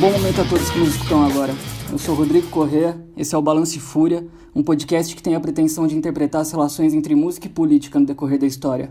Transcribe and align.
bom 0.00 0.10
momento 0.12 0.40
a 0.40 0.44
todos 0.46 0.70
que 0.70 0.78
nos 0.78 0.94
escutam 0.94 1.22
agora. 1.26 1.54
Eu 1.92 1.98
sou 1.98 2.14
Rodrigo 2.14 2.48
Corrêa, 2.48 2.98
esse 3.18 3.34
é 3.34 3.38
o 3.38 3.42
Balanço 3.42 3.76
e 3.76 3.80
Fúria, 3.80 4.26
um 4.54 4.62
podcast 4.62 5.14
que 5.14 5.22
tem 5.22 5.34
a 5.34 5.40
pretensão 5.40 5.86
de 5.86 5.94
interpretar 5.94 6.40
as 6.40 6.50
relações 6.50 6.94
entre 6.94 7.14
música 7.14 7.46
e 7.46 7.50
política 7.50 8.00
no 8.00 8.06
decorrer 8.06 8.38
da 8.38 8.46
história. 8.46 8.88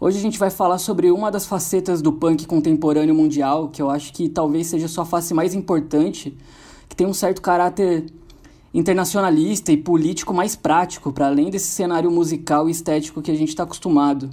Hoje 0.00 0.18
a 0.18 0.20
gente 0.20 0.36
vai 0.36 0.50
falar 0.50 0.78
sobre 0.78 1.08
uma 1.12 1.30
das 1.30 1.46
facetas 1.46 2.02
do 2.02 2.12
punk 2.12 2.48
contemporâneo 2.48 3.14
mundial, 3.14 3.68
que 3.68 3.80
eu 3.80 3.88
acho 3.88 4.12
que 4.12 4.28
talvez 4.28 4.66
seja 4.66 4.88
sua 4.88 5.04
face 5.04 5.32
mais 5.32 5.54
importante, 5.54 6.36
que 6.88 6.96
tem 6.96 7.06
um 7.06 7.14
certo 7.14 7.40
caráter 7.40 8.06
internacionalista 8.74 9.70
e 9.70 9.76
político 9.76 10.34
mais 10.34 10.56
prático, 10.56 11.12
para 11.12 11.28
além 11.28 11.48
desse 11.48 11.68
cenário 11.68 12.10
musical 12.10 12.68
e 12.68 12.72
estético 12.72 13.22
que 13.22 13.30
a 13.30 13.36
gente 13.36 13.50
está 13.50 13.62
acostumado. 13.62 14.30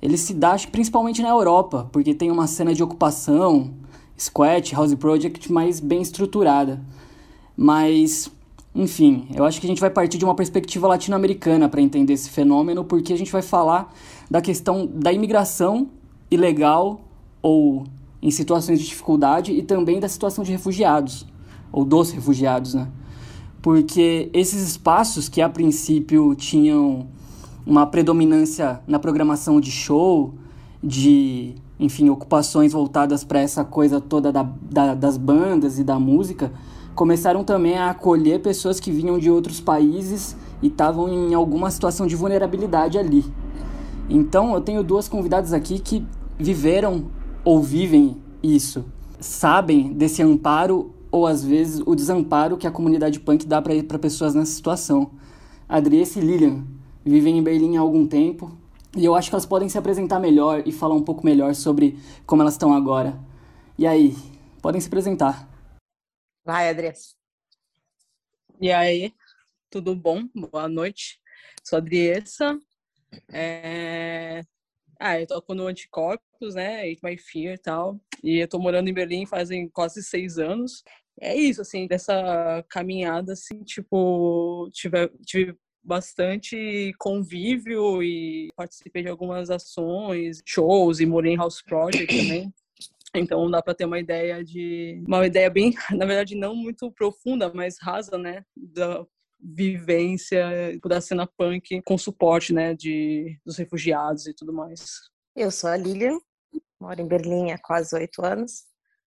Ele 0.00 0.16
se 0.16 0.32
dá 0.32 0.54
principalmente 0.70 1.22
na 1.22 1.30
Europa, 1.30 1.88
porque 1.90 2.14
tem 2.14 2.30
uma 2.30 2.46
cena 2.46 2.72
de 2.72 2.84
ocupação, 2.84 3.74
squat, 4.16 4.74
house 4.74 4.94
project 4.94 5.52
mais 5.52 5.80
bem 5.80 6.02
estruturada. 6.02 6.80
Mas, 7.56 8.30
enfim, 8.74 9.28
eu 9.34 9.44
acho 9.44 9.60
que 9.60 9.66
a 9.66 9.68
gente 9.68 9.80
vai 9.80 9.90
partir 9.90 10.18
de 10.18 10.24
uma 10.24 10.34
perspectiva 10.34 10.88
latino-americana 10.88 11.68
para 11.68 11.80
entender 11.80 12.12
esse 12.12 12.30
fenômeno, 12.30 12.84
porque 12.84 13.12
a 13.12 13.18
gente 13.18 13.30
vai 13.30 13.42
falar 13.42 13.92
da 14.30 14.40
questão 14.40 14.86
da 14.86 15.12
imigração 15.12 15.88
ilegal 16.30 17.00
ou 17.42 17.84
em 18.22 18.30
situações 18.30 18.80
de 18.80 18.86
dificuldade 18.86 19.52
e 19.52 19.62
também 19.62 20.00
da 20.00 20.08
situação 20.08 20.42
de 20.42 20.50
refugiados, 20.50 21.26
ou 21.70 21.84
dos 21.84 22.10
refugiados, 22.10 22.74
né? 22.74 22.88
Porque 23.60 24.30
esses 24.32 24.62
espaços 24.62 25.28
que 25.28 25.40
a 25.40 25.48
princípio 25.48 26.34
tinham 26.34 27.06
uma 27.66 27.86
predominância 27.86 28.80
na 28.86 28.98
programação 28.98 29.60
de 29.60 29.70
show, 29.70 30.34
de, 30.82 31.54
enfim, 31.84 32.08
ocupações 32.08 32.72
voltadas 32.72 33.22
para 33.22 33.40
essa 33.40 33.64
coisa 33.64 34.00
toda 34.00 34.32
da, 34.32 34.42
da, 34.42 34.94
das 34.94 35.16
bandas 35.16 35.78
e 35.78 35.84
da 35.84 35.98
música, 35.98 36.50
começaram 36.94 37.44
também 37.44 37.76
a 37.76 37.90
acolher 37.90 38.40
pessoas 38.40 38.80
que 38.80 38.90
vinham 38.90 39.18
de 39.18 39.30
outros 39.30 39.60
países 39.60 40.36
e 40.62 40.68
estavam 40.68 41.08
em 41.08 41.34
alguma 41.34 41.70
situação 41.70 42.06
de 42.06 42.16
vulnerabilidade 42.16 42.98
ali. 42.98 43.24
Então, 44.08 44.54
eu 44.54 44.60
tenho 44.60 44.82
duas 44.82 45.08
convidadas 45.08 45.52
aqui 45.52 45.78
que 45.78 46.06
viveram 46.38 47.06
ou 47.44 47.62
vivem 47.62 48.16
isso, 48.42 48.84
sabem 49.20 49.92
desse 49.92 50.22
amparo 50.22 50.90
ou 51.10 51.26
às 51.26 51.44
vezes 51.44 51.82
o 51.84 51.94
desamparo 51.94 52.56
que 52.56 52.66
a 52.66 52.70
comunidade 52.70 53.20
punk 53.20 53.46
dá 53.46 53.60
para 53.60 53.98
pessoas 53.98 54.34
nessa 54.34 54.52
situação. 54.52 55.10
Adriesse 55.68 56.18
e 56.18 56.22
Lilian 56.22 56.64
vivem 57.04 57.38
em 57.38 57.42
Berlim 57.42 57.76
há 57.76 57.80
algum 57.80 58.06
tempo 58.06 58.50
e 58.96 59.04
eu 59.04 59.14
acho 59.14 59.28
que 59.28 59.34
elas 59.34 59.46
podem 59.46 59.68
se 59.68 59.76
apresentar 59.76 60.20
melhor 60.20 60.62
e 60.66 60.72
falar 60.72 60.94
um 60.94 61.02
pouco 61.02 61.24
melhor 61.24 61.54
sobre 61.54 61.98
como 62.26 62.42
elas 62.42 62.54
estão 62.54 62.72
agora. 62.72 63.18
E 63.78 63.86
aí, 63.86 64.14
podem 64.62 64.80
se 64.80 64.86
apresentar. 64.86 65.48
Vai, 66.44 66.68
Adriesse. 66.68 67.14
E 68.60 68.70
aí, 68.70 69.12
tudo 69.68 69.96
bom? 69.96 70.28
Boa 70.34 70.68
noite. 70.68 71.20
Sou 71.62 71.76
a 71.76 71.80
Adriessa, 71.80 72.58
é... 73.32 74.42
Ah, 74.98 75.20
eu 75.20 75.26
tô 75.26 75.42
no 75.54 75.66
Anticorpos, 75.66 76.54
né? 76.54 76.88
Eat 76.88 77.00
My 77.02 77.18
Fear 77.18 77.54
e 77.54 77.58
tal. 77.58 78.00
E 78.22 78.38
eu 78.38 78.48
tô 78.48 78.58
morando 78.58 78.88
em 78.88 78.94
Berlim 78.94 79.26
fazem 79.26 79.68
quase 79.68 80.02
seis 80.02 80.38
anos. 80.38 80.82
É 81.20 81.34
isso, 81.34 81.60
assim, 81.60 81.86
dessa 81.86 82.64
caminhada, 82.68 83.32
assim, 83.32 83.62
tipo, 83.62 84.68
tive, 84.72 85.08
tive 85.24 85.58
bastante 85.84 86.92
convívio 86.98 88.02
e 88.02 88.48
participei 88.56 89.02
de 89.02 89.08
algumas 89.08 89.50
ações, 89.50 90.40
shows 90.44 91.00
e 91.00 91.06
morei 91.06 91.34
em 91.34 91.36
House 91.36 91.62
Project 91.62 92.06
também. 92.16 92.52
Então 93.14 93.48
dá 93.50 93.62
para 93.62 93.74
ter 93.74 93.84
uma 93.84 94.00
ideia 94.00 94.42
de 94.42 95.02
uma 95.06 95.24
ideia 95.26 95.48
bem, 95.48 95.72
na 95.92 96.06
verdade 96.06 96.34
não 96.34 96.56
muito 96.56 96.90
profunda, 96.90 97.52
mas 97.52 97.76
rasa, 97.80 98.18
né, 98.18 98.44
da 98.56 99.06
vivência 99.38 100.42
da 100.84 101.00
cena 101.00 101.26
punk 101.26 101.82
com 101.82 101.98
suporte, 101.98 102.52
né, 102.52 102.74
de 102.74 103.38
dos 103.44 103.56
refugiados 103.56 104.26
e 104.26 104.34
tudo 104.34 104.52
mais. 104.52 105.02
Eu 105.36 105.50
sou 105.50 105.68
a 105.68 105.76
Lilian, 105.76 106.18
moro 106.80 107.00
em 107.00 107.06
Berlim 107.06 107.52
há 107.52 107.58
quase 107.58 107.94
oito 107.94 108.24
anos. 108.24 108.64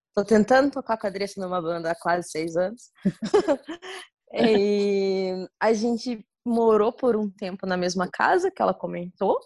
Estou 0.09 0.25
tentando 0.25 0.71
tocar 0.71 0.97
com 0.97 1.05
a 1.05 1.09
Adriana 1.09 1.33
numa 1.37 1.61
banda 1.61 1.91
há 1.91 1.95
quase 1.95 2.29
seis 2.29 2.55
anos. 2.55 2.91
e 4.33 5.47
a 5.59 5.73
gente 5.73 6.25
morou 6.47 6.91
por 6.91 7.15
um 7.15 7.29
tempo 7.29 7.67
na 7.67 7.77
mesma 7.77 8.07
casa 8.07 8.49
que 8.49 8.61
ela 8.61 8.73
comentou, 8.73 9.39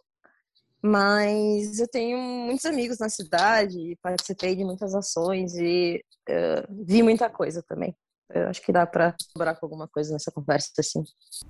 mas 0.82 1.80
eu 1.80 1.88
tenho 1.88 2.18
muitos 2.18 2.66
amigos 2.66 2.98
na 3.00 3.10
cidade, 3.10 3.98
participei 4.02 4.56
de 4.56 4.64
muitas 4.64 4.96
ações 4.96 5.54
e 5.56 6.04
uh, 6.30 6.86
vi 6.86 7.04
muita 7.04 7.30
coisa 7.30 7.64
também. 7.68 7.96
Eu 8.34 8.48
acho 8.48 8.62
que 8.62 8.72
dá 8.72 8.86
para 8.86 9.14
colaborar 9.34 9.60
com 9.60 9.66
alguma 9.66 9.88
coisa 9.88 10.14
nessa 10.14 10.32
conversa, 10.32 10.72
assim. 10.80 11.04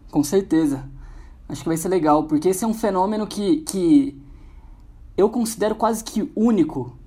Com 0.10 0.24
certeza. 0.24 0.84
Acho 1.48 1.62
que 1.62 1.68
vai 1.68 1.78
ser 1.78 1.90
legal, 1.90 2.26
porque 2.28 2.50
esse 2.50 2.64
é 2.64 2.68
um 2.68 2.74
fenômeno 2.74 3.28
que, 3.28 3.62
que 3.62 4.20
eu 5.16 5.30
considero 5.30 5.76
quase 5.76 6.04
que 6.04 6.32
único 6.36 6.98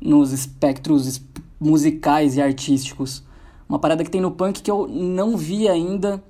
nos 0.00 0.32
espectros 0.32 1.20
musicais 1.58 2.36
e 2.36 2.42
artísticos. 2.42 3.24
Uma 3.68 3.78
parada 3.78 4.04
que 4.04 4.10
tem 4.10 4.20
no 4.20 4.30
punk 4.30 4.62
que 4.62 4.70
eu 4.70 4.86
não 4.86 5.36
vi 5.36 5.68
ainda, 5.68 6.22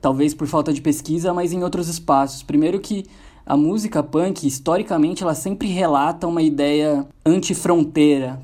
talvez 0.00 0.34
por 0.34 0.46
falta 0.46 0.72
de 0.72 0.80
pesquisa, 0.80 1.32
mas 1.34 1.52
em 1.52 1.62
outros 1.62 1.88
espaços. 1.88 2.42
Primeiro 2.42 2.80
que 2.80 3.06
a 3.44 3.56
música 3.56 4.02
punk, 4.02 4.46
historicamente, 4.46 5.22
ela 5.22 5.34
sempre 5.34 5.68
relata 5.68 6.26
uma 6.26 6.42
ideia 6.42 7.06
anti-fronteira, 7.24 8.40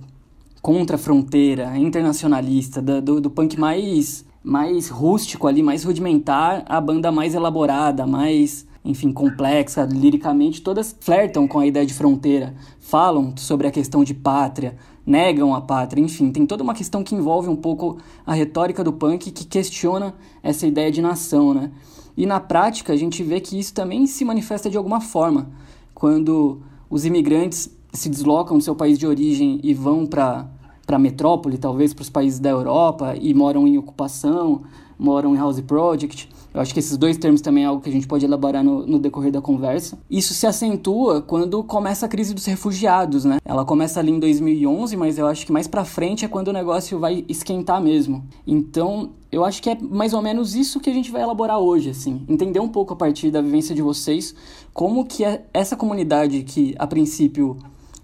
contra 0.60 0.96
a 0.96 0.98
fronteira, 0.98 1.76
internacionalista, 1.78 2.82
do, 2.82 3.20
do 3.20 3.30
punk 3.30 3.58
mais, 3.58 4.24
mais 4.42 4.88
rústico 4.88 5.46
ali, 5.46 5.62
mais 5.62 5.84
rudimentar, 5.84 6.64
a 6.66 6.80
banda 6.80 7.12
mais 7.12 7.34
elaborada, 7.34 8.04
mais 8.04 8.66
enfim, 8.84 9.12
complexa, 9.12 9.84
liricamente, 9.84 10.62
todas 10.62 10.96
flertam 11.00 11.46
com 11.48 11.58
a 11.58 11.66
ideia 11.66 11.84
de 11.84 11.92
fronteira, 11.92 12.54
falam 12.78 13.34
sobre 13.36 13.66
a 13.66 13.70
questão 13.70 14.04
de 14.04 14.14
pátria, 14.14 14.76
negam 15.06 15.54
a 15.54 15.60
pátria, 15.60 16.02
enfim, 16.02 16.32
tem 16.32 16.44
toda 16.44 16.64
uma 16.64 16.74
questão 16.74 17.04
que 17.04 17.14
envolve 17.14 17.48
um 17.48 17.54
pouco 17.54 17.98
a 18.26 18.34
retórica 18.34 18.82
do 18.82 18.92
punk 18.92 19.30
que 19.30 19.44
questiona 19.44 20.14
essa 20.42 20.66
ideia 20.66 20.90
de 20.90 21.00
nação, 21.00 21.54
né? 21.54 21.70
E 22.16 22.26
na 22.26 22.40
prática 22.40 22.92
a 22.92 22.96
gente 22.96 23.22
vê 23.22 23.40
que 23.40 23.58
isso 23.58 23.72
também 23.72 24.06
se 24.06 24.24
manifesta 24.24 24.68
de 24.68 24.76
alguma 24.76 25.00
forma, 25.00 25.48
quando 25.94 26.60
os 26.90 27.04
imigrantes 27.04 27.70
se 27.92 28.08
deslocam 28.08 28.58
do 28.58 28.64
seu 28.64 28.74
país 28.74 28.98
de 28.98 29.06
origem 29.06 29.60
e 29.62 29.72
vão 29.72 30.04
para 30.04 30.50
para 30.86 31.00
metrópole, 31.00 31.58
talvez 31.58 31.92
para 31.92 32.02
os 32.02 32.08
países 32.08 32.38
da 32.38 32.48
Europa, 32.48 33.16
e 33.20 33.34
moram 33.34 33.66
em 33.66 33.76
ocupação, 33.76 34.62
moram 34.98 35.34
em 35.34 35.38
house 35.38 35.60
project. 35.60 36.28
Eu 36.52 36.60
acho 36.60 36.72
que 36.72 36.80
esses 36.80 36.96
dois 36.96 37.18
termos 37.18 37.42
também 37.42 37.64
é 37.64 37.66
algo 37.66 37.82
que 37.82 37.88
a 37.90 37.92
gente 37.92 38.06
pode 38.06 38.24
elaborar 38.24 38.64
no, 38.64 38.86
no, 38.86 38.98
decorrer 38.98 39.30
da 39.30 39.42
conversa. 39.42 39.98
Isso 40.10 40.32
se 40.32 40.46
acentua 40.46 41.20
quando 41.20 41.62
começa 41.62 42.06
a 42.06 42.08
crise 42.08 42.32
dos 42.32 42.46
refugiados, 42.46 43.26
né? 43.26 43.36
Ela 43.44 43.64
começa 43.64 44.00
ali 44.00 44.10
em 44.10 44.18
2011, 44.18 44.96
mas 44.96 45.18
eu 45.18 45.26
acho 45.26 45.44
que 45.44 45.52
mais 45.52 45.66
para 45.66 45.84
frente 45.84 46.24
é 46.24 46.28
quando 46.28 46.48
o 46.48 46.52
negócio 46.52 46.98
vai 46.98 47.26
esquentar 47.28 47.82
mesmo. 47.82 48.24
Então, 48.46 49.10
eu 49.30 49.44
acho 49.44 49.62
que 49.62 49.68
é 49.68 49.78
mais 49.78 50.14
ou 50.14 50.22
menos 50.22 50.54
isso 50.54 50.80
que 50.80 50.88
a 50.88 50.94
gente 50.94 51.10
vai 51.10 51.20
elaborar 51.20 51.58
hoje, 51.58 51.90
assim. 51.90 52.24
Entender 52.26 52.60
um 52.60 52.68
pouco 52.68 52.94
a 52.94 52.96
partir 52.96 53.30
da 53.30 53.42
vivência 53.42 53.74
de 53.74 53.82
vocês 53.82 54.34
como 54.72 55.04
que 55.04 55.24
é 55.24 55.44
essa 55.52 55.76
comunidade 55.76 56.42
que, 56.42 56.74
a 56.78 56.86
princípio, 56.86 57.58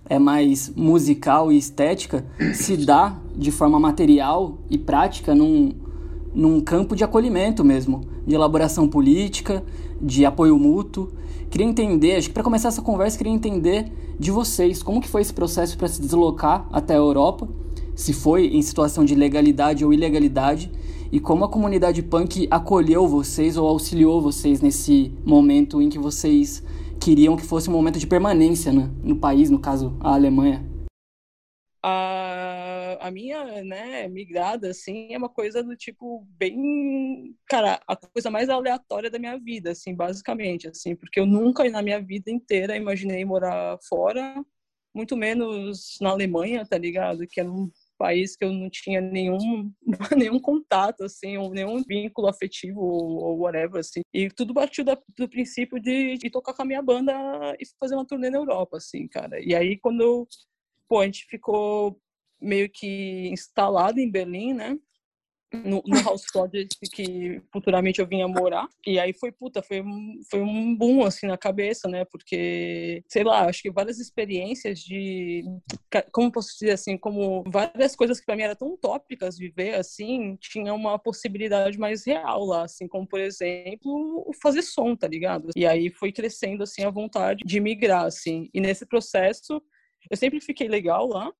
é 0.09 0.19
mais 0.19 0.70
musical 0.76 1.50
e 1.50 1.56
estética 1.56 2.24
se 2.53 2.76
dá 2.76 3.16
de 3.34 3.50
forma 3.50 3.80
material 3.80 4.59
e 4.69 4.76
prática 4.76 5.34
num, 5.34 5.72
num 6.34 6.61
campo 6.61 6.97
de 6.97 7.05
acolhimento 7.05 7.65
mesmo, 7.65 8.03
de 8.27 8.34
elaboração 8.34 8.89
política, 8.89 9.63
de 10.01 10.25
apoio 10.25 10.59
mútuo. 10.59 11.11
Queria 11.51 11.67
entender, 11.67 12.17
acho 12.17 12.29
que 12.29 12.34
para 12.34 12.43
começar 12.43 12.69
essa 12.69 12.83
conversa, 12.83 13.19
queria 13.19 13.33
entender 13.33 13.93
de 14.19 14.31
vocês 14.31 14.83
como 14.83 15.01
que 15.01 15.09
foi 15.09 15.21
esse 15.21 15.33
processo 15.33 15.77
para 15.77 15.89
se 15.89 16.01
deslocar 16.01 16.67
até 16.73 16.95
a 16.95 16.99
Europa, 16.99 17.49
se 17.95 18.13
foi 18.13 18.47
em 18.47 18.63
situação 18.63 19.05
de 19.05 19.15
legalidade 19.15 19.84
ou 19.84 19.93
ilegalidade, 19.93 20.71
e 21.11 21.21
como 21.21 21.45
a 21.45 21.49
comunidade 21.49 22.03
punk 22.03 22.49
acolheu 22.51 23.07
vocês 23.07 23.59
ou 23.59 23.69
auxiliou 23.69 24.23
vocês 24.23 24.63
nesse 24.63 25.13
momento 25.25 25.83
em 25.83 25.91
que 25.91 25.99
vocês 25.99 26.63
queriam 26.99 27.37
que 27.37 27.45
fosse 27.45 27.69
um 27.69 27.73
momento 27.73 27.99
de 27.99 28.07
permanência 28.07 28.73
né, 28.73 28.89
no 29.03 29.17
país, 29.17 29.51
no 29.51 29.59
caso, 29.59 29.93
a 30.01 30.15
Alemanha? 30.15 30.65
A, 33.00 33.10
minha, 33.10 33.62
né, 33.65 34.09
migrada, 34.09 34.71
assim, 34.71 35.12
é 35.12 35.18
uma 35.18 35.28
coisa 35.28 35.62
do 35.62 35.77
tipo 35.77 36.27
bem, 36.30 37.36
cara, 37.48 37.80
a 37.86 37.97
coisa 37.97 38.30
mais 38.30 38.48
aleatória 38.48 39.10
da 39.10 39.18
minha 39.18 39.39
vida, 39.39 39.71
assim, 39.72 39.94
basicamente, 39.94 40.68
assim, 40.68 40.94
porque 40.97 41.21
eu 41.21 41.27
nunca 41.27 41.68
na 41.71 41.83
minha 41.83 42.00
vida 42.00 42.30
inteira 42.30 42.77
imaginei 42.77 43.24
morar 43.24 43.78
fora, 43.89 44.44
muito 44.94 45.16
menos 45.16 45.97
na 46.00 46.10
Alemanha, 46.10 46.66
tá 46.66 46.77
ligado? 46.77 47.27
Que 47.27 47.41
é 47.41 47.44
um 47.44 47.71
país 48.03 48.36
que 48.36 48.44
eu 48.44 48.53
não 48.53 48.68
tinha 48.68 49.00
nenhum, 49.00 49.72
nenhum 50.18 50.41
contato, 50.41 51.04
assim, 51.04 51.38
nenhum 51.50 51.83
vínculo 51.84 52.27
afetivo 52.27 52.80
ou, 52.80 53.38
whatever, 53.38 53.78
assim. 53.78 54.00
E 54.12 54.28
tudo 54.28 54.53
partiu 54.53 54.84
da, 54.84 54.98
do 55.16 55.28
princípio 55.28 55.80
de, 55.80 56.18
de, 56.18 56.28
tocar 56.28 56.53
com 56.53 56.62
a 56.62 56.65
minha 56.65 56.83
banda 56.83 57.12
e 57.60 57.65
fazer 57.78 57.95
uma 57.95 58.06
turnê 58.06 58.28
na 58.28 58.38
Europa, 58.38 58.78
assim, 58.78 59.06
cara. 59.06 59.41
E 59.41 59.54
aí, 59.54 59.78
quando, 59.78 60.27
pô, 60.88 60.98
a 60.98 61.04
gente 61.04 61.27
ficou 61.30 61.97
meio 62.42 62.68
que 62.71 63.28
instalado 63.28 64.00
em 64.00 64.10
Berlim, 64.10 64.54
né? 64.54 64.78
no, 65.53 65.83
no 65.86 65.97
House 66.03 66.24
Project 66.33 66.78
que 66.92 67.41
futuramente 67.53 68.00
eu 68.00 68.06
vinha 68.06 68.27
morar. 68.27 68.66
E 68.86 68.98
aí 68.98 69.12
foi, 69.12 69.30
puta, 69.30 69.62
foi, 69.62 69.83
foi 70.30 70.41
um 70.41 70.74
boom, 70.77 71.04
assim, 71.04 71.27
na 71.27 71.36
cabeça, 71.36 71.89
né? 71.89 72.04
Porque, 72.04 73.03
sei 73.09 73.22
lá, 73.22 73.47
acho 73.47 73.62
que 73.62 73.71
várias 73.71 73.98
experiências 73.98 74.80
de, 74.80 75.44
como 76.10 76.33
posso 76.33 76.53
dizer 76.59 76.72
assim, 76.72 76.97
como 76.97 77.44
várias 77.47 77.94
coisas 77.94 78.18
que 78.18 78.27
para 78.27 78.36
mim 78.36 78.42
eram 78.42 78.56
tão 78.56 78.72
utópicas 78.72 79.38
viver, 79.38 79.74
assim, 79.74 80.36
tinha 80.41 80.72
uma 80.72 80.98
possibilidade 80.98 81.78
mais 81.78 82.06
real 82.06 82.45
lá, 82.45 82.65
assim, 82.65 82.88
como, 82.88 83.06
por 83.06 83.21
exemplo, 83.21 84.30
fazer 84.42 84.62
som, 84.62 84.97
tá 84.97 85.06
ligado? 85.06 85.50
E 85.54 85.66
aí 85.66 85.91
foi 85.91 86.12
crescendo, 86.12 86.62
assim, 86.62 86.84
a 86.84 86.91
vontade 86.91 87.45
de 87.45 87.60
migrar, 87.60 88.04
assim. 88.04 88.48
E 88.54 88.60
nesse 88.60 88.86
processo, 88.86 89.62
eu 90.10 90.16
sempre 90.16 90.41
fiquei 90.41 90.68
legal 90.68 91.06
lá, 91.06 91.33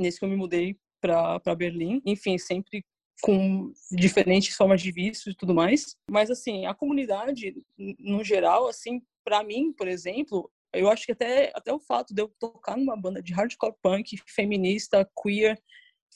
nesse 0.00 0.18
que 0.18 0.24
eu 0.24 0.28
me 0.28 0.36
mudei 0.36 0.76
para 1.00 1.54
Berlim. 1.54 2.00
Enfim, 2.04 2.38
sempre 2.38 2.84
com 3.22 3.72
diferentes 3.92 4.54
formas 4.54 4.82
de 4.82 4.92
vício 4.92 5.30
e 5.30 5.34
tudo 5.34 5.54
mais. 5.54 5.96
Mas, 6.10 6.30
assim, 6.30 6.66
a 6.66 6.74
comunidade, 6.74 7.54
no 7.98 8.22
geral, 8.22 8.68
assim, 8.68 9.00
para 9.24 9.42
mim, 9.42 9.72
por 9.72 9.88
exemplo, 9.88 10.50
eu 10.72 10.88
acho 10.90 11.06
que 11.06 11.12
até, 11.12 11.50
até 11.54 11.72
o 11.72 11.80
fato 11.80 12.14
de 12.14 12.22
eu 12.22 12.28
tocar 12.38 12.76
numa 12.76 12.96
banda 12.96 13.22
de 13.22 13.32
hardcore 13.32 13.74
punk 13.82 14.16
feminista, 14.26 15.08
queer, 15.22 15.58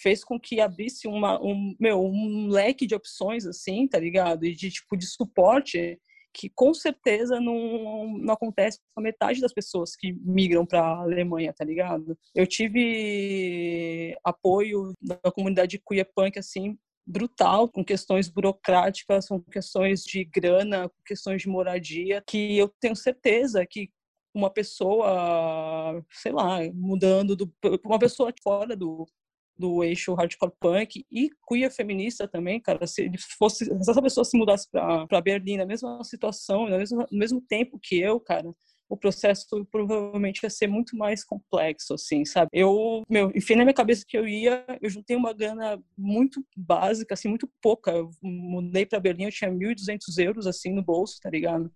fez 0.00 0.22
com 0.22 0.38
que 0.38 0.60
abrisse 0.60 1.08
uma, 1.08 1.42
um, 1.42 1.74
meu, 1.78 2.02
um 2.02 2.48
leque 2.48 2.86
de 2.86 2.94
opções, 2.94 3.46
assim, 3.46 3.88
tá 3.88 3.98
ligado? 3.98 4.44
E 4.44 4.54
de, 4.54 4.70
tipo, 4.70 4.96
de 4.96 5.06
suporte 5.06 5.98
que 6.32 6.48
com 6.50 6.72
certeza 6.72 7.40
não, 7.40 8.18
não 8.18 8.34
acontece 8.34 8.78
com 8.94 9.00
a 9.00 9.02
metade 9.02 9.40
das 9.40 9.52
pessoas 9.52 9.96
que 9.96 10.12
migram 10.12 10.64
para 10.64 10.80
a 10.80 11.00
Alemanha, 11.00 11.52
tá 11.52 11.64
ligado? 11.64 12.16
Eu 12.34 12.46
tive 12.46 14.16
apoio 14.24 14.92
da 15.00 15.18
comunidade 15.32 15.80
queer 15.86 16.08
punk, 16.14 16.38
assim, 16.38 16.78
brutal 17.06 17.68
com 17.68 17.84
questões 17.84 18.28
burocráticas, 18.28 19.28
com 19.28 19.40
questões 19.40 20.04
de 20.04 20.24
grana, 20.24 20.88
com 20.88 21.02
questões 21.04 21.42
de 21.42 21.48
moradia, 21.48 22.22
que 22.26 22.56
eu 22.56 22.68
tenho 22.80 22.94
certeza 22.94 23.66
que 23.66 23.90
uma 24.32 24.48
pessoa, 24.48 26.04
sei 26.12 26.32
lá, 26.32 26.58
mudando 26.72 27.34
do 27.34 27.52
uma 27.84 27.98
pessoa 27.98 28.32
fora 28.42 28.76
do 28.76 29.06
do 29.60 29.84
eixo 29.84 30.14
hardcore 30.14 30.52
punk 30.58 31.04
e 31.12 31.30
queer 31.46 31.70
feminista 31.70 32.26
também, 32.26 32.58
cara, 32.58 32.86
se 32.86 33.02
ele 33.02 33.18
fosse 33.38 33.66
se 33.66 33.90
essa 33.90 34.00
pessoa 34.00 34.24
se 34.24 34.36
mudasse 34.36 34.66
para 34.70 35.20
Berlim 35.20 35.58
na 35.58 35.66
mesma 35.66 36.02
situação, 36.02 36.66
no 36.66 36.78
mesmo, 36.78 37.06
no 37.10 37.18
mesmo 37.18 37.40
tempo 37.42 37.78
que 37.78 38.00
eu, 38.00 38.18
cara, 38.18 38.50
o 38.88 38.96
processo 38.96 39.64
provavelmente 39.70 40.42
ia 40.42 40.50
ser 40.50 40.66
muito 40.66 40.96
mais 40.96 41.22
complexo, 41.22 41.94
assim, 41.94 42.24
sabe? 42.24 42.48
Eu, 42.52 43.04
meu, 43.08 43.30
enfim, 43.36 43.54
na 43.54 43.64
minha 43.64 43.74
cabeça 43.74 44.04
que 44.06 44.18
eu 44.18 44.26
ia, 44.26 44.64
eu 44.80 44.90
juntei 44.90 45.14
uma 45.14 45.32
grana 45.32 45.80
muito 45.96 46.44
básica, 46.56 47.14
assim, 47.14 47.28
muito 47.28 47.48
pouca. 47.62 47.92
Eu 47.92 48.10
mudei 48.20 48.84
para 48.84 48.98
Berlim, 48.98 49.26
eu 49.26 49.30
tinha 49.30 49.50
1.200 49.50 50.18
euros, 50.18 50.46
assim, 50.46 50.72
no 50.72 50.82
bolso, 50.82 51.20
tá 51.20 51.30
ligado? 51.30 51.70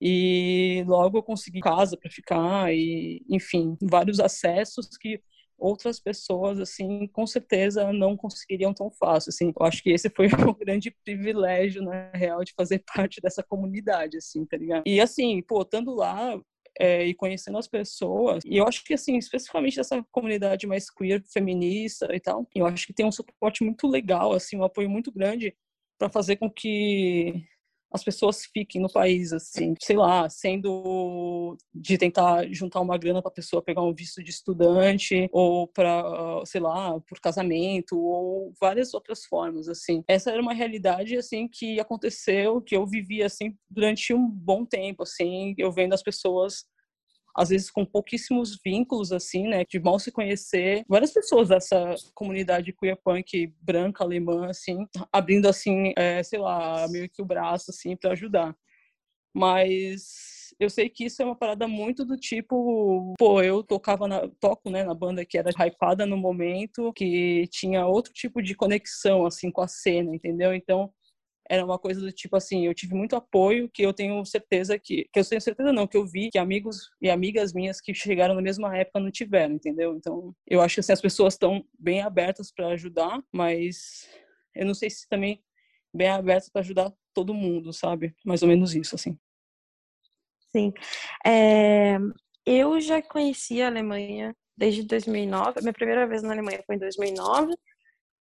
E 0.00 0.84
logo 0.86 1.18
eu 1.18 1.22
consegui 1.22 1.60
casa 1.60 1.96
para 1.96 2.10
ficar 2.10 2.72
e, 2.72 3.22
enfim, 3.28 3.76
vários 3.82 4.18
acessos 4.20 4.96
que 4.96 5.20
outras 5.58 5.98
pessoas, 5.98 6.60
assim, 6.60 7.06
com 7.08 7.26
certeza 7.26 7.92
não 7.92 8.16
conseguiriam 8.16 8.72
tão 8.72 8.90
fácil, 8.90 9.30
assim. 9.30 9.52
Eu 9.58 9.66
acho 9.66 9.82
que 9.82 9.90
esse 9.90 10.08
foi 10.08 10.26
o 10.26 10.28
grande 10.54 10.90
privilégio, 11.04 11.82
na 11.82 12.10
real, 12.14 12.44
de 12.44 12.54
fazer 12.56 12.82
parte 12.94 13.20
dessa 13.20 13.42
comunidade, 13.42 14.16
assim, 14.16 14.44
tá 14.46 14.56
ligado? 14.56 14.84
E, 14.86 15.00
assim, 15.00 15.42
pô, 15.42 15.62
estando 15.62 15.94
lá, 15.94 16.40
é, 16.78 17.04
e 17.04 17.14
conhecendo 17.14 17.58
as 17.58 17.66
pessoas. 17.66 18.44
E 18.46 18.56
eu 18.56 18.66
acho 18.66 18.84
que, 18.84 18.94
assim, 18.94 19.16
especificamente 19.18 19.76
dessa 19.76 20.04
comunidade 20.12 20.66
mais 20.66 20.88
queer, 20.88 21.22
feminista 21.32 22.08
e 22.14 22.20
tal, 22.20 22.46
eu 22.54 22.66
acho 22.66 22.86
que 22.86 22.94
tem 22.94 23.04
um 23.04 23.12
suporte 23.12 23.64
muito 23.64 23.88
legal, 23.88 24.32
assim, 24.32 24.56
um 24.56 24.64
apoio 24.64 24.88
muito 24.88 25.10
grande 25.10 25.54
para 25.98 26.08
fazer 26.08 26.36
com 26.36 26.48
que 26.48 27.44
as 27.92 28.04
pessoas 28.04 28.44
fiquem 28.44 28.80
no 28.80 28.92
país, 28.92 29.32
assim, 29.32 29.74
sei 29.80 29.96
lá, 29.96 30.28
sendo 30.28 31.56
de 31.74 31.96
tentar 31.96 32.46
juntar 32.52 32.80
uma 32.80 32.98
grana 32.98 33.22
para 33.22 33.30
a 33.30 33.34
pessoa 33.34 33.62
pegar 33.62 33.82
um 33.82 33.94
visto 33.94 34.22
de 34.22 34.30
estudante 34.30 35.28
ou 35.32 35.66
para, 35.68 36.42
sei 36.44 36.60
lá, 36.60 37.00
por 37.00 37.20
casamento 37.20 37.98
ou 37.98 38.52
várias 38.60 38.92
outras 38.94 39.24
formas, 39.24 39.68
assim. 39.68 40.04
Essa 40.06 40.30
era 40.30 40.42
uma 40.42 40.52
realidade, 40.52 41.16
assim, 41.16 41.48
que 41.48 41.80
aconteceu, 41.80 42.60
que 42.60 42.76
eu 42.76 42.86
vivi, 42.86 43.22
assim, 43.22 43.56
durante 43.70 44.12
um 44.12 44.28
bom 44.28 44.64
tempo, 44.64 45.02
assim, 45.02 45.54
eu 45.56 45.72
vendo 45.72 45.94
as 45.94 46.02
pessoas 46.02 46.64
às 47.38 47.50
vezes 47.50 47.70
com 47.70 47.84
pouquíssimos 47.84 48.58
vínculos, 48.64 49.12
assim, 49.12 49.46
né, 49.46 49.64
de 49.64 49.78
mal 49.78 49.98
se 50.00 50.10
conhecer. 50.10 50.84
Várias 50.88 51.12
pessoas 51.12 51.48
dessa 51.48 51.94
comunidade 52.12 52.72
queer 52.72 52.96
punk 52.96 53.54
branca, 53.62 54.02
alemã, 54.02 54.50
assim, 54.50 54.84
abrindo, 55.12 55.46
assim, 55.48 55.92
é, 55.96 56.20
sei 56.24 56.40
lá, 56.40 56.88
meio 56.88 57.08
que 57.08 57.22
o 57.22 57.24
braço, 57.24 57.70
assim, 57.70 57.96
para 57.96 58.10
ajudar. 58.10 58.56
Mas 59.32 60.52
eu 60.58 60.68
sei 60.68 60.88
que 60.88 61.04
isso 61.04 61.22
é 61.22 61.24
uma 61.24 61.36
parada 61.36 61.68
muito 61.68 62.04
do 62.04 62.16
tipo, 62.16 63.14
pô, 63.16 63.40
eu 63.40 63.62
tocava 63.62 64.08
na, 64.08 64.26
toco, 64.40 64.68
né, 64.68 64.82
na 64.82 64.94
banda 64.94 65.24
que 65.24 65.38
era 65.38 65.50
hypada 65.50 66.04
no 66.04 66.16
momento, 66.16 66.92
que 66.92 67.46
tinha 67.52 67.86
outro 67.86 68.12
tipo 68.12 68.42
de 68.42 68.56
conexão 68.56 69.24
assim 69.24 69.50
com 69.50 69.60
a 69.60 69.68
cena, 69.68 70.12
entendeu? 70.12 70.52
Então, 70.52 70.92
era 71.48 71.64
uma 71.64 71.78
coisa 71.78 72.00
do 72.00 72.12
tipo 72.12 72.36
assim, 72.36 72.66
eu 72.66 72.74
tive 72.74 72.94
muito 72.94 73.16
apoio 73.16 73.68
que 73.68 73.82
eu 73.82 73.92
tenho 73.92 74.24
certeza 74.24 74.78
que, 74.78 75.08
que 75.12 75.18
eu 75.18 75.24
tenho 75.24 75.40
certeza 75.40 75.72
não, 75.72 75.86
que 75.86 75.96
eu 75.96 76.06
vi 76.06 76.30
que 76.30 76.38
amigos 76.38 76.90
e 77.00 77.08
amigas 77.08 77.52
minhas 77.52 77.80
que 77.80 77.94
chegaram 77.94 78.34
na 78.34 78.42
mesma 78.42 78.76
época 78.76 79.00
não 79.00 79.10
tiveram, 79.10 79.54
entendeu? 79.54 79.96
Então, 79.96 80.34
eu 80.46 80.60
acho 80.60 80.74
que 80.74 80.80
assim, 80.80 80.92
as 80.92 81.00
pessoas 81.00 81.34
estão 81.34 81.64
bem 81.78 82.02
abertas 82.02 82.52
para 82.52 82.68
ajudar, 82.68 83.22
mas 83.32 84.08
eu 84.54 84.66
não 84.66 84.74
sei 84.74 84.90
se 84.90 85.08
também 85.08 85.42
bem 85.92 86.08
abertas 86.08 86.50
para 86.50 86.60
ajudar 86.60 86.92
todo 87.14 87.32
mundo, 87.32 87.72
sabe? 87.72 88.14
Mais 88.24 88.42
ou 88.42 88.48
menos 88.48 88.74
isso, 88.74 88.94
assim. 88.94 89.18
Sim. 90.52 90.72
É, 91.26 91.98
eu 92.44 92.80
já 92.80 93.00
conheci 93.02 93.62
a 93.62 93.68
Alemanha 93.68 94.34
desde 94.56 94.82
2009. 94.82 95.60
Minha 95.60 95.72
primeira 95.72 96.06
vez 96.06 96.22
na 96.22 96.32
Alemanha 96.32 96.62
foi 96.66 96.76
em 96.76 96.78
2009 96.78 97.54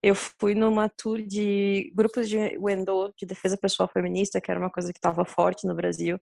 eu 0.01 0.15
fui 0.15 0.55
numa 0.55 0.89
tour 0.89 1.21
de 1.21 1.91
grupos 1.95 2.29
de 2.29 2.37
Wendô, 2.57 3.13
de 3.17 3.25
defesa 3.25 3.57
pessoal 3.57 3.89
feminista, 3.91 4.39
que 4.41 4.51
era 4.51 4.59
uma 4.59 4.71
coisa 4.71 4.91
que 4.93 4.99
estava 4.99 5.25
forte 5.25 5.67
no 5.67 5.75
Brasil, 5.75 6.19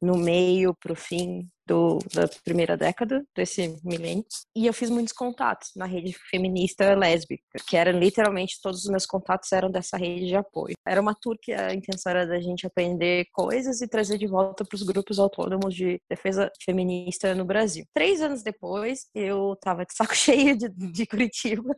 no 0.00 0.16
meio 0.18 0.74
para 0.74 0.92
o 0.92 0.96
fim 0.96 1.48
do, 1.66 1.98
da 2.14 2.28
primeira 2.44 2.76
década 2.76 3.24
desse 3.34 3.76
milênio. 3.84 4.24
E 4.54 4.66
eu 4.66 4.72
fiz 4.72 4.88
muitos 4.90 5.12
contatos 5.12 5.70
na 5.74 5.86
rede 5.86 6.16
feminista 6.30 6.94
lésbica, 6.94 7.42
que 7.66 7.76
eram 7.76 7.98
literalmente 7.98 8.60
todos 8.62 8.84
os 8.84 8.90
meus 8.90 9.06
contatos 9.06 9.50
eram 9.52 9.70
dessa 9.70 9.96
rede 9.96 10.26
de 10.26 10.36
apoio. 10.36 10.74
Era 10.86 11.00
uma 11.00 11.14
tour 11.14 11.36
que 11.40 11.52
a 11.52 11.74
intenção 11.74 12.10
era 12.10 12.26
da 12.26 12.40
gente 12.40 12.66
aprender 12.66 13.26
coisas 13.32 13.80
e 13.80 13.88
trazer 13.88 14.18
de 14.18 14.26
volta 14.26 14.64
para 14.64 14.76
os 14.76 14.82
grupos 14.82 15.18
autônomos 15.18 15.74
de 15.74 16.00
defesa 16.08 16.50
feminista 16.62 17.34
no 17.34 17.44
Brasil. 17.44 17.84
Três 17.92 18.20
anos 18.20 18.42
depois, 18.42 19.06
eu 19.14 19.54
estava 19.54 19.84
de 19.84 19.94
saco 19.94 20.14
cheio 20.16 20.56
de, 20.56 20.68
de 20.68 21.06
Curitiba. 21.06 21.74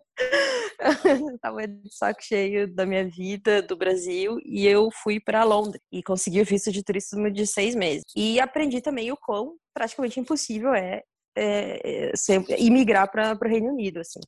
tava 1.40 1.66
de 1.66 1.92
saco 1.92 2.22
cheio 2.22 2.72
da 2.72 2.86
minha 2.86 3.08
vida, 3.08 3.62
do 3.62 3.76
Brasil, 3.76 4.38
e 4.44 4.66
eu 4.66 4.88
fui 5.02 5.18
para 5.18 5.44
Londres 5.44 5.80
e 5.90 6.02
consegui 6.02 6.40
o 6.40 6.44
visto 6.44 6.70
de 6.70 6.82
turismo 6.82 7.30
de 7.30 7.46
seis 7.46 7.74
meses. 7.74 8.04
E 8.16 8.38
aprendi 8.38 8.80
também 8.80 9.10
o 9.10 9.16
quão 9.16 9.56
praticamente 9.78 10.18
impossível 10.18 10.74
é, 10.74 11.04
é, 11.36 12.08
é 12.10 12.16
ser, 12.16 12.44
imigrar 12.58 13.08
para 13.08 13.38
o 13.40 13.48
Reino 13.48 13.68
Unido, 13.68 14.00
assim. 14.00 14.18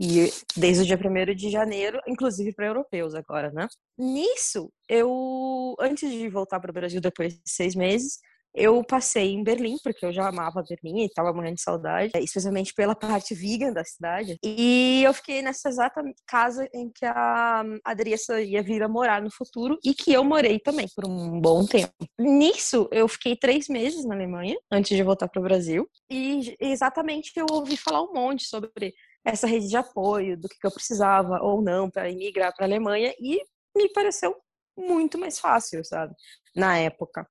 E 0.00 0.30
desde 0.56 0.82
o 0.82 0.86
dia 0.86 0.98
1 0.98 1.34
de 1.34 1.48
janeiro, 1.48 2.00
inclusive 2.08 2.52
para 2.52 2.66
europeus 2.66 3.14
agora, 3.14 3.52
né? 3.52 3.68
Nisso, 3.96 4.68
eu, 4.88 5.76
antes 5.78 6.10
de 6.10 6.28
voltar 6.28 6.58
para 6.58 6.70
o 6.70 6.74
Brasil 6.74 7.00
depois 7.00 7.34
de 7.34 7.40
seis 7.46 7.76
meses, 7.76 8.18
eu 8.56 8.82
passei 8.82 9.32
em 9.32 9.44
Berlim, 9.44 9.76
porque 9.82 10.04
eu 10.04 10.12
já 10.12 10.28
amava 10.28 10.64
Berlim 10.66 11.02
e 11.02 11.06
estava 11.06 11.32
morrendo 11.32 11.56
de 11.56 11.62
saudade, 11.62 12.12
especialmente 12.16 12.72
pela 12.72 12.94
parte 12.94 13.34
vegan 13.34 13.72
da 13.72 13.84
cidade. 13.84 14.38
E 14.42 15.02
eu 15.04 15.12
fiquei 15.12 15.42
nessa 15.42 15.68
exata 15.68 16.02
casa 16.26 16.66
em 16.72 16.90
que 16.90 17.04
a 17.04 17.62
Adriessa 17.84 18.40
ia 18.40 18.62
vir 18.62 18.82
a 18.82 18.88
morar 18.88 19.20
no 19.20 19.30
futuro 19.30 19.78
e 19.84 19.92
que 19.92 20.12
eu 20.12 20.24
morei 20.24 20.58
também 20.58 20.86
por 20.94 21.06
um 21.06 21.40
bom 21.40 21.66
tempo. 21.66 21.92
Nisso, 22.18 22.88
eu 22.90 23.06
fiquei 23.06 23.36
três 23.36 23.68
meses 23.68 24.06
na 24.06 24.14
Alemanha, 24.14 24.56
antes 24.72 24.96
de 24.96 25.02
voltar 25.02 25.28
para 25.28 25.40
o 25.40 25.44
Brasil. 25.44 25.86
E 26.10 26.56
exatamente 26.58 27.32
eu 27.36 27.46
ouvi 27.50 27.76
falar 27.76 28.02
um 28.02 28.14
monte 28.14 28.44
sobre 28.44 28.94
essa 29.24 29.46
rede 29.46 29.68
de 29.68 29.76
apoio, 29.76 30.36
do 30.36 30.48
que 30.48 30.64
eu 30.64 30.70
precisava 30.70 31.40
ou 31.42 31.60
não 31.60 31.90
para 31.90 32.10
emigrar 32.10 32.54
para 32.54 32.64
a 32.64 32.68
Alemanha 32.68 33.12
e 33.20 33.40
me 33.76 33.92
pareceu 33.92 34.34
muito 34.78 35.18
mais 35.18 35.38
fácil, 35.38 35.84
sabe? 35.84 36.14
Na 36.54 36.78
época. 36.78 37.26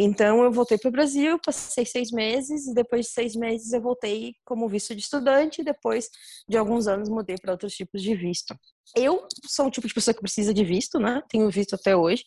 Então, 0.00 0.44
eu 0.44 0.52
voltei 0.52 0.78
para 0.78 0.88
o 0.88 0.92
Brasil, 0.92 1.40
passei 1.44 1.84
seis 1.84 2.12
meses, 2.12 2.68
e 2.68 2.74
depois 2.74 3.06
de 3.06 3.12
seis 3.12 3.34
meses 3.34 3.72
eu 3.72 3.80
voltei 3.80 4.34
como 4.44 4.68
visto 4.68 4.94
de 4.94 5.02
estudante, 5.02 5.60
e 5.60 5.64
depois 5.64 6.08
de 6.48 6.56
alguns 6.56 6.86
anos 6.86 7.08
mudei 7.08 7.36
para 7.36 7.50
outros 7.50 7.74
tipos 7.74 8.00
de 8.00 8.14
visto. 8.14 8.54
Eu 8.96 9.26
sou 9.44 9.66
um 9.66 9.70
tipo 9.70 9.88
de 9.88 9.92
pessoa 9.92 10.14
que 10.14 10.20
precisa 10.20 10.54
de 10.54 10.64
visto, 10.64 11.00
né? 11.00 11.20
Tenho 11.28 11.50
visto 11.50 11.74
até 11.74 11.96
hoje, 11.96 12.24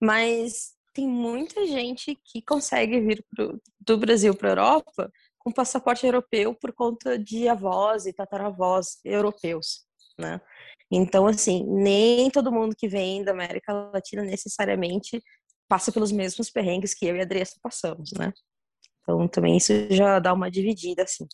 mas 0.00 0.72
tem 0.94 1.06
muita 1.06 1.66
gente 1.66 2.18
que 2.24 2.40
consegue 2.40 2.98
vir 3.00 3.22
pro, 3.28 3.60
do 3.78 3.98
Brasil 3.98 4.34
para 4.34 4.48
a 4.48 4.52
Europa 4.52 5.12
com 5.38 5.52
passaporte 5.52 6.06
europeu 6.06 6.54
por 6.54 6.72
conta 6.72 7.18
de 7.18 7.48
avós 7.48 8.06
e 8.06 8.14
tataravós 8.14 8.98
europeus, 9.04 9.84
né? 10.18 10.40
Então, 10.90 11.26
assim, 11.26 11.64
nem 11.68 12.30
todo 12.30 12.50
mundo 12.50 12.74
que 12.74 12.88
vem 12.88 13.22
da 13.22 13.30
América 13.30 13.72
Latina 13.94 14.22
necessariamente 14.22 15.22
passa 15.70 15.92
pelos 15.92 16.10
mesmos 16.10 16.50
perrengues 16.50 16.92
que 16.92 17.06
eu 17.06 17.14
e 17.14 17.20
a 17.20 17.22
Adriana 17.22 17.46
passamos, 17.62 18.10
né? 18.18 18.32
Então, 19.02 19.28
também 19.28 19.56
isso 19.56 19.72
já 19.88 20.18
dá 20.18 20.34
uma 20.34 20.50
dividida, 20.50 21.04
assim. 21.04 21.28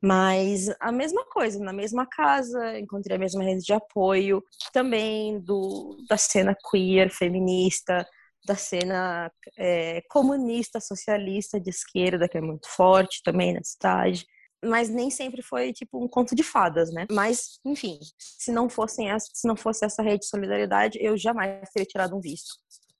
Mas 0.00 0.68
a 0.78 0.92
mesma 0.92 1.24
coisa, 1.24 1.58
na 1.58 1.72
mesma 1.72 2.06
casa, 2.06 2.78
encontrei 2.78 3.16
a 3.16 3.18
mesma 3.18 3.42
rede 3.42 3.62
de 3.62 3.72
apoio, 3.72 4.40
também 4.72 5.40
do, 5.40 5.96
da 6.08 6.16
cena 6.16 6.54
queer, 6.70 7.10
feminista, 7.10 8.06
da 8.46 8.54
cena 8.54 9.32
é, 9.58 10.00
comunista, 10.08 10.80
socialista 10.80 11.60
de 11.60 11.70
esquerda, 11.70 12.28
que 12.28 12.38
é 12.38 12.40
muito 12.40 12.68
forte 12.68 13.20
também 13.24 13.52
na 13.52 13.64
cidade. 13.64 14.24
Mas 14.64 14.88
nem 14.88 15.10
sempre 15.10 15.42
foi 15.42 15.72
tipo 15.72 16.02
um 16.02 16.08
conto 16.08 16.36
de 16.36 16.42
fadas, 16.44 16.92
né? 16.92 17.06
Mas, 17.10 17.58
enfim, 17.64 17.98
se 18.18 18.52
não 18.52 18.68
fossem 18.68 19.10
essa, 19.10 19.26
se 19.34 19.48
não 19.48 19.56
fosse 19.56 19.84
essa 19.84 20.02
rede 20.02 20.20
de 20.20 20.28
solidariedade, 20.28 20.98
eu 21.00 21.16
jamais 21.16 21.68
teria 21.70 21.86
tirado 21.86 22.16
um 22.16 22.20
visto. 22.20 22.54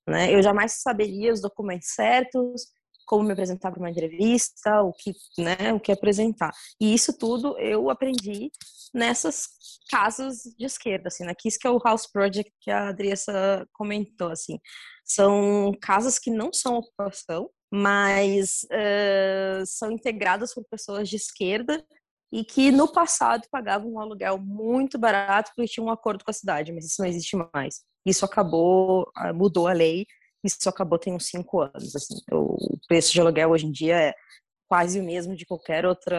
Né? 0.07 0.35
Eu 0.35 0.43
jamais 0.43 0.81
saberia 0.81 1.33
os 1.33 1.41
documentos 1.41 1.89
certos, 1.89 2.67
como 3.07 3.25
me 3.25 3.33
apresentar 3.33 3.71
para 3.71 3.81
uma 3.81 3.91
entrevista, 3.91 4.83
o 4.83 4.93
que, 4.93 5.13
né, 5.39 5.73
o 5.73 5.81
que 5.81 5.93
apresentar. 5.93 6.53
E 6.81 6.93
isso 6.93 7.17
tudo 7.17 7.57
eu 7.59 7.89
aprendi 7.89 8.51
nessas 8.93 9.47
casas 9.89 10.43
de 10.59 10.67
esquerda, 10.67 11.09
assim, 11.09 11.25
né? 11.25 11.33
Que 11.39 11.49
isso 11.49 11.59
que 11.59 11.67
é 11.67 11.71
o 11.71 11.79
House 11.79 12.11
Project 12.11 12.53
que 12.61 12.71
a 12.71 12.89
Adriessa 12.89 13.67
comentou, 13.73 14.31
assim. 14.31 14.59
São 15.05 15.73
casas 15.81 16.19
que 16.19 16.31
não 16.31 16.53
são 16.53 16.77
ocupação, 16.77 17.49
mas 17.71 18.63
uh, 18.65 19.65
são 19.67 19.93
integradas 19.93 20.53
por 20.53 20.65
pessoas 20.69 21.09
de 21.09 21.17
esquerda 21.17 21.85
e 22.33 22.45
que 22.45 22.73
no 22.73 22.91
passado 22.91 23.47
pagavam 23.51 23.93
um 23.93 24.01
aluguel 24.01 24.39
muito 24.39 24.99
barato 24.99 25.53
porque 25.55 25.71
tinha 25.71 25.85
um 25.85 25.91
acordo 25.91 26.25
com 26.25 26.31
a 26.31 26.35
cidade, 26.35 26.73
mas 26.73 26.87
isso 26.87 27.01
não 27.01 27.09
existe 27.09 27.37
mais. 27.55 27.83
Isso 28.07 28.25
acabou, 28.25 29.11
ah, 29.17 29.33
mudou 29.33 29.67
a 29.67 29.73
lei, 29.73 30.07
isso 30.45 30.69
acabou 30.69 30.99
tem 30.99 31.13
uns 31.13 31.27
cinco 31.27 31.61
anos. 31.61 31.95
Assim. 31.97 32.15
O 32.33 32.79
preço 32.89 33.13
de 33.13 33.21
aluguel 33.21 33.51
hoje 33.51 33.67
em 33.67 33.73
dia 33.73 34.01
é 34.01 34.15
quase 34.69 35.01
o 35.01 35.05
mesmo 35.05 35.35
de 35.37 35.45
qualquer 35.45 35.85
outro 35.85 36.15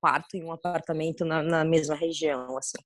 quarto 0.00 0.34
em 0.34 0.44
um 0.44 0.52
apartamento 0.52 1.24
na, 1.24 1.42
na 1.42 1.64
mesma 1.64 1.94
região, 1.94 2.56
assim. 2.56 2.78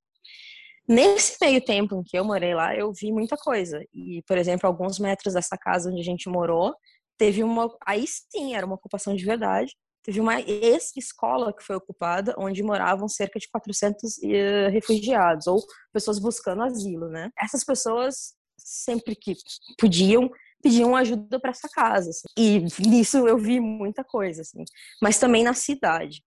Nesse 0.88 1.36
meio 1.40 1.64
tempo 1.64 1.94
em 1.94 2.02
que 2.02 2.18
eu 2.18 2.24
morei 2.24 2.52
lá, 2.52 2.74
eu 2.74 2.92
vi 2.92 3.12
muita 3.12 3.36
coisa. 3.36 3.80
E, 3.94 4.22
por 4.26 4.36
exemplo, 4.36 4.66
alguns 4.66 4.98
metros 4.98 5.34
dessa 5.34 5.56
casa 5.56 5.88
onde 5.88 6.00
a 6.00 6.04
gente 6.04 6.28
morou, 6.28 6.74
teve 7.16 7.44
uma. 7.44 7.72
Aí 7.86 8.04
sim, 8.06 8.56
era 8.56 8.66
uma 8.66 8.74
ocupação 8.74 9.14
de 9.14 9.24
verdade. 9.24 9.72
Teve 10.02 10.20
uma 10.20 10.40
ex-escola 10.40 11.52
que 11.52 11.62
foi 11.62 11.76
ocupada, 11.76 12.34
onde 12.38 12.62
moravam 12.62 13.08
cerca 13.08 13.38
de 13.38 13.48
400 13.50 14.16
uh, 14.16 14.20
eh, 14.24 14.68
refugiados, 14.70 15.46
ou 15.46 15.62
pessoas 15.92 16.18
buscando 16.18 16.62
asilo, 16.62 17.08
né? 17.08 17.30
Essas 17.38 17.64
pessoas, 17.64 18.34
sempre 18.58 19.14
que 19.14 19.34
podiam, 19.78 20.30
pediam 20.62 20.96
ajuda 20.96 21.38
para 21.38 21.50
essa 21.50 21.68
casa. 21.68 22.10
Assim. 22.10 22.26
E 22.36 22.60
nisso 22.88 23.28
eu 23.28 23.36
vi 23.36 23.60
muita 23.60 24.02
coisa, 24.02 24.42
assim. 24.42 24.64
Mas 25.02 25.18
também 25.18 25.44
na 25.44 25.54
cidade. 25.54 26.22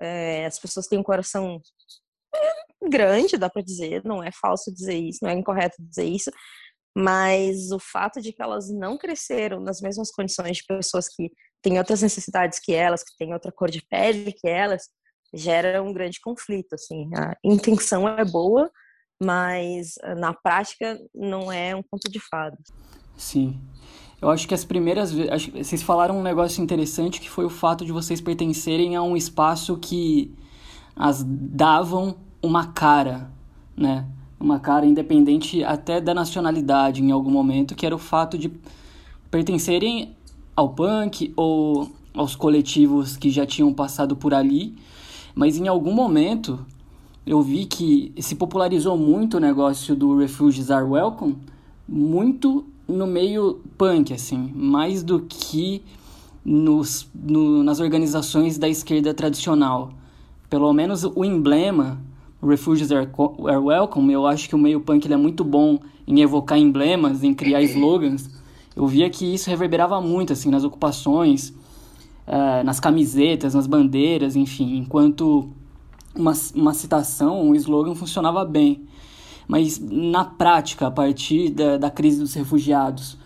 É, 0.00 0.46
as 0.46 0.58
pessoas 0.58 0.86
têm 0.86 0.98
um 0.98 1.02
coração 1.02 1.60
grande, 2.88 3.36
dá 3.36 3.50
para 3.50 3.62
dizer, 3.62 4.04
não 4.04 4.22
é 4.22 4.30
falso 4.30 4.72
dizer 4.72 4.94
isso, 4.94 5.20
não 5.22 5.30
é 5.30 5.34
incorreto 5.34 5.76
dizer 5.80 6.04
isso, 6.04 6.30
mas 6.96 7.70
o 7.70 7.78
fato 7.78 8.20
de 8.20 8.32
que 8.32 8.42
elas 8.42 8.70
não 8.70 8.96
cresceram 8.96 9.60
nas 9.60 9.80
mesmas 9.80 10.10
condições 10.10 10.58
de 10.58 10.64
pessoas 10.64 11.08
que 11.08 11.30
têm 11.62 11.78
outras 11.78 12.02
necessidades 12.02 12.58
que 12.58 12.72
elas, 12.72 13.02
que 13.02 13.16
têm 13.18 13.32
outra 13.32 13.52
cor 13.52 13.70
de 13.70 13.82
pele 13.82 14.32
que 14.32 14.48
elas, 14.48 14.88
gera 15.34 15.82
um 15.82 15.92
grande 15.92 16.20
conflito, 16.20 16.74
assim. 16.74 17.10
A 17.14 17.36
intenção 17.44 18.08
é 18.08 18.24
boa, 18.24 18.70
mas 19.22 19.94
ah, 20.02 20.14
na 20.14 20.32
prática 20.32 20.98
não 21.14 21.52
é 21.52 21.74
um 21.74 21.82
ponto 21.82 22.10
de 22.10 22.20
fadas. 22.20 22.60
Sim. 23.16 23.60
Eu 24.20 24.30
acho 24.30 24.48
que 24.48 24.54
as 24.54 24.64
primeiras 24.64 25.12
vezes. 25.12 25.46
Vocês 25.46 25.82
falaram 25.82 26.18
um 26.18 26.22
negócio 26.22 26.62
interessante 26.62 27.20
que 27.20 27.30
foi 27.30 27.44
o 27.44 27.50
fato 27.50 27.84
de 27.84 27.92
vocês 27.92 28.20
pertencerem 28.20 28.96
a 28.96 29.02
um 29.02 29.16
espaço 29.16 29.76
que 29.76 30.34
as 30.96 31.22
davam 31.24 32.16
uma 32.42 32.72
cara, 32.72 33.30
né? 33.76 34.06
Uma 34.40 34.58
cara 34.58 34.86
independente 34.86 35.62
até 35.62 36.00
da 36.00 36.14
nacionalidade 36.14 37.02
em 37.02 37.10
algum 37.10 37.30
momento, 37.30 37.74
que 37.74 37.86
era 37.86 37.94
o 37.94 37.98
fato 37.98 38.36
de 38.36 38.50
pertencerem 39.30 40.16
ao 40.58 40.70
punk 40.70 41.32
ou 41.36 41.88
aos 42.12 42.34
coletivos 42.34 43.16
que 43.16 43.30
já 43.30 43.46
tinham 43.46 43.72
passado 43.72 44.16
por 44.16 44.34
ali, 44.34 44.74
mas 45.32 45.56
em 45.56 45.68
algum 45.68 45.92
momento 45.92 46.58
eu 47.24 47.40
vi 47.40 47.64
que 47.64 48.12
se 48.18 48.34
popularizou 48.34 48.98
muito 48.98 49.36
o 49.36 49.40
negócio 49.40 49.94
do 49.94 50.18
Refugees 50.18 50.68
Are 50.68 50.84
Welcome, 50.84 51.36
muito 51.88 52.64
no 52.88 53.06
meio 53.06 53.60
punk, 53.76 54.12
assim, 54.12 54.52
mais 54.52 55.04
do 55.04 55.20
que 55.20 55.80
nos, 56.44 57.08
no, 57.14 57.62
nas 57.62 57.78
organizações 57.78 58.58
da 58.58 58.68
esquerda 58.68 59.14
tradicional. 59.14 59.92
Pelo 60.50 60.72
menos 60.72 61.04
o 61.04 61.24
emblema 61.24 62.00
Refugees 62.42 62.90
Are, 62.90 63.08
Are 63.46 63.58
Welcome, 63.58 64.12
eu 64.12 64.26
acho 64.26 64.48
que 64.48 64.56
o 64.56 64.58
meio 64.58 64.80
punk 64.80 65.06
é 65.06 65.16
muito 65.16 65.44
bom 65.44 65.78
em 66.04 66.20
evocar 66.20 66.58
emblemas, 66.58 67.22
em 67.22 67.32
criar 67.32 67.62
slogans. 67.62 68.28
Eu 68.78 68.86
via 68.86 69.10
que 69.10 69.34
isso 69.34 69.50
reverberava 69.50 70.00
muito 70.00 70.32
assim 70.32 70.50
nas 70.50 70.62
ocupações, 70.62 71.48
uh, 71.48 72.62
nas 72.64 72.78
camisetas, 72.78 73.52
nas 73.52 73.66
bandeiras, 73.66 74.36
enfim, 74.36 74.76
enquanto 74.76 75.50
uma, 76.14 76.32
uma 76.54 76.72
citação, 76.72 77.42
um 77.42 77.56
slogan 77.56 77.96
funcionava 77.96 78.44
bem. 78.44 78.86
Mas 79.48 79.80
na 79.80 80.24
prática, 80.24 80.86
a 80.86 80.92
partir 80.92 81.50
da, 81.50 81.76
da 81.76 81.90
crise 81.90 82.20
dos 82.20 82.34
refugiados, 82.34 83.18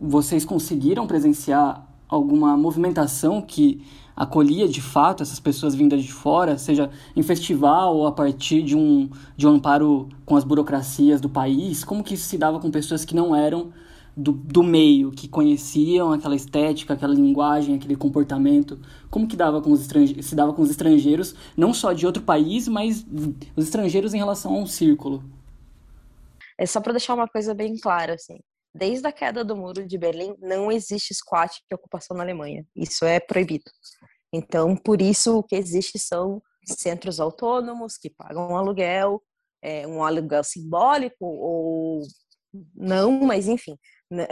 vocês 0.00 0.44
conseguiram 0.44 1.04
presenciar 1.04 1.84
alguma 2.08 2.56
movimentação 2.56 3.42
que 3.42 3.84
acolhia 4.14 4.68
de 4.68 4.80
fato 4.80 5.24
essas 5.24 5.40
pessoas 5.40 5.74
vindas 5.74 6.00
de 6.00 6.12
fora, 6.12 6.56
seja 6.56 6.90
em 7.16 7.24
festival 7.24 7.96
ou 7.96 8.06
a 8.06 8.12
partir 8.12 8.62
de 8.62 8.76
um, 8.76 9.10
de 9.36 9.48
um 9.48 9.50
amparo 9.50 10.08
com 10.24 10.36
as 10.36 10.44
burocracias 10.44 11.20
do 11.20 11.28
país? 11.28 11.82
Como 11.82 12.04
que 12.04 12.14
isso 12.14 12.28
se 12.28 12.38
dava 12.38 12.60
com 12.60 12.70
pessoas 12.70 13.04
que 13.04 13.16
não 13.16 13.34
eram 13.34 13.72
do, 14.16 14.32
do 14.32 14.62
meio, 14.62 15.10
que 15.10 15.28
conheciam 15.28 16.12
aquela 16.12 16.36
estética, 16.36 16.94
aquela 16.94 17.14
linguagem, 17.14 17.74
aquele 17.74 17.96
comportamento? 17.96 18.80
Como 19.10 19.26
que 19.26 19.36
dava 19.36 19.60
com 19.60 19.72
os 19.72 19.80
se 19.80 20.34
dava 20.34 20.52
com 20.52 20.62
os 20.62 20.70
estrangeiros, 20.70 21.34
não 21.56 21.72
só 21.72 21.92
de 21.92 22.06
outro 22.06 22.22
país, 22.22 22.68
mas 22.68 23.04
os 23.56 23.64
estrangeiros 23.64 24.14
em 24.14 24.18
relação 24.18 24.54
a 24.54 24.58
um 24.58 24.66
círculo? 24.66 25.22
É 26.58 26.66
só 26.66 26.80
para 26.80 26.92
deixar 26.92 27.14
uma 27.14 27.28
coisa 27.28 27.54
bem 27.54 27.76
clara, 27.78 28.14
assim. 28.14 28.38
Desde 28.74 29.06
a 29.06 29.12
queda 29.12 29.44
do 29.44 29.56
muro 29.56 29.86
de 29.86 29.98
Berlim, 29.98 30.34
não 30.40 30.72
existe 30.72 31.14
squat 31.14 31.60
de 31.68 31.74
ocupação 31.74 32.16
na 32.16 32.22
Alemanha. 32.22 32.64
Isso 32.74 33.04
é 33.04 33.20
proibido. 33.20 33.70
Então, 34.32 34.74
por 34.76 35.02
isso, 35.02 35.38
o 35.38 35.42
que 35.42 35.56
existe 35.56 35.98
são 35.98 36.42
centros 36.64 37.20
autônomos 37.20 37.98
que 37.98 38.08
pagam 38.08 38.50
um 38.50 38.56
aluguel, 38.56 39.22
é, 39.60 39.86
um 39.86 40.02
aluguel 40.02 40.42
simbólico 40.42 41.24
ou 41.24 42.02
não, 42.74 43.20
mas 43.20 43.48
enfim, 43.48 43.78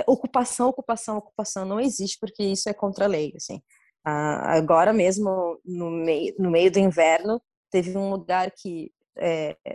ocupação, 0.06 0.68
ocupação, 0.68 1.16
ocupação 1.16 1.64
não 1.64 1.80
existe 1.80 2.18
porque 2.20 2.42
isso 2.42 2.68
é 2.68 2.74
contra 2.74 3.04
a 3.04 3.08
lei, 3.08 3.32
assim. 3.36 3.60
Ah, 4.04 4.56
agora 4.56 4.92
mesmo, 4.92 5.60
no 5.64 5.90
meio, 5.90 6.34
no 6.38 6.50
meio 6.50 6.70
do 6.70 6.78
inverno, 6.78 7.40
teve 7.70 7.96
um 7.96 8.10
lugar 8.10 8.50
que 8.50 8.90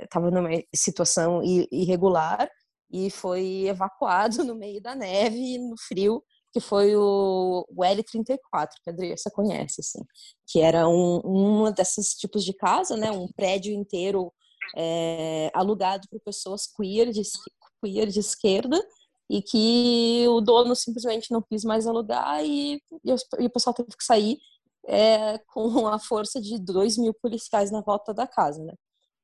estava 0.01 0.27
é, 0.27 0.31
numa 0.31 0.49
situação 0.73 1.41
irregular 1.71 2.49
e 2.91 3.09
foi 3.09 3.65
evacuado 3.67 4.43
no 4.43 4.55
meio 4.55 4.81
da 4.81 4.95
neve 4.95 5.57
no 5.57 5.75
frio, 5.77 6.23
que 6.53 6.59
foi 6.59 6.95
o, 6.95 7.65
o 7.69 7.83
L34, 7.83 8.69
que 8.83 8.89
a 8.89 8.93
Adriana 8.93 9.15
conhece, 9.33 9.81
assim, 9.81 9.99
que 10.47 10.61
era 10.61 10.87
um, 10.87 11.71
desses 11.75 12.13
tipos 12.13 12.45
de 12.45 12.53
casa, 12.53 12.95
né, 12.95 13.11
um 13.11 13.27
prédio 13.27 13.73
inteiro 13.73 14.31
é, 14.75 15.51
alugado 15.53 16.07
para 16.09 16.19
pessoas 16.23 16.65
queer 16.65 17.11
de, 17.11 17.21
queer 17.83 18.07
de 18.07 18.19
esquerda, 18.19 18.81
e 19.29 19.41
que 19.41 20.25
o 20.27 20.41
dono 20.41 20.75
simplesmente 20.75 21.31
não 21.31 21.41
quis 21.41 21.63
mais 21.63 21.87
alugar 21.87 22.43
e, 22.45 22.81
e 23.03 23.45
o 23.45 23.49
pessoal 23.49 23.73
teve 23.73 23.89
que 23.89 24.03
sair 24.03 24.37
é, 24.87 25.37
com 25.47 25.87
a 25.87 25.99
força 25.99 26.41
de 26.41 26.59
dois 26.59 26.97
mil 26.97 27.13
policiais 27.13 27.71
na 27.71 27.81
volta 27.81 28.13
da 28.13 28.27
casa, 28.27 28.63
né? 28.63 28.73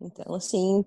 Então, 0.01 0.33
assim, 0.33 0.83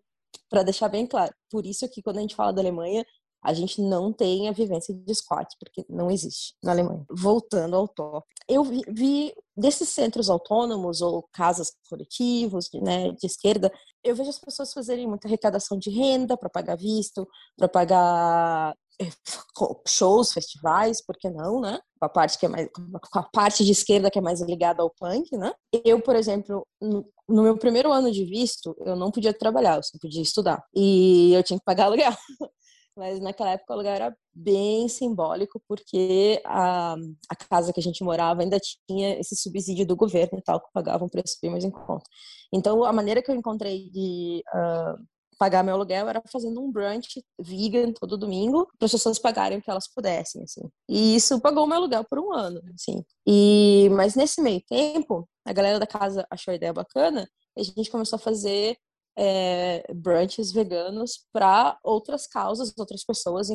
para 0.50 0.62
deixar 0.62 0.88
bem 0.88 1.06
claro. 1.06 1.32
Por 1.50 1.64
isso 1.66 1.88
que 1.88 2.02
quando 2.02 2.18
a 2.18 2.20
gente 2.20 2.34
fala 2.34 2.52
da 2.52 2.60
Alemanha, 2.60 3.04
a 3.44 3.52
gente 3.52 3.80
não 3.80 4.12
tem 4.12 4.48
a 4.48 4.52
vivência 4.52 4.94
de 4.94 5.14
squat, 5.14 5.54
porque 5.60 5.84
não 5.88 6.10
existe 6.10 6.54
na 6.62 6.72
Alemanha. 6.72 7.04
Voltando 7.10 7.76
ao 7.76 7.86
tópico, 7.86 8.40
eu 8.48 8.64
vi, 8.64 8.82
vi 8.88 9.34
desses 9.56 9.88
centros 9.90 10.30
autônomos 10.30 11.02
ou 11.02 11.28
casas 11.32 11.72
coletivos 11.88 12.68
né, 12.74 13.12
de 13.12 13.26
esquerda, 13.26 13.70
eu 14.02 14.16
vejo 14.16 14.30
as 14.30 14.38
pessoas 14.38 14.72
fazerem 14.72 15.06
muita 15.06 15.28
arrecadação 15.28 15.78
de 15.78 15.90
renda 15.90 16.36
para 16.36 16.48
pagar 16.48 16.76
visto, 16.76 17.28
para 17.56 17.68
pagar 17.68 18.74
eh, 19.00 19.10
shows, 19.86 20.32
festivais, 20.32 21.04
por 21.04 21.16
que 21.16 21.28
não, 21.28 21.60
né? 21.60 21.78
com 21.98 22.06
a 22.06 22.08
parte 22.08 22.38
que 22.38 22.46
é 22.46 22.48
mais 22.48 22.68
com 22.72 23.18
a 23.18 23.22
parte 23.22 23.64
de 23.64 23.72
esquerda 23.72 24.10
que 24.10 24.18
é 24.18 24.22
mais 24.22 24.40
ligada 24.40 24.82
ao 24.82 24.90
punk, 24.90 25.36
né? 25.36 25.52
Eu, 25.84 26.00
por 26.00 26.14
exemplo, 26.16 26.66
no, 26.80 27.42
meu 27.42 27.56
primeiro 27.56 27.92
ano 27.92 28.10
de 28.10 28.24
visto, 28.24 28.76
eu 28.80 28.94
não 28.94 29.10
podia 29.10 29.32
trabalhar, 29.32 29.76
eu 29.76 29.82
só 29.82 29.96
podia 30.00 30.22
estudar. 30.22 30.62
E 30.74 31.32
eu 31.34 31.42
tinha 31.42 31.58
que 31.58 31.64
pagar 31.64 31.86
aluguel. 31.86 32.12
Mas 32.96 33.20
naquela 33.20 33.50
época 33.50 33.72
o 33.72 33.74
aluguel 33.74 33.92
era 33.92 34.16
bem 34.32 34.88
simbólico, 34.88 35.60
porque 35.66 36.40
a, 36.44 36.94
a 37.28 37.36
casa 37.36 37.72
que 37.72 37.80
a 37.80 37.82
gente 37.82 38.04
morava 38.04 38.42
ainda 38.42 38.58
tinha 38.88 39.18
esse 39.18 39.36
subsídio 39.36 39.86
do 39.86 39.96
governo 39.96 40.38
e 40.38 40.42
tal, 40.42 40.60
que 40.60 40.72
pagava 40.72 41.04
um 41.04 41.08
preço 41.08 41.36
bem 41.42 41.50
mais 41.50 41.64
em 41.64 41.70
conta. 41.70 42.04
Então, 42.52 42.84
a 42.84 42.92
maneira 42.92 43.22
que 43.22 43.30
eu 43.30 43.34
encontrei 43.34 43.90
de 43.90 44.42
uh, 44.54 45.04
pagar 45.38 45.62
meu 45.62 45.74
aluguel 45.74 46.08
era 46.08 46.22
fazendo 46.30 46.60
um 46.60 46.70
brunch 46.70 47.22
vegan 47.38 47.92
todo 47.92 48.16
domingo 48.16 48.66
para 48.78 48.86
as 48.86 48.92
pessoas 48.92 49.18
pagarem 49.18 49.58
o 49.58 49.62
que 49.62 49.70
elas 49.70 49.88
pudessem, 49.88 50.42
assim. 50.42 50.62
E 50.88 51.16
isso 51.16 51.40
pagou 51.40 51.66
meu 51.66 51.76
aluguel 51.76 52.04
por 52.04 52.18
um 52.18 52.32
ano, 52.32 52.60
assim. 52.74 53.04
E 53.26 53.88
mas 53.92 54.14
nesse 54.14 54.40
meio 54.40 54.62
tempo, 54.62 55.28
a 55.44 55.52
galera 55.52 55.78
da 55.78 55.86
casa 55.86 56.26
achou 56.30 56.52
a 56.52 56.54
ideia 56.54 56.72
bacana 56.72 57.28
e 57.56 57.60
a 57.60 57.64
gente 57.64 57.90
começou 57.90 58.16
a 58.16 58.20
fazer 58.20 58.76
é, 59.16 59.84
brunches 59.94 60.52
veganos 60.52 61.26
para 61.32 61.78
outras 61.82 62.26
causas, 62.26 62.72
outras 62.76 63.04
pessoas 63.04 63.48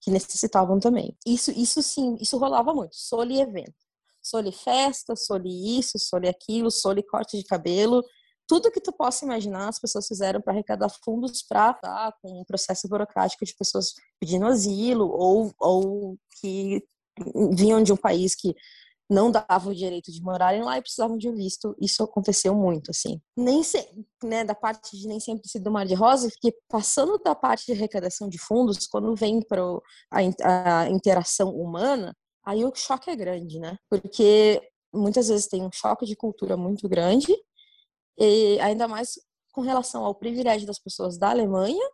que 0.00 0.10
necessitavam 0.10 0.78
também. 0.78 1.16
Isso, 1.26 1.50
isso 1.52 1.82
sim, 1.82 2.16
isso 2.20 2.36
rolava 2.38 2.74
muito. 2.74 2.96
Soli 2.96 3.40
evento, 3.40 3.74
soli 4.22 4.52
festa, 4.52 5.14
soli 5.14 5.78
isso, 5.78 5.98
soli 5.98 6.28
aquilo, 6.28 6.70
soli 6.70 7.02
corte 7.02 7.36
de 7.38 7.44
cabelo, 7.44 8.02
tudo 8.46 8.70
que 8.70 8.80
tu 8.80 8.92
possa 8.92 9.24
imaginar, 9.24 9.68
as 9.68 9.78
pessoas 9.78 10.06
fizeram 10.06 10.40
para 10.40 10.52
arrecadar 10.52 10.90
fundos 11.02 11.42
para 11.42 11.72
tá, 11.74 12.12
com 12.20 12.40
um 12.40 12.44
processo 12.44 12.86
burocrático 12.88 13.44
de 13.44 13.54
pessoas 13.56 13.94
pedindo 14.20 14.46
asilo 14.46 15.08
ou, 15.08 15.52
ou 15.58 16.18
que 16.40 16.82
vinham 17.52 17.82
de 17.82 17.92
um 17.92 17.96
país 17.96 18.34
que 18.34 18.54
não 19.14 19.30
dava 19.30 19.68
o 19.68 19.74
direito 19.74 20.10
de 20.10 20.20
morarem 20.20 20.62
lá 20.62 20.76
e 20.76 20.82
precisavam 20.82 21.16
de 21.16 21.28
um 21.28 21.34
visto. 21.34 21.74
Isso 21.80 22.02
aconteceu 22.02 22.54
muito, 22.54 22.90
assim. 22.90 23.20
Nem 23.36 23.62
sempre, 23.62 24.06
né, 24.22 24.44
da 24.44 24.54
parte 24.54 24.98
de 24.98 25.06
nem 25.06 25.20
sempre 25.20 25.48
do 25.60 25.70
Mar 25.70 25.86
de 25.86 25.94
Rosa, 25.94 26.28
porque 26.28 26.56
passando 26.68 27.18
da 27.18 27.34
parte 27.34 27.66
de 27.66 27.72
arrecadação 27.72 28.28
de 28.28 28.38
fundos, 28.38 28.86
quando 28.86 29.14
vem 29.14 29.40
para 29.40 29.62
a, 30.10 30.80
a 30.80 30.90
interação 30.90 31.50
humana, 31.50 32.14
aí 32.44 32.64
o 32.64 32.74
choque 32.74 33.10
é 33.10 33.16
grande, 33.16 33.58
né? 33.58 33.76
Porque 33.88 34.60
muitas 34.92 35.28
vezes 35.28 35.46
tem 35.46 35.62
um 35.62 35.72
choque 35.72 36.04
de 36.04 36.16
cultura 36.16 36.56
muito 36.56 36.88
grande 36.88 37.34
e 38.18 38.58
ainda 38.60 38.86
mais 38.86 39.14
com 39.52 39.60
relação 39.60 40.04
ao 40.04 40.14
privilégio 40.14 40.66
das 40.66 40.78
pessoas 40.78 41.16
da 41.16 41.30
Alemanha, 41.30 41.88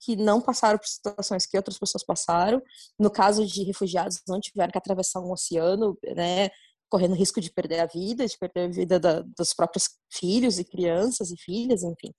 que 0.00 0.16
não 0.16 0.40
passaram 0.40 0.78
por 0.78 0.86
situações 0.86 1.46
que 1.46 1.56
outras 1.56 1.78
pessoas 1.78 2.04
passaram. 2.04 2.62
No 2.98 3.10
caso 3.10 3.46
de 3.46 3.64
refugiados, 3.64 4.20
não 4.28 4.40
tiveram 4.40 4.70
que 4.70 4.78
atravessar 4.78 5.20
um 5.20 5.32
oceano, 5.32 5.98
né, 6.14 6.50
correndo 6.88 7.14
risco 7.14 7.40
de 7.40 7.52
perder 7.52 7.80
a 7.80 7.86
vida, 7.86 8.26
de 8.26 8.38
perder 8.38 8.60
a 8.60 8.68
vida 8.68 9.00
da, 9.00 9.20
dos 9.36 9.52
próprios 9.52 9.88
filhos 10.12 10.58
e 10.58 10.64
crianças 10.64 11.30
e 11.30 11.36
filhas, 11.36 11.82
enfim. 11.82 12.12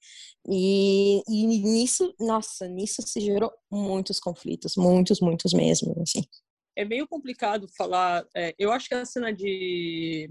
E, 0.48 1.22
e 1.28 1.46
nisso, 1.46 2.14
nossa, 2.20 2.68
nisso 2.68 3.02
se 3.02 3.20
gerou 3.20 3.52
muitos 3.72 4.20
conflitos, 4.20 4.76
muitos, 4.76 5.20
muitos 5.20 5.54
mesmo, 5.54 5.96
assim. 6.02 6.24
É 6.76 6.86
meio 6.86 7.08
complicado 7.08 7.68
falar. 7.76 8.26
É, 8.36 8.54
eu 8.60 8.72
acho 8.72 8.88
que 8.88 8.96
a 8.96 9.06
cena 9.06 9.34
de 9.34 10.30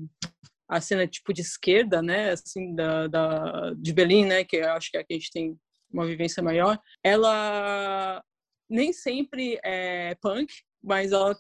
a 0.69 0.81
cena 0.81 1.07
tipo 1.07 1.33
de 1.33 1.43
esquerda, 1.43 2.03
né, 2.03 2.31
assim 2.31 2.75
da, 2.75 3.07
da 3.07 3.73
de 3.75 3.93
Berlim, 3.93 4.27
né, 4.27 4.45
que 4.45 4.57
eu 4.57 4.71
acho 4.71 4.91
que 4.91 4.97
aqui 4.97 5.15
a 5.15 5.17
gente 5.17 5.31
tem 5.31 5.57
uma 5.93 6.05
vivência 6.05 6.43
maior, 6.43 6.79
ela 7.03 8.23
nem 8.69 8.93
sempre 8.93 9.61
é 9.65 10.17
punk, 10.17 10.53
mas 10.83 11.13
ela 11.13 11.39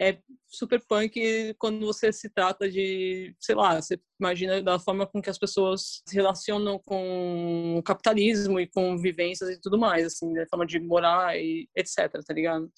é 0.00 0.18
super 0.48 0.80
punk 0.86 1.54
quando 1.58 1.86
você 1.86 2.12
se 2.12 2.28
trata 2.28 2.70
de, 2.70 3.34
sei 3.40 3.54
lá, 3.54 3.80
você 3.80 4.00
imagina 4.20 4.62
da 4.62 4.78
forma 4.78 5.06
com 5.06 5.20
que 5.20 5.30
as 5.30 5.38
pessoas 5.38 6.02
se 6.06 6.14
relacionam 6.14 6.78
com 6.78 7.76
o 7.78 7.82
capitalismo 7.82 8.60
e 8.60 8.66
com 8.66 8.98
vivências 8.98 9.50
e 9.50 9.60
tudo 9.60 9.78
mais, 9.78 10.06
assim, 10.06 10.32
da 10.34 10.46
forma 10.46 10.66
de 10.66 10.80
morar 10.80 11.36
e 11.36 11.68
etc, 11.76 12.10
tá 12.26 12.34
ligado? 12.34 12.70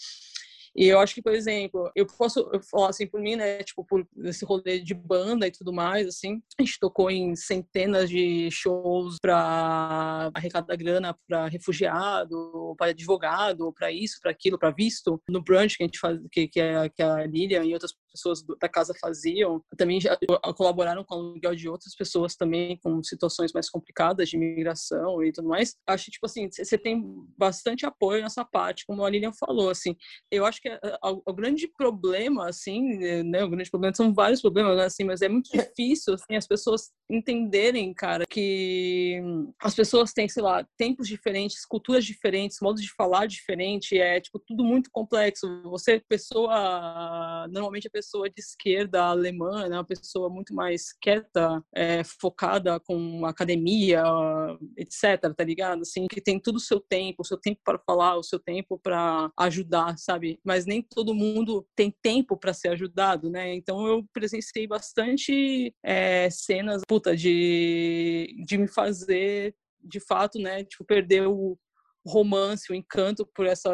E 0.76 0.87
eu 0.87 0.98
acho 0.98 1.14
que, 1.14 1.22
por 1.22 1.32
exemplo, 1.32 1.90
eu 1.94 2.06
posso 2.06 2.50
falar 2.70 2.90
assim 2.90 3.06
por 3.06 3.20
mim, 3.20 3.37
né? 3.37 3.62
Tipo, 3.62 3.84
por 3.84 4.06
esse 4.24 4.44
rolê 4.44 4.80
de 4.80 4.92
banda 4.92 5.46
e 5.46 5.50
tudo 5.50 5.72
mais, 5.72 6.06
assim. 6.06 6.42
A 6.58 6.62
gente 6.62 6.78
tocou 6.80 7.10
em 7.10 7.37
centenas 7.37 8.10
de 8.10 8.50
shows 8.50 9.18
para 9.20 10.30
arrecadar 10.34 10.76
grana 10.76 11.16
para 11.28 11.46
refugiado, 11.46 12.74
para 12.76 12.90
advogado, 12.90 13.72
para 13.72 13.92
isso, 13.92 14.18
para 14.20 14.32
aquilo, 14.32 14.58
para 14.58 14.70
visto. 14.70 15.22
No 15.28 15.42
brunch 15.42 15.76
que 15.76 15.84
a 15.84 15.87
gente 15.87 15.98
faz, 15.98 16.18
que, 16.32 16.48
que, 16.48 16.60
a, 16.60 16.88
que 16.88 17.02
a 17.02 17.24
Lilian 17.26 17.64
e 17.64 17.72
outras 17.72 17.92
pessoas 18.14 18.42
da 18.61 18.68
casa 18.68 18.94
faziam, 19.00 19.62
também 19.77 20.00
já 20.00 20.16
colaboraram 20.57 21.05
com 21.05 21.14
o 21.14 21.18
aluguel 21.18 21.55
de 21.55 21.68
outras 21.68 21.94
pessoas 21.94 22.37
também 22.37 22.79
com 22.83 23.03
situações 23.03 23.53
mais 23.53 23.68
complicadas 23.68 24.29
de 24.29 24.37
imigração 24.37 25.22
e 25.22 25.33
tudo 25.33 25.48
mais. 25.48 25.74
Acho 25.87 26.11
tipo 26.11 26.27
assim, 26.27 26.48
você 26.50 26.79
tem 26.79 27.05
bastante 27.37 27.85
apoio 27.85 28.22
nessa 28.22 28.44
parte, 28.44 28.87
como 28.87 29.05
a 29.05 29.11
Lilian 29.11 29.33
falou, 29.33 29.68
assim. 29.70 29.96
Eu 30.31 30.46
acho 30.46 30.61
que 30.61 30.68
a, 30.68 31.11
o 31.11 31.33
grande 31.33 31.68
problema, 31.68 32.48
assim, 32.48 32.98
né, 33.24 33.44
o 33.44 33.50
grande 33.50 33.70
problema 33.70 33.94
são 33.94 34.14
vários 34.14 34.40
problemas, 34.40 34.77
né, 34.77 34.85
assim, 34.85 35.05
mas 35.05 35.22
é 35.22 35.29
muito 35.29 35.50
difícil, 35.50 36.14
assim, 36.14 36.37
as 36.37 36.46
pessoas 36.46 36.90
entenderem, 37.11 37.92
cara, 37.92 38.24
que 38.31 39.20
as 39.61 39.74
pessoas 39.74 40.12
têm, 40.12 40.29
sei 40.29 40.42
lá, 40.42 40.66
tempos 40.79 41.09
diferentes, 41.09 41.66
culturas 41.66 42.05
diferentes, 42.05 42.59
modos 42.62 42.83
de 42.83 42.92
falar 42.94 43.27
diferente, 43.27 43.98
é, 43.98 44.20
tipo, 44.20 44.38
tudo 44.38 44.64
muito 44.64 44.90
complexo. 44.92 45.46
Você, 45.64 46.00
pessoa, 46.09 47.46
normalmente 47.50 47.88
a 47.88 47.90
pessoa 47.90 48.03
de 48.34 48.40
esquerda 48.40 49.04
alemã, 49.04 49.68
né, 49.68 49.76
uma 49.76 49.84
pessoa 49.84 50.28
muito 50.28 50.54
mais 50.54 50.92
quieta, 51.00 51.62
é, 51.74 52.02
focada 52.04 52.78
com 52.80 53.24
academia, 53.26 54.02
etc, 54.76 55.34
tá 55.36 55.44
ligado? 55.44 55.82
Assim, 55.82 56.06
que 56.06 56.20
tem 56.20 56.38
tudo 56.38 56.56
o 56.56 56.60
seu 56.60 56.80
tempo, 56.80 57.22
o 57.22 57.24
seu 57.24 57.38
tempo 57.38 57.60
para 57.64 57.78
falar, 57.78 58.16
o 58.16 58.22
seu 58.22 58.38
tempo 58.38 58.78
para 58.78 59.30
ajudar, 59.38 59.96
sabe? 59.98 60.38
Mas 60.44 60.66
nem 60.66 60.82
todo 60.82 61.14
mundo 61.14 61.66
tem 61.74 61.94
tempo 62.02 62.36
para 62.36 62.54
ser 62.54 62.68
ajudado, 62.68 63.30
né? 63.30 63.54
Então 63.54 63.86
eu 63.86 64.04
presenciei 64.12 64.66
bastante 64.66 65.74
é, 65.82 66.28
cenas, 66.30 66.82
puta, 66.86 67.16
de, 67.16 68.36
de 68.46 68.58
me 68.58 68.68
fazer, 68.68 69.54
de 69.82 70.00
fato, 70.00 70.38
né? 70.38 70.64
Tipo, 70.64 70.84
perder 70.84 71.26
o 71.26 71.58
romance, 72.06 72.70
o 72.70 72.74
encanto 72.74 73.26
por 73.34 73.46
essa 73.46 73.70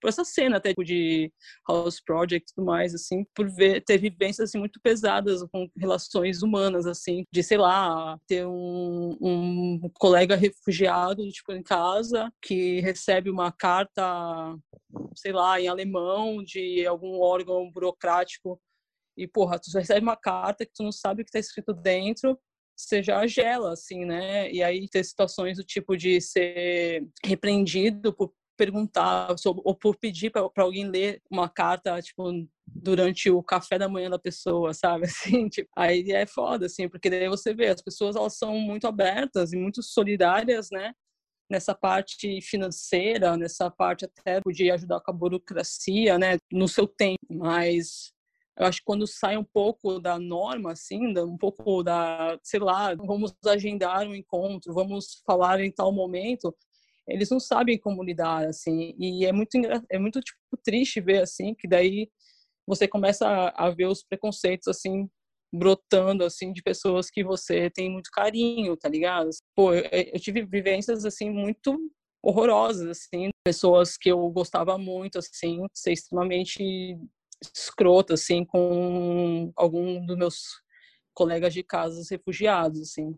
por 0.00 0.08
essa 0.08 0.24
cena 0.24 0.56
até 0.56 0.70
tipo, 0.70 0.84
de 0.84 1.32
House 1.68 2.00
Project 2.00 2.50
e 2.50 2.54
tudo 2.54 2.66
mais, 2.66 2.94
assim, 2.94 3.24
por 3.34 3.48
ver, 3.48 3.82
ter 3.84 3.98
vivências 3.98 4.50
assim, 4.50 4.58
muito 4.58 4.80
pesadas 4.80 5.42
com 5.52 5.68
relações 5.76 6.42
humanas, 6.42 6.86
assim, 6.86 7.24
de, 7.32 7.42
sei 7.42 7.58
lá, 7.58 8.18
ter 8.26 8.46
um, 8.46 9.16
um 9.20 9.90
colega 9.94 10.36
refugiado, 10.36 11.28
tipo, 11.30 11.52
em 11.52 11.62
casa, 11.62 12.32
que 12.42 12.80
recebe 12.80 13.30
uma 13.30 13.52
carta, 13.52 14.02
sei 15.16 15.32
lá, 15.32 15.60
em 15.60 15.68
alemão, 15.68 16.42
de 16.42 16.86
algum 16.86 17.20
órgão 17.20 17.70
burocrático, 17.70 18.60
e, 19.16 19.26
porra, 19.26 19.58
tu 19.58 19.70
recebe 19.76 20.00
uma 20.00 20.16
carta 20.16 20.64
que 20.64 20.72
tu 20.72 20.84
não 20.84 20.92
sabe 20.92 21.22
o 21.22 21.24
que 21.24 21.30
está 21.30 21.40
escrito 21.40 21.74
dentro, 21.74 22.38
você 22.76 23.02
já 23.02 23.26
gela, 23.26 23.72
assim, 23.72 24.04
né? 24.04 24.50
E 24.52 24.62
aí 24.62 24.88
ter 24.88 25.02
situações 25.02 25.56
do 25.58 25.64
tipo 25.64 25.96
de 25.96 26.20
ser 26.20 27.04
repreendido 27.24 28.12
por 28.12 28.32
perguntar 28.58 29.34
ou 29.64 29.74
por 29.74 29.96
pedir 29.96 30.30
para 30.30 30.50
alguém 30.58 30.86
ler 30.88 31.22
uma 31.30 31.48
carta, 31.48 32.02
tipo, 32.02 32.24
durante 32.66 33.30
o 33.30 33.42
café 33.42 33.78
da 33.78 33.88
manhã 33.88 34.10
da 34.10 34.18
pessoa, 34.18 34.74
sabe? 34.74 35.04
Assim, 35.06 35.48
tipo, 35.48 35.70
aí 35.76 36.10
é 36.12 36.26
foda, 36.26 36.66
assim, 36.66 36.88
porque 36.88 37.08
daí 37.08 37.28
você 37.28 37.54
vê, 37.54 37.68
as 37.68 37.80
pessoas 37.80 38.16
elas 38.16 38.36
são 38.36 38.58
muito 38.58 38.86
abertas 38.86 39.52
e 39.52 39.56
muito 39.56 39.82
solidárias, 39.82 40.68
né? 40.70 40.92
Nessa 41.50 41.74
parte 41.74 42.40
financeira, 42.42 43.36
nessa 43.36 43.70
parte 43.70 44.04
até 44.04 44.40
de 44.46 44.70
ajudar 44.70 45.00
com 45.00 45.10
a 45.10 45.14
burocracia, 45.14 46.18
né? 46.18 46.36
No 46.52 46.68
seu 46.68 46.86
tempo, 46.86 47.18
mas 47.30 48.12
eu 48.58 48.66
acho 48.66 48.80
que 48.80 48.84
quando 48.84 49.06
sai 49.06 49.36
um 49.36 49.44
pouco 49.44 50.00
da 50.00 50.18
norma, 50.18 50.72
assim, 50.72 51.16
um 51.18 51.38
pouco 51.38 51.82
da, 51.84 52.36
sei 52.42 52.58
lá, 52.58 52.92
vamos 52.96 53.32
agendar 53.46 54.06
um 54.06 54.14
encontro, 54.14 54.74
vamos 54.74 55.22
falar 55.24 55.60
em 55.60 55.70
tal 55.70 55.92
momento, 55.92 56.54
eles 57.08 57.30
não 57.30 57.40
sabem 57.40 57.78
como 57.78 58.02
lidar, 58.04 58.46
assim, 58.46 58.94
e 58.98 59.24
é 59.24 59.32
muito, 59.32 59.56
é 59.90 59.98
muito, 59.98 60.20
tipo, 60.20 60.38
triste 60.62 61.00
ver, 61.00 61.22
assim, 61.22 61.54
que 61.54 61.66
daí 61.66 62.08
você 62.66 62.86
começa 62.86 63.26
a, 63.26 63.66
a 63.66 63.70
ver 63.70 63.86
os 63.86 64.02
preconceitos, 64.02 64.68
assim, 64.68 65.08
brotando, 65.52 66.24
assim, 66.24 66.52
de 66.52 66.62
pessoas 66.62 67.10
que 67.10 67.24
você 67.24 67.70
tem 67.70 67.90
muito 67.90 68.10
carinho, 68.12 68.76
tá 68.76 68.88
ligado? 68.88 69.30
Pô, 69.54 69.72
eu, 69.72 69.82
eu 69.90 70.20
tive 70.20 70.44
vivências, 70.44 71.04
assim, 71.04 71.30
muito 71.30 71.78
horrorosas, 72.22 72.88
assim, 72.88 73.30
pessoas 73.44 73.96
que 73.96 74.10
eu 74.10 74.28
gostava 74.30 74.76
muito, 74.76 75.18
assim, 75.18 75.64
ser 75.72 75.92
extremamente 75.92 76.98
escrota, 77.54 78.14
assim, 78.14 78.44
com 78.44 79.52
algum 79.56 80.04
dos 80.04 80.16
meus 80.16 80.42
colegas 81.14 81.54
de 81.54 81.62
casas 81.62 82.10
refugiados, 82.10 82.80
assim. 82.82 83.16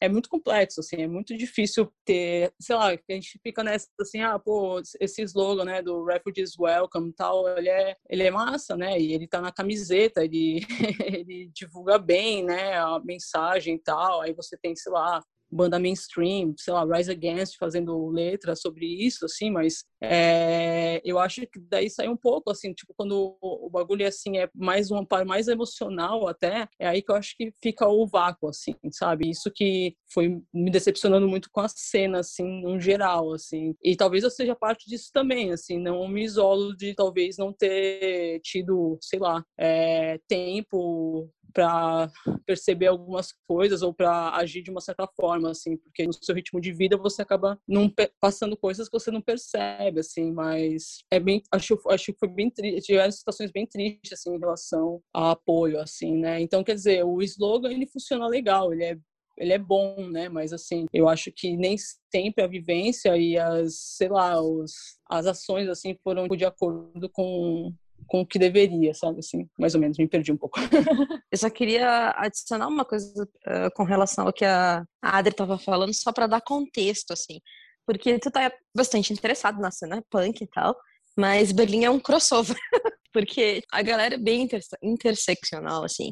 É 0.00 0.08
muito 0.08 0.28
complexo, 0.28 0.80
assim, 0.80 1.02
é 1.02 1.06
muito 1.06 1.36
difícil 1.36 1.92
ter, 2.04 2.52
sei 2.60 2.74
lá, 2.74 2.88
a 2.88 3.12
gente 3.12 3.38
fica 3.42 3.62
nessa, 3.62 3.86
assim, 4.00 4.22
ah, 4.22 4.38
pô, 4.38 4.80
esse 4.98 5.22
slogan, 5.22 5.64
né, 5.64 5.82
do 5.82 6.04
Refugees 6.04 6.58
Welcome 6.58 7.12
tal, 7.12 7.46
ele 7.58 7.68
é, 7.68 7.96
ele 8.08 8.22
é 8.22 8.30
massa, 8.30 8.76
né, 8.76 8.98
e 8.98 9.12
ele 9.12 9.28
tá 9.28 9.40
na 9.40 9.52
camiseta, 9.52 10.24
ele, 10.24 10.60
ele 11.04 11.50
divulga 11.54 11.98
bem, 11.98 12.44
né, 12.44 12.78
a 12.78 12.98
mensagem 13.00 13.74
e 13.74 13.78
tal, 13.78 14.22
aí 14.22 14.32
você 14.32 14.56
tem, 14.56 14.74
sei 14.74 14.92
lá, 14.92 15.22
banda 15.50 15.78
mainstream, 15.78 16.54
sei 16.56 16.72
lá, 16.72 16.84
Rise 16.84 17.10
Against 17.10 17.56
fazendo 17.58 18.08
letra 18.08 18.54
sobre 18.54 18.86
isso, 18.86 19.24
assim, 19.24 19.50
mas 19.50 19.84
é, 20.02 21.00
eu 21.04 21.18
acho 21.18 21.46
que 21.46 21.58
daí 21.58 21.90
sai 21.90 22.08
um 22.08 22.16
pouco, 22.16 22.50
assim, 22.50 22.72
tipo, 22.72 22.94
quando 22.96 23.36
o, 23.40 23.68
bagulho 23.70 24.02
é 24.02 24.06
assim, 24.06 24.38
é 24.38 24.48
mais 24.54 24.90
um 24.90 24.98
amparo 24.98 25.26
mais 25.26 25.48
emocional 25.48 26.28
até, 26.28 26.68
é 26.78 26.88
aí 26.88 27.02
que 27.02 27.10
eu 27.10 27.16
acho 27.16 27.36
que 27.36 27.52
fica 27.62 27.86
o 27.88 28.06
vácuo, 28.06 28.48
assim, 28.48 28.74
sabe? 28.92 29.28
Isso 29.28 29.50
que 29.50 29.94
foi 30.12 30.40
me 30.52 30.70
decepcionando 30.70 31.28
muito 31.28 31.50
com 31.52 31.60
a 31.60 31.68
cena, 31.68 32.20
assim, 32.20 32.62
no 32.62 32.80
geral, 32.80 33.32
assim. 33.32 33.74
E 33.82 33.96
talvez 33.96 34.24
eu 34.24 34.30
seja 34.30 34.54
parte 34.54 34.88
disso 34.88 35.10
também, 35.12 35.52
assim, 35.52 35.78
não 35.78 36.06
me 36.08 36.24
isolo 36.24 36.76
de 36.76 36.94
talvez 36.94 37.36
não 37.36 37.52
ter 37.52 38.40
tido, 38.42 38.98
sei 39.00 39.18
lá, 39.18 39.44
é, 39.58 40.18
tempo 40.28 41.30
para 41.52 42.10
perceber 42.46 42.86
algumas 42.86 43.32
coisas 43.46 43.82
ou 43.82 43.92
para 43.92 44.34
agir 44.36 44.62
de 44.62 44.70
uma 44.70 44.80
certa 44.80 45.06
forma, 45.06 45.50
assim, 45.50 45.76
porque 45.76 46.06
no 46.06 46.12
seu 46.12 46.34
ritmo 46.34 46.60
de 46.60 46.72
vida 46.72 46.96
você 46.96 47.22
acaba 47.22 47.58
não 47.66 47.92
passando 48.20 48.56
coisas 48.56 48.88
que 48.88 48.98
você 48.98 49.10
não 49.10 49.20
percebe, 49.20 50.00
assim, 50.00 50.32
mas 50.32 50.98
é 51.10 51.20
bem, 51.20 51.42
acho, 51.50 51.78
acho 51.88 52.12
que 52.12 52.18
foi 52.18 52.28
bem 52.28 52.50
triste, 52.50 52.86
tiveram 52.86 53.10
situações 53.10 53.50
bem 53.50 53.66
tristes, 53.66 54.12
assim, 54.12 54.34
em 54.34 54.38
relação 54.38 55.02
ao 55.12 55.30
apoio, 55.30 55.80
assim, 55.80 56.16
né, 56.16 56.40
então, 56.40 56.64
quer 56.64 56.74
dizer, 56.74 57.04
o 57.04 57.20
slogan, 57.22 57.70
ele 57.70 57.86
funciona 57.86 58.26
legal, 58.26 58.72
ele 58.72 58.84
é 58.84 58.98
ele 59.40 59.54
é 59.54 59.58
bom, 59.58 59.96
né? 60.10 60.28
Mas 60.28 60.52
assim, 60.52 60.84
eu 60.92 61.08
acho 61.08 61.32
que 61.32 61.56
nem 61.56 61.74
sempre 62.12 62.44
a 62.44 62.46
vivência 62.46 63.16
e 63.16 63.38
as, 63.38 63.74
sei 63.74 64.08
lá, 64.08 64.40
os, 64.40 64.98
as 65.08 65.26
ações 65.26 65.66
assim 65.68 65.96
foram 66.04 66.28
de 66.28 66.44
acordo 66.44 67.08
com 67.08 67.72
com 68.10 68.22
o 68.22 68.26
que 68.26 68.40
deveria, 68.40 68.92
sabe? 68.92 69.20
Assim, 69.20 69.48
mais 69.56 69.72
ou 69.76 69.80
menos, 69.80 69.96
me 69.96 70.08
perdi 70.08 70.32
um 70.32 70.36
pouco. 70.36 70.58
Eu 71.30 71.38
só 71.38 71.48
queria 71.48 72.10
adicionar 72.16 72.66
uma 72.66 72.84
coisa 72.84 73.22
uh, 73.22 73.70
com 73.76 73.84
relação 73.84 74.26
ao 74.26 74.32
que 74.32 74.44
a 74.44 74.84
Adri 75.00 75.30
estava 75.30 75.56
falando, 75.56 75.94
só 75.94 76.12
para 76.12 76.26
dar 76.26 76.40
contexto, 76.40 77.12
assim. 77.12 77.40
Porque 77.86 78.18
tu 78.18 78.28
tá 78.28 78.52
bastante 78.76 79.12
interessado 79.12 79.60
na 79.60 79.70
cena 79.70 80.04
punk 80.10 80.42
e 80.42 80.46
tal, 80.48 80.76
mas 81.16 81.52
Berlim 81.52 81.84
é 81.84 81.90
um 81.90 82.00
crossover. 82.00 82.56
porque 83.12 83.62
a 83.72 83.80
galera 83.80 84.16
é 84.16 84.18
bem 84.18 84.42
interse 84.42 84.76
interseccional, 84.82 85.84
assim. 85.84 86.10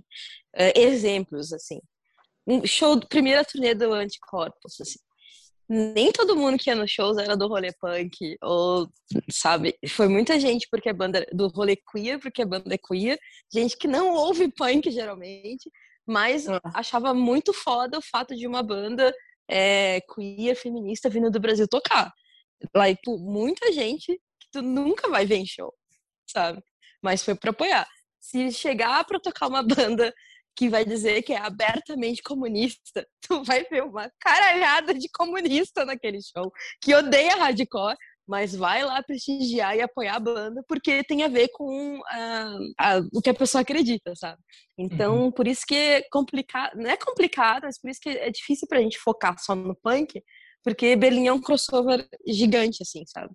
Uh, 0.57 0.79
exemplos, 0.79 1.53
assim. 1.53 1.81
Um 2.47 2.65
show, 2.65 2.99
primeira 3.09 3.45
turnê 3.45 3.75
do 3.75 3.93
Anticorpos, 3.93 4.81
assim 4.81 5.01
nem 5.69 6.11
todo 6.11 6.37
mundo 6.37 6.59
que 6.59 6.71
ia 6.71 6.77
nos 6.77 6.91
shows 6.91 7.19
era 7.19 7.37
do 7.37 7.47
rolê 7.47 7.73
punk, 7.79 8.37
ou, 8.43 8.89
sabe, 9.31 9.77
foi 9.91 10.09
muita 10.09 10.41
gente 10.41 10.67
porque 10.71 10.89
a 10.89 10.95
banda 10.95 11.27
do 11.33 11.49
rolê 11.49 11.77
queer, 11.77 12.19
porque 12.19 12.43
a 12.43 12.47
banda 12.47 12.75
é 12.75 12.79
queer, 12.79 13.19
gente 13.53 13.77
que 13.77 13.87
não 13.87 14.15
ouve 14.15 14.51
punk 14.51 14.91
geralmente, 14.91 15.71
mas 16.07 16.49
ah. 16.49 16.61
achava 16.75 17.13
muito 17.13 17.53
foda 17.53 17.99
o 17.99 18.03
fato 18.03 18.35
de 18.35 18.47
uma 18.47 18.63
banda 18.63 19.15
é, 19.49 20.01
queer, 20.15 20.57
feminista 20.57 21.11
vindo 21.11 21.31
do 21.31 21.41
Brasil 21.41 21.69
tocar. 21.69 22.13
Like, 22.75 23.01
muita 23.07 23.71
gente 23.73 24.15
que 24.41 24.49
tu 24.51 24.63
nunca 24.63 25.09
vai 25.09 25.27
ver 25.27 25.37
em 25.37 25.47
show, 25.47 25.73
sabe? 26.27 26.63
Mas 27.03 27.23
foi 27.23 27.35
pra 27.35 27.51
apoiar. 27.51 27.87
Se 28.19 28.51
chegar 28.53 29.05
pra 29.05 29.21
tocar 29.21 29.49
uma 29.49 29.63
banda 29.63 30.15
que 30.59 30.69
vai 30.69 30.85
dizer 30.85 31.23
que 31.23 31.33
é 31.33 31.39
abertamente 31.39 32.21
comunista, 32.21 33.07
tu 33.23 33.45
vai 33.45 33.63
ver 33.71 33.85
uma 33.85 34.11
caralhada 34.19 34.93
de 34.93 35.09
comunista 35.09 35.85
naquele 35.85 36.19
show, 36.21 36.53
que 36.83 36.93
odeia 36.93 37.37
hardcore, 37.37 37.97
mas 38.27 38.57
vai 38.57 38.85
lá 38.85 39.01
prestigiar 39.01 39.77
e 39.77 39.81
apoiar 39.81 40.17
a 40.17 40.21
banda 40.21 40.63
porque 40.69 41.05
tem 41.05 41.23
a 41.23 41.29
ver 41.29 41.49
com 41.53 41.99
uh, 41.99 42.01
uh, 42.01 43.09
o 43.15 43.23
que 43.23 43.31
a 43.31 43.35
pessoa 43.35 43.63
acredita, 43.63 44.13
sabe? 44.17 44.43
Então, 44.77 45.27
uhum. 45.27 45.33
por 45.33 45.47
isso 45.47 45.63
que 45.65 45.77
é 45.77 46.03
complicado, 46.11 46.77
não 46.77 46.91
é 46.91 46.97
complicado, 46.97 47.63
mas 47.63 47.81
por 47.81 47.89
isso 47.89 48.01
que 48.01 48.11
é 48.11 48.29
difícil 48.29 48.67
pra 48.67 48.83
gente 48.83 48.99
focar 48.99 49.39
só 49.39 49.55
no 49.55 49.77
punk, 49.77 50.21
porque 50.65 50.97
Berlim 50.97 51.29
é 51.29 51.33
um 51.33 51.41
crossover 51.41 52.05
gigante, 52.27 52.83
assim, 52.83 53.05
sabe? 53.07 53.33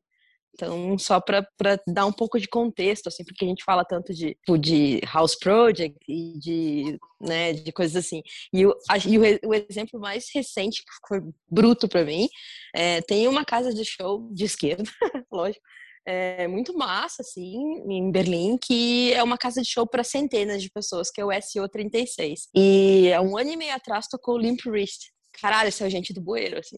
Então, 0.53 0.97
só 0.99 1.19
para 1.19 1.45
dar 1.87 2.05
um 2.05 2.11
pouco 2.11 2.39
de 2.39 2.47
contexto, 2.47 3.07
assim, 3.07 3.23
porque 3.23 3.43
a 3.43 3.47
gente 3.47 3.63
fala 3.63 3.83
tanto 3.83 4.13
de, 4.13 4.35
tipo, 4.35 4.57
de 4.57 4.99
house 5.11 5.35
project 5.35 5.97
e 6.07 6.37
de, 6.37 6.99
né, 7.19 7.53
de 7.53 7.71
coisas 7.71 7.95
assim. 7.95 8.21
E, 8.53 8.65
o, 8.65 8.73
e 9.07 9.17
o, 9.17 9.49
o 9.49 9.53
exemplo 9.53 9.99
mais 9.99 10.25
recente, 10.33 10.83
que 10.83 11.07
foi 11.07 11.21
bruto 11.49 11.87
para 11.87 12.05
mim, 12.05 12.27
é, 12.75 13.01
tem 13.01 13.27
uma 13.27 13.43
casa 13.43 13.73
de 13.73 13.83
show 13.83 14.29
de 14.31 14.45
esquerda, 14.45 14.83
lógico, 15.31 15.65
é, 16.05 16.47
muito 16.47 16.77
massa, 16.77 17.21
assim, 17.21 17.55
em 17.89 18.11
Berlim, 18.11 18.57
que 18.57 19.13
é 19.13 19.23
uma 19.23 19.37
casa 19.37 19.61
de 19.61 19.69
show 19.69 19.87
para 19.87 20.03
centenas 20.03 20.61
de 20.61 20.69
pessoas, 20.69 21.09
que 21.09 21.21
é 21.21 21.25
o 21.25 21.29
SO36. 21.29 22.41
E 22.53 23.11
há 23.13 23.21
um 23.21 23.37
ano 23.37 23.51
e 23.51 23.57
meio 23.57 23.73
atrás 23.73 24.07
tocou 24.07 24.37
Limp 24.37 24.59
Wrist. 24.65 25.11
Caralho, 25.41 25.69
esse 25.69 25.83
é 25.83 25.89
gente 25.89 26.13
do 26.13 26.21
bueiro, 26.21 26.59
assim. 26.59 26.77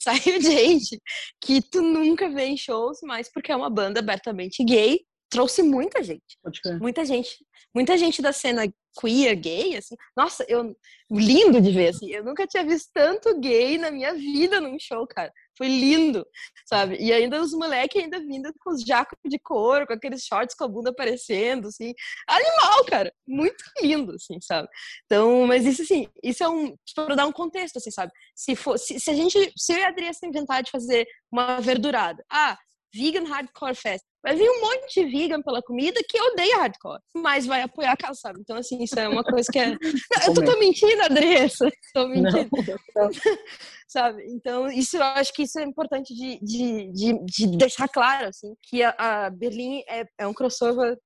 Saiu 0.02 0.40
gente 0.40 1.00
que 1.40 1.60
tu 1.60 1.82
nunca 1.82 2.28
vê 2.30 2.46
em 2.46 2.56
shows, 2.56 2.98
mas 3.02 3.30
porque 3.30 3.52
é 3.52 3.56
uma 3.56 3.68
banda 3.68 4.00
abertamente 4.00 4.64
gay, 4.64 5.00
trouxe 5.28 5.62
muita 5.62 6.02
gente. 6.02 6.38
Muita 6.80 7.04
gente. 7.04 7.44
Muita 7.74 7.96
gente 7.96 8.20
da 8.22 8.32
cena 8.32 8.62
queer, 8.98 9.36
gay, 9.36 9.76
assim. 9.76 9.94
Nossa, 10.16 10.44
eu 10.48 10.74
lindo 11.10 11.60
de 11.60 11.70
ver, 11.70 11.88
assim. 11.88 12.10
Eu 12.10 12.24
nunca 12.24 12.46
tinha 12.46 12.64
visto 12.64 12.90
tanto 12.92 13.38
gay 13.38 13.78
na 13.78 13.90
minha 13.90 14.14
vida 14.14 14.60
num 14.60 14.78
show, 14.78 15.06
cara. 15.06 15.32
Foi 15.56 15.68
lindo, 15.68 16.26
sabe? 16.66 16.96
E 16.98 17.12
ainda 17.12 17.40
os 17.40 17.52
moleques 17.52 18.02
ainda 18.02 18.18
vindo 18.20 18.52
com 18.60 18.70
os 18.70 18.82
jacos 18.82 19.18
de 19.24 19.38
couro, 19.38 19.86
com 19.86 19.92
aqueles 19.92 20.24
shorts 20.24 20.54
com 20.54 20.64
a 20.64 20.68
bunda 20.68 20.90
aparecendo, 20.90 21.68
assim. 21.68 21.92
Animal, 22.28 22.84
cara. 22.86 23.12
Muito 23.26 23.62
lindo, 23.82 24.14
assim, 24.14 24.40
sabe? 24.40 24.68
Então, 25.06 25.46
mas 25.46 25.66
isso, 25.66 25.82
assim, 25.82 26.08
isso 26.22 26.42
é 26.42 26.48
um... 26.48 26.74
Para 26.94 27.14
dar 27.14 27.26
um 27.26 27.32
contexto, 27.32 27.76
assim, 27.76 27.90
sabe? 27.90 28.12
Se, 28.34 28.56
for, 28.56 28.78
se, 28.78 28.98
se 28.98 29.10
a 29.10 29.14
gente... 29.14 29.52
Se 29.56 29.72
eu 29.72 29.78
e 29.78 29.82
a 29.82 29.88
Adriana 29.88 30.10
inventar 30.24 30.62
de 30.62 30.70
fazer 30.70 31.06
uma 31.30 31.60
verdurada. 31.60 32.24
Ah, 32.30 32.56
Vegan 32.94 33.24
Hardcore 33.24 33.74
Fest. 33.74 34.04
Vai 34.22 34.36
vir 34.36 34.50
um 34.50 34.60
monte 34.60 35.00
de 35.00 35.06
vegan 35.06 35.40
pela 35.40 35.62
comida 35.62 35.98
que 36.06 36.20
odeia 36.20 36.58
hardcore, 36.58 37.00
mas 37.16 37.46
vai 37.46 37.62
apoiar 37.62 37.92
a 37.92 37.96
casa, 37.96 38.20
sabe? 38.20 38.40
Então, 38.40 38.56
assim, 38.56 38.82
isso 38.82 38.98
é 38.98 39.08
uma 39.08 39.24
coisa 39.24 39.50
que 39.50 39.58
é. 39.58 39.70
Não, 39.80 40.26
eu 40.26 40.34
tô, 40.34 40.44
tô 40.44 40.58
mentindo, 40.58 41.02
Andressa. 41.02 41.70
Tô 41.94 42.06
mentindo. 42.06 42.50
Não, 42.94 43.10
sabe? 43.88 44.22
Então, 44.28 44.68
isso 44.68 44.96
eu 44.96 45.02
acho 45.02 45.32
que 45.32 45.42
isso 45.42 45.58
é 45.58 45.64
importante 45.64 46.14
de, 46.14 46.38
de, 46.42 46.92
de, 46.92 47.24
de 47.24 47.56
deixar 47.56 47.88
claro, 47.88 48.28
assim, 48.28 48.54
que 48.62 48.82
a, 48.82 48.94
a 48.98 49.30
Berlim 49.30 49.82
é, 49.88 50.04
é 50.18 50.26
um 50.26 50.34
crossover 50.34 50.98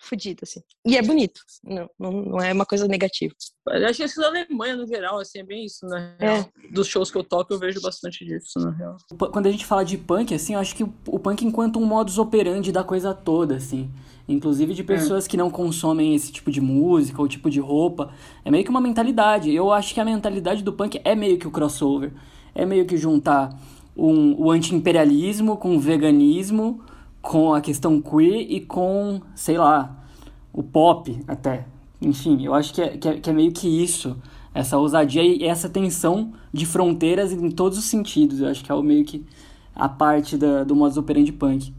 fodido, 0.00 0.40
assim. 0.42 0.60
E 0.84 0.96
é 0.96 1.02
bonito, 1.02 1.40
não, 1.62 1.88
não, 1.98 2.12
não 2.12 2.40
é 2.40 2.52
uma 2.52 2.64
coisa 2.64 2.88
negativa. 2.88 3.34
Eu 3.68 3.86
acho 3.86 3.98
que 3.98 4.04
isso 4.04 4.20
da 4.20 4.28
Alemanha, 4.28 4.76
no 4.76 4.86
geral, 4.86 5.18
assim, 5.20 5.38
é 5.38 5.44
bem 5.44 5.64
isso, 5.64 5.86
né? 5.86 6.16
É. 6.18 6.44
Dos 6.72 6.88
shows 6.88 7.10
que 7.10 7.18
eu 7.18 7.22
toco, 7.22 7.52
eu 7.52 7.58
vejo 7.58 7.80
bastante 7.80 8.24
disso, 8.24 8.58
na 8.58 8.70
real. 8.70 8.96
Quando 9.32 9.46
a 9.46 9.50
gente 9.50 9.66
fala 9.66 9.84
de 9.84 9.98
punk, 9.98 10.34
assim, 10.34 10.54
eu 10.54 10.60
acho 10.60 10.74
que 10.74 10.82
o 10.82 11.18
punk 11.18 11.44
enquanto 11.44 11.78
um 11.78 11.84
modus 11.84 12.18
operandi 12.18 12.72
da 12.72 12.82
coisa 12.82 13.14
toda, 13.14 13.56
assim. 13.56 13.90
Inclusive 14.26 14.74
de 14.74 14.82
é. 14.82 14.84
pessoas 14.84 15.26
é. 15.26 15.28
que 15.28 15.36
não 15.36 15.50
consomem 15.50 16.14
esse 16.14 16.32
tipo 16.32 16.50
de 16.50 16.60
música 16.60 17.20
ou 17.20 17.28
tipo 17.28 17.50
de 17.50 17.60
roupa. 17.60 18.12
É 18.44 18.50
meio 18.50 18.64
que 18.64 18.70
uma 18.70 18.80
mentalidade. 18.80 19.52
Eu 19.52 19.72
acho 19.72 19.92
que 19.92 20.00
a 20.00 20.04
mentalidade 20.04 20.62
do 20.62 20.72
punk 20.72 21.00
é 21.04 21.14
meio 21.14 21.38
que 21.38 21.46
o 21.46 21.50
crossover. 21.50 22.12
É 22.54 22.64
meio 22.64 22.86
que 22.86 22.96
juntar 22.96 23.56
um, 23.96 24.40
o 24.40 24.50
anti-imperialismo 24.50 25.56
com 25.56 25.76
o 25.76 25.80
veganismo 25.80 26.82
com 27.20 27.54
a 27.54 27.60
questão 27.60 28.00
queer 28.00 28.46
e 28.50 28.60
com, 28.60 29.20
sei 29.34 29.58
lá, 29.58 30.04
o 30.52 30.62
pop 30.62 31.18
até. 31.28 31.66
Enfim, 32.00 32.44
eu 32.44 32.54
acho 32.54 32.72
que 32.72 32.80
é, 32.80 32.88
que 32.96 33.08
é, 33.08 33.20
que 33.20 33.30
é 33.30 33.32
meio 33.32 33.52
que 33.52 33.68
isso, 33.68 34.16
essa 34.54 34.78
ousadia 34.78 35.22
e 35.22 35.44
essa 35.44 35.68
tensão 35.68 36.32
de 36.52 36.64
fronteiras 36.64 37.32
em 37.32 37.50
todos 37.50 37.78
os 37.78 37.84
sentidos. 37.84 38.40
Eu 38.40 38.48
acho 38.48 38.64
que 38.64 38.72
é 38.72 38.74
o 38.74 38.82
meio 38.82 39.04
que 39.04 39.24
a 39.74 39.88
parte 39.88 40.36
da, 40.36 40.64
do 40.64 40.74
modus 40.74 40.96
operandi 40.96 41.32
punk. 41.32 41.72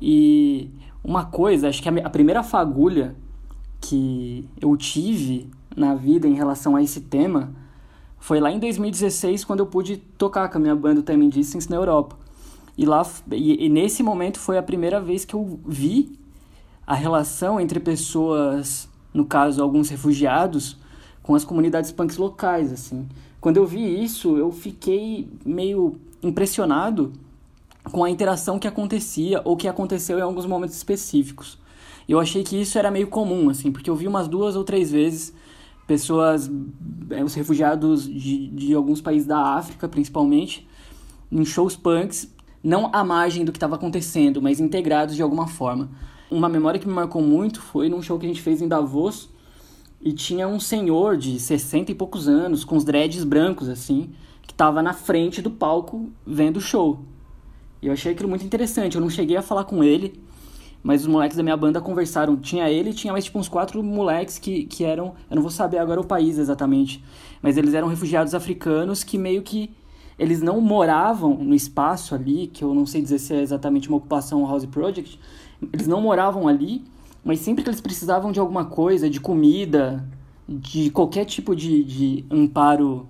E 0.00 0.70
uma 1.04 1.24
coisa, 1.24 1.68
acho 1.68 1.82
que 1.82 1.88
a, 1.88 2.10
primeira 2.10 2.42
fagulha 2.42 3.14
que 3.80 4.48
eu 4.60 4.76
tive 4.76 5.48
na 5.76 5.94
vida 5.94 6.26
em 6.26 6.34
relação 6.34 6.74
a 6.74 6.82
esse 6.82 7.02
tema 7.02 7.52
foi 8.18 8.40
lá 8.40 8.50
em 8.50 8.58
2016, 8.58 9.44
quando 9.44 9.60
eu 9.60 9.66
pude 9.66 9.96
tocar 9.96 10.48
com 10.48 10.58
a 10.58 10.60
minha 10.60 10.74
banda 10.74 11.02
Time 11.02 11.28
Distance 11.28 11.70
na 11.70 11.76
Europa. 11.76 12.16
E 12.78 12.86
lá 12.86 13.04
e, 13.32 13.66
e 13.66 13.68
nesse 13.68 14.04
momento 14.04 14.38
foi 14.38 14.56
a 14.56 14.62
primeira 14.62 15.00
vez 15.00 15.24
que 15.24 15.34
eu 15.34 15.58
vi 15.66 16.16
a 16.86 16.94
relação 16.94 17.60
entre 17.60 17.80
pessoas, 17.80 18.88
no 19.12 19.26
caso 19.26 19.60
alguns 19.60 19.88
refugiados, 19.88 20.76
com 21.20 21.34
as 21.34 21.44
comunidades 21.44 21.90
punks 21.90 22.16
locais, 22.16 22.72
assim. 22.72 23.08
Quando 23.40 23.56
eu 23.56 23.66
vi 23.66 24.02
isso, 24.02 24.36
eu 24.36 24.52
fiquei 24.52 25.28
meio 25.44 25.96
impressionado 26.22 27.12
com 27.82 28.04
a 28.04 28.10
interação 28.10 28.58
que 28.60 28.68
acontecia 28.68 29.42
ou 29.44 29.56
que 29.56 29.66
aconteceu 29.66 30.18
em 30.18 30.22
alguns 30.22 30.46
momentos 30.46 30.76
específicos. 30.76 31.58
Eu 32.08 32.20
achei 32.20 32.44
que 32.44 32.60
isso 32.60 32.78
era 32.78 32.90
meio 32.90 33.08
comum, 33.08 33.50
assim, 33.50 33.72
porque 33.72 33.90
eu 33.90 33.96
vi 33.96 34.06
umas 34.06 34.28
duas 34.28 34.54
ou 34.54 34.62
três 34.62 34.90
vezes 34.90 35.34
pessoas, 35.86 36.50
é, 37.10 37.24
os 37.24 37.34
refugiados 37.34 38.04
de, 38.06 38.48
de 38.48 38.74
alguns 38.74 39.00
países 39.00 39.26
da 39.26 39.56
África, 39.56 39.88
principalmente, 39.88 40.66
em 41.30 41.44
shows 41.44 41.76
punks, 41.76 42.32
não 42.62 42.90
à 42.92 43.04
margem 43.04 43.44
do 43.44 43.52
que 43.52 43.58
estava 43.58 43.76
acontecendo, 43.76 44.42
mas 44.42 44.60
integrados 44.60 45.14
de 45.14 45.22
alguma 45.22 45.46
forma. 45.46 45.88
Uma 46.30 46.48
memória 46.48 46.78
que 46.78 46.86
me 46.86 46.94
marcou 46.94 47.22
muito 47.22 47.60
foi 47.60 47.88
num 47.88 48.02
show 48.02 48.18
que 48.18 48.26
a 48.26 48.28
gente 48.28 48.42
fez 48.42 48.60
em 48.60 48.68
Davos, 48.68 49.30
e 50.00 50.12
tinha 50.12 50.46
um 50.46 50.60
senhor 50.60 51.16
de 51.16 51.40
60 51.40 51.90
e 51.90 51.94
poucos 51.94 52.28
anos, 52.28 52.64
com 52.64 52.76
os 52.76 52.84
dreads 52.84 53.24
brancos, 53.24 53.68
assim, 53.68 54.10
que 54.42 54.52
estava 54.52 54.82
na 54.82 54.92
frente 54.92 55.42
do 55.42 55.50
palco 55.50 56.08
vendo 56.24 56.58
o 56.58 56.60
show. 56.60 57.00
E 57.82 57.86
eu 57.86 57.92
achei 57.92 58.12
aquilo 58.12 58.28
muito 58.28 58.44
interessante. 58.44 58.94
Eu 58.94 59.00
não 59.00 59.10
cheguei 59.10 59.36
a 59.36 59.42
falar 59.42 59.64
com 59.64 59.82
ele, 59.82 60.20
mas 60.82 61.02
os 61.02 61.06
moleques 61.08 61.36
da 61.36 61.42
minha 61.42 61.56
banda 61.56 61.80
conversaram. 61.80 62.36
Tinha 62.36 62.70
ele 62.70 62.92
tinha 62.92 63.12
mais 63.12 63.24
tipo 63.24 63.38
uns 63.38 63.48
quatro 63.48 63.82
moleques 63.82 64.38
que, 64.38 64.64
que 64.64 64.84
eram. 64.84 65.14
Eu 65.30 65.36
não 65.36 65.42
vou 65.42 65.50
saber 65.50 65.78
agora 65.78 66.00
o 66.00 66.06
país 66.06 66.38
exatamente. 66.38 67.02
Mas 67.42 67.56
eles 67.56 67.74
eram 67.74 67.88
refugiados 67.88 68.34
africanos 68.34 69.02
que 69.02 69.18
meio 69.18 69.42
que. 69.42 69.70
Eles 70.18 70.42
não 70.42 70.60
moravam 70.60 71.34
no 71.36 71.54
espaço 71.54 72.14
ali, 72.14 72.48
que 72.48 72.64
eu 72.64 72.74
não 72.74 72.86
sei 72.86 73.00
dizer 73.00 73.18
se 73.18 73.34
é 73.34 73.40
exatamente 73.40 73.88
uma 73.88 73.98
ocupação 73.98 74.46
House 74.46 74.66
Project. 74.66 75.18
Eles 75.72 75.86
não 75.86 76.00
moravam 76.00 76.48
ali, 76.48 76.82
mas 77.24 77.40
sempre 77.40 77.62
que 77.62 77.70
eles 77.70 77.80
precisavam 77.80 78.32
de 78.32 78.40
alguma 78.40 78.64
coisa, 78.64 79.08
de 79.08 79.20
comida, 79.20 80.04
de 80.48 80.90
qualquer 80.90 81.24
tipo 81.24 81.54
de, 81.54 81.84
de 81.84 82.24
amparo 82.30 83.06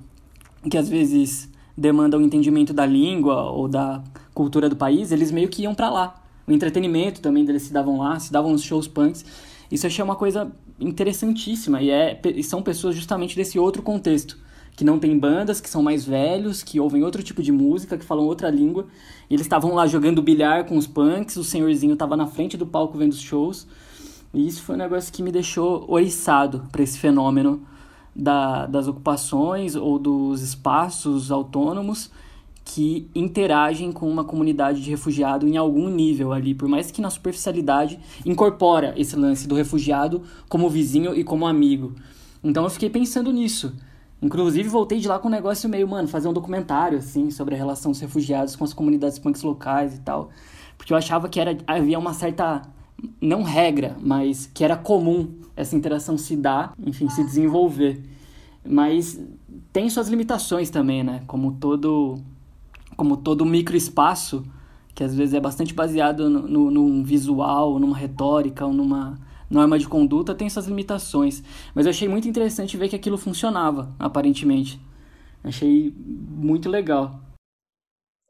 que 0.69 0.77
às 0.77 0.89
vezes 0.89 1.49
demanda 1.77 2.19
o 2.19 2.21
entendimento 2.21 2.73
da 2.73 2.85
língua 2.85 3.51
ou 3.51 3.69
da 3.69 4.03
cultura 4.35 4.69
do 4.69 4.77
país, 4.77 5.13
eles 5.13 5.31
meio 5.31 5.49
que 5.49 5.63
iam 5.63 5.75
para 5.75 5.89
lá. 5.89 6.23
O 6.47 6.53
entretenimento 6.53 7.21
também 7.21 7.45
deles 7.45 7.63
se 7.63 7.73
davam 7.73 7.99
lá, 7.99 8.19
se 8.19 8.33
davam 8.33 8.51
nos 8.51 8.63
shows 8.63 8.89
punks. 8.89 9.25
Isso 9.71 9.87
eu 9.87 9.89
achei 9.89 10.05
uma 10.05 10.17
coisa 10.17 10.51
interessantíssima 10.81 11.81
e, 11.83 11.91
é, 11.91 12.21
e 12.25 12.43
são 12.43 12.63
pessoas 12.63 12.97
justamente 12.97 13.37
desse 13.37 13.59
outro 13.59 13.83
contexto, 13.83 14.39
que 14.79 14.85
não 14.85 14.97
tem 14.97 15.19
bandas, 15.19 15.61
que 15.61 15.69
são 15.69 15.83
mais 15.83 16.05
velhos, 16.05 16.63
que 16.63 16.79
ouvem 16.79 17.03
outro 17.03 17.21
tipo 17.21 17.43
de 17.43 17.51
música, 17.51 17.99
que 17.99 18.05
falam 18.05 18.25
outra 18.25 18.49
língua. 18.49 18.87
E 19.29 19.35
eles 19.35 19.45
estavam 19.45 19.75
lá 19.75 19.89
jogando 19.89 20.23
bilhar 20.23 20.67
com 20.67 20.77
os 20.77 20.87
punks, 20.87 21.37
o 21.37 21.43
senhorzinho 21.43 21.95
estava 21.95 22.17
na 22.17 22.29
frente 22.29 22.57
do 22.57 22.65
palco 22.65 22.97
vendo 22.97 23.11
os 23.11 23.21
shows. 23.21 23.67
E 24.33 24.47
isso 24.47 24.63
foi 24.63 24.77
um 24.77 24.79
negócio 24.79 25.13
que 25.13 25.21
me 25.21 25.33
deixou 25.33 25.85
oriçado 25.89 26.69
para 26.71 26.81
esse 26.81 26.97
fenômeno 26.97 27.61
da, 28.15 28.67
das 28.67 28.87
ocupações 28.87 29.75
ou 29.75 29.99
dos 29.99 30.43
espaços 30.43 31.33
autônomos 31.33 32.09
que 32.65 33.11
interagem 33.17 33.91
com 33.91 34.09
uma 34.09 34.23
comunidade 34.23 34.81
de 34.81 34.91
refugiado 34.91 35.49
em 35.49 35.57
algum 35.57 35.89
nível 35.89 36.33
ali, 36.33 36.55
por 36.55 36.69
mais 36.69 36.93
que 36.93 37.01
na 37.01 37.11
superficialidade 37.11 37.99
incorpora 38.25 38.95
esse 38.97 39.17
lance 39.17 39.49
do 39.49 39.57
refugiado 39.57 40.23
como 40.49 40.71
vizinho 40.71 41.17
e 41.17 41.25
como 41.25 41.49
amigo. 41.49 41.97
Então 42.45 42.63
eu 42.63 42.71
fiquei 42.71 42.89
pensando 42.89 43.33
nisso. 43.33 43.75
Inclusive 44.21 44.69
voltei 44.69 44.99
de 44.99 45.07
lá 45.07 45.19
com 45.19 45.29
um 45.29 45.31
negócio 45.31 45.69
meio, 45.69 45.87
mano, 45.87 46.09
fazer 46.09 46.29
um 46.29 46.33
documentário 46.33 46.99
assim 46.99 47.31
sobre 47.31 47.55
a 47.55 47.59
relação 47.59 47.93
dos 47.93 48.01
refugiados 48.01 48.57
com 48.57 48.65
as 48.65 48.73
comunidades 48.73 49.19
punks 49.19 49.43
locais 49.43 49.95
e 49.95 50.01
tal, 50.01 50.31
porque 50.77 50.93
eu 50.93 50.97
achava 50.97 51.29
que 51.29 51.39
era 51.39 51.57
havia 51.67 51.99
uma 51.99 52.13
certa 52.13 52.63
não 53.21 53.43
regra, 53.43 53.97
mas 54.01 54.51
que 54.53 54.65
era 54.65 54.77
comum 54.77 55.29
essa 55.55 55.77
interação 55.77 56.19
se 56.19 56.37
dar, 56.37 56.75
enfim, 56.85 57.09
se 57.09 57.23
desenvolver. 57.23 58.03
Mas 58.69 59.21
tem 59.73 59.89
suas 59.89 60.09
limitações 60.09 60.69
também, 60.69 61.05
né? 61.05 61.23
Como 61.27 61.53
todo 61.53 62.19
como 62.97 63.17
todo 63.17 63.47
microespaço, 63.47 64.45
que 64.93 65.05
às 65.05 65.15
vezes 65.15 65.33
é 65.33 65.39
bastante 65.39 65.73
baseado 65.73 66.29
no, 66.29 66.49
no, 66.49 66.71
num 66.73 67.05
visual, 67.05 67.79
numa 67.79 67.97
retórica 67.97 68.67
ou 68.67 68.73
numa 68.73 69.17
norma 69.51 69.79
de 69.79 69.89
conduta, 69.89 70.35
tem 70.35 70.49
suas 70.49 70.67
limitações. 70.67 71.43
Mas 71.75 71.87
eu 71.87 71.91
achei 71.91 72.09
muito 72.09 72.29
interessante 72.29 72.77
ver 72.77 72.89
que 72.89 72.97
aquilo 72.97 73.19
funcionava, 73.19 73.95
aparentemente. 73.99 74.81
Achei 75.43 75.93
muito 75.97 76.69
legal. 76.69 77.21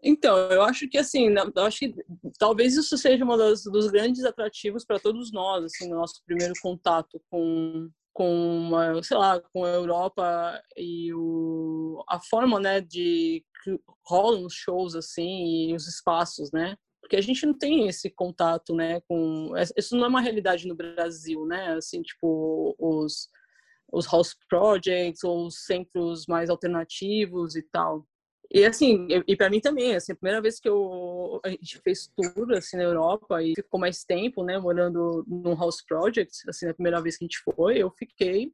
Então, 0.02 0.36
eu 0.36 0.62
acho 0.62 0.88
que 0.88 0.96
assim, 0.96 1.28
eu 1.56 1.64
acho 1.64 1.78
que 1.80 1.94
talvez 2.38 2.76
isso 2.76 2.96
seja 2.96 3.24
um 3.24 3.36
dos 3.72 3.90
grandes 3.90 4.24
atrativos 4.24 4.84
para 4.84 5.00
todos 5.00 5.32
nós, 5.32 5.64
assim, 5.64 5.88
no 5.88 5.96
nosso 5.96 6.22
primeiro 6.24 6.54
contato 6.62 7.20
com 7.28 7.90
com 8.18 8.34
uma, 8.34 9.00
sei 9.04 9.16
lá, 9.16 9.40
com 9.40 9.64
a 9.64 9.68
Europa 9.68 10.60
e 10.76 11.14
o, 11.14 12.02
a 12.08 12.18
forma, 12.18 12.58
né, 12.58 12.80
de 12.80 13.44
que 13.62 13.78
rolam 14.04 14.44
os 14.44 14.54
shows 14.54 14.96
assim 14.96 15.68
e 15.68 15.74
os 15.76 15.86
espaços, 15.86 16.50
né? 16.50 16.76
Porque 17.08 17.16
a 17.16 17.22
gente 17.22 17.46
não 17.46 17.54
tem 17.54 17.88
esse 17.88 18.10
contato, 18.10 18.74
né, 18.74 19.00
com 19.08 19.54
isso 19.78 19.96
não 19.96 20.04
é 20.04 20.08
uma 20.08 20.20
realidade 20.20 20.68
no 20.68 20.74
Brasil, 20.74 21.46
né? 21.46 21.72
Assim, 21.72 22.02
tipo 22.02 22.76
os 22.78 23.30
os 23.90 24.06
house 24.06 24.36
projects 24.50 25.24
ou 25.24 25.46
os 25.46 25.64
centros 25.64 26.26
mais 26.26 26.50
alternativos 26.50 27.56
e 27.56 27.62
tal. 27.62 28.06
E 28.52 28.62
assim, 28.64 29.08
e 29.26 29.34
para 29.36 29.48
mim 29.48 29.60
também, 29.60 29.96
assim, 29.96 30.12
a 30.12 30.16
primeira 30.16 30.42
vez 30.42 30.60
que 30.60 30.68
eu, 30.68 31.40
a 31.42 31.48
gente 31.48 31.78
fez 31.78 32.10
tour 32.14 32.52
assim 32.52 32.76
na 32.76 32.82
Europa 32.82 33.42
e 33.42 33.54
ficou 33.54 33.80
mais 33.80 34.04
tempo, 34.04 34.44
né, 34.44 34.58
morando 34.58 35.24
num 35.26 35.56
house 35.56 35.82
project, 35.82 36.30
assim, 36.46 36.68
a 36.68 36.74
primeira 36.74 37.00
vez 37.00 37.16
que 37.16 37.24
a 37.24 37.26
gente 37.26 37.40
foi, 37.42 37.78
eu 37.78 37.90
fiquei 37.90 38.52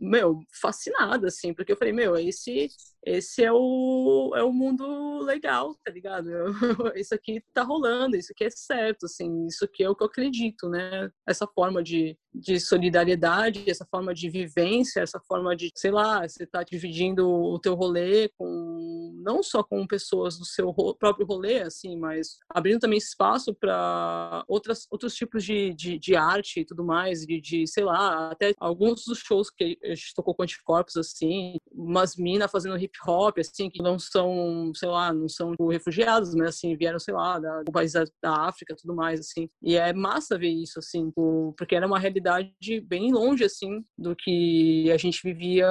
meu, 0.00 0.40
fascinada, 0.60 1.28
assim, 1.28 1.52
porque 1.54 1.72
eu 1.72 1.76
falei, 1.76 1.92
meu, 1.92 2.16
esse, 2.16 2.68
esse 3.06 3.44
é 3.44 3.52
o, 3.52 4.32
é 4.34 4.42
o 4.42 4.52
mundo 4.52 5.18
legal, 5.20 5.74
tá 5.84 5.92
ligado? 5.92 6.28
isso 6.96 7.14
aqui 7.14 7.42
tá 7.52 7.62
rolando, 7.62 8.16
isso 8.16 8.32
aqui 8.32 8.44
é 8.44 8.50
certo, 8.50 9.06
assim, 9.06 9.46
isso 9.46 9.64
aqui 9.64 9.84
é 9.84 9.90
o 9.90 9.94
que 9.94 10.02
eu 10.02 10.06
acredito, 10.06 10.68
né? 10.68 11.10
Essa 11.28 11.46
forma 11.46 11.82
de, 11.82 12.16
de 12.34 12.58
solidariedade, 12.58 13.68
essa 13.68 13.86
forma 13.90 14.14
de 14.14 14.30
vivência, 14.30 15.00
essa 15.00 15.20
forma 15.20 15.54
de, 15.54 15.70
sei 15.76 15.90
lá, 15.90 16.26
você 16.26 16.46
tá 16.46 16.62
dividindo 16.62 17.28
o 17.28 17.58
teu 17.58 17.74
rolê 17.74 18.30
com 18.38 19.12
não 19.22 19.42
só 19.42 19.62
com 19.62 19.86
pessoas 19.86 20.38
do 20.38 20.44
seu 20.44 20.70
ro 20.70 20.94
próprio 20.94 21.26
rolê, 21.26 21.62
assim, 21.62 21.96
mas 21.96 22.38
abrindo 22.48 22.80
também 22.80 22.98
espaço 22.98 23.54
para 23.54 24.44
outras 24.48 24.86
outros 24.90 25.14
tipos 25.14 25.44
de, 25.44 25.74
de, 25.74 25.98
de, 25.98 26.16
arte 26.16 26.60
e 26.60 26.64
tudo 26.64 26.84
mais, 26.84 27.20
de, 27.20 27.40
de, 27.40 27.66
sei 27.66 27.84
lá, 27.84 28.30
até 28.30 28.52
alguns 28.58 29.04
dos 29.04 29.18
shows 29.18 29.50
que 29.50 29.78
a 29.82 29.88
gente 29.88 30.14
tocou 30.14 30.34
com 30.34 30.42
anticorpos, 30.42 30.96
assim, 30.96 31.56
umas 31.70 32.16
minas 32.16 32.50
fazendo 32.50 32.76
hip 32.78 32.93
hop, 33.06 33.38
assim, 33.38 33.70
que 33.70 33.82
não 33.82 33.98
são, 33.98 34.72
sei 34.74 34.88
lá, 34.88 35.12
não 35.12 35.28
são 35.28 35.52
tipo, 35.52 35.68
refugiados, 35.68 36.34
mas 36.34 36.48
assim, 36.50 36.76
vieram, 36.76 36.98
sei 36.98 37.14
lá, 37.14 37.38
da, 37.38 37.62
do 37.62 37.72
país 37.72 37.92
da, 37.92 38.04
da 38.22 38.46
África, 38.46 38.76
tudo 38.76 38.94
mais, 38.94 39.20
assim. 39.20 39.48
E 39.62 39.76
é 39.76 39.92
massa 39.92 40.38
ver 40.38 40.50
isso, 40.50 40.78
assim, 40.78 41.10
porque 41.56 41.74
era 41.74 41.86
uma 41.86 41.98
realidade 41.98 42.80
bem 42.82 43.12
longe, 43.12 43.44
assim, 43.44 43.84
do 43.96 44.14
que 44.16 44.90
a 44.90 44.96
gente 44.96 45.20
vivia 45.22 45.68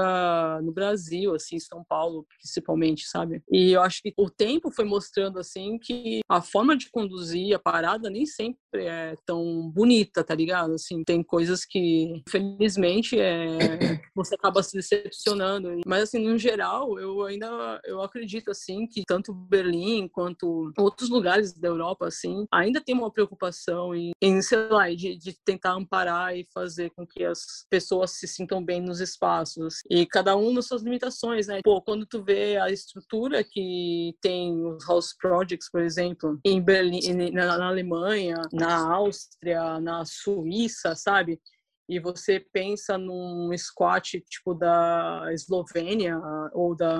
no 0.61 0.71
Brasil, 0.71 1.33
assim, 1.35 1.59
São 1.59 1.83
Paulo, 1.87 2.25
principalmente, 2.39 3.07
sabe? 3.07 3.41
E 3.51 3.71
eu 3.71 3.81
acho 3.81 4.01
que 4.01 4.13
o 4.17 4.29
tempo 4.29 4.71
foi 4.71 4.85
mostrando, 4.85 5.39
assim, 5.39 5.77
que 5.79 6.21
a 6.29 6.41
forma 6.41 6.75
de 6.75 6.89
conduzir 6.89 7.55
a 7.55 7.59
parada 7.59 8.09
nem 8.09 8.25
sempre 8.25 8.62
é 8.77 9.15
tão 9.25 9.69
bonita, 9.69 10.23
tá 10.23 10.35
ligado? 10.35 10.73
Assim, 10.73 11.03
tem 11.03 11.23
coisas 11.23 11.65
que, 11.65 12.23
infelizmente, 12.27 13.19
é, 13.19 13.57
você 14.15 14.35
acaba 14.35 14.61
se 14.63 14.77
decepcionando. 14.77 15.81
Mas, 15.85 16.03
assim, 16.03 16.19
no 16.27 16.37
geral, 16.37 16.99
eu 16.99 17.23
ainda 17.23 17.79
eu 17.85 18.01
acredito, 18.01 18.51
assim, 18.51 18.87
que 18.87 19.03
tanto 19.05 19.33
Berlim 19.33 20.07
quanto 20.07 20.71
outros 20.77 21.09
lugares 21.09 21.53
da 21.53 21.67
Europa, 21.67 22.07
assim, 22.07 22.45
ainda 22.51 22.81
tem 22.81 22.95
uma 22.95 23.11
preocupação 23.11 23.95
em, 23.95 24.11
em 24.21 24.41
sei 24.41 24.67
lá, 24.69 24.89
de, 24.89 25.15
de 25.15 25.33
tentar 25.45 25.73
amparar 25.73 26.35
e 26.35 26.47
fazer 26.53 26.91
com 26.91 27.05
que 27.05 27.23
as 27.23 27.65
pessoas 27.69 28.11
se 28.11 28.27
sintam 28.27 28.63
bem 28.63 28.81
nos 28.81 28.99
espaços. 28.99 29.81
E 29.89 30.05
cada 30.05 30.35
um 30.35 30.53
nas 30.53 30.67
suas 30.67 30.81
limitações, 30.81 31.47
né? 31.47 31.59
Pô, 31.63 31.81
quando 31.81 32.05
tu 32.05 32.23
vê 32.23 32.57
a 32.57 32.69
estrutura 32.69 33.43
que 33.43 34.15
tem 34.21 34.65
os 34.65 34.85
house 34.87 35.15
projects, 35.17 35.69
por 35.69 35.81
exemplo, 35.81 36.39
em 36.43 36.61
Berlim, 36.61 37.31
na, 37.31 37.57
na 37.57 37.67
Alemanha, 37.67 38.41
na 38.65 38.93
Áustria, 38.93 39.79
na 39.79 40.03
Suíça, 40.05 40.95
sabe? 40.95 41.39
e 41.87 41.99
você 41.99 42.39
pensa 42.39 42.97
num 42.97 43.55
squat 43.57 44.21
tipo 44.21 44.53
da 44.53 45.25
Eslovênia 45.33 46.17
ou 46.53 46.75
da, 46.75 46.97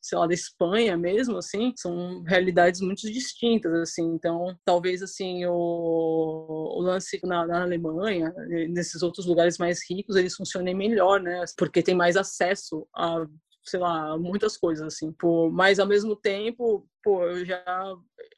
sei 0.00 0.18
lá, 0.18 0.26
da 0.26 0.34
Espanha 0.34 0.96
mesmo, 0.96 1.36
assim, 1.36 1.72
são 1.76 2.22
realidades 2.22 2.80
muito 2.80 3.02
distintas, 3.02 3.72
assim. 3.74 4.02
Então, 4.14 4.56
talvez, 4.64 5.02
assim, 5.02 5.44
o, 5.46 5.52
o 5.52 6.80
lance 6.80 7.20
na, 7.22 7.46
na 7.46 7.62
Alemanha, 7.62 8.32
nesses 8.70 9.02
outros 9.02 9.26
lugares 9.26 9.58
mais 9.58 9.80
ricos, 9.88 10.16
eles 10.16 10.34
funcionem 10.34 10.74
melhor, 10.74 11.20
né? 11.20 11.44
Porque 11.56 11.82
tem 11.82 11.94
mais 11.94 12.16
acesso 12.16 12.86
a 12.94 13.26
sei 13.64 13.80
lá, 13.80 14.16
muitas 14.18 14.56
coisas, 14.56 14.86
assim. 14.86 15.12
Pô, 15.12 15.50
mas 15.50 15.78
ao 15.78 15.86
mesmo 15.86 16.14
tempo, 16.14 16.86
pô, 17.02 17.24
eu 17.24 17.44
já 17.44 17.62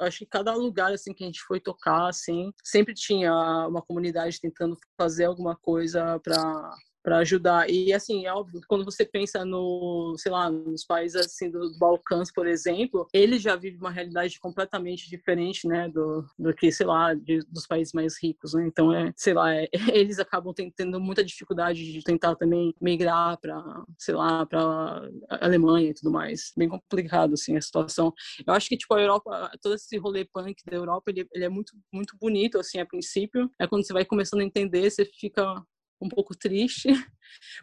acho 0.00 0.18
que 0.18 0.26
cada 0.26 0.54
lugar 0.54 0.92
assim 0.92 1.12
que 1.12 1.24
a 1.24 1.26
gente 1.26 1.42
foi 1.42 1.60
tocar, 1.60 2.08
assim, 2.08 2.52
sempre 2.62 2.94
tinha 2.94 3.32
uma 3.66 3.82
comunidade 3.82 4.40
tentando 4.40 4.76
fazer 4.96 5.24
alguma 5.24 5.56
coisa 5.56 6.18
para 6.20 6.70
para 7.06 7.18
ajudar. 7.18 7.70
E 7.70 7.92
assim, 7.92 8.26
é 8.26 8.34
óbvio, 8.34 8.60
quando 8.66 8.84
você 8.84 9.04
pensa 9.04 9.44
no, 9.44 10.16
sei 10.18 10.32
lá, 10.32 10.50
nos 10.50 10.84
países 10.84 11.14
assim 11.14 11.48
dos 11.48 11.78
Balcãs, 11.78 12.32
por 12.32 12.48
exemplo, 12.48 13.06
eles 13.12 13.40
já 13.40 13.54
vivem 13.54 13.78
uma 13.78 13.92
realidade 13.92 14.40
completamente 14.40 15.08
diferente, 15.08 15.68
né, 15.68 15.88
do, 15.88 16.24
do 16.36 16.52
que, 16.52 16.72
sei 16.72 16.84
lá, 16.84 17.14
de, 17.14 17.38
dos 17.48 17.64
países 17.64 17.92
mais 17.92 18.20
ricos, 18.20 18.54
né? 18.54 18.66
Então 18.66 18.92
é, 18.92 19.12
sei 19.16 19.34
lá, 19.34 19.54
é, 19.54 19.68
eles 19.94 20.18
acabam 20.18 20.52
tendo 20.74 20.98
muita 20.98 21.22
dificuldade 21.22 21.92
de 21.92 22.02
tentar 22.02 22.34
também 22.34 22.74
migrar 22.80 23.38
para, 23.38 23.84
sei 23.96 24.16
lá, 24.16 24.44
para 24.44 25.08
Alemanha 25.28 25.90
e 25.90 25.94
tudo 25.94 26.10
mais. 26.10 26.52
Bem 26.56 26.68
complicado 26.68 27.34
assim 27.34 27.56
a 27.56 27.60
situação. 27.60 28.12
Eu 28.44 28.52
acho 28.52 28.68
que 28.68 28.76
tipo 28.76 28.92
a 28.94 29.00
Europa, 29.00 29.52
todo 29.62 29.76
esse 29.76 29.96
rolê 29.96 30.24
punk 30.24 30.56
da 30.68 30.76
Europa, 30.76 31.12
ele, 31.12 31.24
ele 31.32 31.44
é 31.44 31.48
muito 31.48 31.72
muito 31.92 32.16
bonito 32.20 32.58
assim 32.58 32.80
a 32.80 32.86
princípio. 32.86 33.48
É 33.60 33.66
quando 33.68 33.86
você 33.86 33.92
vai 33.92 34.04
começando 34.04 34.40
a 34.40 34.44
entender, 34.44 34.90
você 34.90 35.04
fica 35.04 35.64
um 36.00 36.08
pouco 36.08 36.36
triste, 36.36 36.88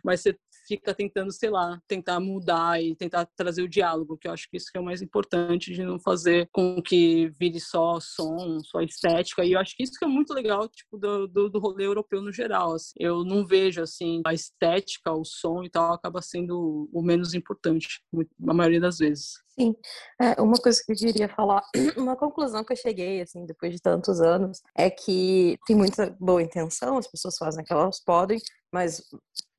mas 0.03 0.21
você 0.21 0.37
fica 0.67 0.93
tentando, 0.93 1.31
sei 1.31 1.49
lá, 1.49 1.79
tentar 1.87 2.19
mudar 2.19 2.81
e 2.81 2.95
tentar 2.95 3.25
trazer 3.35 3.61
o 3.61 3.69
diálogo, 3.69 4.17
que 4.17 4.27
eu 4.27 4.31
acho 4.31 4.49
que 4.49 4.57
isso 4.57 4.71
que 4.71 4.77
é 4.77 4.81
o 4.81 4.85
mais 4.85 5.01
importante 5.01 5.73
de 5.73 5.83
não 5.83 5.99
fazer 5.99 6.47
com 6.51 6.81
que 6.81 7.29
vire 7.39 7.59
só 7.59 7.99
som, 7.99 8.59
só 8.63 8.81
estética. 8.81 9.43
E 9.43 9.53
eu 9.53 9.59
acho 9.59 9.75
que 9.75 9.83
isso 9.83 9.97
que 9.97 10.05
é 10.05 10.07
muito 10.07 10.33
legal, 10.33 10.67
tipo, 10.69 10.97
do, 10.97 11.27
do, 11.27 11.49
do 11.49 11.59
rolê 11.59 11.85
europeu 11.85 12.21
no 12.21 12.31
geral. 12.31 12.73
Assim. 12.73 12.93
Eu 12.97 13.23
não 13.23 13.45
vejo, 13.45 13.81
assim, 13.81 14.21
a 14.25 14.33
estética, 14.33 15.11
o 15.11 15.25
som 15.25 15.63
e 15.63 15.69
tal, 15.69 15.93
acaba 15.93 16.21
sendo 16.21 16.89
o 16.91 17.01
menos 17.01 17.33
importante, 17.33 18.01
na 18.39 18.53
maioria 18.53 18.79
das 18.79 18.97
vezes. 18.97 19.43
Sim, 19.59 19.75
é, 20.19 20.41
uma 20.41 20.57
coisa 20.57 20.81
que 20.83 20.91
eu 20.91 20.95
queria 20.95 21.29
falar, 21.29 21.61
uma 21.95 22.15
conclusão 22.15 22.63
que 22.63 22.73
eu 22.73 22.77
cheguei, 22.77 23.21
assim, 23.21 23.45
depois 23.45 23.71
de 23.71 23.79
tantos 23.79 24.19
anos, 24.19 24.61
é 24.75 24.89
que 24.89 25.59
tem 25.67 25.75
muita 25.75 26.15
boa 26.19 26.41
intenção, 26.41 26.97
as 26.97 27.07
pessoas 27.07 27.37
fazem 27.37 27.61
o 27.61 27.65
que 27.65 27.71
elas 27.71 28.03
podem, 28.03 28.39
mas 28.71 29.03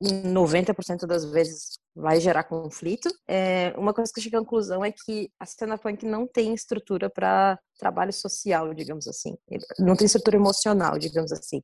90% 0.03 1.07
das 1.07 1.23
vezes 1.31 1.79
vai 1.95 2.19
gerar 2.19 2.43
conflito. 2.43 3.09
É, 3.25 3.73
uma 3.77 3.93
coisa 3.93 4.11
que 4.13 4.19
eu 4.19 4.23
cheguei 4.23 4.37
à 4.37 4.41
conclusão 4.41 4.83
é 4.83 4.91
que 4.91 5.31
a 5.39 5.45
cena 5.45 5.77
punk 5.77 6.05
não 6.05 6.27
tem 6.27 6.53
estrutura 6.53 7.09
para 7.09 7.57
trabalho 7.79 8.11
social, 8.11 8.73
digamos 8.73 9.07
assim. 9.07 9.37
Não 9.79 9.95
tem 9.95 10.05
estrutura 10.05 10.35
emocional, 10.35 10.99
digamos 10.99 11.31
assim. 11.31 11.61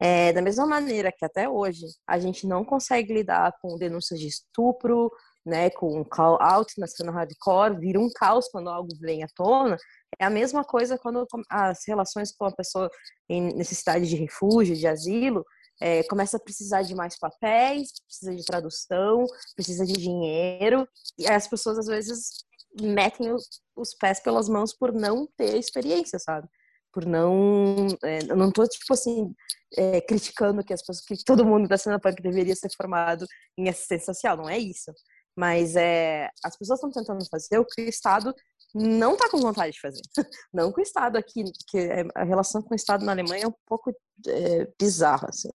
É, 0.00 0.32
da 0.32 0.40
mesma 0.40 0.66
maneira 0.66 1.12
que 1.12 1.24
até 1.24 1.48
hoje 1.48 1.86
a 2.06 2.18
gente 2.18 2.46
não 2.46 2.64
consegue 2.64 3.12
lidar 3.12 3.52
com 3.60 3.76
denúncias 3.76 4.18
de 4.18 4.28
estupro, 4.28 5.10
né, 5.44 5.70
com 5.70 6.00
um 6.00 6.04
call 6.04 6.38
out 6.40 6.72
na 6.78 6.86
cena 6.86 7.12
hardcore, 7.12 7.78
vira 7.78 7.98
um 7.98 8.10
caos 8.14 8.48
quando 8.48 8.68
algo 8.68 8.88
vem 9.00 9.22
à 9.22 9.26
tona. 9.34 9.76
É 10.18 10.24
a 10.24 10.30
mesma 10.30 10.64
coisa 10.64 10.98
quando 10.98 11.26
as 11.50 11.80
relações 11.86 12.32
com 12.32 12.44
a 12.44 12.52
pessoa 12.52 12.90
em 13.28 13.54
necessidade 13.54 14.06
de 14.06 14.16
refúgio, 14.16 14.76
de 14.76 14.86
asilo, 14.86 15.44
é, 15.80 16.02
começa 16.04 16.36
a 16.36 16.40
precisar 16.40 16.82
de 16.82 16.94
mais 16.94 17.18
papéis, 17.18 17.92
precisa 18.04 18.34
de 18.34 18.44
tradução, 18.44 19.24
precisa 19.54 19.86
de 19.86 19.92
dinheiro, 19.92 20.88
e 21.16 21.26
as 21.28 21.46
pessoas 21.46 21.78
às 21.78 21.86
vezes 21.86 22.44
metem 22.80 23.32
os, 23.32 23.44
os 23.76 23.94
pés 23.94 24.20
pelas 24.20 24.48
mãos 24.48 24.74
por 24.74 24.92
não 24.92 25.26
ter 25.36 25.56
experiência, 25.56 26.18
sabe? 26.18 26.48
Por 26.92 27.04
não. 27.06 27.86
É, 28.02 28.18
eu 28.28 28.36
não 28.36 28.50
tô, 28.50 28.66
tipo 28.66 28.92
assim, 28.92 29.32
é, 29.76 30.00
criticando 30.00 30.64
que 30.64 30.72
as 30.72 30.80
pessoas, 30.80 31.00
que 31.04 31.24
todo 31.24 31.44
mundo 31.44 31.68
da 31.68 31.78
cena 31.78 32.00
punk 32.00 32.22
deveria 32.22 32.54
ser 32.54 32.70
formado 32.76 33.26
em 33.56 33.68
assistência 33.68 34.12
social, 34.12 34.36
não 34.36 34.48
é 34.48 34.58
isso. 34.58 34.92
Mas 35.38 35.76
é, 35.76 36.28
as 36.44 36.58
pessoas 36.58 36.80
estão 36.80 36.90
tentando 36.90 37.24
fazer 37.30 37.60
o 37.60 37.64
que 37.64 37.82
o 37.82 37.88
Estado 37.88 38.34
não 38.74 39.14
está 39.14 39.30
com 39.30 39.38
vontade 39.38 39.72
de 39.72 39.80
fazer. 39.80 40.02
Não 40.52 40.72
com 40.72 40.80
o 40.80 40.82
Estado 40.82 41.16
aqui, 41.16 41.44
que 41.68 41.78
é, 41.78 42.04
a 42.14 42.24
relação 42.24 42.60
com 42.60 42.74
o 42.74 42.76
Estado 42.76 43.04
na 43.04 43.12
Alemanha 43.12 43.44
é 43.44 43.48
um 43.48 43.54
pouco 43.66 43.94
é, 44.26 44.68
bizarra, 44.78 45.28
assim. 45.28 45.48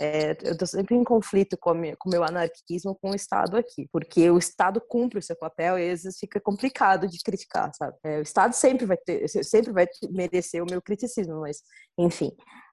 É, 0.00 0.30
eu 0.42 0.52
estou 0.52 0.66
sempre 0.66 0.94
em 0.96 1.04
conflito 1.04 1.56
com 1.58 1.72
o 1.72 2.10
meu 2.10 2.24
anarquismo 2.24 2.96
com 3.00 3.10
o 3.10 3.14
Estado 3.14 3.56
aqui, 3.56 3.86
porque 3.92 4.30
o 4.30 4.38
Estado 4.38 4.80
cumpre 4.80 5.18
o 5.18 5.22
seu 5.22 5.36
papel 5.36 5.78
e 5.78 5.90
às 5.90 6.02
vezes 6.02 6.18
fica 6.18 6.40
complicado 6.40 7.06
de 7.06 7.18
criticar, 7.22 7.70
sabe? 7.74 7.96
É, 8.02 8.18
o 8.18 8.22
Estado 8.22 8.54
sempre 8.54 8.86
vai 8.86 8.96
ter, 8.96 9.28
sempre 9.28 9.72
vai 9.72 9.86
merecer 10.10 10.62
o 10.62 10.70
meu 10.70 10.80
criticismo, 10.80 11.40
mas, 11.40 11.58
enfim, 11.98 12.32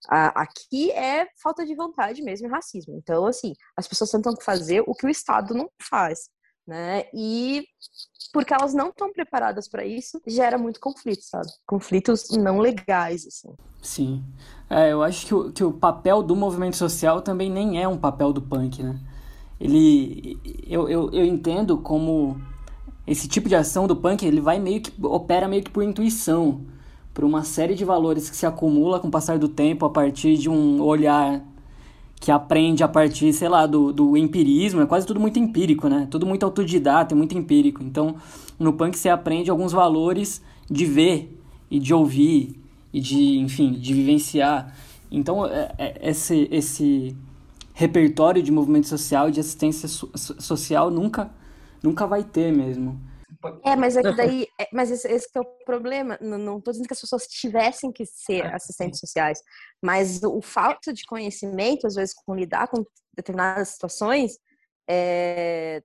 a, 0.10 0.42
aqui 0.42 0.90
é 0.92 1.28
falta 1.44 1.66
de 1.66 1.76
vontade 1.76 2.22
mesmo 2.24 2.48
e 2.48 2.50
racismo. 2.50 2.96
Então, 2.98 3.26
assim, 3.26 3.54
as 3.78 3.88
pessoas 3.88 4.10
tentam 4.10 4.34
fazer 4.42 4.82
o 4.88 4.94
que 4.94 5.06
o 5.06 5.10
Estado 5.10 5.54
não 5.54 5.70
faz 5.82 6.34
né? 6.68 7.06
E 7.14 7.68
porque 8.34 8.54
elas 8.54 8.74
não 8.74 8.90
estão 8.90 9.14
preparadas 9.14 9.68
para 9.68 9.86
isso, 9.86 10.22
gera 10.28 10.58
muito 10.58 10.80
conflito, 10.80 11.24
sabe? 11.24 11.48
Conflitos 11.66 12.30
não 12.32 12.60
legais, 12.60 13.26
assim. 13.26 13.56
Sim. 13.82 14.24
É, 14.70 14.92
eu 14.92 15.02
acho 15.02 15.26
que 15.26 15.34
o, 15.34 15.52
que 15.54 15.64
o 15.64 15.72
papel 15.72 16.22
do 16.22 16.36
movimento 16.36 16.76
social 16.76 17.22
também 17.22 17.50
nem 17.50 17.82
é 17.82 17.88
um 17.88 17.98
papel 17.98 18.34
do 18.34 18.42
punk, 18.42 18.84
né? 18.84 19.00
Ele, 19.60 20.38
eu, 20.68 20.90
eu, 20.90 21.10
eu 21.12 21.24
entendo 21.24 21.78
como 21.78 22.38
esse 23.08 23.28
tipo 23.28 23.48
de 23.48 23.56
ação 23.56 23.88
do 23.88 23.96
punk, 23.96 24.26
ele 24.26 24.42
vai 24.42 24.60
meio 24.60 24.82
que, 24.82 24.92
opera 25.06 25.48
meio 25.48 25.64
que 25.64 25.70
por 25.70 25.84
intuição, 25.84 26.66
por 27.14 27.24
uma 27.24 27.44
série 27.44 27.76
de 27.76 27.86
valores 27.86 28.30
que 28.30 28.36
se 28.36 28.46
acumula 28.46 29.00
com 29.00 29.08
o 29.08 29.12
passar 29.12 29.40
do 29.40 29.48
tempo 29.48 29.86
a 29.86 29.90
partir 29.90 30.38
de 30.38 30.50
um 30.50 30.82
olhar 30.82 31.42
que 32.20 32.32
aprende 32.32 32.84
a 32.84 32.88
partir, 32.88 33.32
sei 33.34 33.50
lá, 33.50 33.66
do, 33.66 33.92
do 33.92 34.18
empirismo, 34.18 34.82
é 34.82 34.86
quase 34.86 35.06
tudo 35.06 35.20
muito 35.20 35.38
empírico, 35.38 35.88
né? 35.88 36.08
Tudo 36.10 36.26
muito 36.26 36.44
autodidata, 36.44 37.14
é 37.14 37.18
muito 37.18 37.38
empírico. 37.38 37.84
Então, 37.84 38.16
no 38.58 38.74
punk 38.74 38.98
você 38.98 39.10
aprende 39.10 39.52
alguns 39.52 39.72
valores 39.72 40.42
de 40.70 40.86
ver 40.86 41.40
e 41.70 41.80
de 41.80 41.94
ouvir 41.94 42.60
e 42.94 43.00
de, 43.00 43.38
enfim, 43.38 43.74
de 43.74 43.94
vivenciar. 43.94 44.76
Então, 45.12 45.46
é, 45.46 45.76
é, 45.78 46.10
esse, 46.10 46.48
esse 46.52 47.16
repertório 47.74 48.42
de 48.42 48.52
movimento 48.52 48.88
social, 48.88 49.30
de 49.30 49.40
assistência 49.40 49.88
so, 49.88 50.10
social, 50.16 50.90
nunca, 50.90 51.30
nunca 51.84 52.08
vai 52.08 52.24
ter 52.24 52.52
mesmo. 52.52 53.00
É, 53.64 53.76
mas 53.76 53.96
é 53.96 54.02
que 54.02 54.14
daí, 54.14 54.48
é, 54.60 54.68
mas 54.72 54.90
esse, 54.90 55.08
esse 55.08 55.28
é 55.36 55.40
o 55.40 55.46
problema. 55.66 56.18
Não, 56.22 56.60
tô 56.60 56.72
dizendo 56.72 56.88
que 56.88 56.94
as 56.94 57.02
pessoas 57.02 57.28
tivessem 57.28 57.92
que 57.92 58.06
ser 58.06 58.46
é, 58.46 58.56
assistentes 58.56 59.00
sociais, 59.00 59.42
mas 59.86 60.24
o, 60.24 60.42
falta 60.42 60.92
de 60.92 61.06
conhecimento, 61.06 61.86
às 61.86 61.94
vezes, 61.94 62.16
com 62.16 62.34
lidar 62.34 62.68
com 62.68 62.84
determinadas 63.16 63.70
situações, 63.70 64.40
é, 64.90 65.84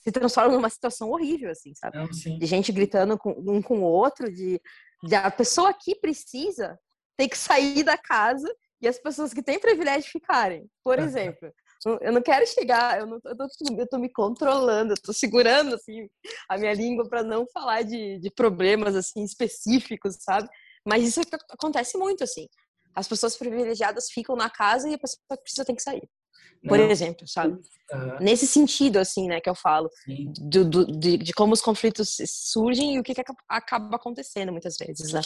se 0.00 0.12
transforma 0.12 0.54
numa 0.54 0.70
situação 0.70 1.10
horrível, 1.10 1.50
assim, 1.50 1.74
sabe? 1.74 1.98
Não, 1.98 2.06
de 2.08 2.46
gente 2.46 2.70
gritando 2.70 3.18
com, 3.18 3.32
um 3.32 3.60
com 3.60 3.80
o 3.80 3.82
outro, 3.84 4.32
de, 4.32 4.60
de 5.02 5.14
a 5.16 5.28
pessoa 5.28 5.74
que 5.74 5.96
precisa 5.96 6.78
ter 7.16 7.28
que 7.28 7.36
sair 7.36 7.82
da 7.82 7.98
casa 7.98 8.48
e 8.80 8.86
as 8.86 8.98
pessoas 8.98 9.34
que 9.34 9.42
têm 9.42 9.58
privilégio 9.58 10.08
ficarem. 10.08 10.70
Por 10.84 11.00
exemplo, 11.00 11.52
eu 12.00 12.12
não 12.12 12.22
quero 12.22 12.46
chegar, 12.46 13.00
eu, 13.00 13.06
não, 13.08 13.20
eu, 13.24 13.36
tô, 13.36 13.46
eu 13.76 13.88
tô 13.88 13.98
me 13.98 14.08
controlando, 14.08 14.92
eu 14.92 15.02
tô 15.02 15.12
segurando 15.12 15.74
assim, 15.74 16.08
a 16.48 16.56
minha 16.56 16.74
língua 16.74 17.08
para 17.08 17.24
não 17.24 17.44
falar 17.52 17.82
de, 17.82 18.20
de 18.20 18.30
problemas 18.30 18.94
assim 18.94 19.24
específicos, 19.24 20.16
sabe? 20.20 20.48
Mas 20.86 21.02
isso 21.04 21.20
acontece 21.50 21.98
muito 21.98 22.22
assim. 22.22 22.46
As 22.94 23.08
pessoas 23.08 23.36
privilegiadas 23.36 24.10
ficam 24.10 24.36
na 24.36 24.50
casa 24.50 24.88
e 24.88 24.94
a 24.94 24.98
pessoa 24.98 25.18
que 25.36 25.42
precisa 25.42 25.64
tem 25.64 25.76
que 25.76 25.82
sair. 25.82 26.08
Por 26.66 26.78
não. 26.78 26.90
exemplo, 26.90 27.26
sabe? 27.26 27.54
Uhum. 27.92 28.16
Nesse 28.20 28.46
sentido, 28.46 28.98
assim, 28.98 29.26
né, 29.28 29.40
que 29.40 29.48
eu 29.48 29.54
falo, 29.54 29.88
do, 30.38 30.64
do, 30.64 30.86
de, 30.86 31.16
de, 31.16 31.32
como 31.32 31.54
os 31.54 31.62
conflitos 31.62 32.18
surgem 32.26 32.96
e 32.96 33.00
o 33.00 33.02
que, 33.02 33.14
que 33.14 33.22
acaba 33.48 33.96
acontecendo 33.96 34.52
muitas 34.52 34.76
vezes, 34.76 35.12
né? 35.12 35.22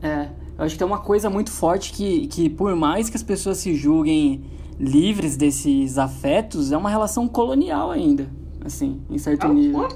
É, 0.00 0.30
eu 0.56 0.64
acho 0.64 0.74
que 0.74 0.78
tem 0.78 0.86
uma 0.86 1.02
coisa 1.02 1.28
muito 1.28 1.50
forte 1.50 1.92
que, 1.92 2.28
que 2.28 2.48
por 2.48 2.76
mais 2.76 3.10
que 3.10 3.16
as 3.16 3.22
pessoas 3.22 3.58
se 3.58 3.74
julguem 3.74 4.48
livres 4.78 5.36
desses 5.36 5.98
afetos, 5.98 6.70
é 6.70 6.76
uma 6.76 6.88
relação 6.88 7.26
colonial 7.26 7.90
ainda, 7.90 8.30
assim, 8.64 9.04
em 9.10 9.18
certo 9.18 9.46
ah, 9.46 9.52
nível. 9.52 9.88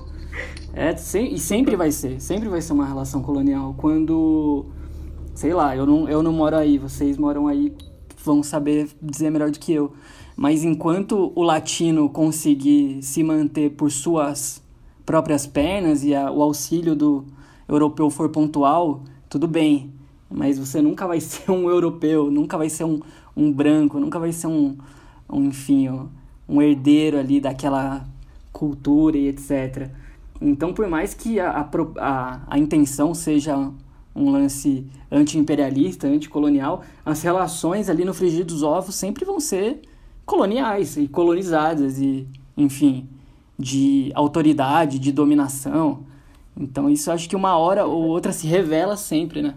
É, 0.75 0.92
e 0.92 1.38
sempre 1.38 1.77
vai 1.77 1.92
ser, 1.92 2.20
sempre 2.20 2.48
vai 2.48 2.61
ser 2.61 2.72
uma 2.72 2.87
relação 2.87 3.22
colonial. 3.22 3.75
Quando, 3.79 4.66
sei 5.35 5.55
lá, 5.55 5.77
eu 5.77 5.87
não, 5.87 6.09
eu 6.09 6.23
não 6.23 6.33
moro 6.33 6.57
aí, 6.57 6.79
vocês 6.79 7.16
moram 7.16 7.47
aí, 7.47 7.75
vão 8.25 8.42
saber 8.42 8.88
dizer 9.01 9.31
melhor 9.31 9.51
do 9.51 9.59
que 9.59 9.73
eu. 9.73 9.92
Mas 10.37 10.64
enquanto 10.64 11.33
o 11.35 11.42
latino 11.42 12.09
conseguir 12.09 13.03
se 13.03 13.23
manter 13.23 13.71
por 13.71 13.90
suas 13.90 14.62
próprias 15.05 15.47
pernas 15.47 16.05
e 16.05 16.14
a, 16.14 16.31
o 16.31 16.42
auxílio 16.42 16.95
do 16.95 17.25
europeu 17.68 18.09
for 18.11 18.29
pontual, 18.29 19.03
tudo 19.29 19.47
bem. 19.47 19.92
Mas 20.31 20.59
você 20.59 20.81
nunca 20.81 21.07
vai 21.07 21.21
ser 21.21 21.51
um 21.51 21.68
europeu, 21.68 22.31
nunca 22.31 22.57
vai 22.57 22.68
ser 22.68 22.85
um, 22.85 23.01
um 23.37 23.53
branco, 23.53 23.99
nunca 23.99 24.18
vai 24.18 24.33
ser 24.33 24.47
um, 24.47 24.77
um 25.31 25.45
enfim, 25.45 25.88
um 26.49 26.62
herdeiro 26.62 27.18
ali 27.18 27.40
daquela 27.40 28.07
cultura 28.53 29.17
e 29.17 29.29
etc. 29.29 29.90
Então, 30.40 30.73
por 30.73 30.88
mais 30.88 31.15
que 31.15 31.38
a, 31.38 31.69
a, 31.98 32.40
a 32.46 32.59
intenção 32.59 33.15
seja 33.15 33.71
um 34.15 34.31
lance 34.31 34.87
anti-imperialista, 35.10 36.06
anticolonial, 36.06 36.83
as 37.04 37.23
relações 37.23 37.88
ali 37.88 38.04
no 38.04 38.15
frigir 38.15 38.44
dos 38.44 38.63
ovos 38.63 38.94
sempre 38.94 39.25
vão 39.25 39.40
ser 39.40 39.81
coloniais 40.25 40.96
e 40.96 41.08
colonizadas 41.08 41.98
e, 41.98 42.27
enfim, 42.56 43.08
de 43.58 44.10
autoridade, 44.15 44.98
de 44.98 45.13
dominação. 45.13 46.04
Então, 46.56 46.88
isso 46.88 47.10
acho 47.10 47.29
que 47.29 47.37
uma 47.37 47.56
hora 47.56 47.87
ou 47.87 48.04
outra 48.04 48.33
se 48.33 48.46
revela 48.46 48.96
sempre, 48.96 49.42
né? 49.42 49.54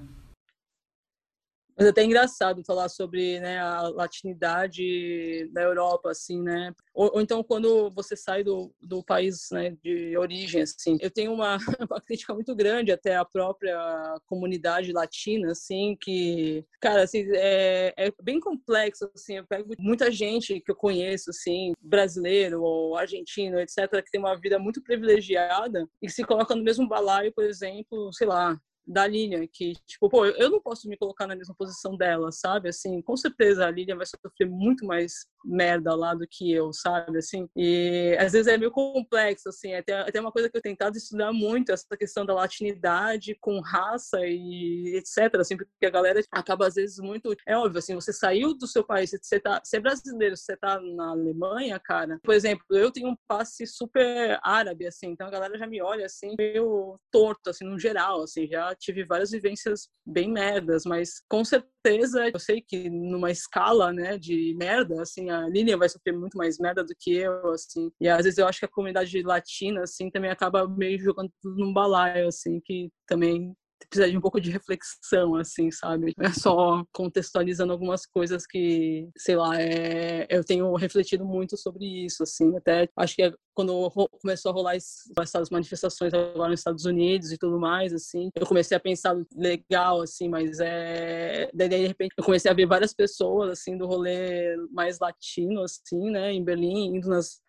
Mas 1.77 1.87
é 1.87 1.89
até 1.89 2.03
engraçado 2.03 2.63
falar 2.63 2.87
sobre 2.87 3.39
né, 3.39 3.59
a 3.59 3.81
latinidade 3.89 5.49
da 5.51 5.61
Europa, 5.61 6.11
assim, 6.11 6.41
né? 6.41 6.73
Ou, 6.93 7.15
ou, 7.15 7.21
então 7.21 7.43
quando 7.43 7.91
você 7.91 8.15
sai 8.15 8.43
do, 8.43 8.73
do 8.81 9.03
país 9.03 9.49
né, 9.51 9.75
de 9.83 10.17
origem, 10.17 10.61
assim. 10.61 10.97
Eu 11.01 11.11
tenho 11.11 11.33
uma, 11.33 11.57
uma 11.89 12.01
crítica 12.01 12.33
muito 12.33 12.55
grande 12.55 12.91
até 12.91 13.15
à 13.17 13.25
própria 13.25 13.77
comunidade 14.25 14.93
latina, 14.93 15.51
assim, 15.51 15.97
que, 15.99 16.65
cara, 16.79 17.03
assim, 17.03 17.25
é, 17.33 17.93
é 17.97 18.11
bem 18.23 18.39
complexo, 18.39 19.09
assim. 19.13 19.37
Eu 19.37 19.45
pego 19.45 19.73
muita 19.77 20.09
gente 20.09 20.61
que 20.61 20.71
eu 20.71 20.75
conheço, 20.75 21.29
assim, 21.29 21.73
brasileiro 21.81 22.61
ou 22.61 22.95
argentino, 22.95 23.59
etc., 23.59 24.01
que 24.03 24.11
tem 24.11 24.19
uma 24.19 24.39
vida 24.39 24.57
muito 24.57 24.81
privilegiada 24.81 25.87
e 26.01 26.09
se 26.09 26.23
coloca 26.23 26.55
no 26.55 26.63
mesmo 26.63 26.87
balaio, 26.87 27.33
por 27.33 27.43
exemplo, 27.43 28.13
sei 28.13 28.27
lá, 28.27 28.57
da 28.87 29.07
Lilian, 29.07 29.45
que, 29.51 29.73
tipo, 29.87 30.09
pô, 30.09 30.25
eu 30.25 30.49
não 30.49 30.61
posso 30.61 30.87
me 30.87 30.97
colocar 30.97 31.27
na 31.27 31.35
mesma 31.35 31.55
posição 31.57 31.97
dela, 31.97 32.31
sabe? 32.31 32.69
Assim, 32.69 33.01
com 33.01 33.17
certeza 33.17 33.65
a 33.65 33.71
Lilian 33.71 33.97
vai 33.97 34.05
sofrer 34.05 34.47
muito 34.49 34.85
mais 34.85 35.13
merda 35.43 35.95
lá 35.95 36.13
do 36.13 36.25
que 36.29 36.51
eu, 36.51 36.71
sabe? 36.73 37.17
Assim, 37.17 37.47
e 37.55 38.15
às 38.19 38.33
vezes 38.33 38.47
é 38.47 38.57
meio 38.57 38.71
complexo, 38.71 39.49
assim, 39.49 39.73
até, 39.73 39.93
até 40.01 40.19
uma 40.19 40.31
coisa 40.31 40.49
que 40.49 40.57
eu 40.57 40.61
tentado 40.61 40.97
estudar 40.97 41.31
muito, 41.31 41.71
essa 41.71 41.97
questão 41.97 42.25
da 42.25 42.33
latinidade 42.33 43.35
com 43.39 43.59
raça 43.59 44.19
e 44.23 44.95
etc, 44.95 45.35
assim, 45.39 45.57
porque 45.57 45.85
a 45.85 45.89
galera 45.89 46.21
acaba 46.31 46.67
às 46.67 46.75
vezes 46.75 46.97
muito, 46.99 47.35
é 47.47 47.57
óbvio, 47.57 47.79
assim, 47.79 47.95
você 47.95 48.13
saiu 48.13 48.55
do 48.55 48.67
seu 48.67 48.83
país, 48.83 49.11
você 49.11 49.39
tá, 49.39 49.61
você 49.63 49.77
é 49.77 49.79
brasileiro, 49.79 50.35
você 50.35 50.55
tá 50.57 50.79
na 50.79 51.11
Alemanha, 51.11 51.79
cara, 51.79 52.19
por 52.23 52.33
exemplo, 52.33 52.65
eu 52.71 52.91
tenho 52.91 53.09
um 53.09 53.17
passe 53.27 53.65
super 53.65 54.39
árabe, 54.43 54.87
assim, 54.87 55.07
então 55.07 55.27
a 55.27 55.31
galera 55.31 55.57
já 55.57 55.67
me 55.67 55.81
olha, 55.81 56.05
assim, 56.05 56.35
meio 56.37 56.99
torto, 57.11 57.49
assim, 57.49 57.65
no 57.65 57.79
geral, 57.79 58.23
assim, 58.23 58.47
já 58.47 58.74
tive 58.75 59.03
várias 59.05 59.31
vivências 59.31 59.89
bem 60.05 60.31
merdas, 60.31 60.83
mas 60.85 61.21
com 61.29 61.43
certeza 61.43 62.29
eu 62.29 62.39
sei 62.39 62.61
que 62.61 62.89
numa 62.89 63.31
escala, 63.31 63.91
né, 63.93 64.17
de 64.17 64.55
merda, 64.57 65.01
assim, 65.01 65.29
a 65.29 65.47
Lilian 65.47 65.77
vai 65.77 65.89
sofrer 65.89 66.13
muito 66.13 66.37
mais 66.37 66.57
merda 66.59 66.83
do 66.83 66.95
que 66.99 67.13
eu, 67.15 67.51
assim. 67.51 67.91
E 67.99 68.07
às 68.07 68.23
vezes 68.23 68.37
eu 68.37 68.47
acho 68.47 68.59
que 68.59 68.65
a 68.65 68.69
comunidade 68.69 69.21
latina, 69.21 69.83
assim, 69.83 70.09
também 70.09 70.31
acaba 70.31 70.67
meio 70.67 70.99
jogando 70.99 71.31
tudo 71.41 71.57
num 71.57 71.73
balaio, 71.73 72.27
assim, 72.27 72.59
que 72.63 72.89
também 73.07 73.55
precisa 73.87 74.09
de 74.09 74.17
um 74.17 74.21
pouco 74.21 74.39
de 74.39 74.51
reflexão, 74.51 75.35
assim, 75.35 75.71
sabe? 75.71 76.13
É 76.19 76.31
só 76.31 76.83
contextualizando 76.91 77.71
algumas 77.71 78.05
coisas 78.05 78.45
que, 78.45 79.09
sei 79.17 79.35
lá, 79.35 79.59
é, 79.61 80.27
eu 80.29 80.43
tenho 80.43 80.73
refletido 80.75 81.25
muito 81.25 81.57
sobre 81.57 81.85
isso, 82.05 82.23
assim, 82.23 82.55
até 82.57 82.87
acho 82.97 83.15
que 83.15 83.23
é 83.23 83.33
quando 83.53 83.89
começou 84.21 84.51
a 84.51 84.53
rolar 84.53 84.75
essas 84.75 85.49
manifestações 85.49 86.13
agora 86.13 86.49
nos 86.49 86.59
Estados 86.59 86.83
Unidos 86.83 87.31
e 87.31 87.37
tudo 87.37 87.57
mais, 87.57 87.93
assim, 87.93 88.29
eu 88.35 88.45
comecei 88.45 88.75
a 88.75 88.79
pensar 88.79 89.15
legal, 89.33 90.01
assim, 90.01 90.27
mas 90.27 90.59
é... 90.59 91.49
Daí, 91.53 91.69
de 91.69 91.87
repente, 91.87 92.13
eu 92.17 92.23
comecei 92.23 92.51
a 92.51 92.53
ver 92.53 92.65
várias 92.65 92.93
pessoas, 92.93 93.51
assim, 93.51 93.77
do 93.77 93.87
rolê 93.87 94.57
mais 94.71 94.99
latino, 94.99 95.61
assim, 95.61 96.11
né, 96.11 96.33
em 96.33 96.43
Berlim, 96.43 96.97
indo 96.97 97.07
nas 97.07 97.39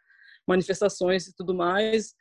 manifestações 0.46 1.26
e 1.26 1.34
tudo 1.34 1.52
mais, 1.54 2.14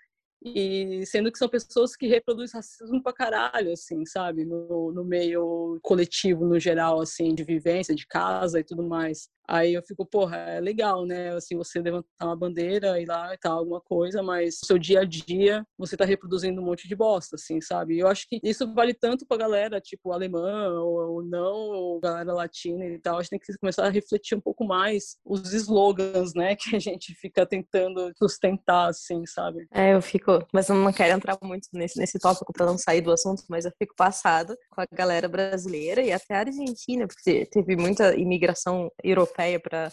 e 0.46 1.06
sendo 1.08 1.32
que 1.32 1.38
são 1.40 1.50
pessoas 1.50 1.96
que 1.96 2.08
reproduzem 2.08 2.56
racismo 2.56 3.02
pra 3.02 3.12
caralho, 3.14 3.72
assim, 3.74 4.06
sabe? 4.06 4.46
No, 4.46 4.92
no 4.94 5.04
meio 5.04 5.80
coletivo, 5.82 6.46
no 6.46 6.60
geral, 6.60 7.02
assim, 7.02 7.34
de 7.34 7.44
vivência, 7.44 7.96
de 7.96 8.06
casa 8.08 8.60
e 8.60 8.64
tudo 8.64 8.84
mais. 8.84 9.30
Aí 9.48 9.74
eu 9.74 9.84
fico, 9.84 10.06
porra, 10.06 10.38
é 10.38 10.60
legal, 10.60 11.06
né? 11.06 11.36
Assim, 11.36 11.56
você 11.56 11.80
levantar 11.80 12.08
uma 12.22 12.36
bandeira 12.36 13.00
e 13.00 13.06
lá 13.06 13.34
e 13.34 13.38
tal, 13.38 13.60
alguma 13.60 13.80
coisa, 13.80 14.24
mas 14.24 14.60
seu 14.64 14.78
dia 14.78 15.02
a 15.02 15.06
dia 15.06 15.66
você 15.78 15.96
tá 15.96 16.04
reproduzindo 16.06 16.62
um 16.62 16.66
monte 16.66 16.88
de 16.88 16.96
bosta, 16.96 17.36
assim, 17.36 17.62
sabe? 17.62 17.96
E 17.96 18.00
eu 18.00 18.08
acho 18.08 18.28
que 18.28 18.40
isso 18.44 18.74
vale 18.74 18.94
tanto 18.94 19.26
pra 19.26 19.38
galera, 19.38 19.80
tipo, 19.80 20.12
alemã 20.12 20.70
ou, 20.80 21.16
ou 21.16 21.24
não, 21.24 21.54
ou 21.54 22.00
galera 22.00 22.34
latina 22.34 22.86
e 22.86 23.00
tal. 23.00 23.18
A 23.18 23.22
gente 23.22 23.32
tem 23.32 23.40
que 23.40 23.58
começar 23.58 23.86
a 23.86 23.90
refletir 23.90 24.36
um 24.36 24.42
pouco 24.42 24.66
mais 24.66 25.18
os 25.24 25.54
slogans, 25.54 26.34
né? 26.34 26.56
Que 26.66 26.76
a 26.76 26.80
gente 26.80 27.14
fica 27.14 27.46
tentando 27.46 28.12
sustentar, 28.18 28.90
assim, 28.90 29.24
sabe? 29.28 29.68
É, 29.72 29.94
eu 29.94 30.02
fico, 30.02 30.44
mas 30.52 30.68
eu 30.68 30.76
não 30.76 30.92
quero 30.92 31.16
entrar 31.16 31.38
muito 31.44 31.68
nesse, 31.74 32.00
nesse 32.00 32.18
tópico 32.18 32.52
pra 32.52 32.66
não 32.66 32.78
sair 32.78 33.02
do 33.02 33.12
assunto, 33.12 33.44
mas 33.48 33.66
eu 33.66 33.72
fico 33.78 33.94
passada 33.96 34.58
com 34.72 34.82
a 34.82 34.88
galera 34.92 35.30
brasileira 35.30 36.02
e 36.02 36.12
até 36.12 36.34
a 36.34 36.40
Argentina, 36.40 37.06
porque 37.08 37.46
teve 37.46 37.76
muita 37.76 38.16
imigração 38.16 38.92
europeia 39.04 39.35
europeia 39.36 39.60
para 39.60 39.92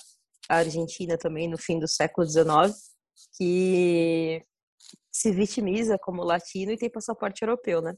a 0.49 0.57
Argentina 0.57 1.18
também 1.18 1.49
no 1.49 1.59
fim 1.59 1.78
do 1.78 1.88
século 1.88 2.26
XIX, 2.26 2.76
que 3.36 4.43
se 5.11 5.32
vitimiza 5.32 5.99
como 5.99 6.22
latino 6.22 6.72
e 6.72 6.76
tem 6.76 6.90
passaporte 6.90 7.43
europeu, 7.43 7.82
né? 7.82 7.95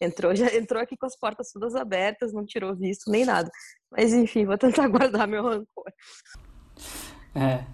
Entrou, 0.00 0.34
já 0.36 0.54
entrou 0.54 0.82
aqui 0.82 0.96
com 0.96 1.06
as 1.06 1.16
portas 1.16 1.50
todas 1.52 1.74
abertas, 1.74 2.32
não 2.32 2.44
tirou 2.44 2.74
visto 2.74 3.10
nem 3.10 3.24
nada. 3.24 3.50
Mas 3.90 4.12
enfim, 4.12 4.44
vou 4.44 4.58
tentar 4.58 4.88
guardar 4.88 5.26
meu 5.28 5.44
rancor. 5.44 5.92
É, 7.34 7.64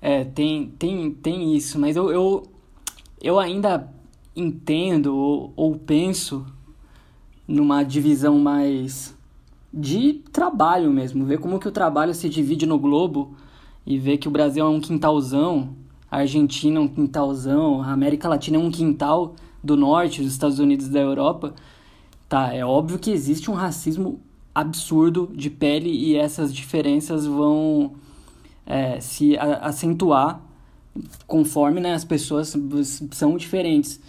é 0.00 0.24
tem, 0.24 0.70
tem, 0.72 1.14
tem 1.14 1.56
isso, 1.56 1.78
mas 1.78 1.96
eu, 1.96 2.10
eu, 2.10 2.42
eu 3.20 3.38
ainda 3.38 3.92
entendo 4.34 5.16
ou, 5.16 5.52
ou 5.56 5.78
penso 5.78 6.46
numa 7.46 7.82
divisão 7.82 8.38
mais 8.38 9.17
de 9.72 10.22
trabalho 10.32 10.90
mesmo, 10.90 11.24
ver 11.24 11.38
como 11.38 11.58
que 11.58 11.68
o 11.68 11.72
trabalho 11.72 12.14
se 12.14 12.28
divide 12.28 12.66
no 12.66 12.78
globo 12.78 13.34
e 13.86 13.98
ver 13.98 14.18
que 14.18 14.28
o 14.28 14.30
Brasil 14.30 14.64
é 14.64 14.68
um 14.68 14.80
quintalzão, 14.80 15.70
a 16.10 16.18
Argentina 16.18 16.78
é 16.78 16.82
um 16.82 16.88
quintalzão, 16.88 17.82
a 17.82 17.92
América 17.92 18.28
Latina 18.28 18.56
é 18.56 18.60
um 18.60 18.70
quintal 18.70 19.34
do 19.62 19.76
norte, 19.76 20.20
os 20.20 20.32
Estados 20.32 20.58
Unidos 20.58 20.88
da 20.88 21.00
Europa. 21.00 21.54
Tá, 22.28 22.52
é 22.54 22.64
óbvio 22.64 22.98
que 22.98 23.10
existe 23.10 23.50
um 23.50 23.54
racismo 23.54 24.20
absurdo 24.54 25.30
de 25.34 25.50
pele 25.50 25.90
e 25.90 26.16
essas 26.16 26.52
diferenças 26.52 27.26
vão 27.26 27.92
é, 28.66 29.00
se 29.00 29.36
acentuar 29.38 30.42
conforme 31.26 31.80
né, 31.80 31.94
as 31.94 32.04
pessoas 32.04 32.54
são 33.12 33.36
diferentes. 33.36 34.00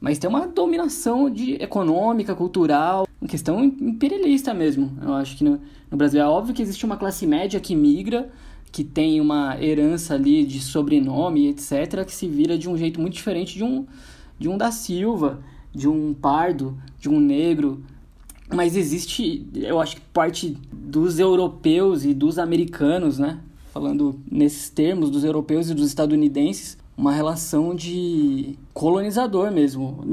Mas 0.00 0.18
tem 0.18 0.30
uma 0.30 0.46
dominação 0.46 1.28
de 1.28 1.54
econômica, 1.54 2.34
cultural, 2.34 3.06
uma 3.20 3.28
questão 3.28 3.64
imperialista 3.64 4.54
mesmo. 4.54 4.96
Eu 5.02 5.14
acho 5.14 5.36
que 5.36 5.42
no, 5.42 5.60
no 5.90 5.96
Brasil 5.96 6.20
é 6.20 6.26
óbvio 6.26 6.54
que 6.54 6.62
existe 6.62 6.86
uma 6.86 6.96
classe 6.96 7.26
média 7.26 7.58
que 7.58 7.74
migra, 7.74 8.30
que 8.70 8.84
tem 8.84 9.20
uma 9.20 9.60
herança 9.60 10.14
ali 10.14 10.44
de 10.44 10.60
sobrenome, 10.60 11.48
etc., 11.48 12.04
que 12.04 12.14
se 12.14 12.28
vira 12.28 12.56
de 12.56 12.68
um 12.68 12.76
jeito 12.76 13.00
muito 13.00 13.14
diferente 13.14 13.56
de 13.56 13.64
um, 13.64 13.86
de 14.38 14.48
um 14.48 14.56
da 14.56 14.70
Silva, 14.70 15.40
de 15.74 15.88
um 15.88 16.14
pardo, 16.14 16.78
de 17.00 17.08
um 17.08 17.18
negro. 17.18 17.82
Mas 18.54 18.76
existe, 18.76 19.46
eu 19.54 19.80
acho 19.80 19.96
que 19.96 20.02
parte 20.12 20.56
dos 20.72 21.18
europeus 21.18 22.04
e 22.04 22.14
dos 22.14 22.38
americanos, 22.38 23.18
né? 23.18 23.40
Falando 23.72 24.18
nesses 24.30 24.70
termos, 24.70 25.10
dos 25.10 25.24
europeus 25.24 25.68
e 25.68 25.74
dos 25.74 25.88
estadunidenses, 25.88 26.77
uma 26.98 27.12
relação 27.12 27.76
de 27.76 28.58
colonizador 28.74 29.52
mesmo, 29.52 30.04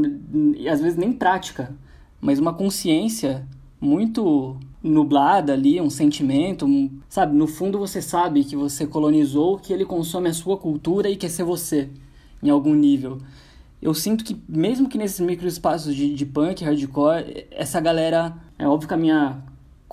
e 0.55 0.69
às 0.69 0.79
vezes 0.79 0.95
nem 0.95 1.11
prática, 1.11 1.75
mas 2.21 2.37
uma 2.37 2.53
consciência 2.53 3.47
muito 3.81 4.55
nublada 4.83 5.51
ali, 5.51 5.81
um 5.81 5.89
sentimento, 5.89 6.67
um, 6.67 6.91
sabe? 7.09 7.35
No 7.35 7.47
fundo 7.47 7.79
você 7.79 8.03
sabe 8.03 8.43
que 8.43 8.55
você 8.55 8.85
colonizou, 8.85 9.57
que 9.57 9.73
ele 9.73 9.83
consome 9.83 10.29
a 10.29 10.33
sua 10.33 10.57
cultura 10.57 11.09
e 11.09 11.15
quer 11.15 11.29
ser 11.29 11.43
você, 11.43 11.89
em 12.43 12.51
algum 12.51 12.75
nível. 12.75 13.17
Eu 13.81 13.95
sinto 13.95 14.23
que, 14.23 14.39
mesmo 14.47 14.87
que 14.87 14.97
nesses 14.97 15.19
microespaços 15.19 15.95
de, 15.95 16.13
de 16.13 16.25
punk, 16.25 16.63
hardcore, 16.63 17.47
essa 17.51 17.79
galera. 17.79 18.35
É 18.57 18.67
óbvio 18.67 18.87
que 18.87 18.93
a 18.93 18.97
minha 18.97 19.43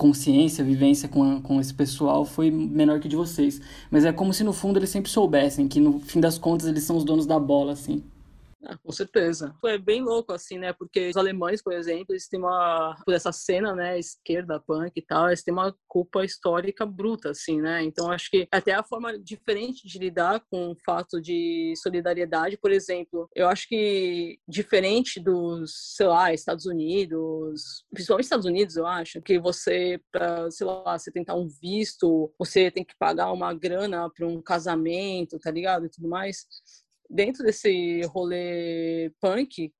consciência, 0.03 0.65
vivência 0.65 1.07
com, 1.07 1.41
com 1.41 1.61
esse 1.61 1.73
pessoal 1.73 2.25
foi 2.25 2.51
menor 2.51 2.99
que 2.99 3.07
de 3.07 3.15
vocês. 3.15 3.61
Mas 3.89 4.03
é 4.03 4.11
como 4.11 4.33
se 4.33 4.43
no 4.43 4.51
fundo 4.51 4.77
eles 4.77 4.89
sempre 4.89 5.09
soubessem 5.09 5.65
que 5.65 5.79
no 5.79 5.97
fim 6.01 6.19
das 6.19 6.37
contas 6.37 6.67
eles 6.67 6.83
são 6.83 6.97
os 6.97 7.05
donos 7.05 7.25
da 7.25 7.39
bola, 7.39 7.71
assim. 7.71 8.03
Ah, 8.65 8.77
com 8.77 8.91
certeza. 8.93 9.53
Foi 9.59 9.77
bem 9.77 10.01
louco, 10.01 10.31
assim, 10.31 10.57
né? 10.57 10.71
Porque 10.71 11.09
os 11.09 11.17
alemães, 11.17 11.61
por 11.61 11.73
exemplo, 11.73 12.07
eles 12.13 12.27
têm 12.29 12.39
uma. 12.39 12.95
Por 13.05 13.13
essa 13.13 13.31
cena, 13.31 13.75
né? 13.75 13.99
Esquerda, 13.99 14.59
punk 14.59 14.91
e 14.95 15.01
tal, 15.01 15.27
eles 15.27 15.43
têm 15.43 15.53
uma 15.53 15.75
culpa 15.87 16.23
histórica 16.23 16.85
bruta, 16.85 17.31
assim, 17.31 17.59
né? 17.61 17.83
Então, 17.83 18.09
acho 18.09 18.29
que 18.29 18.47
até 18.51 18.73
a 18.73 18.83
forma 18.83 19.19
diferente 19.19 19.85
de 19.85 19.99
lidar 19.99 20.41
com 20.49 20.71
o 20.71 20.77
fato 20.85 21.21
de 21.21 21.73
solidariedade, 21.75 22.57
por 22.57 22.71
exemplo, 22.71 23.27
eu 23.35 23.47
acho 23.49 23.67
que 23.67 24.39
diferente 24.47 25.19
dos, 25.19 25.95
sei 25.95 26.07
lá, 26.07 26.33
Estados 26.33 26.65
Unidos, 26.65 27.83
principalmente 27.93 28.23
Estados 28.25 28.45
Unidos, 28.45 28.77
eu 28.77 28.87
acho, 28.87 29.21
que 29.21 29.39
você, 29.39 29.99
pra, 30.11 30.49
sei 30.49 30.65
lá, 30.65 30.97
você 30.97 31.11
tentar 31.11 31.35
um 31.35 31.47
visto, 31.61 32.33
você 32.39 32.71
tem 32.71 32.85
que 32.85 32.95
pagar 32.97 33.31
uma 33.33 33.53
grana 33.53 34.09
para 34.09 34.25
um 34.25 34.41
casamento, 34.41 35.37
tá 35.39 35.51
ligado? 35.51 35.85
E 35.85 35.89
tudo 35.89 36.07
mais 36.07 36.45
dentro 37.09 37.43
desse 37.43 38.01
rolê 38.07 39.11
punk 39.19 39.73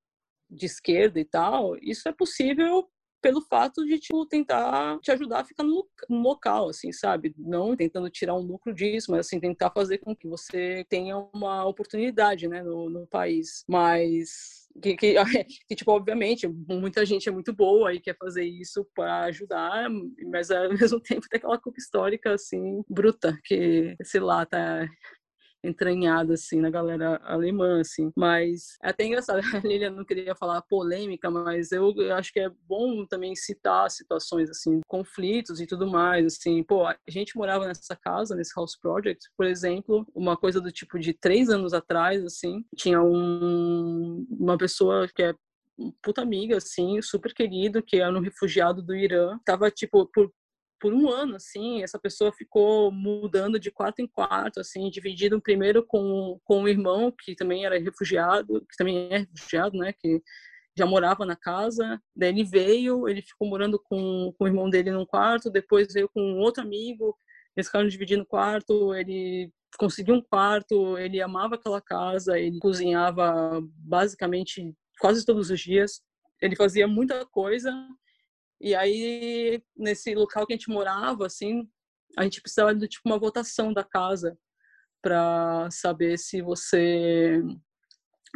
de 0.50 0.66
esquerda 0.66 1.20
e 1.20 1.26
tal, 1.26 1.76
isso 1.82 2.08
é 2.08 2.12
possível 2.12 2.88
pelo 3.24 3.42
fato 3.42 3.86
de 3.86 3.98
tipo, 3.98 4.26
tentar 4.26 5.00
te 5.00 5.10
ajudar 5.10 5.40
a 5.40 5.46
ficar 5.46 5.64
no, 5.64 5.88
local, 6.10 6.68
assim, 6.68 6.92
sabe? 6.92 7.34
Não 7.38 7.74
tentando 7.74 8.10
tirar 8.10 8.36
um 8.36 8.42
lucro 8.42 8.74
disso, 8.74 9.12
mas 9.12 9.22
assim, 9.22 9.40
tentar 9.40 9.72
fazer 9.72 10.00
com 10.00 10.14
que 10.14 10.28
você 10.28 10.86
tenha 10.90 11.18
uma 11.34 11.66
oportunidade, 11.66 12.50
né, 12.50 12.62
no, 12.62 12.90
no 12.90 13.08
país. 13.08 13.64
Mas 13.66 14.68
que, 14.82 14.98
que, 14.98 15.16
que, 15.68 15.76
tipo, 15.76 15.92
obviamente, 15.92 16.48
muita 16.48 17.06
gente 17.06 17.30
é 17.30 17.32
muito 17.32 17.54
boa 17.54 17.94
e 17.94 18.02
quer 18.02 18.18
fazer 18.18 18.44
isso 18.44 18.86
para 18.94 19.24
ajudar, 19.24 19.90
mas 20.30 20.52
ao 20.52 20.70
mesmo 20.76 21.00
tempo 21.00 21.28
tem 21.30 21.38
aquela 21.38 21.58
culpa 21.58 21.80
histórica, 21.80 22.34
assim, 22.34 22.84
bruta, 22.90 23.40
que, 23.46 23.96
sei 24.04 24.20
lá, 24.20 24.46
tá 24.46 24.86
entranhada 25.64 26.34
assim 26.34 26.60
na 26.60 26.70
galera 26.70 27.20
alemã 27.24 27.80
assim 27.82 28.12
mas 28.16 28.76
é 28.84 28.90
até 28.90 29.06
engraçado 29.06 29.42
a 29.56 29.60
Lilian 29.60 29.92
não 29.92 30.06
queria 30.06 30.36
falar 30.36 30.62
polêmica 30.64 31.30
mas 31.30 31.72
eu, 31.72 31.94
eu, 31.98 32.16
acho 32.16 32.32
que 32.32 32.40
é 32.40 32.50
bom 32.68 33.06
também 33.06 33.36
citar 33.36 33.90
situações 33.90 34.50
assim 34.50 34.82
conflitos 34.88 35.60
e 35.60 35.66
tudo 35.68 35.88
mais 35.88 36.26
assim 36.26 36.64
pô 36.64 36.86
a 36.86 36.96
gente 37.08 37.36
morava 37.38 37.68
nessa 37.68 37.96
casa 37.96 38.36
nesse 38.36 38.54
house 38.56 38.78
project 38.78 39.30
por 39.38 39.46
exemplo 39.46 40.06
uma 40.14 40.36
coisa 40.36 40.60
do 40.60 40.72
tipo 40.72 41.00
de 41.00 41.14
três 41.14 41.50
anos 41.50 41.74
atrás 41.74 42.24
assim 42.26 42.64
tinha 42.76 43.02
um, 43.02 44.26
uma 44.30 44.58
pessoa 44.58 45.08
que 45.08 45.24
é 45.24 45.34
puta 46.02 46.22
amiga, 46.22 46.58
assim, 46.58 47.02
super 47.02 47.34
querido, 47.34 47.82
que 47.82 47.98
era 47.98 48.16
um 48.16 48.22
refugiado 48.22 48.82
do 48.82 48.96
Irã. 48.96 49.40
Tava, 49.46 49.72
tipo, 49.72 50.06
por 50.14 50.32
por 50.84 50.94
um 50.94 51.10
ano, 51.10 51.38
assim, 51.38 51.82
essa 51.82 51.98
pessoa 51.98 52.34
ficou 52.34 52.92
mudando 52.92 53.58
de 53.58 53.72
quarto 53.72 54.02
em 54.02 54.06
quarto, 54.06 54.60
assim, 54.60 54.90
dividido 54.90 55.40
primeiro 55.40 55.82
com, 55.86 56.38
com 56.44 56.64
um 56.64 56.68
irmão 56.68 57.10
que 57.10 57.36
também 57.36 57.66
era 57.66 57.80
refugiado, 57.80 58.60
que 58.70 58.76
também 58.76 59.08
é 59.10 59.20
refugiado, 59.20 59.78
né, 59.78 59.94
que 59.94 60.22
já 60.78 60.86
morava 60.86 61.26
na 61.26 61.38
casa, 61.38 62.02
daí 62.14 62.32
ele 62.32 62.44
veio, 62.44 63.08
ele 63.08 63.22
ficou 63.22 63.48
morando 63.48 63.80
com, 63.82 64.34
com 64.38 64.44
o 64.44 64.48
irmão 64.48 64.70
dele 64.70 64.92
num 64.92 65.06
quarto, 65.06 65.50
depois 65.50 65.94
veio 65.94 66.10
com 66.10 66.40
outro 66.40 66.62
amigo, 66.62 67.18
eles 67.56 67.68
ficaram 67.68 67.88
dividindo 67.88 68.26
quarto, 68.26 68.94
ele 68.94 69.54
conseguiu 69.78 70.16
um 70.16 70.22
quarto, 70.22 70.98
ele 70.98 71.22
amava 71.22 71.56
aquela 71.56 71.80
casa, 71.80 72.38
ele 72.38 72.60
cozinhava 72.60 73.62
basicamente 73.78 74.76
quase 75.00 75.26
todos 75.26 75.50
os 75.50 75.62
dias, 75.62 76.02
ele 76.42 76.58
fazia 76.58 76.90
muita 76.90 77.26
coisa, 77.26 77.72
e 78.64 78.74
aí, 78.74 79.62
nesse 79.76 80.16
local 80.16 80.48
que 80.48 80.54
a 80.54 80.56
gente 80.56 80.70
morava, 80.70 81.26
assim, 81.26 81.70
a 82.18 82.24
gente 82.24 82.42
precisava 82.42 82.74
de 82.74 82.88
tipo 82.88 83.02
uma 83.06 83.20
votação 83.20 83.74
da 83.74 83.84
casa 83.84 84.38
para 85.02 85.70
saber 85.70 86.18
se 86.18 86.42
você 86.42 87.42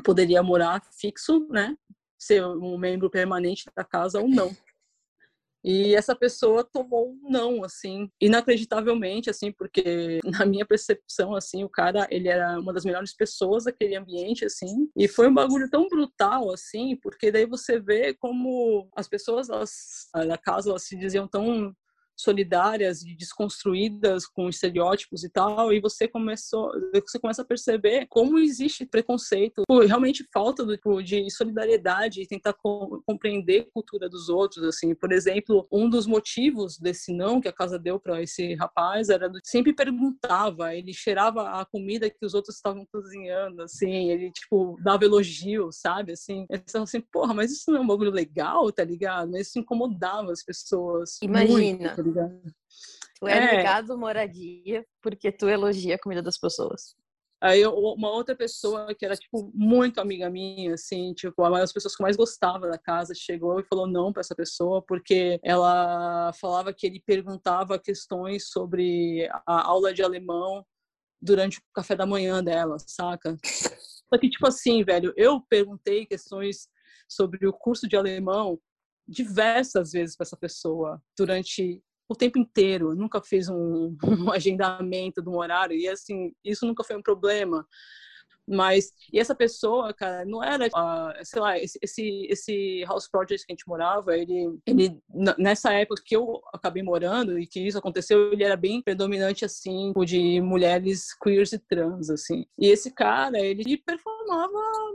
poderia 0.03 0.43
morar 0.43 0.83
fixo, 0.99 1.47
né? 1.49 1.77
Ser 2.19 2.45
um 2.45 2.77
membro 2.77 3.09
permanente 3.09 3.63
da 3.73 3.85
casa 3.85 4.19
ou 4.19 4.27
não. 4.27 4.51
E 5.63 5.95
essa 5.95 6.15
pessoa 6.15 6.63
tomou 6.63 7.11
um 7.11 7.29
não, 7.29 7.63
assim, 7.63 8.09
inacreditavelmente, 8.21 9.29
assim, 9.29 9.51
porque 9.51 10.19
na 10.43 10.45
minha 10.45 10.65
percepção, 10.65 11.35
assim, 11.35 11.63
o 11.63 11.69
cara, 11.69 12.07
ele 12.09 12.27
era 12.27 12.59
uma 12.59 12.73
das 12.73 12.85
melhores 12.85 13.13
pessoas 13.13 13.65
daquele 13.65 13.95
ambiente, 13.95 14.45
assim, 14.45 14.89
e 14.95 15.07
foi 15.07 15.27
um 15.27 15.33
bagulho 15.33 15.69
tão 15.69 15.87
brutal, 15.87 16.51
assim, 16.51 16.95
porque 16.97 17.31
daí 17.31 17.45
você 17.45 17.79
vê 17.79 18.13
como 18.13 18.89
as 18.95 19.07
pessoas, 19.07 19.49
elas, 19.49 20.07
na 20.27 20.37
casa, 20.37 20.69
elas 20.69 20.83
se 20.83 20.95
diziam 20.95 21.27
tão 21.27 21.75
solidárias 22.17 23.03
e 23.03 23.15
desconstruídas 23.15 24.25
com 24.25 24.49
estereótipos 24.49 25.23
e 25.23 25.29
tal, 25.29 25.71
e 25.71 25.79
você 25.79 26.07
começou, 26.07 26.71
você 26.93 27.19
começa 27.19 27.43
a 27.43 27.45
perceber 27.45 28.07
como 28.09 28.39
existe 28.39 28.85
preconceito, 28.85 29.63
realmente 29.85 30.27
falta 30.33 30.65
tipo, 30.65 31.01
de 31.01 31.29
solidariedade 31.29 32.21
e 32.21 32.27
tentar 32.27 32.53
co 32.53 33.01
compreender 33.05 33.61
a 33.61 33.71
cultura 33.71 34.09
dos 34.09 34.29
outros, 34.29 34.63
assim. 34.63 34.95
Por 34.95 35.11
exemplo, 35.11 35.67
um 35.71 35.89
dos 35.89 36.07
motivos 36.07 36.77
desse 36.77 37.13
não 37.13 37.39
que 37.39 37.47
a 37.47 37.53
casa 37.53 37.77
deu 37.77 37.99
para 37.99 38.21
esse 38.21 38.55
rapaz 38.55 39.09
era 39.09 39.29
do, 39.29 39.39
sempre 39.43 39.73
perguntava, 39.73 40.75
ele 40.75 40.93
cheirava 40.93 41.49
a 41.59 41.65
comida 41.65 42.09
que 42.09 42.25
os 42.25 42.33
outros 42.33 42.55
estavam 42.55 42.85
cozinhando, 42.91 43.61
assim, 43.61 44.09
ele 44.09 44.31
tipo 44.31 44.77
dava 44.83 45.05
elogio, 45.05 45.71
sabe, 45.71 46.13
assim. 46.13 46.45
Falava 46.71 46.83
assim, 46.83 47.01
porra, 47.01 47.33
mas 47.33 47.51
isso 47.51 47.71
não 47.71 47.79
é 47.79 47.81
um 47.81 47.87
bagulho 47.87 48.11
legal, 48.11 48.71
tá 48.71 48.83
ligado? 48.83 49.37
Isso 49.37 49.59
incomodava 49.59 50.31
as 50.31 50.43
pessoas. 50.43 51.17
Imagina. 51.21 51.93
Muito, 51.95 52.06
Tu 53.19 53.27
é, 53.27 53.37
é 53.37 53.57
ligado 53.57 53.97
moradia 53.97 54.85
porque 55.01 55.31
tu 55.31 55.47
elogia 55.47 55.95
a 55.95 55.99
comida 55.99 56.21
das 56.21 56.37
pessoas. 56.37 56.95
Aí 57.39 57.65
uma 57.67 58.09
outra 58.09 58.35
pessoa 58.35 58.95
que 58.95 59.05
era 59.05 59.15
tipo 59.15 59.51
muito 59.53 60.01
amiga 60.01 60.27
minha, 60.27 60.73
assim, 60.73 61.13
tipo, 61.13 61.47
uma 61.47 61.59
das 61.59 61.71
pessoas 61.71 61.95
que 61.95 62.01
mais 62.01 62.17
gostava 62.17 62.67
da 62.67 62.79
casa, 62.79 63.13
chegou 63.15 63.59
e 63.59 63.65
falou 63.65 63.85
não 63.85 64.11
para 64.11 64.21
essa 64.21 64.35
pessoa 64.35 64.81
porque 64.81 65.39
ela 65.43 66.33
falava 66.33 66.73
que 66.73 66.87
ele 66.87 66.99
perguntava 67.05 67.77
questões 67.77 68.49
sobre 68.49 69.29
a 69.45 69.67
aula 69.67 69.93
de 69.93 70.01
alemão 70.01 70.65
durante 71.21 71.59
o 71.59 71.61
café 71.75 71.95
da 71.95 72.07
manhã 72.07 72.43
dela, 72.43 72.77
saca? 72.79 73.37
Só 73.43 74.17
que 74.19 74.29
tipo 74.29 74.47
assim, 74.47 74.83
velho, 74.83 75.13
eu 75.15 75.39
perguntei 75.47 76.07
questões 76.07 76.67
sobre 77.07 77.47
o 77.47 77.53
curso 77.53 77.87
de 77.87 77.95
alemão 77.95 78.59
diversas 79.07 79.91
vezes 79.91 80.15
para 80.15 80.25
essa 80.25 80.37
pessoa 80.37 81.01
durante 81.17 81.83
o 82.09 82.15
tempo 82.15 82.39
inteiro, 82.39 82.95
nunca 82.95 83.21
fiz 83.21 83.49
um, 83.49 83.95
um 84.03 84.31
agendamento 84.31 85.21
de 85.21 85.29
um 85.29 85.37
horário, 85.37 85.75
e 85.75 85.87
assim, 85.87 86.33
isso 86.43 86.65
nunca 86.65 86.83
foi 86.83 86.95
um 86.95 87.01
problema. 87.01 87.65
Mas, 88.49 88.93
e 89.11 89.19
essa 89.19 89.35
pessoa, 89.35 89.93
cara, 89.93 90.23
não 90.23 90.41
era, 90.41 90.67
uh, 90.67 91.25
sei 91.25 91.41
lá, 91.41 91.59
esse, 91.59 91.77
esse, 91.81 92.27
esse 92.29 92.83
house 92.85 93.09
project 93.09 93.45
que 93.45 93.51
a 93.51 93.55
gente 93.55 93.67
morava, 93.67 94.17
ele, 94.17 94.57
ele, 94.65 94.97
nessa 95.37 95.73
época 95.73 96.01
que 96.05 96.15
eu 96.15 96.41
acabei 96.53 96.81
morando 96.81 97.37
e 97.37 97.45
que 97.45 97.59
isso 97.59 97.77
aconteceu, 97.77 98.31
ele 98.31 98.45
era 98.45 98.55
bem 98.55 98.81
predominante, 98.81 99.43
assim, 99.43 99.91
de 100.05 100.39
mulheres 100.39 101.13
queers 101.21 101.51
e 101.51 101.59
trans, 101.59 102.09
assim. 102.09 102.45
E 102.57 102.67
esse 102.67 102.89
cara, 102.89 103.37
ele 103.37 103.77
performava 103.85 104.53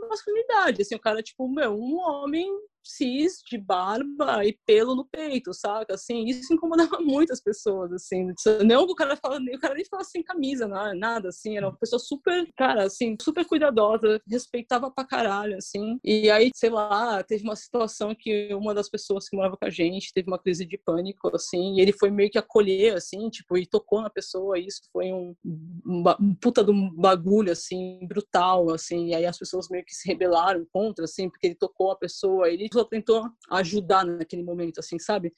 masculinidade, 0.08 0.80
assim, 0.80 0.94
o 0.94 1.00
cara, 1.00 1.22
tipo, 1.22 1.46
meu, 1.46 1.74
um 1.74 1.98
homem 1.98 2.50
cis 2.84 3.42
de 3.48 3.58
barba 3.58 4.44
e 4.44 4.56
pelo 4.66 4.94
no 4.94 5.04
peito, 5.04 5.52
saca? 5.54 5.94
Assim, 5.94 6.24
isso 6.24 6.52
incomodava 6.52 6.98
muitas 7.00 7.40
pessoas, 7.40 7.92
assim. 7.92 8.32
Não 8.64 8.84
o 8.84 8.94
cara 8.94 9.16
fala, 9.16 9.38
o 9.38 9.58
cara 9.58 9.74
nem 9.74 9.84
falava 9.84 10.08
sem 10.08 10.22
camisa, 10.22 10.66
nada, 10.66 11.28
assim. 11.28 11.56
Era 11.56 11.68
uma 11.68 11.76
pessoa 11.76 11.98
super, 11.98 12.46
cara, 12.56 12.84
assim, 12.84 13.16
super 13.20 13.44
cuidadosa, 13.46 14.20
respeitava 14.28 14.90
pra 14.90 15.04
caralho, 15.04 15.56
assim. 15.56 15.98
E 16.04 16.30
aí, 16.30 16.50
sei 16.54 16.70
lá, 16.70 17.22
teve 17.22 17.44
uma 17.44 17.56
situação 17.56 18.14
que 18.14 18.54
uma 18.54 18.74
das 18.74 18.88
pessoas 18.88 19.28
que 19.28 19.36
morava 19.36 19.56
com 19.56 19.66
a 19.66 19.70
gente 19.70 20.12
teve 20.12 20.28
uma 20.28 20.38
crise 20.38 20.66
de 20.66 20.78
pânico, 20.78 21.34
assim, 21.34 21.76
e 21.76 21.80
ele 21.80 21.92
foi 21.92 22.10
meio 22.10 22.30
que 22.30 22.38
acolher, 22.38 22.96
assim, 22.96 23.28
tipo, 23.30 23.56
e 23.56 23.66
tocou 23.66 24.02
na 24.02 24.10
pessoa, 24.10 24.58
e 24.58 24.66
isso 24.66 24.82
foi 24.92 25.12
um, 25.12 25.34
um, 25.44 26.02
um 26.20 26.34
puta 26.34 26.64
de 26.64 26.70
um 26.70 26.90
bagulho, 26.94 27.52
assim, 27.52 28.00
brutal, 28.06 28.70
assim. 28.70 29.08
E 29.08 29.14
aí 29.14 29.26
as 29.26 29.38
pessoas 29.38 29.68
meio 29.68 29.84
que 29.84 29.94
se 29.94 30.08
rebelaram 30.08 30.66
contra, 30.72 31.04
assim, 31.04 31.28
porque 31.28 31.46
ele 31.48 31.54
tocou 31.54 31.90
a 31.90 31.96
pessoa, 31.96 32.48
ele 32.48 32.68
só 32.72 32.84
tentou 32.84 33.28
ajudar 33.50 34.04
naquele 34.04 34.42
momento, 34.42 34.78
assim, 34.78 34.98
sabe? 34.98 35.32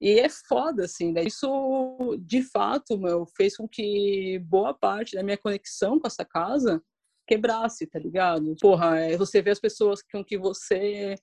E 0.00 0.20
é 0.20 0.28
foda, 0.28 0.84
assim, 0.84 1.12
né? 1.12 1.24
Isso, 1.24 2.16
de 2.20 2.42
fato, 2.42 2.96
meu, 2.98 3.26
fez 3.36 3.56
com 3.56 3.68
que 3.68 4.38
boa 4.40 4.72
parte 4.72 5.16
da 5.16 5.22
minha 5.22 5.36
conexão 5.36 5.98
com 5.98 6.06
essa 6.06 6.24
casa 6.24 6.82
quebrasse, 7.26 7.86
tá 7.86 7.98
ligado? 7.98 8.56
Porra, 8.60 8.98
é 9.00 9.16
você 9.16 9.42
vê 9.42 9.50
as 9.50 9.60
pessoas 9.60 10.00
com 10.02 10.24
que 10.24 10.38
você 10.38 11.14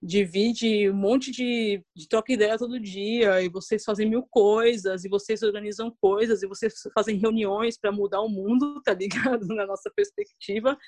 divide 0.00 0.88
um 0.90 0.94
monte 0.94 1.32
de, 1.32 1.82
de 1.94 2.08
troca 2.08 2.32
ideia 2.32 2.56
todo 2.56 2.78
dia 2.78 3.42
e 3.42 3.48
vocês 3.48 3.82
fazem 3.82 4.08
mil 4.08 4.24
coisas 4.30 5.04
e 5.04 5.08
vocês 5.08 5.42
organizam 5.42 5.92
coisas 6.00 6.42
e 6.42 6.46
vocês 6.46 6.74
fazem 6.94 7.16
reuniões 7.16 7.76
para 7.76 7.90
mudar 7.90 8.20
o 8.20 8.28
mundo, 8.28 8.80
tá 8.84 8.94
ligado? 8.94 9.46
Na 9.48 9.66
nossa 9.66 9.90
perspectiva. 9.94 10.78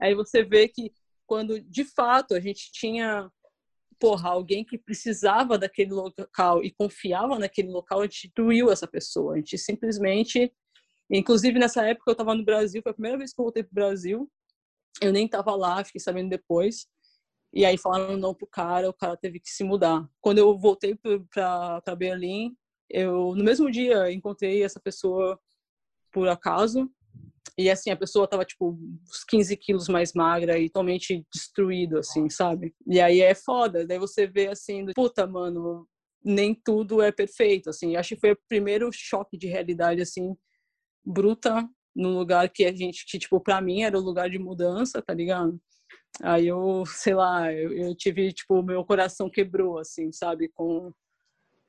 Aí 0.00 0.14
você 0.14 0.42
vê 0.42 0.68
que 0.68 0.92
quando 1.28 1.60
de 1.60 1.84
fato 1.84 2.34
a 2.34 2.40
gente 2.40 2.72
tinha 2.72 3.30
porra, 4.00 4.30
alguém 4.30 4.64
que 4.64 4.78
precisava 4.78 5.58
daquele 5.58 5.92
local 5.92 6.64
e 6.64 6.70
confiava 6.70 7.38
naquele 7.38 7.68
local, 7.68 8.00
a 8.00 8.04
gente 8.04 8.28
destruiu 8.28 8.70
essa 8.70 8.86
pessoa. 8.86 9.34
A 9.34 9.36
gente 9.36 9.58
simplesmente. 9.58 10.52
Inclusive, 11.10 11.58
nessa 11.58 11.84
época 11.86 12.10
eu 12.10 12.12
estava 12.12 12.34
no 12.34 12.44
Brasil, 12.44 12.82
foi 12.82 12.90
a 12.90 12.94
primeira 12.94 13.18
vez 13.18 13.32
que 13.32 13.40
eu 13.40 13.44
voltei 13.44 13.62
para 13.62 13.70
o 13.70 13.74
Brasil. 13.74 14.30
Eu 15.00 15.12
nem 15.12 15.26
estava 15.26 15.54
lá, 15.54 15.84
fiquei 15.84 16.00
sabendo 16.00 16.30
depois. 16.30 16.86
E 17.52 17.64
aí 17.64 17.78
falaram 17.78 18.16
não 18.16 18.34
pro 18.34 18.46
cara, 18.46 18.88
o 18.88 18.92
cara 18.92 19.16
teve 19.16 19.40
que 19.40 19.50
se 19.50 19.64
mudar. 19.64 20.08
Quando 20.20 20.38
eu 20.38 20.56
voltei 20.56 20.94
para 20.94 21.96
Berlim, 21.96 22.56
eu 22.88 23.34
no 23.34 23.44
mesmo 23.44 23.70
dia 23.70 24.12
encontrei 24.12 24.62
essa 24.62 24.80
pessoa 24.80 25.38
por 26.12 26.28
acaso 26.28 26.90
e 27.56 27.70
assim, 27.70 27.90
a 27.90 27.96
pessoa 27.96 28.26
tava, 28.28 28.44
tipo, 28.44 28.70
uns 28.70 29.24
15 29.28 29.56
quilos 29.56 29.88
mais 29.88 30.12
magra 30.12 30.58
e 30.58 30.68
totalmente 30.68 31.24
destruído, 31.32 31.98
assim, 31.98 32.28
sabe? 32.28 32.74
E 32.86 33.00
aí 33.00 33.20
é 33.20 33.34
foda. 33.34 33.86
Daí 33.86 33.98
você 33.98 34.26
vê 34.26 34.48
assim, 34.48 34.86
puta, 34.94 35.26
mano, 35.26 35.86
nem 36.24 36.54
tudo 36.54 37.00
é 37.02 37.12
perfeito, 37.12 37.70
assim. 37.70 37.96
Acho 37.96 38.14
que 38.14 38.20
foi 38.20 38.32
o 38.32 38.38
primeiro 38.48 38.90
choque 38.92 39.36
de 39.36 39.46
realidade, 39.46 40.00
assim, 40.02 40.36
bruta, 41.04 41.68
no 41.94 42.10
lugar 42.10 42.48
que 42.48 42.64
a 42.64 42.74
gente, 42.74 43.04
que, 43.06 43.18
tipo, 43.18 43.40
pra 43.40 43.60
mim 43.60 43.82
era 43.82 43.98
o 43.98 44.02
lugar 44.02 44.30
de 44.30 44.38
mudança, 44.38 45.02
tá 45.02 45.14
ligado? 45.14 45.60
Aí 46.22 46.46
eu, 46.48 46.84
sei 46.86 47.14
lá, 47.14 47.52
eu, 47.52 47.72
eu 47.72 47.94
tive, 47.94 48.32
tipo, 48.32 48.62
meu 48.62 48.84
coração 48.84 49.30
quebrou, 49.30 49.78
assim, 49.78 50.12
sabe? 50.12 50.48
Com, 50.54 50.92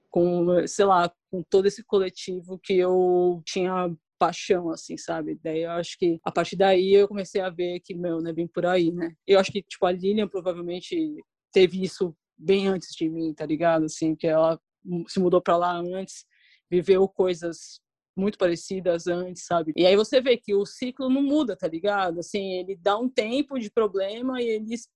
com, 0.10 0.68
sei 0.68 0.86
lá, 0.86 1.12
com 1.32 1.44
todo 1.44 1.68
esse 1.68 1.84
coletivo 1.84 2.60
que 2.64 2.74
eu 2.78 3.42
tinha 3.46 3.96
paixão, 4.20 4.70
assim, 4.70 4.98
sabe? 4.98 5.40
Daí 5.42 5.64
eu 5.64 5.72
acho 5.72 5.98
que 5.98 6.20
a 6.24 6.32
partir 6.32 6.58
daí 6.58 6.94
eu 6.94 7.08
comecei 7.08 7.42
a 7.42 7.50
ver 7.50 7.80
que, 7.80 7.96
meu, 7.96 8.22
não 8.22 8.30
é 8.30 8.34
bem 8.34 8.48
por 8.48 8.66
aí, 8.66 8.92
né? 8.92 9.14
Eu 9.26 9.40
acho 9.40 9.52
que, 9.52 9.64
tipo, 9.64 9.86
a 9.86 9.92
Lilian 9.92 10.28
provavelmente 10.28 11.16
teve 11.52 11.82
isso 11.82 12.16
bem 12.38 12.68
antes 12.68 12.90
de 12.96 13.10
mim, 13.10 13.34
tá 13.34 13.46
ligado? 13.46 13.86
Assim, 13.86 14.16
que 14.16 14.28
ela 14.28 14.60
se 15.08 15.20
mudou 15.20 15.42
para 15.42 15.58
lá 15.58 15.78
antes, 15.78 16.26
viveu 16.70 17.08
coisas 17.08 17.80
muito 18.16 18.38
parecidas 18.38 19.08
antes, 19.08 19.46
sabe? 19.46 19.72
E 19.76 19.86
aí 19.86 19.96
você 19.96 20.22
vê 20.22 20.38
que 20.38 20.54
o 20.54 20.66
ciclo 20.66 21.10
não 21.10 21.24
muda, 21.24 21.56
tá 21.56 21.68
ligado? 21.68 22.20
Assim, 22.20 22.54
ele 22.60 22.76
dá 22.76 22.98
um 22.98 23.10
tempo 23.10 23.58
de 23.58 23.72
problema 23.72 24.42
e 24.42 24.48
eles 24.48 24.90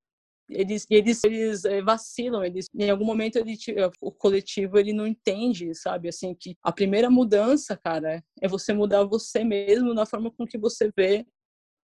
eles 0.53 0.85
eles 0.89 1.23
eles 1.23 1.65
é, 1.65 1.81
vacilam 1.81 2.43
eles 2.43 2.67
em 2.73 2.89
algum 2.89 3.05
momento 3.05 3.37
ele 3.37 3.57
o 4.01 4.11
coletivo 4.11 4.77
ele 4.77 4.93
não 4.93 5.07
entende 5.07 5.73
sabe 5.75 6.09
assim 6.09 6.33
que 6.33 6.55
a 6.63 6.71
primeira 6.71 7.09
mudança 7.09 7.77
cara 7.77 8.23
é 8.41 8.47
você 8.47 8.73
mudar 8.73 9.03
você 9.03 9.43
mesmo 9.43 9.93
na 9.93 10.05
forma 10.05 10.31
com 10.31 10.45
que 10.45 10.57
você 10.57 10.91
vê 10.95 11.25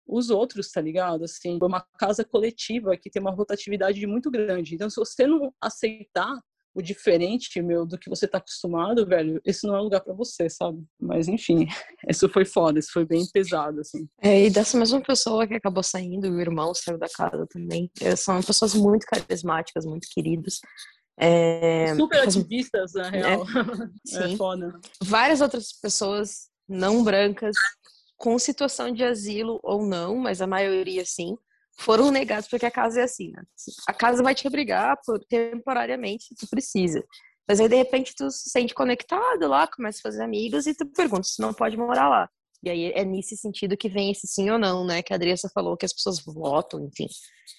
os 0.07 0.29
outros 0.29 0.71
tá 0.71 0.81
ligado? 0.81 1.23
Assim 1.23 1.59
é 1.61 1.65
uma 1.65 1.81
casa 1.97 2.23
coletiva 2.25 2.97
que 2.97 3.09
tem 3.09 3.21
uma 3.21 3.31
rotatividade 3.31 4.05
muito 4.07 4.31
grande. 4.31 4.75
Então 4.75 4.89
se 4.89 4.95
você 4.95 5.27
não 5.27 5.53
aceitar 5.61 6.41
o 6.73 6.81
diferente, 6.81 7.61
meu, 7.61 7.85
do 7.85 7.97
que 7.97 8.09
você 8.09 8.27
tá 8.27 8.37
acostumado, 8.37 9.05
velho, 9.05 9.41
esse 9.43 9.65
não 9.65 9.75
é 9.75 9.79
lugar 9.79 10.01
para 10.01 10.13
você, 10.13 10.49
sabe? 10.49 10.83
Mas 10.99 11.27
enfim, 11.27 11.67
isso 12.09 12.29
foi 12.29 12.45
foda, 12.45 12.79
isso 12.79 12.91
foi 12.93 13.05
bem 13.05 13.25
pesado, 13.31 13.81
assim. 13.81 14.07
É, 14.21 14.45
e 14.45 14.49
dessa 14.49 14.77
mesma 14.77 15.01
pessoa 15.01 15.47
que 15.47 15.55
acabou 15.55 15.83
saindo, 15.83 16.29
o 16.29 16.39
irmão 16.39 16.73
saiu 16.73 16.97
da 16.97 17.07
casa 17.09 17.45
também. 17.49 17.91
São 18.15 18.41
pessoas 18.41 18.73
muito 18.73 19.05
carismáticas, 19.05 19.85
muito 19.85 20.07
queridas. 20.11 20.59
É... 21.19 21.93
Super 21.95 22.21
ativistas, 22.21 22.93
na 22.93 23.07
é, 23.07 23.09
real. 23.09 23.45
É, 24.13 24.27
Sim. 24.27 24.33
é 24.33 24.37
foda. 24.37 24.79
Várias 25.03 25.41
outras 25.41 25.73
pessoas 25.73 26.49
não 26.67 27.03
brancas, 27.03 27.55
com 28.15 28.37
situação 28.37 28.91
de 28.91 29.03
asilo 29.03 29.59
ou 29.63 29.85
não, 29.85 30.15
mas 30.17 30.41
a 30.41 30.47
maioria 30.47 31.03
sim, 31.05 31.35
foram 31.79 32.11
negados 32.11 32.47
porque 32.47 32.65
a 32.65 32.71
casa 32.71 32.99
é 32.99 33.03
assim, 33.03 33.31
né? 33.31 33.41
A 33.87 33.93
casa 33.93 34.21
vai 34.21 34.35
te 34.35 34.45
abrigar 34.45 34.97
por, 35.05 35.19
temporariamente 35.25 36.25
se 36.25 36.35
tu 36.35 36.47
precisa. 36.49 37.03
Mas 37.47 37.59
aí, 37.59 37.67
de 37.67 37.75
repente, 37.75 38.13
tu 38.15 38.29
se 38.29 38.49
sente 38.49 38.75
conectado 38.75 39.47
lá, 39.47 39.65
começa 39.65 39.99
a 39.99 40.03
fazer 40.03 40.23
amigos 40.23 40.67
e 40.67 40.75
tu 40.75 40.85
pergunta 40.85 41.23
se 41.23 41.41
não 41.41 41.53
pode 41.53 41.77
morar 41.77 42.07
lá. 42.07 42.29
E 42.61 42.69
aí 42.69 42.91
é 42.91 43.05
nesse 43.05 43.37
sentido 43.37 43.77
que 43.77 43.87
vem 43.87 44.11
esse 44.11 44.27
sim 44.27 44.49
ou 44.49 44.59
não, 44.59 44.85
né? 44.85 45.01
Que 45.01 45.13
a 45.13 45.15
Adriana 45.15 45.37
falou 45.53 45.77
que 45.77 45.85
as 45.85 45.93
pessoas 45.93 46.19
votam, 46.23 46.85
enfim. 46.85 47.07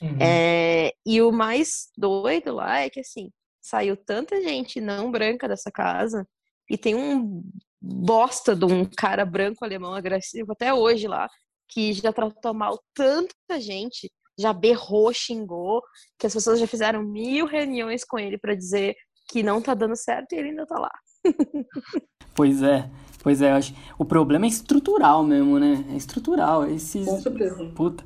Uhum. 0.03 0.19
É, 0.21 0.93
e 1.05 1.23
o 1.23 1.33
mais 1.33 1.89
doido 1.97 2.55
lá 2.55 2.81
é 2.81 2.91
que, 2.91 3.01
assim, 3.01 3.31
saiu 3.61 3.97
tanta 3.97 4.41
gente 4.43 4.81
não 4.81 5.11
branca 5.11 5.49
dessa 5.49 5.71
casa 5.71 6.27
e 6.69 6.77
tem 6.77 6.95
um 6.95 7.43
bosta 7.81 8.55
de 8.55 8.67
um 8.67 8.85
cara 8.85 9.25
branco 9.25 9.65
alemão 9.65 9.95
agressivo 9.95 10.53
até 10.53 10.73
hoje 10.73 11.09
lá, 11.09 11.29
que 11.71 11.93
já 11.93 12.13
tratou 12.13 12.53
mal 12.53 12.79
tanta 12.95 13.61
gente, 13.61 14.11
já 14.39 14.53
berrou, 14.53 15.13
xingou, 15.13 15.83
que 16.19 16.27
as 16.27 16.35
pessoas 16.35 16.59
já 16.59 16.67
fizeram 16.67 17.03
mil 17.03 17.47
reuniões 17.47 18.05
com 18.05 18.19
ele 18.19 18.37
para 18.37 18.55
dizer 18.55 18.95
que 19.29 19.43
não 19.43 19.61
tá 19.61 19.75
dando 19.75 19.97
certo 19.97 20.33
e 20.33 20.37
ele 20.37 20.49
ainda 20.51 20.67
tá 20.67 20.79
lá. 20.79 20.91
pois 22.35 22.63
é, 22.63 22.91
pois 23.23 23.41
é, 23.41 23.53
acho, 23.53 23.75
o 23.99 24.05
problema 24.05 24.47
é 24.47 24.49
estrutural 24.49 25.23
mesmo, 25.23 25.59
né? 25.59 25.85
É 25.91 25.97
estrutural, 25.97 26.67
esses 26.67 27.07
Com 27.07 27.21
certeza. 27.21 27.65
Puta. 27.77 28.05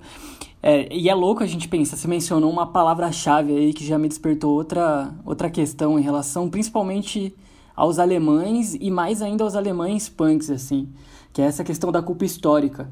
É, 0.62 0.92
e 0.94 1.08
é 1.08 1.14
louco 1.14 1.42
a 1.42 1.46
gente 1.46 1.68
pensar, 1.68 1.96
você 1.96 2.08
mencionou 2.08 2.50
uma 2.50 2.66
palavra-chave 2.66 3.54
aí 3.54 3.72
que 3.72 3.86
já 3.86 3.98
me 3.98 4.08
despertou 4.08 4.54
outra, 4.54 5.14
outra 5.24 5.50
questão 5.50 5.98
em 5.98 6.02
relação 6.02 6.48
principalmente 6.48 7.34
aos 7.76 7.98
alemães 7.98 8.74
e 8.74 8.90
mais 8.90 9.20
ainda 9.20 9.44
aos 9.44 9.56
alemães 9.56 10.08
punks, 10.08 10.48
assim, 10.50 10.88
que 11.32 11.42
é 11.42 11.44
essa 11.44 11.62
questão 11.62 11.92
da 11.92 12.00
culpa 12.00 12.24
histórica 12.24 12.88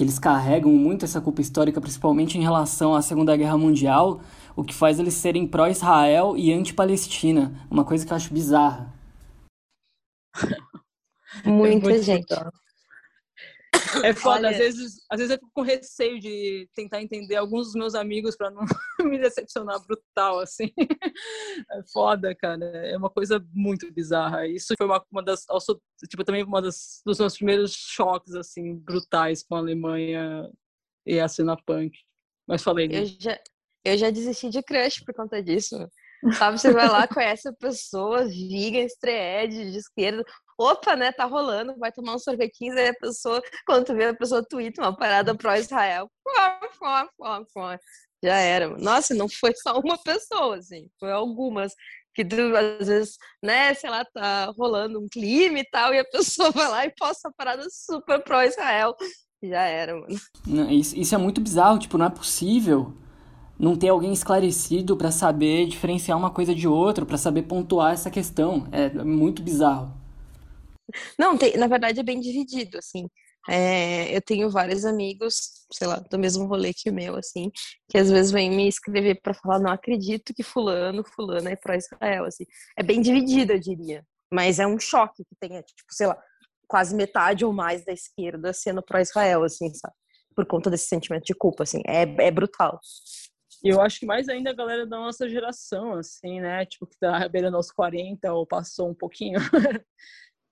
que 0.00 0.04
eles 0.04 0.18
carregam 0.18 0.72
muito 0.72 1.04
essa 1.04 1.20
culpa 1.20 1.42
histórica, 1.42 1.78
principalmente 1.78 2.38
em 2.38 2.40
relação 2.40 2.94
à 2.94 3.02
Segunda 3.02 3.36
Guerra 3.36 3.58
Mundial, 3.58 4.22
o 4.56 4.64
que 4.64 4.72
faz 4.72 4.98
eles 4.98 5.12
serem 5.12 5.46
pró-Israel 5.46 6.38
e 6.38 6.50
anti-Palestina, 6.54 7.52
uma 7.70 7.84
coisa 7.84 8.06
que 8.06 8.10
eu 8.10 8.16
acho 8.16 8.32
bizarra. 8.32 8.90
Muita 11.44 11.92
é 11.92 12.00
gente. 12.00 12.34
É 14.04 14.12
foda, 14.14 14.46
Olha... 14.46 14.50
às, 14.50 14.58
vezes, 14.58 14.94
às 15.10 15.18
vezes 15.18 15.32
eu 15.32 15.38
fico 15.38 15.50
com 15.52 15.62
receio 15.62 16.18
de 16.20 16.68
tentar 16.74 17.02
entender 17.02 17.36
alguns 17.36 17.66
dos 17.66 17.74
meus 17.74 17.94
amigos 17.94 18.36
para 18.36 18.50
não 18.50 18.62
me 19.10 19.18
decepcionar 19.18 19.84
brutal, 19.86 20.40
assim. 20.40 20.72
É 21.72 21.82
foda, 21.92 22.34
cara. 22.34 22.64
É 22.64 22.96
uma 22.96 23.10
coisa 23.10 23.44
muito 23.52 23.92
bizarra. 23.92 24.46
Isso 24.46 24.74
foi 24.76 24.86
uma, 24.86 25.04
uma 25.10 25.22
das. 25.22 25.44
Also, 25.48 25.80
tipo, 26.08 26.24
também 26.24 26.42
uma 26.42 26.62
das, 26.62 27.00
dos 27.04 27.18
meus 27.18 27.36
primeiros 27.36 27.72
choques, 27.72 28.34
assim, 28.34 28.76
brutais 28.76 29.42
com 29.42 29.54
a 29.54 29.58
Alemanha 29.58 30.50
e 31.06 31.18
a 31.18 31.28
cena 31.28 31.56
punk. 31.56 31.96
Mas 32.46 32.62
falei. 32.62 32.88
Eu 32.92 33.06
já, 33.06 33.38
eu 33.84 33.98
já 33.98 34.10
desisti 34.10 34.48
de 34.48 34.62
crush 34.62 35.04
por 35.04 35.14
conta 35.14 35.42
disso. 35.42 35.76
Sabe, 36.36 36.58
você 36.58 36.70
vai 36.70 36.86
lá, 36.86 37.08
conhece 37.08 37.48
a 37.48 37.52
pessoa, 37.52 38.26
viga, 38.26 38.78
estreed, 38.78 39.70
de 39.70 39.78
esquerda, 39.78 40.22
opa, 40.60 40.94
né, 40.94 41.10
tá 41.12 41.24
rolando, 41.24 41.76
vai 41.78 41.90
tomar 41.90 42.14
um 42.14 42.18
sorvetinho, 42.18 42.74
aí 42.74 42.88
a 42.88 42.94
pessoa, 42.94 43.42
quando 43.66 43.86
tu 43.86 43.94
vê 43.94 44.06
a 44.06 44.14
pessoa 44.14 44.44
twitta 44.46 44.82
uma 44.82 44.96
parada 44.96 45.34
pró-Israel, 45.34 46.10
já 48.22 48.36
era. 48.36 48.68
Nossa, 48.78 49.14
não 49.14 49.28
foi 49.28 49.54
só 49.54 49.78
uma 49.80 49.96
pessoa, 49.98 50.58
assim, 50.58 50.88
foi 50.98 51.10
algumas 51.10 51.72
que 52.14 52.22
às 52.80 52.88
vezes, 52.88 53.16
né, 53.42 53.72
sei 53.74 53.88
lá, 53.88 54.04
tá 54.04 54.52
rolando 54.58 55.00
um 55.00 55.08
clima 55.08 55.60
e 55.60 55.64
tal, 55.70 55.94
e 55.94 55.98
a 55.98 56.04
pessoa 56.04 56.50
vai 56.52 56.68
lá 56.68 56.84
e 56.84 56.94
posta 56.94 57.28
a 57.28 57.32
parada 57.32 57.66
super 57.70 58.22
pró-Israel. 58.22 58.94
Já 59.42 59.62
era, 59.62 59.94
mano. 59.94 60.70
Isso, 60.70 60.98
isso 60.98 61.14
é 61.14 61.18
muito 61.18 61.40
bizarro, 61.40 61.78
tipo, 61.78 61.96
não 61.96 62.06
é 62.06 62.10
possível 62.10 62.92
não 63.58 63.76
ter 63.76 63.88
alguém 63.88 64.12
esclarecido 64.12 64.96
para 64.96 65.10
saber 65.10 65.66
diferenciar 65.66 66.16
uma 66.16 66.30
coisa 66.30 66.54
de 66.54 66.66
outra, 66.66 67.04
para 67.04 67.18
saber 67.18 67.42
pontuar 67.42 67.92
essa 67.92 68.10
questão. 68.10 68.66
É 68.72 68.88
muito 69.04 69.42
bizarro. 69.42 69.99
Não, 71.18 71.36
tem, 71.36 71.56
na 71.56 71.66
verdade 71.66 72.00
é 72.00 72.02
bem 72.02 72.20
dividido, 72.20 72.78
assim. 72.78 73.08
É, 73.48 74.14
eu 74.14 74.20
tenho 74.20 74.50
vários 74.50 74.84
amigos, 74.84 75.64
sei 75.72 75.86
lá, 75.86 75.96
do 75.96 76.18
mesmo 76.18 76.46
rolê 76.46 76.74
que 76.74 76.90
o 76.90 76.94
meu, 76.94 77.16
assim, 77.16 77.50
que 77.88 77.96
às 77.96 78.10
vezes 78.10 78.30
vêm 78.30 78.50
me 78.50 78.68
escrever 78.68 79.20
para 79.22 79.32
falar, 79.32 79.58
não 79.58 79.70
acredito 79.70 80.34
que 80.34 80.42
fulano, 80.42 81.02
fulano 81.04 81.48
é 81.48 81.56
pró-Israel, 81.56 82.26
assim. 82.26 82.44
É 82.76 82.82
bem 82.82 83.00
dividido, 83.00 83.52
eu 83.52 83.58
diria. 83.58 84.04
Mas 84.32 84.58
é 84.58 84.66
um 84.66 84.78
choque 84.78 85.24
que 85.24 85.34
tenha, 85.40 85.62
tipo, 85.62 85.82
sei 85.90 86.06
lá, 86.06 86.22
quase 86.68 86.94
metade 86.94 87.44
ou 87.44 87.52
mais 87.52 87.84
da 87.84 87.92
esquerda 87.92 88.52
sendo 88.52 88.82
pró-Israel, 88.82 89.42
assim, 89.42 89.72
sabe? 89.74 89.94
Por 90.36 90.46
conta 90.46 90.70
desse 90.70 90.86
sentimento 90.86 91.24
de 91.24 91.34
culpa, 91.34 91.64
assim. 91.64 91.82
É, 91.86 92.02
é 92.02 92.30
brutal. 92.30 92.78
E 93.62 93.68
eu 93.68 93.80
acho 93.80 93.98
que 93.98 94.06
mais 94.06 94.28
ainda 94.28 94.50
a 94.50 94.54
galera 94.54 94.86
da 94.86 94.96
nossa 94.96 95.28
geração, 95.28 95.94
assim, 95.94 96.40
né? 96.40 96.64
Tipo, 96.66 96.86
que 96.86 96.98
tá 96.98 97.28
beirando 97.28 97.56
aos 97.56 97.70
40 97.70 98.32
ou 98.32 98.46
passou 98.46 98.88
um 98.88 98.94
pouquinho. 98.94 99.38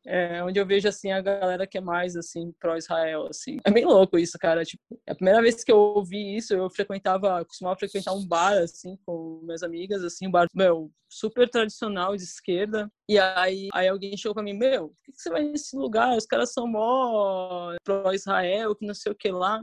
É, 0.07 0.42
onde 0.42 0.59
eu 0.59 0.66
vejo, 0.66 0.88
assim, 0.88 1.11
a 1.11 1.20
galera 1.20 1.66
que 1.66 1.76
é 1.76 1.80
mais, 1.80 2.16
assim, 2.16 2.53
pró-Israel, 2.59 3.26
assim. 3.28 3.59
É 3.64 3.70
bem 3.70 3.84
louco 3.84 4.18
isso, 4.18 4.38
cara. 4.38 4.64
Tipo, 4.64 4.82
a 5.09 5.14
primeira 5.14 5.42
vez 5.42 5.62
que 5.62 5.70
eu 5.72 5.76
ouvi 5.78 6.36
isso, 6.36 6.55
eu 6.55 6.70
frequentava, 6.70 7.44
costumava 7.44 7.78
frequentar 7.78 8.12
um 8.12 8.26
bar, 8.26 8.55
assim, 8.59 8.96
com 9.05 9.40
minhas 9.42 9.62
amigas, 9.62 10.03
assim, 10.03 10.28
um 10.28 10.30
bar, 10.30 10.46
meu, 10.55 10.90
super 11.11 11.49
tradicional 11.49 12.16
de 12.16 12.22
esquerda. 12.22 12.90
E 13.09 13.18
aí, 13.18 13.68
aí 13.74 13.88
alguém 13.88 14.16
chegou 14.16 14.34
pra 14.34 14.42
mim, 14.42 14.55
meu, 14.55 14.88
por 14.88 14.96
que, 15.05 15.12
que 15.12 15.20
você 15.20 15.30
vai 15.30 15.42
nesse 15.44 15.76
lugar? 15.76 16.16
Os 16.16 16.26
caras 16.26 16.53
são 16.53 16.66
mó 16.66 17.74
pró-Israel, 17.84 18.74
que 18.74 18.86
não 18.86 18.94
sei 18.94 19.12
o 19.12 19.16
que 19.16 19.30
lá. 19.30 19.62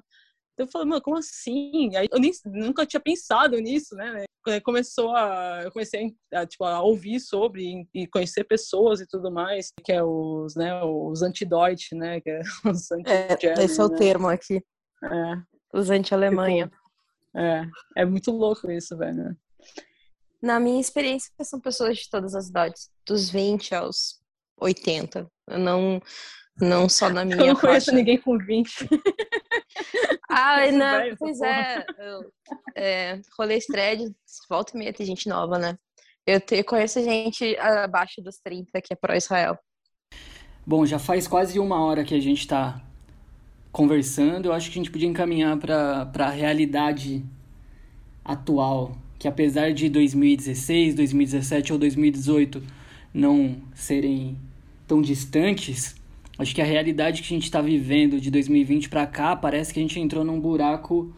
Eu 0.58 0.68
falei, 0.68 0.88
mano, 0.88 1.01
como 1.01 1.18
assim? 1.18 1.95
Aí 1.95 2.08
eu 2.12 2.20
nem, 2.20 2.32
nunca 2.45 2.86
tinha 2.86 2.99
pensado 2.99 3.58
nisso, 3.60 3.95
né? 3.95 4.24
Começou 4.64 5.16
a, 5.16 5.62
eu 5.64 5.72
comecei 5.72 6.16
a, 6.32 6.45
tipo, 6.45 6.64
a 6.64 6.82
ouvir 6.82 7.20
sobre 7.20 7.88
e 7.93 8.08
conhecer 8.08 8.43
pessoas 8.43 9.01
e 9.01 9.08
tudo 9.08 9.32
mais, 9.32 9.72
que 9.84 9.91
é 9.91 10.03
os, 10.03 10.56
né, 10.56 10.82
os 10.84 11.22
anti-Deutsch, 11.22 11.91
né? 11.93 12.22
Que 12.22 12.30
é 12.30 12.41
os 12.72 12.91
anti 12.91 13.10
é, 13.10 13.64
esse 13.64 13.80
é 13.80 13.84
o 13.84 13.89
né? 13.89 13.97
termo 13.97 14.28
aqui. 14.28 14.64
É. 15.03 15.41
Os 15.74 15.89
anti-Alemanha. 15.89 16.68
Tipo, 16.68 16.86
é, 17.36 17.68
é 17.97 18.06
muito 18.06 18.32
louco 18.32 18.72
isso, 18.72 18.95
velho. 18.95 19.36
Na 20.41 20.60
minha 20.60 20.80
experiência, 20.80 21.32
são 21.41 21.60
pessoas 21.60 21.97
de 21.97 22.10
todas 22.10 22.36
as 22.36 22.47
idades, 22.47 22.89
dos 23.06 23.30
20 23.30 23.74
aos 23.74 24.22
80. 24.58 25.28
Eu 25.47 25.60
não, 25.60 26.01
não 26.60 26.88
só 26.88 27.10
na 27.10 27.24
minha. 27.26 27.38
Eu 27.38 27.47
não 27.47 27.56
conheço 27.56 27.88
faixa. 27.88 27.91
ninguém 27.91 28.18
com 28.18 28.38
20. 28.38 28.88
Ah, 30.30 30.72
não, 30.72 31.16
pois 31.18 31.41
é. 31.41 31.86
Eu, 31.97 32.32
é. 32.76 33.22
Rolê 33.38 33.60
thread, 33.60 34.14
volta 34.49 34.76
e 34.76 34.80
meia 34.80 34.93
tem 34.93 35.06
gente 35.06 35.30
nova, 35.30 35.58
né? 35.58 35.78
Eu 36.26 36.41
te, 36.41 36.64
conheço 36.64 37.03
gente 37.03 37.56
abaixo 37.58 38.22
dos 38.22 38.38
30 38.39 38.82
que 38.82 38.93
é 38.93 38.95
pró-Israel. 38.95 39.58
Bom, 40.66 40.86
já 40.86 40.97
faz 40.97 41.28
quase 41.28 41.60
uma 41.60 41.84
hora 41.84 42.03
que 42.03 42.16
a 42.16 42.20
gente 42.20 42.39
está 42.39 42.82
conversando. 43.72 44.47
Eu 44.47 44.53
acho 44.53 44.72
que 44.72 44.80
a 44.80 44.82
gente 44.82 44.91
podia 44.91 45.08
encaminhar 45.08 45.58
para 45.58 46.26
a 46.26 46.30
realidade 46.30 47.24
atual. 48.24 48.97
Que 49.20 49.28
apesar 49.28 49.72
de 49.74 49.88
2016, 49.89 50.95
2017 50.95 51.74
ou 51.74 51.80
2018 51.80 52.64
não 53.14 53.56
serem 53.74 54.38
tão 54.88 55.01
distantes, 55.01 55.95
Acho 56.38 56.53
que 56.53 56.61
a 56.61 56.65
realidade 56.65 57.21
que 57.21 57.33
a 57.33 57.36
gente 57.36 57.45
está 57.45 57.61
vivendo 57.61 58.19
de 58.19 58.29
2020 58.29 58.89
para 58.89 59.07
cá 59.07 59.36
parece 59.36 59.73
que 59.73 59.79
a 59.79 59.81
gente 59.81 59.99
entrou 59.99 60.23
num 60.23 60.39
buraco 60.39 61.13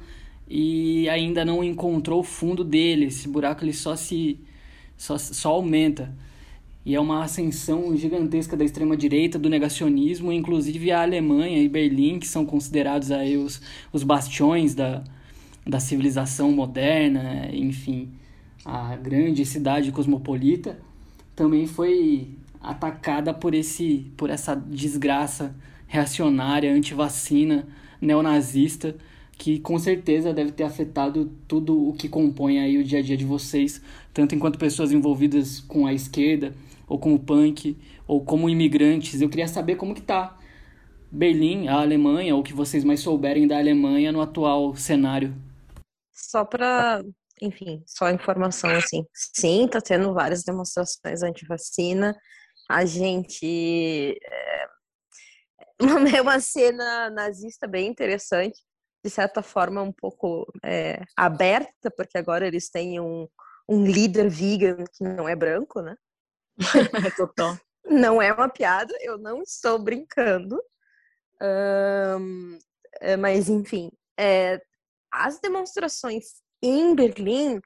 e 0.47 1.09
ainda 1.09 1.43
não 1.43 1.63
encontrou 1.63 2.19
o 2.19 2.23
fundo 2.23 2.63
dele. 2.63 3.05
Esse 3.05 3.27
buraco 3.27 3.63
ele 3.63 3.73
só 3.73 3.95
se 3.95 4.39
só, 4.97 5.17
só 5.17 5.51
aumenta. 5.51 6.13
E 6.85 6.95
é 6.95 6.99
uma 6.99 7.23
ascensão 7.23 7.95
gigantesca 7.97 8.55
da 8.55 8.63
extrema 8.63 8.95
direita, 8.95 9.37
do 9.37 9.49
negacionismo, 9.49 10.31
inclusive 10.31 10.89
a 10.91 11.01
Alemanha 11.01 11.61
e 11.61 11.67
Berlim, 11.67 12.17
que 12.17 12.27
são 12.27 12.45
considerados 12.45 13.11
aí 13.11 13.35
os, 13.35 13.61
os 13.91 14.03
bastiões 14.03 14.73
da, 14.73 15.03
da 15.65 15.81
civilização 15.81 16.51
moderna, 16.51 17.49
enfim, 17.51 18.09
a 18.63 18.95
grande 18.95 19.45
cidade 19.45 19.91
cosmopolita, 19.91 20.79
também 21.35 21.67
foi 21.67 22.36
atacada 22.61 23.33
por 23.33 23.53
esse 23.53 24.11
por 24.17 24.29
essa 24.29 24.55
desgraça 24.55 25.55
reacionária, 25.87 26.73
antivacina, 26.73 27.67
neonazista, 28.01 28.95
que 29.37 29.59
com 29.59 29.77
certeza 29.79 30.33
deve 30.33 30.51
ter 30.51 30.63
afetado 30.63 31.31
tudo 31.47 31.87
o 31.87 31.93
que 31.93 32.09
compõe 32.09 32.59
aí 32.59 32.77
o 32.77 32.83
dia 32.83 32.99
a 32.99 33.01
dia 33.01 33.15
de 33.15 33.25
vocês, 33.25 33.81
tanto 34.13 34.35
enquanto 34.35 34.59
pessoas 34.59 34.91
envolvidas 34.91 35.59
com 35.61 35.85
a 35.85 35.93
esquerda, 35.93 36.53
ou 36.87 36.97
com 36.97 37.13
o 37.13 37.19
punk, 37.19 37.77
ou 38.07 38.23
como 38.23 38.49
imigrantes. 38.49 39.21
Eu 39.21 39.29
queria 39.29 39.47
saber 39.47 39.75
como 39.75 39.93
que 39.93 40.01
tá 40.01 40.37
Berlim, 41.11 41.67
a 41.67 41.81
Alemanha, 41.81 42.33
ou 42.33 42.41
o 42.41 42.43
que 42.43 42.53
vocês 42.53 42.83
mais 42.83 42.99
souberem 42.99 43.47
da 43.47 43.57
Alemanha 43.57 44.11
no 44.11 44.21
atual 44.21 44.75
cenário. 44.75 45.35
Só 46.13 46.43
para, 46.43 47.03
enfim, 47.41 47.81
só 47.85 48.09
informação 48.11 48.69
assim. 48.71 49.05
Sim, 49.13 49.67
tá 49.67 49.79
tendo 49.79 50.13
várias 50.13 50.43
demonstrações 50.43 51.21
anti-vacina. 51.21 52.15
A 52.69 52.85
gente 52.85 54.19
é 56.15 56.21
uma 56.21 56.39
cena 56.39 57.09
nazista 57.09 57.67
bem 57.67 57.87
interessante, 57.87 58.61
de 59.03 59.09
certa 59.09 59.41
forma 59.41 59.81
um 59.81 59.91
pouco 59.91 60.45
é, 60.63 61.01
aberta, 61.15 61.91
porque 61.95 62.17
agora 62.17 62.47
eles 62.47 62.69
têm 62.69 62.99
um, 62.99 63.27
um 63.69 63.85
líder 63.85 64.29
vegan 64.29 64.83
que 64.93 65.03
não 65.03 65.29
é 65.29 65.35
branco, 65.35 65.81
né? 65.81 65.95
Total. 67.15 67.57
Não 67.85 68.21
é 68.21 68.33
uma 68.33 68.49
piada, 68.49 68.93
eu 69.01 69.17
não 69.17 69.41
estou 69.41 69.79
brincando. 69.79 70.61
Um, 71.41 72.57
mas, 73.19 73.47
enfim, 73.47 73.91
é, 74.19 74.59
as 75.11 75.39
demonstrações 75.39 76.25
em 76.61 76.95
Berlim 76.95 77.61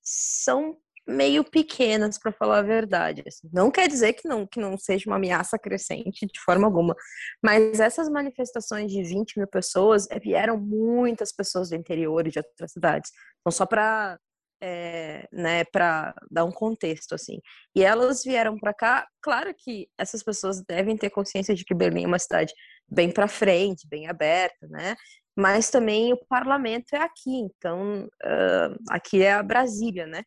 são 0.00 0.78
meio 1.06 1.44
pequenas, 1.44 2.18
para 2.18 2.32
falar 2.32 2.58
a 2.58 2.62
verdade. 2.62 3.22
Assim. 3.26 3.48
Não 3.52 3.70
quer 3.70 3.88
dizer 3.88 4.14
que 4.14 4.28
não, 4.28 4.46
que 4.46 4.60
não 4.60 4.76
seja 4.76 5.08
uma 5.08 5.16
ameaça 5.16 5.58
crescente 5.58 6.26
de 6.26 6.40
forma 6.40 6.66
alguma, 6.66 6.94
mas 7.42 7.80
essas 7.80 8.08
manifestações 8.08 8.90
de 8.90 9.02
20 9.02 9.38
mil 9.38 9.46
pessoas 9.46 10.08
vieram 10.22 10.58
muitas 10.58 11.32
pessoas 11.32 11.70
do 11.70 11.76
interior 11.76 12.26
e 12.26 12.30
de 12.30 12.38
outras 12.38 12.72
cidades. 12.72 13.10
Então, 13.40 13.52
só 13.52 13.64
para 13.66 14.18
é, 14.60 15.28
né, 15.32 15.64
para 15.64 16.14
dar 16.30 16.44
um 16.44 16.50
contexto 16.50 17.14
assim. 17.14 17.40
E 17.74 17.82
elas 17.82 18.22
vieram 18.24 18.58
para 18.58 18.72
cá, 18.72 19.06
claro 19.20 19.54
que 19.54 19.88
essas 19.98 20.22
pessoas 20.22 20.62
devem 20.62 20.96
ter 20.96 21.10
consciência 21.10 21.54
de 21.54 21.64
que 21.64 21.74
Berlim 21.74 22.04
é 22.04 22.06
uma 22.06 22.18
cidade 22.18 22.52
bem 22.88 23.10
para 23.10 23.28
frente, 23.28 23.86
bem 23.88 24.08
aberta, 24.08 24.66
né? 24.68 24.96
Mas 25.36 25.70
também 25.70 26.12
o 26.12 26.24
parlamento 26.26 26.94
é 26.94 26.98
aqui, 26.98 27.40
então 27.40 28.06
uh, 28.06 28.76
aqui 28.88 29.22
é 29.22 29.34
a 29.34 29.42
Brasília, 29.42 30.06
né? 30.06 30.22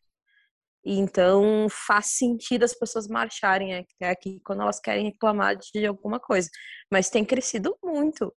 Então 0.84 1.66
faz 1.70 2.06
sentido 2.16 2.64
as 2.64 2.74
pessoas 2.74 3.08
marcharem 3.08 3.74
até 3.74 4.10
aqui 4.10 4.40
quando 4.44 4.62
elas 4.62 4.80
querem 4.80 5.06
reclamar 5.06 5.56
de 5.56 5.86
alguma 5.86 6.20
coisa. 6.20 6.48
Mas 6.90 7.10
tem 7.10 7.24
crescido 7.24 7.76
muito. 7.84 8.34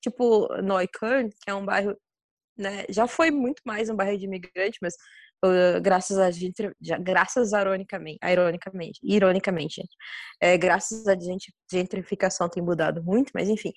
Tipo, 0.00 0.48
Neukölln, 0.62 1.28
que 1.28 1.50
é 1.50 1.54
um 1.54 1.64
bairro 1.64 1.96
né, 2.56 2.84
já 2.88 3.06
foi 3.06 3.30
muito 3.30 3.62
mais 3.64 3.88
um 3.88 3.96
bairro 3.96 4.18
de 4.18 4.24
imigrante, 4.26 4.78
mas 4.80 4.94
uh, 5.44 5.80
graças 5.80 6.18
a 6.18 6.30
gente, 6.30 6.70
graças 7.00 7.52
ironicamente, 7.52 8.18
ironicamente, 8.24 9.00
ironicamente, 9.02 9.76
gente, 9.76 9.94
é, 10.40 10.56
graças 10.56 11.06
a 11.06 11.14
gente, 11.14 11.52
gentrificação 11.70 12.48
tem 12.48 12.62
mudado 12.62 13.02
muito, 13.02 13.30
mas 13.34 13.48
enfim, 13.48 13.72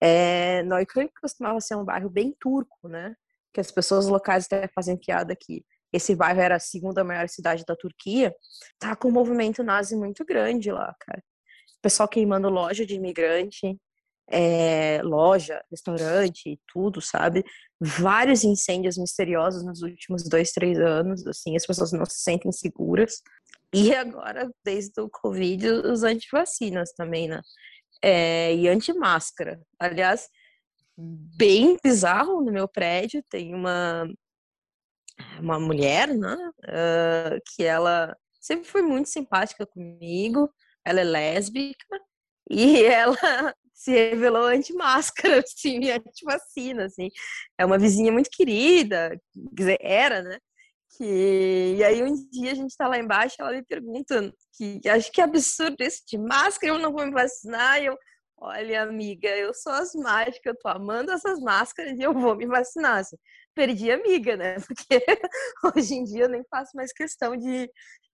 é, 0.00 0.62
Neukölln 0.64 1.08
costumava 1.20 1.60
ser 1.60 1.76
um 1.76 1.84
bairro 1.84 2.08
bem 2.08 2.34
turco, 2.40 2.88
né, 2.88 3.14
que 3.52 3.60
as 3.60 3.70
pessoas 3.70 4.06
locais 4.06 4.46
até 4.46 4.68
fazem 4.68 4.96
piada 4.96 5.34
que 5.36 5.64
esse 5.92 6.14
bairro 6.14 6.40
era 6.40 6.56
a 6.56 6.60
segunda 6.60 7.02
maior 7.04 7.28
cidade 7.28 7.64
da 7.66 7.76
Turquia, 7.76 8.34
tá 8.78 8.94
com 8.94 9.08
um 9.08 9.12
movimento 9.12 9.62
nazi 9.62 9.96
muito 9.96 10.24
grande 10.24 10.70
lá, 10.70 10.94
cara. 11.00 11.22
O 11.78 11.82
pessoal 11.82 12.08
queimando 12.08 12.48
loja 12.48 12.84
de 12.84 12.94
imigrante, 12.94 13.76
é, 14.30 15.02
loja, 15.02 15.62
restaurante, 15.70 16.60
tudo, 16.72 17.00
sabe? 17.00 17.44
Vários 17.80 18.44
incêndios 18.44 18.96
misteriosos 18.96 19.64
nos 19.64 19.82
últimos 19.82 20.28
dois, 20.28 20.52
três 20.52 20.78
anos, 20.78 21.26
assim, 21.26 21.56
as 21.56 21.66
pessoas 21.66 21.92
não 21.92 22.04
se 22.04 22.20
sentem 22.20 22.52
seguras. 22.52 23.22
E 23.74 23.94
agora, 23.94 24.50
desde 24.64 25.00
o 25.00 25.08
Covid, 25.08 25.68
os 25.68 26.02
antivacinas 26.02 26.92
também, 26.92 27.28
né? 27.28 27.40
É, 28.02 28.54
e 28.54 28.68
anti-máscara. 28.68 29.60
Aliás, 29.78 30.28
bem 30.96 31.76
bizarro 31.82 32.42
no 32.42 32.52
meu 32.52 32.68
prédio, 32.68 33.22
tem 33.28 33.54
uma, 33.54 34.08
uma 35.40 35.58
mulher, 35.58 36.08
né? 36.08 36.36
Uh, 36.64 37.40
que 37.54 37.64
ela 37.64 38.16
sempre 38.40 38.66
foi 38.66 38.82
muito 38.82 39.08
simpática 39.08 39.66
comigo, 39.66 40.50
ela 40.84 41.00
é 41.00 41.04
lésbica, 41.04 42.00
e 42.50 42.84
ela 42.84 43.54
se 43.74 43.92
revelou 43.92 44.44
anti-máscara, 44.44 45.40
assim, 45.40 45.78
anti-vacina, 45.90 46.84
assim. 46.86 47.08
É 47.58 47.64
uma 47.64 47.78
vizinha 47.78 48.12
muito 48.12 48.30
querida, 48.30 49.10
quer 49.56 49.62
dizer, 49.62 49.78
era, 49.80 50.22
né? 50.22 50.38
Que... 50.96 51.76
E 51.78 51.84
aí 51.84 52.02
um 52.02 52.14
dia 52.30 52.52
a 52.52 52.54
gente 52.54 52.76
tá 52.76 52.88
lá 52.88 52.98
embaixo, 52.98 53.36
ela 53.38 53.52
me 53.52 53.64
pergunta 53.64 54.32
que 54.56 54.80
acho 54.88 55.10
que 55.12 55.20
é 55.20 55.24
absurdo 55.24 55.82
isso 55.82 56.02
de 56.06 56.18
máscara, 56.18 56.74
eu 56.74 56.78
não 56.78 56.92
vou 56.92 57.06
me 57.06 57.12
vacinar, 57.12 57.82
eu, 57.82 57.96
olha, 58.36 58.82
amiga, 58.82 59.28
eu 59.28 59.54
sou 59.54 59.72
asmática, 59.72 60.50
eu 60.50 60.58
tô 60.58 60.68
amando 60.68 61.12
essas 61.12 61.40
máscaras 61.40 61.98
e 61.98 62.02
eu 62.02 62.12
vou 62.12 62.36
me 62.36 62.46
vacinar. 62.46 62.98
Assim. 62.98 63.16
Perdi 63.54 63.90
amiga, 63.90 64.36
né? 64.36 64.56
Porque 64.66 65.04
hoje 65.76 65.94
em 65.94 66.04
dia 66.04 66.24
eu 66.24 66.28
nem 66.28 66.44
faço 66.50 66.70
mais 66.74 66.92
questão 66.92 67.36
de, 67.36 67.70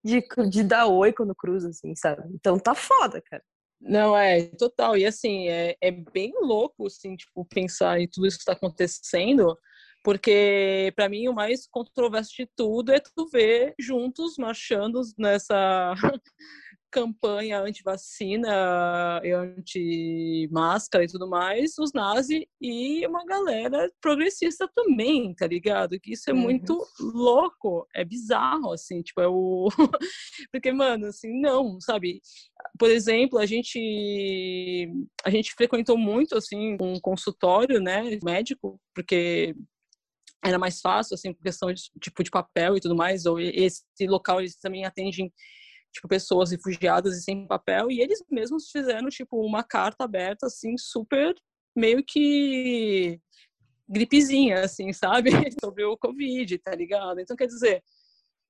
de, 0.03 0.23
de 0.49 0.63
dar 0.63 0.87
oi 0.87 1.13
quando 1.13 1.35
cruzo, 1.35 1.69
assim, 1.69 1.95
sabe? 1.95 2.23
Então 2.33 2.59
tá 2.59 2.75
foda, 2.75 3.21
cara. 3.21 3.43
Não, 3.79 4.15
é, 4.15 4.43
total. 4.57 4.95
E 4.95 5.05
assim, 5.05 5.47
é, 5.47 5.75
é 5.81 5.91
bem 5.91 6.31
louco, 6.39 6.85
assim, 6.85 7.15
tipo, 7.15 7.43
pensar 7.45 7.99
em 7.99 8.07
tudo 8.07 8.27
isso 8.27 8.37
que 8.37 8.43
está 8.43 8.53
acontecendo, 8.53 9.57
porque 10.03 10.93
para 10.95 11.09
mim 11.09 11.27
o 11.27 11.33
mais 11.33 11.67
controverso 11.67 12.31
de 12.37 12.47
tudo 12.55 12.91
é 12.91 12.99
tu 12.99 13.27
ver 13.31 13.73
juntos 13.79 14.35
marchando 14.37 15.01
nessa 15.17 15.93
campanha 16.91 17.61
anti-vacina, 17.61 19.21
anti-máscara 19.23 21.05
e 21.05 21.07
tudo 21.07 21.27
mais, 21.27 21.77
os 21.79 21.93
nazis 21.93 22.43
e 22.59 23.05
uma 23.07 23.25
galera 23.25 23.89
progressista 24.01 24.69
também, 24.75 25.33
tá 25.33 25.47
ligado? 25.47 25.99
Que 25.99 26.13
isso 26.13 26.29
é 26.29 26.33
uhum. 26.33 26.39
muito 26.39 26.85
louco, 26.99 27.87
é 27.95 28.03
bizarro, 28.03 28.73
assim, 28.73 29.01
tipo, 29.01 29.21
é 29.21 29.27
o... 29.27 29.69
Porque, 30.51 30.71
mano, 30.71 31.07
assim, 31.07 31.39
não, 31.39 31.79
sabe? 31.79 32.21
Por 32.77 32.89
exemplo, 32.89 33.39
a 33.39 33.45
gente, 33.45 34.89
a 35.23 35.29
gente 35.29 35.53
frequentou 35.53 35.97
muito, 35.97 36.35
assim, 36.37 36.77
um 36.81 36.99
consultório, 36.99 37.79
né, 37.79 38.19
médico, 38.23 38.79
porque 38.93 39.55
era 40.43 40.57
mais 40.57 40.81
fácil, 40.81 41.13
assim, 41.13 41.33
por 41.33 41.43
questão 41.43 41.71
de 41.71 41.83
tipo 42.01 42.23
de 42.23 42.31
papel 42.31 42.75
e 42.75 42.81
tudo 42.81 42.95
mais, 42.95 43.25
ou 43.25 43.39
esse 43.39 43.83
local 44.01 44.39
eles 44.39 44.55
também 44.55 44.85
atendem 44.85 45.31
tipo, 45.91 46.07
pessoas 46.07 46.51
refugiadas 46.51 47.17
e 47.17 47.21
sem 47.21 47.47
papel, 47.47 47.91
e 47.91 48.01
eles 48.01 48.23
mesmos 48.29 48.69
fizeram, 48.69 49.09
tipo, 49.09 49.45
uma 49.45 49.63
carta 49.63 50.03
aberta, 50.03 50.47
assim, 50.47 50.77
super, 50.77 51.35
meio 51.75 52.03
que 52.05 53.19
gripezinha, 53.87 54.61
assim, 54.61 54.93
sabe? 54.93 55.29
Sobre 55.63 55.83
o 55.83 55.97
Covid, 55.97 56.57
tá 56.59 56.73
ligado? 56.73 57.19
Então, 57.19 57.35
quer 57.35 57.47
dizer, 57.47 57.83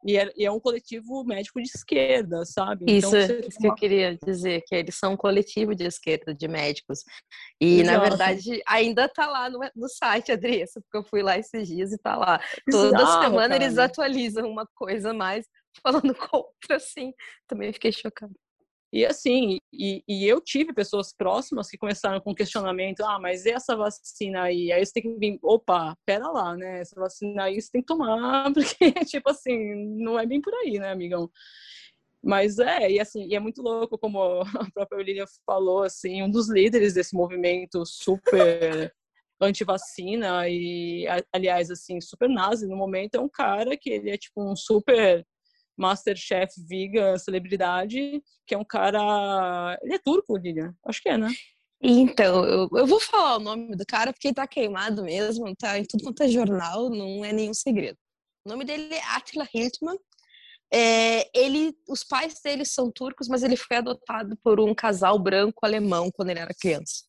e 0.03 0.17
é, 0.17 0.31
e 0.35 0.45
é 0.45 0.51
um 0.51 0.59
coletivo 0.59 1.23
médico 1.23 1.61
de 1.61 1.67
esquerda, 1.67 2.43
sabe? 2.45 2.85
Isso, 2.87 3.15
então, 3.15 3.39
isso 3.39 3.59
que 3.59 3.67
eu 3.67 3.75
queria 3.75 4.17
dizer, 4.25 4.63
que 4.65 4.75
eles 4.75 4.95
são 4.95 5.13
um 5.13 5.17
coletivo 5.17 5.75
de 5.75 5.85
esquerda, 5.85 6.33
de 6.33 6.47
médicos. 6.47 6.99
E, 7.59 7.81
Exato. 7.81 7.97
na 7.97 8.03
verdade, 8.03 8.61
ainda 8.67 9.07
tá 9.07 9.27
lá 9.27 9.49
no, 9.49 9.59
no 9.75 9.87
site, 9.87 10.31
Adriessa, 10.31 10.81
porque 10.81 10.97
eu 10.97 11.03
fui 11.03 11.21
lá 11.21 11.37
esses 11.37 11.67
dias 11.67 11.91
e 11.91 11.97
tá 11.97 12.15
lá. 12.15 12.39
Toda 12.69 13.01
Exato, 13.01 13.23
semana 13.23 13.49
cara. 13.49 13.63
eles 13.63 13.77
atualizam 13.77 14.49
uma 14.49 14.67
coisa 14.75 15.13
mais 15.13 15.45
falando 15.81 16.13
contra, 16.29 16.75
assim. 16.75 17.13
Também 17.47 17.71
fiquei 17.73 17.91
chocada. 17.91 18.33
E 18.93 19.05
assim, 19.05 19.57
e, 19.71 20.03
e, 20.05 20.27
eu 20.27 20.41
tive 20.41 20.73
pessoas 20.73 21.13
próximas 21.13 21.69
que 21.69 21.77
começaram 21.77 22.19
com 22.19 22.35
questionamento, 22.35 23.01
ah, 23.05 23.17
mas 23.17 23.45
e 23.45 23.51
essa 23.51 23.73
vacina 23.73 24.43
aí? 24.43 24.69
Aí 24.69 24.85
você 24.85 24.91
tem 24.91 25.03
que 25.03 25.17
vir, 25.17 25.39
opa, 25.41 25.95
pera 26.05 26.27
lá, 26.27 26.57
né? 26.57 26.81
Essa 26.81 26.99
vacina 26.99 27.43
aí 27.45 27.61
você 27.61 27.71
tem 27.71 27.81
que 27.81 27.87
tomar, 27.87 28.51
porque, 28.53 28.91
tipo 29.05 29.29
assim, 29.29 29.57
não 29.97 30.19
é 30.19 30.25
bem 30.25 30.41
por 30.41 30.53
aí, 30.55 30.77
né, 30.77 30.91
amigão? 30.91 31.31
Mas 32.23 32.59
é, 32.59 32.91
e 32.91 32.99
assim, 32.99 33.27
e 33.27 33.35
é 33.35 33.39
muito 33.39 33.61
louco, 33.61 33.97
como 33.97 34.41
a 34.41 34.71
própria 34.73 34.99
Olivia 34.99 35.25
falou, 35.45 35.83
assim, 35.83 36.21
um 36.21 36.29
dos 36.29 36.49
líderes 36.49 36.93
desse 36.93 37.15
movimento 37.15 37.85
super 37.85 38.93
anti-vacina 39.41 40.49
e, 40.49 41.05
aliás, 41.33 41.71
assim, 41.71 42.01
super 42.01 42.29
nazi 42.29 42.67
no 42.67 42.75
momento, 42.75 43.15
é 43.15 43.19
um 43.21 43.29
cara 43.29 43.77
que 43.77 43.89
ele 43.89 44.11
é 44.11 44.17
tipo 44.17 44.43
um 44.43 44.55
super 44.55 45.25
Masterchef 45.77 46.53
vegan, 46.67 47.17
celebridade, 47.17 48.21
que 48.45 48.53
é 48.53 48.57
um 48.57 48.65
cara. 48.65 49.77
Ele 49.81 49.95
é 49.95 49.99
turco, 49.99 50.37
Lilian? 50.37 50.73
Acho 50.85 51.01
que 51.01 51.09
é, 51.09 51.17
né? 51.17 51.29
Então, 51.83 52.45
eu, 52.45 52.69
eu 52.73 52.85
vou 52.85 52.99
falar 52.99 53.37
o 53.37 53.39
nome 53.39 53.75
do 53.75 53.85
cara 53.85 54.13
porque 54.13 54.27
ele 54.27 54.35
tá 54.35 54.45
queimado 54.45 55.03
mesmo, 55.03 55.55
tá 55.55 55.79
em 55.79 55.83
tudo 55.83 56.03
quanto 56.03 56.21
é 56.21 56.27
jornal, 56.27 56.89
não 56.91 57.25
é 57.25 57.33
nenhum 57.33 57.53
segredo. 57.53 57.97
O 58.45 58.49
nome 58.49 58.63
dele 58.65 58.93
é 58.93 59.03
Attila 59.15 59.47
Hildmann. 59.53 59.97
É, 60.73 61.29
ele, 61.37 61.75
os 61.89 62.03
pais 62.03 62.39
dele 62.41 62.63
são 62.65 62.91
turcos, 62.91 63.27
mas 63.27 63.43
ele 63.43 63.57
foi 63.57 63.77
adotado 63.77 64.37
por 64.43 64.59
um 64.59 64.73
casal 64.73 65.19
branco 65.19 65.65
alemão 65.65 66.09
quando 66.11 66.29
ele 66.29 66.39
era 66.39 66.53
criança. 66.53 67.03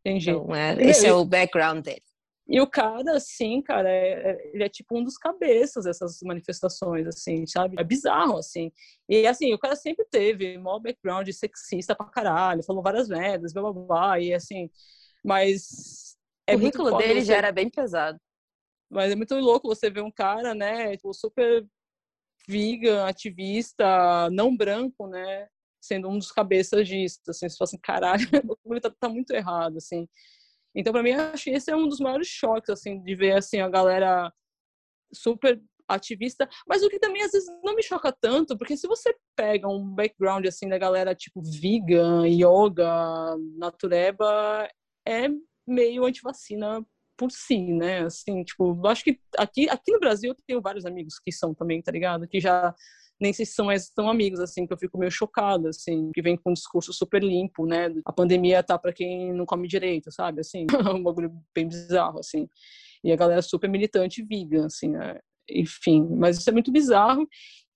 Entendi. 0.00 0.30
Então, 0.30 0.54
é, 0.54 0.74
esse 0.82 1.06
é 1.06 1.12
o 1.12 1.24
background 1.24 1.84
dele. 1.84 2.02
E 2.50 2.60
o 2.60 2.66
cara, 2.66 3.16
assim, 3.16 3.62
cara, 3.62 3.88
é, 3.88 4.32
é, 4.32 4.50
ele 4.52 4.64
é 4.64 4.68
tipo 4.68 4.98
um 4.98 5.04
dos 5.04 5.16
cabeças 5.16 5.84
dessas 5.84 6.18
manifestações, 6.20 7.06
assim, 7.06 7.46
sabe? 7.46 7.76
É 7.78 7.84
bizarro, 7.84 8.38
assim. 8.38 8.72
E, 9.08 9.24
assim, 9.24 9.54
o 9.54 9.58
cara 9.58 9.76
sempre 9.76 10.04
teve 10.10 10.58
maior 10.58 10.80
background 10.80 11.28
sexista 11.30 11.94
pra 11.94 12.06
caralho, 12.06 12.64
falou 12.64 12.82
várias 12.82 13.08
merdas, 13.08 13.52
blá, 13.52 13.62
blá, 13.62 13.72
blá, 13.72 14.20
e, 14.20 14.34
assim, 14.34 14.68
mas... 15.24 16.16
É 16.44 16.56
o 16.56 16.58
currículo 16.58 16.98
dele 16.98 17.20
você... 17.20 17.26
já 17.26 17.36
era 17.36 17.52
bem 17.52 17.70
pesado. 17.70 18.18
Mas 18.90 19.12
é 19.12 19.14
muito 19.14 19.36
louco 19.36 19.68
você 19.68 19.88
ver 19.88 20.02
um 20.02 20.10
cara, 20.10 20.52
né, 20.52 20.96
tipo, 20.96 21.14
super 21.14 21.64
vegan, 22.48 23.06
ativista, 23.06 24.28
não 24.32 24.56
branco, 24.56 25.06
né, 25.06 25.46
sendo 25.80 26.08
um 26.08 26.18
dos 26.18 26.32
cabeças 26.32 26.88
disso, 26.88 27.20
assim, 27.28 27.48
você 27.48 27.56
fala 27.56 27.68
assim, 27.68 27.78
caralho, 27.78 28.24
o 28.64 28.80
tá, 28.80 28.90
tá 28.98 29.08
muito 29.08 29.30
errado, 29.30 29.76
assim. 29.76 30.08
Então, 30.80 30.92
para 30.92 31.02
mim, 31.02 31.12
acho 31.12 31.44
que 31.44 31.50
esse 31.50 31.70
é 31.70 31.76
um 31.76 31.88
dos 31.88 32.00
maiores 32.00 32.26
choques, 32.26 32.70
assim, 32.70 33.00
de 33.02 33.14
ver, 33.14 33.32
assim, 33.36 33.60
a 33.60 33.68
galera 33.68 34.32
super 35.12 35.60
ativista, 35.86 36.48
mas 36.66 36.82
o 36.82 36.88
que 36.88 36.98
também 36.98 37.22
às 37.22 37.32
vezes 37.32 37.48
não 37.64 37.74
me 37.74 37.82
choca 37.82 38.12
tanto, 38.12 38.56
porque 38.56 38.76
se 38.76 38.86
você 38.86 39.14
pega 39.36 39.68
um 39.68 39.84
background 39.84 40.46
assim 40.46 40.68
da 40.68 40.78
galera 40.78 41.14
tipo 41.16 41.42
vegan, 41.42 42.26
yoga, 42.28 43.36
natureba, 43.56 44.68
é 45.06 45.26
meio 45.66 46.04
antivacina 46.04 46.84
por 47.16 47.30
si, 47.30 47.72
né? 47.72 48.04
Assim, 48.04 48.42
tipo, 48.44 48.86
acho 48.86 49.04
que 49.04 49.20
aqui, 49.36 49.68
aqui 49.68 49.92
no 49.92 50.00
Brasil 50.00 50.30
eu 50.30 50.36
tenho 50.46 50.62
vários 50.62 50.86
amigos 50.86 51.18
que 51.18 51.32
são 51.32 51.52
também, 51.54 51.82
tá 51.82 51.92
ligado? 51.92 52.26
Que 52.26 52.40
já 52.40 52.74
nem 53.20 53.32
se 53.32 53.44
são 53.44 53.66
mais 53.66 53.90
tão 53.90 54.08
amigos, 54.08 54.40
assim, 54.40 54.66
que 54.66 54.72
eu 54.72 54.78
fico 54.78 54.98
meio 54.98 55.10
chocada, 55.10 55.68
assim, 55.68 56.10
que 56.12 56.22
vem 56.22 56.36
com 56.36 56.50
um 56.50 56.54
discurso 56.54 56.92
super 56.92 57.22
limpo, 57.22 57.66
né? 57.66 57.92
A 58.04 58.12
pandemia 58.12 58.62
tá 58.62 58.78
para 58.78 58.92
quem 58.92 59.32
não 59.32 59.44
come 59.44 59.68
direito, 59.68 60.10
sabe? 60.10 60.40
Assim, 60.40 60.66
um 60.94 61.02
bagulho 61.02 61.32
bem 61.54 61.68
bizarro, 61.68 62.18
assim. 62.18 62.48
E 63.04 63.12
a 63.12 63.16
galera 63.16 63.42
super 63.42 63.68
militante 63.68 64.22
vegan, 64.22 64.66
assim, 64.66 64.90
né? 64.90 65.18
enfim. 65.50 66.06
Mas 66.16 66.38
isso 66.38 66.48
é 66.48 66.52
muito 66.52 66.72
bizarro. 66.72 67.28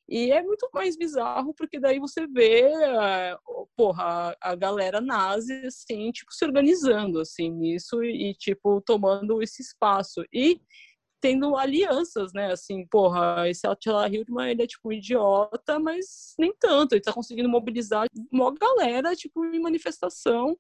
E 0.09 0.31
é 0.31 0.43
muito 0.43 0.69
mais 0.73 0.99
bizarro 0.99 1.55
porque 1.55 1.81
daí 1.81 1.99
você 1.99 2.27
vê, 2.27 2.69
uh, 2.69 3.67
porra, 3.75 4.37
a, 4.39 4.55
galera 4.55 5.01
nazi, 5.01 5.55
assim, 5.67 6.11
tipo, 6.13 6.31
se 6.33 6.45
organizando, 6.45 7.21
assim, 7.21 7.51
nisso 7.51 8.05
e, 8.05 8.35
tipo, 8.35 8.83
tomando 8.83 9.43
esse 9.43 9.63
espaço. 9.63 10.23
E 10.33 10.61
tendo 11.25 11.57
alianças, 11.57 12.35
né? 12.35 12.53
Assim, 12.53 12.87
porra, 12.87 13.49
esse 13.49 13.67
Attila 13.67 14.07
Hildmann, 14.07 14.51
ele 14.51 14.63
é 14.63 14.67
tipo 14.67 14.91
um 14.91 14.93
idiota, 14.93 15.79
mas 15.79 16.35
nem 16.39 16.53
tanto. 16.53 16.93
Ele 16.93 17.01
tá 17.01 17.15
conseguindo 17.15 17.49
mobilizar 17.49 18.07
uma 18.31 18.53
galera, 18.53 19.17
tipo, 19.17 19.43
em 19.43 19.59
manifestação 19.59 20.55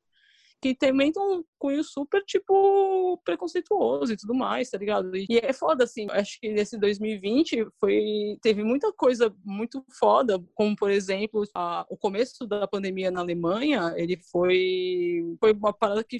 que 0.64 0.74
também 0.74 1.12
tem 1.12 1.22
um 1.22 1.44
cunho 1.58 1.84
super, 1.84 2.24
tipo, 2.24 3.20
preconceituoso 3.22 4.14
e 4.14 4.16
tudo 4.16 4.34
mais, 4.34 4.70
tá 4.70 4.78
ligado? 4.78 5.14
E 5.14 5.26
é 5.42 5.52
foda, 5.52 5.84
assim, 5.84 6.06
acho 6.10 6.40
que 6.40 6.48
nesse 6.48 6.78
2020 6.78 7.66
foi, 7.78 8.38
teve 8.40 8.64
muita 8.64 8.90
coisa 8.90 9.30
muito 9.44 9.84
foda, 9.98 10.42
como, 10.54 10.74
por 10.74 10.90
exemplo, 10.90 11.44
a, 11.54 11.84
o 11.90 11.98
começo 11.98 12.46
da 12.46 12.66
pandemia 12.66 13.10
na 13.10 13.20
Alemanha, 13.20 13.92
ele 13.94 14.16
foi, 14.32 15.36
foi 15.38 15.52
uma 15.52 15.74
parada 15.74 16.02
que 16.02 16.16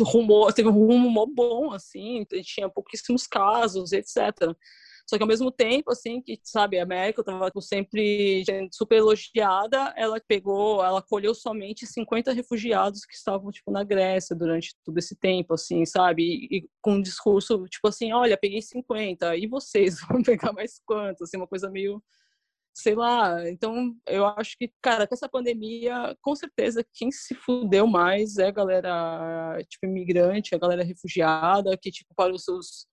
rumou, 0.00 0.50
teve 0.50 0.70
um 0.70 0.72
rumo 0.72 1.26
bom, 1.26 1.74
assim, 1.74 2.24
tinha 2.42 2.70
pouquíssimos 2.70 3.26
casos, 3.26 3.92
etc. 3.92 4.56
Só 5.06 5.16
que 5.16 5.22
ao 5.22 5.28
mesmo 5.28 5.50
tempo, 5.50 5.90
assim, 5.90 6.20
que, 6.20 6.38
sabe, 6.42 6.78
a 6.78 6.82
América 6.82 7.22
estava 7.22 7.50
sempre 7.60 8.44
super 8.72 8.96
elogiada, 8.96 9.92
ela 9.96 10.20
pegou, 10.26 10.84
ela 10.84 11.00
acolheu 11.00 11.34
somente 11.34 11.86
50 11.86 12.32
refugiados 12.32 13.04
que 13.04 13.14
estavam, 13.14 13.50
tipo, 13.50 13.70
na 13.70 13.84
Grécia 13.84 14.36
durante 14.36 14.74
todo 14.84 14.96
esse 14.98 15.16
tempo, 15.16 15.54
assim, 15.54 15.84
sabe? 15.84 16.22
E, 16.22 16.58
e 16.58 16.68
com 16.80 16.94
um 16.94 17.02
discurso, 17.02 17.66
tipo 17.68 17.88
assim, 17.88 18.12
olha, 18.12 18.36
peguei 18.36 18.62
50, 18.62 19.36
e 19.36 19.46
vocês 19.46 19.98
vão 20.08 20.22
pegar 20.22 20.52
mais 20.52 20.80
quantos? 20.86 21.22
Assim, 21.22 21.36
uma 21.36 21.46
coisa 21.46 21.70
meio 21.70 22.02
sei 22.74 22.94
lá. 22.94 23.48
Então, 23.48 23.94
eu 24.06 24.26
acho 24.26 24.56
que, 24.58 24.72
cara, 24.82 25.06
com 25.06 25.14
essa 25.14 25.28
pandemia, 25.28 26.16
com 26.22 26.34
certeza 26.34 26.84
quem 26.94 27.10
se 27.10 27.34
fudeu 27.34 27.86
mais 27.86 28.38
é 28.38 28.48
a 28.48 28.50
galera, 28.50 29.58
tipo, 29.68 29.86
imigrante, 29.86 30.54
a 30.54 30.58
galera 30.58 30.82
refugiada, 30.84 31.76
que, 31.76 31.90
tipo, 31.90 32.14
para 32.14 32.32
os 32.32 32.44
seus 32.44 32.86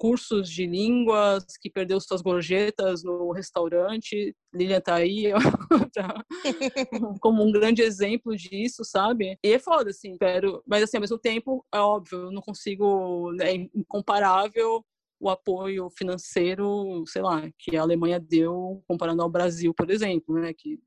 cursos 0.00 0.48
de 0.48 0.66
línguas, 0.66 1.44
que 1.60 1.68
perdeu 1.68 2.00
suas 2.00 2.22
gorjetas 2.22 3.04
no 3.04 3.32
restaurante. 3.32 4.34
Lilian 4.50 4.80
tá 4.80 4.94
aí 4.94 5.24
como 7.20 7.44
um 7.44 7.52
grande 7.52 7.82
exemplo 7.82 8.34
disso, 8.34 8.82
sabe? 8.82 9.38
E 9.44 9.52
é 9.52 9.58
foda, 9.58 9.90
assim, 9.90 10.12
espero. 10.12 10.62
Mas, 10.66 10.82
assim, 10.82 10.96
ao 10.96 11.02
mesmo 11.02 11.18
tempo, 11.18 11.62
é 11.70 11.78
óbvio, 11.78 12.18
eu 12.18 12.32
não 12.32 12.40
consigo. 12.40 13.30
É 13.42 13.52
incomparável 13.52 14.82
o 15.20 15.28
apoio 15.28 15.90
financeiro, 15.90 17.04
sei 17.06 17.20
lá, 17.20 17.42
que 17.58 17.76
a 17.76 17.82
Alemanha 17.82 18.18
deu 18.18 18.82
comparando 18.88 19.20
ao 19.20 19.28
Brasil, 19.28 19.74
por 19.74 19.90
exemplo, 19.90 20.34
né? 20.34 20.54
Que 20.54 20.80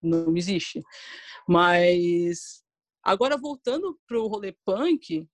não 0.00 0.36
existe. 0.36 0.80
Mas. 1.48 2.62
Agora, 3.04 3.36
voltando 3.36 3.98
para 4.06 4.20
o 4.20 4.28
rolê 4.28 4.56
punk, 4.64 5.28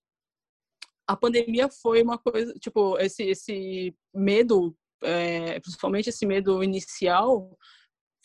a 1.09 1.17
pandemia 1.17 1.67
foi 1.81 2.03
uma 2.03 2.19
coisa, 2.19 2.53
tipo, 2.59 2.95
esse, 2.99 3.23
esse 3.23 3.95
medo, 4.13 4.77
é, 5.01 5.59
principalmente 5.59 6.09
esse 6.09 6.23
medo 6.23 6.63
inicial, 6.63 7.57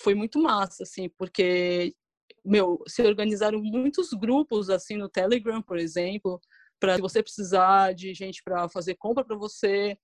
foi 0.02 0.14
muito 0.14 0.38
massa, 0.38 0.82
assim, 0.82 1.08
porque, 1.16 1.94
meu, 2.44 2.78
se 2.86 3.00
organizaram 3.00 3.58
muitos 3.58 4.10
grupos, 4.10 4.68
assim, 4.68 4.98
no 4.98 5.08
Telegram, 5.08 5.62
por 5.62 5.78
exemplo, 5.78 6.38
para 6.78 6.96
se 6.96 7.00
você 7.00 7.22
precisar 7.22 7.94
de 7.94 8.12
gente 8.12 8.42
para 8.44 8.68
fazer 8.68 8.96
compra 8.96 9.24
para 9.24 9.34
você, 9.34 9.96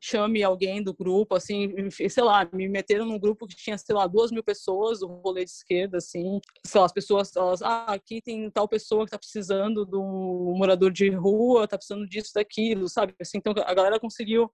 chame 0.00 0.42
alguém 0.42 0.82
do 0.82 0.94
grupo, 0.94 1.34
assim, 1.34 1.68
sei 1.90 2.24
lá, 2.24 2.48
me 2.52 2.68
meteram 2.68 3.04
num 3.04 3.18
grupo 3.18 3.46
que 3.46 3.54
tinha, 3.54 3.76
sei 3.76 3.94
lá, 3.94 4.06
duas 4.06 4.32
mil 4.32 4.42
pessoas, 4.42 5.02
o 5.02 5.06
rolê 5.06 5.44
de 5.44 5.50
esquerda, 5.50 5.98
assim, 5.98 6.40
sei 6.64 6.80
lá, 6.80 6.86
as 6.86 6.92
pessoas, 6.92 7.36
elas, 7.36 7.60
ah, 7.60 7.84
aqui 7.84 8.22
tem 8.22 8.50
tal 8.50 8.66
pessoa 8.66 9.04
que 9.04 9.10
tá 9.10 9.18
precisando 9.18 9.86
um 9.92 10.56
morador 10.56 10.90
de 10.90 11.10
rua, 11.10 11.68
tá 11.68 11.76
precisando 11.76 12.08
disso, 12.08 12.32
daquilo, 12.34 12.88
sabe? 12.88 13.14
Assim, 13.20 13.38
então 13.38 13.52
a 13.64 13.74
galera 13.74 14.00
conseguiu 14.00 14.50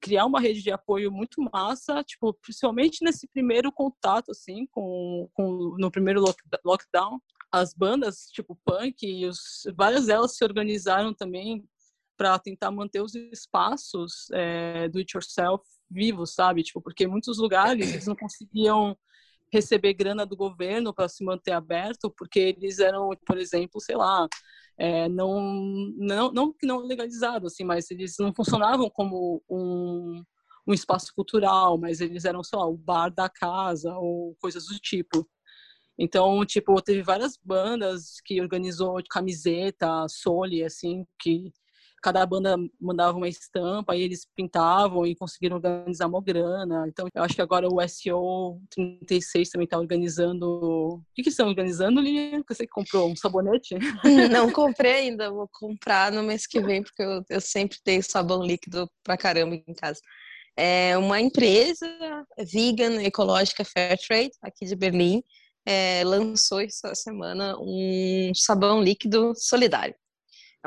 criar 0.00 0.26
uma 0.26 0.40
rede 0.40 0.62
de 0.62 0.70
apoio 0.70 1.10
muito 1.10 1.42
massa, 1.52 2.04
tipo, 2.04 2.32
principalmente 2.34 3.02
nesse 3.02 3.26
primeiro 3.26 3.72
contato, 3.72 4.30
assim, 4.30 4.66
com, 4.70 5.28
com 5.32 5.76
no 5.78 5.90
primeiro 5.90 6.22
lockdown, 6.64 7.18
as 7.50 7.72
bandas, 7.72 8.26
tipo, 8.30 8.58
punk, 8.64 9.26
os, 9.26 9.62
várias 9.74 10.06
delas 10.06 10.36
se 10.36 10.44
organizaram 10.44 11.14
também 11.14 11.64
para 12.18 12.38
tentar 12.38 12.70
manter 12.72 13.00
os 13.00 13.14
espaços 13.14 14.26
é, 14.32 14.88
do 14.88 14.98
it 14.98 15.16
yourself 15.16 15.64
vivos, 15.88 16.34
sabe? 16.34 16.64
Tipo, 16.64 16.82
porque 16.82 17.06
muitos 17.06 17.38
lugares 17.38 17.90
eles 17.92 18.06
não 18.06 18.16
conseguiam 18.16 18.98
receber 19.52 19.94
grana 19.94 20.26
do 20.26 20.36
governo 20.36 20.92
para 20.92 21.08
se 21.08 21.24
manter 21.24 21.52
aberto, 21.52 22.10
porque 22.10 22.40
eles 22.58 22.80
eram, 22.80 23.10
por 23.24 23.38
exemplo, 23.38 23.80
sei 23.80 23.96
lá, 23.96 24.28
é, 24.76 25.08
não, 25.08 25.40
não, 25.96 26.32
não 26.32 26.52
que 26.52 26.66
não 26.66 26.80
legalizado, 26.80 27.46
assim, 27.46 27.64
mas 27.64 27.90
eles 27.90 28.16
não 28.18 28.34
funcionavam 28.34 28.90
como 28.90 29.42
um, 29.48 30.22
um 30.66 30.74
espaço 30.74 31.12
cultural, 31.14 31.78
mas 31.78 32.00
eles 32.00 32.24
eram, 32.24 32.42
sei 32.44 32.58
lá, 32.58 32.66
o 32.66 32.76
bar 32.76 33.10
da 33.10 33.28
casa 33.28 33.96
ou 33.96 34.36
coisas 34.40 34.66
do 34.66 34.78
tipo. 34.78 35.26
Então, 35.98 36.44
tipo, 36.44 36.80
teve 36.82 37.02
várias 37.02 37.36
bandas 37.42 38.20
que 38.24 38.40
organizou 38.40 39.02
camiseta, 39.10 40.06
sole, 40.08 40.62
assim, 40.64 41.04
que 41.18 41.52
cada 42.02 42.24
banda 42.24 42.56
mandava 42.80 43.16
uma 43.16 43.28
estampa 43.28 43.96
e 43.96 44.02
eles 44.02 44.26
pintavam 44.34 45.06
e 45.06 45.14
conseguiram 45.14 45.56
organizar 45.56 46.06
uma 46.06 46.22
grana. 46.22 46.86
Então, 46.88 47.08
eu 47.14 47.22
acho 47.22 47.34
que 47.34 47.42
agora 47.42 47.68
o 47.68 47.80
SEO 47.88 48.60
36 48.70 49.50
também 49.50 49.64
está 49.64 49.78
organizando. 49.78 50.46
O 50.46 51.02
que, 51.14 51.22
que 51.22 51.28
estão 51.30 51.48
organizando, 51.48 52.00
Lilian? 52.00 52.42
Você 52.48 52.64
que 52.64 52.72
comprou 52.72 53.10
um 53.10 53.16
sabonete? 53.16 53.76
Não 54.30 54.50
comprei 54.52 54.92
ainda, 54.92 55.30
vou 55.30 55.48
comprar 55.52 56.12
no 56.12 56.22
mês 56.22 56.46
que 56.46 56.60
vem, 56.60 56.82
porque 56.82 57.02
eu, 57.02 57.22
eu 57.28 57.40
sempre 57.40 57.78
tenho 57.82 58.02
sabão 58.02 58.42
líquido 58.42 58.88
pra 59.02 59.16
caramba 59.16 59.54
em 59.54 59.74
casa. 59.74 60.00
É 60.56 60.98
uma 60.98 61.20
empresa 61.20 61.86
vegan, 62.52 63.00
ecológica, 63.02 63.64
fair 63.64 63.96
trade, 63.98 64.32
aqui 64.42 64.66
de 64.66 64.74
Berlim, 64.74 65.22
é, 65.64 66.02
lançou 66.04 66.60
essa 66.60 66.94
semana 66.94 67.56
um 67.60 68.32
sabão 68.34 68.82
líquido 68.82 69.34
solidário. 69.36 69.94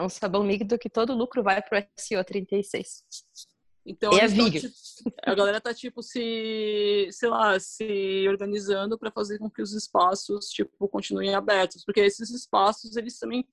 É 0.01 0.03
um 0.03 0.09
sabão 0.09 0.45
líquido 0.45 0.79
que 0.79 0.89
todo 0.89 1.13
lucro 1.13 1.43
vai 1.43 1.61
para 1.61 1.79
o 1.79 2.01
SO36. 2.01 3.03
Então, 3.85 4.11
é 4.13 4.27
Tipo, 4.27 5.13
a 5.23 5.35
galera 5.35 5.61
tá, 5.61 5.73
tipo, 5.73 6.01
se, 6.01 7.07
sei 7.11 7.29
lá, 7.29 7.59
se 7.59 8.25
organizando 8.27 8.97
para 8.97 9.11
fazer 9.11 9.37
com 9.37 9.49
que 9.49 9.61
os 9.61 9.73
espaços, 9.73 10.47
tipo, 10.49 10.87
continuem 10.87 11.35
abertos. 11.35 11.83
Porque 11.85 11.99
esses 11.99 12.31
espaços, 12.31 12.95
eles 12.95 13.19
também, 13.19 13.47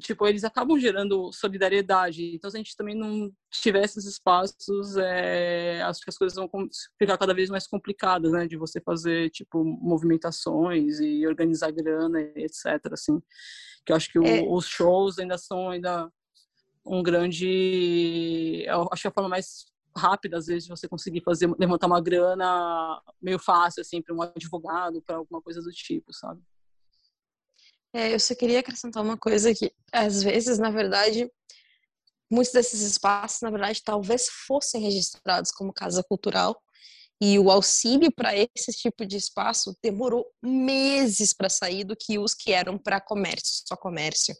tipo, 0.00 0.26
eles 0.26 0.44
acabam 0.44 0.78
gerando 0.78 1.32
solidariedade. 1.32 2.34
Então, 2.34 2.50
se 2.50 2.56
a 2.56 2.60
gente 2.60 2.76
também 2.76 2.94
não 2.94 3.32
tiver 3.50 3.84
esses 3.84 4.04
espaços, 4.04 4.96
é, 4.96 5.82
acho 5.82 6.00
que 6.00 6.10
as 6.10 6.18
coisas 6.18 6.36
vão 6.36 6.50
ficar 6.98 7.16
cada 7.16 7.34
vez 7.34 7.48
mais 7.50 7.66
complicadas, 7.66 8.32
né? 8.32 8.46
De 8.46 8.56
você 8.56 8.80
fazer, 8.80 9.30
tipo, 9.30 9.64
movimentações 9.64 11.00
e 11.00 11.26
organizar 11.26 11.70
grana, 11.70 12.20
etc, 12.36 12.92
assim. 12.92 13.20
Que 13.84 13.92
eu 13.92 13.96
acho 13.96 14.10
que 14.10 14.18
é... 14.18 14.42
o, 14.42 14.54
os 14.54 14.66
shows 14.66 15.18
ainda 15.18 15.38
são 15.38 15.70
ainda 15.70 16.10
um 16.84 17.02
grande. 17.02 18.66
Acho 18.90 19.02
que 19.02 19.08
é 19.08 19.10
a 19.10 19.14
forma 19.14 19.28
mais 19.28 19.72
rápida, 19.96 20.38
às 20.38 20.46
vezes, 20.46 20.64
de 20.64 20.70
você 20.70 20.88
conseguir 20.88 21.22
fazer, 21.22 21.48
levantar 21.58 21.86
uma 21.86 22.00
grana 22.00 23.00
meio 23.20 23.38
fácil, 23.38 23.82
assim, 23.82 24.00
para 24.00 24.14
um 24.14 24.22
advogado, 24.22 25.02
para 25.02 25.16
alguma 25.16 25.40
coisa 25.40 25.60
do 25.60 25.70
tipo, 25.70 26.12
sabe? 26.12 26.40
É, 27.94 28.14
eu 28.14 28.18
só 28.18 28.34
queria 28.34 28.60
acrescentar 28.60 29.02
uma 29.02 29.18
coisa 29.18 29.54
que, 29.54 29.72
às 29.92 30.22
vezes, 30.22 30.58
na 30.58 30.70
verdade, 30.70 31.30
muitos 32.30 32.52
desses 32.52 32.80
espaços, 32.80 33.40
na 33.42 33.50
verdade, 33.50 33.82
talvez 33.84 34.26
fossem 34.46 34.80
registrados 34.80 35.50
como 35.50 35.72
casa 35.72 36.02
cultural, 36.02 36.60
e 37.24 37.38
o 37.38 37.52
auxílio 37.52 38.10
para 38.10 38.34
esse 38.34 38.72
tipo 38.72 39.06
de 39.06 39.16
espaço 39.16 39.76
demorou 39.80 40.26
meses 40.42 41.32
para 41.32 41.48
sair 41.48 41.84
do 41.84 41.94
que 41.94 42.18
os 42.18 42.34
que 42.34 42.50
eram 42.50 42.76
para 42.76 43.00
comércio, 43.00 43.62
só 43.68 43.76
comércio. 43.76 44.34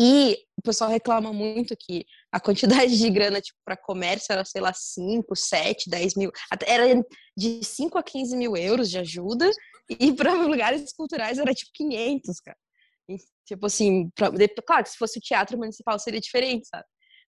E 0.00 0.36
o 0.58 0.62
pessoal 0.62 0.90
reclama 0.90 1.32
muito 1.32 1.76
que 1.78 2.04
a 2.32 2.40
quantidade 2.40 2.98
de 2.98 3.10
grana 3.10 3.40
tipo, 3.40 3.56
para 3.64 3.76
comércio 3.76 4.32
era, 4.32 4.44
sei 4.44 4.60
lá, 4.60 4.72
5, 4.74 5.36
7, 5.36 5.88
10 5.88 6.16
mil. 6.16 6.32
Era 6.66 7.00
de 7.36 7.62
5 7.62 7.96
a 7.96 8.02
15 8.02 8.36
mil 8.36 8.56
euros 8.56 8.90
de 8.90 8.98
ajuda, 8.98 9.48
e 9.88 10.12
para 10.12 10.34
lugares 10.34 10.92
culturais 10.94 11.38
era 11.38 11.54
tipo 11.54 11.70
500, 11.74 12.40
cara. 12.40 12.58
Tipo 13.46 13.66
assim, 13.66 14.10
pra, 14.10 14.30
claro 14.66 14.84
que 14.84 14.90
se 14.90 14.98
fosse 14.98 15.18
o 15.18 15.22
teatro 15.22 15.56
municipal 15.56 15.98
seria 15.98 16.20
diferente, 16.20 16.66
sabe? 16.66 16.84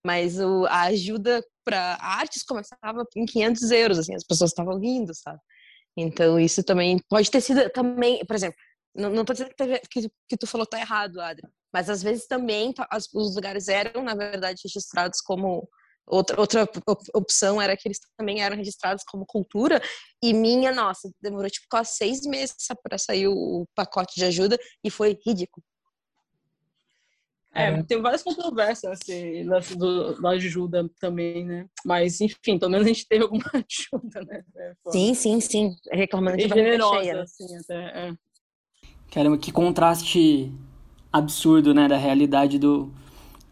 Mas 0.05 0.39
o, 0.39 0.65
a 0.65 0.83
ajuda 0.83 1.43
para 1.63 1.97
artes 2.01 2.43
começava 2.43 3.05
em 3.15 3.25
500 3.25 3.71
euros, 3.71 3.99
assim, 3.99 4.15
as 4.15 4.23
pessoas 4.23 4.51
estavam 4.51 4.79
rindo, 4.79 5.13
sabe? 5.13 5.39
Então 5.97 6.39
isso 6.39 6.63
também 6.63 6.99
pode 7.09 7.29
ter 7.29 7.41
sido 7.41 7.69
também, 7.69 8.25
por 8.25 8.35
exemplo, 8.35 8.57
não, 8.95 9.09
não 9.09 9.25
tô 9.25 9.33
dizendo 9.33 9.53
que, 9.55 9.79
que, 9.89 10.09
que 10.29 10.37
tu 10.37 10.47
falou 10.47 10.65
tá 10.65 10.79
errado, 10.79 11.19
Adri, 11.21 11.47
mas 11.73 11.89
às 11.89 12.01
vezes 12.03 12.27
também 12.27 12.73
as, 12.89 13.07
os 13.13 13.35
lugares 13.35 13.67
eram, 13.67 14.03
na 14.03 14.15
verdade, 14.15 14.61
registrados 14.63 15.21
como 15.21 15.67
outra, 16.07 16.39
outra 16.39 16.67
opção 17.13 17.61
era 17.61 17.75
que 17.75 17.87
eles 17.87 17.99
também 18.17 18.41
eram 18.41 18.55
registrados 18.55 19.03
como 19.03 19.25
cultura 19.25 19.81
e 20.21 20.33
minha, 20.33 20.71
nossa, 20.71 21.11
demorou 21.21 21.49
tipo 21.49 21.67
quase 21.69 21.91
seis 21.95 22.21
meses 22.21 22.55
para 22.83 22.97
sair 22.97 23.27
o 23.27 23.65
pacote 23.75 24.15
de 24.15 24.25
ajuda 24.25 24.57
e 24.83 24.89
foi 24.89 25.17
ridículo. 25.25 25.63
É, 27.53 27.65
é, 27.65 27.83
tem 27.83 28.01
várias 28.01 28.23
controvérsias 28.23 28.93
assim, 28.93 29.45
do, 29.77 30.21
da 30.21 30.29
ajuda 30.29 30.89
também, 31.01 31.45
né? 31.45 31.65
Mas, 31.85 32.21
enfim, 32.21 32.57
pelo 32.57 32.71
menos 32.71 32.85
a 32.85 32.89
gente 32.89 33.05
teve 33.05 33.23
alguma 33.23 33.43
ajuda, 33.53 34.21
né? 34.21 34.43
É, 34.55 34.73
sim, 34.89 35.13
sim, 35.13 35.41
sim. 35.41 35.75
Reclamando 35.91 36.37
de 36.37 36.47
generosa, 36.47 36.99
cheia. 36.99 37.13
Né? 37.13 37.21
assim, 37.21 37.57
até. 37.57 37.75
É. 37.75 38.13
Caramba, 39.11 39.37
que 39.37 39.51
contraste 39.51 40.49
absurdo, 41.11 41.73
né? 41.73 41.89
Da 41.89 41.97
realidade 41.97 42.57
do, 42.57 42.89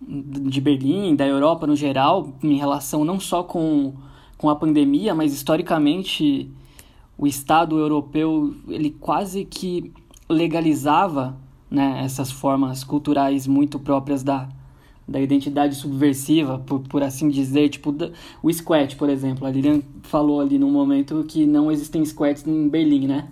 de 0.02 0.62
Berlim, 0.62 1.16
da 1.16 1.28
Europa 1.28 1.68
no 1.68 1.76
geral, 1.76 2.34
em 2.42 2.56
relação 2.56 3.04
não 3.04 3.20
só 3.20 3.44
com, 3.44 3.94
com 4.38 4.50
a 4.50 4.56
pandemia, 4.56 5.14
mas 5.14 5.34
historicamente 5.34 6.50
o 7.18 7.28
Estado 7.28 7.78
europeu, 7.78 8.56
ele 8.68 8.92
quase 8.92 9.44
que 9.44 9.94
legalizava 10.30 11.38
né, 11.70 12.02
essas 12.04 12.32
formas 12.32 12.84
culturais 12.84 13.46
muito 13.46 13.78
próprias 13.78 14.24
da, 14.24 14.48
da 15.06 15.20
identidade 15.20 15.76
subversiva, 15.76 16.60
por, 16.60 16.80
por 16.80 17.04
assim 17.04 17.28
dizer, 17.28 17.70
tipo 17.70 17.94
o 18.42 18.54
squat, 18.54 18.96
por 18.96 19.10
exemplo. 19.10 19.46
A 19.46 19.52
Lilian 19.52 19.82
falou 20.04 20.40
ali 20.40 20.58
num 20.58 20.72
momento 20.72 21.26
que 21.28 21.46
não 21.46 21.70
existem 21.70 22.04
squats 22.06 22.48
em 22.48 22.70
Berlim, 22.70 23.08
né? 23.08 23.28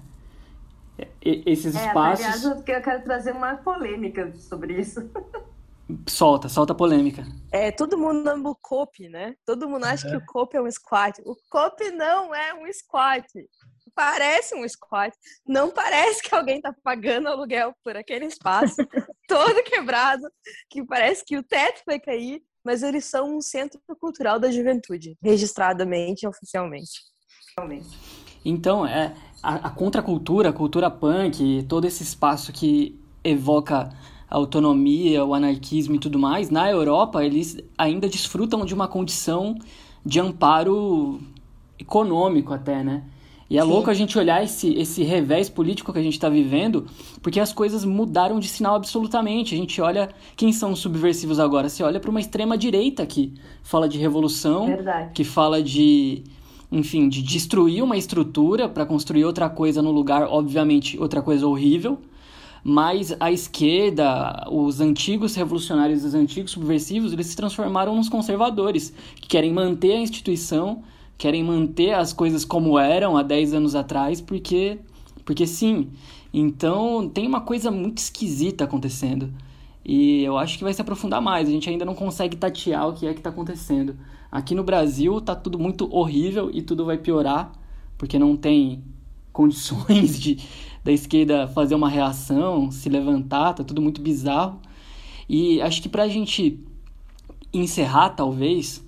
E, 1.24 1.44
esses 1.46 1.76
é, 1.76 1.88
espaços... 1.88 2.26
Aliás, 2.26 2.44
eu 2.44 2.62
quero 2.62 3.04
trazer 3.04 3.32
uma 3.32 3.56
polêmica 3.56 4.34
sobre 4.36 4.80
isso. 4.82 5.02
Solta, 6.08 6.50
solta 6.50 6.74
a 6.74 6.76
polêmica. 6.76 7.26
É, 7.52 7.72
todo 7.72 7.98
mundo 7.98 8.28
ama 8.28 8.50
o 8.50 8.56
COP, 8.56 9.08
né? 9.08 9.36
Todo 9.46 9.70
mundo 9.70 9.86
acha 9.86 10.08
é. 10.08 10.12
que 10.12 10.18
o 10.18 10.26
COP 10.26 10.58
é 10.58 10.62
um 10.62 10.70
squat. 10.70 11.22
O 11.26 11.36
COP 11.50 11.92
não 11.92 12.36
é 12.36 12.54
um 12.54 12.72
squat 12.74 13.26
parece 13.98 14.54
um 14.54 14.70
squat. 14.70 15.12
Não 15.46 15.72
parece 15.72 16.22
que 16.22 16.34
alguém 16.36 16.58
está 16.58 16.72
pagando 16.84 17.28
aluguel 17.28 17.74
por 17.84 17.98
aquele 17.98 18.26
espaço 18.26 18.76
todo 19.28 19.64
quebrado, 19.64 20.22
que 20.70 20.86
parece 20.86 21.26
que 21.26 21.36
o 21.36 21.42
teto 21.42 21.82
vai 21.84 22.00
cair, 22.00 22.44
mas 22.64 22.84
eles 22.84 23.06
são 23.06 23.36
um 23.36 23.42
centro 23.42 23.82
cultural 24.00 24.40
da 24.40 24.52
juventude, 24.52 25.18
registradamente 25.20 26.24
e 26.24 26.28
oficialmente. 26.28 27.02
Então, 28.46 28.86
é, 28.86 29.16
a, 29.42 29.56
a 29.68 29.70
contracultura, 29.72 30.50
a 30.50 30.54
cultura 30.54 30.92
punk, 30.92 31.66
todo 31.68 31.88
esse 31.88 32.04
espaço 32.04 32.54
que 32.54 33.02
evoca 33.24 33.90
autonomia, 34.30 35.24
o 35.24 35.34
anarquismo 35.34 35.96
e 35.96 36.00
tudo 36.00 36.20
mais, 36.20 36.50
na 36.50 36.70
Europa 36.70 37.24
eles 37.24 37.58
ainda 37.78 38.10
desfrutam 38.10 38.66
de 38.66 38.74
uma 38.74 38.88
condição 38.88 39.58
de 40.06 40.20
amparo 40.20 41.20
econômico 41.80 42.54
até, 42.54 42.84
né? 42.84 43.04
E 43.50 43.58
é 43.58 43.62
Sim. 43.62 43.70
louco 43.70 43.90
a 43.90 43.94
gente 43.94 44.18
olhar 44.18 44.44
esse, 44.44 44.74
esse 44.74 45.04
revés 45.04 45.50
político 45.50 45.94
que 45.94 46.00
a 46.00 46.04
gente 46.04 46.14
está 46.14 46.28
vivendo, 46.28 46.86
porque 47.22 47.40
as 47.40 47.54
coisas 47.54 47.86
mudaram 47.86 48.40
de 48.40 48.48
sinal 48.48 48.76
absolutamente. 48.76 49.56
A 49.56 49.58
gente 49.58 49.80
olha 49.82 50.10
quem 50.36 50.52
são 50.52 50.74
os 50.74 50.80
subversivos 50.80 51.40
agora. 51.40 51.70
Você 51.70 51.82
olha 51.82 52.00
para 52.00 52.10
uma 52.10 52.20
extrema-direita 52.20 53.06
que 53.06 53.34
fala 53.64 53.88
de 53.88 53.98
revolução, 53.98 54.66
Verdade. 54.66 55.12
que 55.14 55.24
fala 55.24 55.64
de, 55.64 56.26
enfim, 56.70 57.08
de 57.08 57.24
destruir 57.24 57.82
uma 57.82 57.96
estrutura 57.96 58.68
para 58.68 58.86
construir 58.86 59.24
outra 59.24 59.50
coisa 59.50 59.82
no 59.82 59.92
lugar, 59.92 60.24
obviamente, 60.24 61.00
outra 61.00 61.22
coisa 61.22 61.48
horrível. 61.48 62.00
Mas 62.70 63.16
a 63.20 63.32
esquerda, 63.32 64.46
os 64.52 64.82
antigos 64.82 65.36
revolucionários, 65.36 66.04
os 66.04 66.14
antigos 66.14 66.52
subversivos, 66.52 67.14
eles 67.14 67.28
se 67.28 67.36
transformaram 67.36 67.96
nos 67.96 68.10
conservadores, 68.10 68.94
que 69.16 69.28
querem 69.28 69.54
manter 69.54 69.94
a 69.94 70.02
instituição 70.02 70.84
querem 71.18 71.44
manter 71.44 71.94
as 71.94 72.14
coisas 72.14 72.46
como 72.46 72.78
eram 72.78 73.18
há 73.18 73.24
10 73.24 73.56
anos 73.56 73.76
atrás, 73.76 74.22
porque, 74.22 74.80
porque 75.26 75.48
sim. 75.48 75.90
Então 76.34 77.10
tem 77.10 77.26
uma 77.26 77.42
coisa 77.42 77.72
muito 77.72 77.98
esquisita 77.98 78.66
acontecendo. 78.66 79.34
E 79.84 80.24
eu 80.24 80.38
acho 80.38 80.58
que 80.58 80.64
vai 80.64 80.74
se 80.74 80.82
aprofundar 80.82 81.22
mais. 81.22 81.48
A 81.48 81.52
gente 81.52 81.70
ainda 81.70 81.86
não 81.86 81.96
consegue 81.96 82.36
tatear 82.36 82.88
o 82.88 82.94
que 82.94 83.08
é 83.08 83.14
que 83.14 83.20
está 83.20 83.30
acontecendo. 83.30 83.96
Aqui 84.32 84.54
no 84.54 84.64
Brasil 84.64 85.20
tá 85.22 85.34
tudo 85.36 85.58
muito 85.58 85.92
horrível 85.94 86.52
e 86.54 86.62
tudo 86.62 86.86
vai 86.86 86.98
piorar, 86.98 87.52
porque 87.98 88.20
não 88.20 88.36
tem 88.36 88.84
condições 89.38 90.20
de 90.20 90.40
da 90.84 90.92
esquerda 90.92 91.48
fazer 91.48 91.76
uma 91.76 91.90
reação, 91.90 92.72
se 92.72 92.88
levantar, 92.88 93.54
tá 93.54 93.64
tudo 93.64 93.82
muito 93.82 94.02
bizarro. 94.02 94.62
E 95.28 95.62
acho 95.62 95.82
que 95.82 95.90
para 95.90 96.04
a 96.04 96.08
gente 96.08 96.60
encerrar, 97.54 98.12
talvez, 98.12 98.82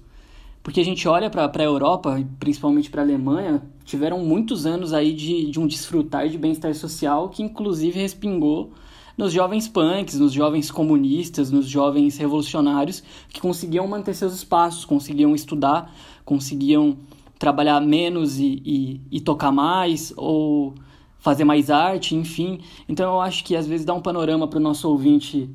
porque 0.64 0.80
a 0.80 0.86
gente 0.86 1.06
olha 1.10 1.30
para 1.30 1.52
a 1.54 1.64
Europa, 1.64 2.26
principalmente 2.39 2.89
para 2.89 3.02
a 3.02 3.06
Alemanha, 3.06 3.62
tiveram 3.84 4.24
muitos 4.24 4.66
anos 4.66 4.93
aí 4.93 5.12
de, 5.12 5.52
de 5.52 5.60
um 5.60 5.68
desfrutar 5.68 6.30
de 6.30 6.38
bem-estar 6.38 6.74
social 6.74 7.28
que 7.28 7.43
inclusive 7.43 8.00
respingou 8.00 8.72
nos 9.18 9.34
jovens 9.34 9.68
punks, 9.68 10.18
nos 10.18 10.32
jovens 10.32 10.72
comunistas, 10.72 11.52
nos 11.52 11.68
jovens 11.68 12.18
revolucionários 12.18 13.04
que 13.28 13.41
conseguiam 13.41 13.86
manter 13.86 14.14
seus 14.14 14.34
espaços, 14.34 14.86
conseguiam 14.86 15.36
estudar, 15.36 15.93
conseguiam 16.24 16.97
trabalhar 17.40 17.80
menos 17.80 18.38
e, 18.38 18.62
e, 18.66 19.02
e 19.10 19.22
tocar 19.22 19.52
mais, 19.52 20.14
ou 20.18 20.76
fazer 21.20 21.46
mais 21.46 21.72
arte, 21.72 22.14
enfim. 22.14 22.60
Então 22.88 23.14
eu 23.14 23.22
acho 23.22 23.44
que 23.46 23.56
às 23.56 23.66
vezes 23.66 23.86
dá 23.86 23.94
um 23.94 24.02
panorama 24.02 24.48
para 24.48 24.60
o 24.60 24.62
nosso 24.62 24.90
ouvinte 24.90 25.50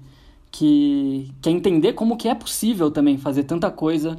que 0.51 1.31
quer 1.43 1.51
entender 1.51 1.93
como 1.93 2.17
que 2.17 2.29
é 2.29 2.35
possível 2.35 2.91
também 2.91 3.19
fazer 3.19 3.45
tanta 3.45 3.71
coisa 3.71 4.19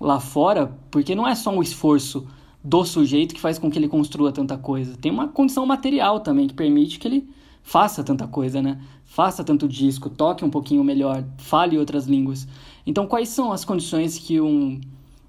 lá 0.00 0.18
fora, 0.18 0.76
porque 0.90 1.14
não 1.14 1.26
é 1.26 1.34
só 1.34 1.50
um 1.50 1.62
esforço 1.62 2.26
do 2.62 2.84
sujeito 2.84 3.34
que 3.34 3.40
faz 3.40 3.58
com 3.58 3.70
que 3.70 3.78
ele 3.78 3.88
construa 3.88 4.32
tanta 4.32 4.56
coisa. 4.56 4.96
Tem 4.96 5.12
uma 5.12 5.28
condição 5.28 5.66
material 5.66 6.20
também 6.20 6.48
que 6.48 6.54
permite 6.54 6.98
que 6.98 7.06
ele 7.06 7.28
faça 7.62 8.02
tanta 8.02 8.26
coisa, 8.26 8.62
né? 8.62 8.80
Faça 9.04 9.44
tanto 9.44 9.68
disco, 9.68 10.08
toque 10.08 10.44
um 10.44 10.50
pouquinho 10.50 10.82
melhor, 10.82 11.24
fale 11.38 11.78
outras 11.78 12.06
línguas. 12.06 12.46
Então, 12.86 13.06
quais 13.06 13.28
são 13.28 13.52
as 13.52 13.64
condições 13.64 14.18
que 14.18 14.40
um, 14.40 14.80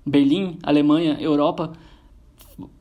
Berlim, 0.06 0.60
Alemanha, 0.62 1.18
Europa, 1.20 1.74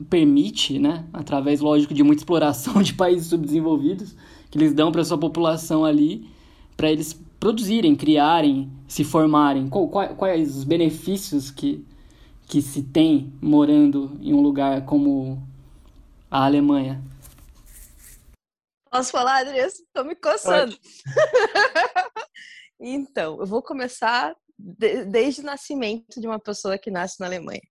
permite, 0.09 0.79
né, 0.79 1.07
através, 1.12 1.61
lógico, 1.61 1.95
de 1.95 2.03
muita 2.03 2.20
exploração 2.20 2.81
de 2.83 2.95
países 2.95 3.29
subdesenvolvidos, 3.29 4.14
que 4.51 4.59
eles 4.59 4.75
dão 4.75 4.93
para 4.93 5.05
sua 5.05 5.18
população 5.18 5.85
ali, 5.85 6.29
para 6.77 6.91
eles 6.91 7.18
produzirem, 7.41 7.97
criarem, 7.97 8.70
se 8.87 9.05
formarem. 9.05 9.68
Quais 9.68 10.57
os 10.57 10.64
benefícios 10.64 11.51
que, 11.51 11.85
que 12.47 12.62
se 12.62 12.83
tem 12.83 13.33
morando 13.41 14.18
em 14.20 14.33
um 14.33 14.41
lugar 14.41 14.85
como 14.85 15.43
a 16.31 16.45
Alemanha? 16.45 17.03
Posso 18.91 19.11
falar, 19.11 19.43
Andressa? 19.43 19.83
Estou 19.83 20.05
me 20.05 20.14
coçando. 20.14 20.77
então, 22.79 23.41
eu 23.41 23.47
vou 23.47 23.61
começar 23.61 24.35
de, 24.59 25.05
desde 25.05 25.40
o 25.40 25.44
nascimento 25.44 26.20
de 26.20 26.26
uma 26.26 26.38
pessoa 26.38 26.78
que 26.78 26.90
nasce 26.90 27.20
na 27.20 27.26
Alemanha. 27.26 27.62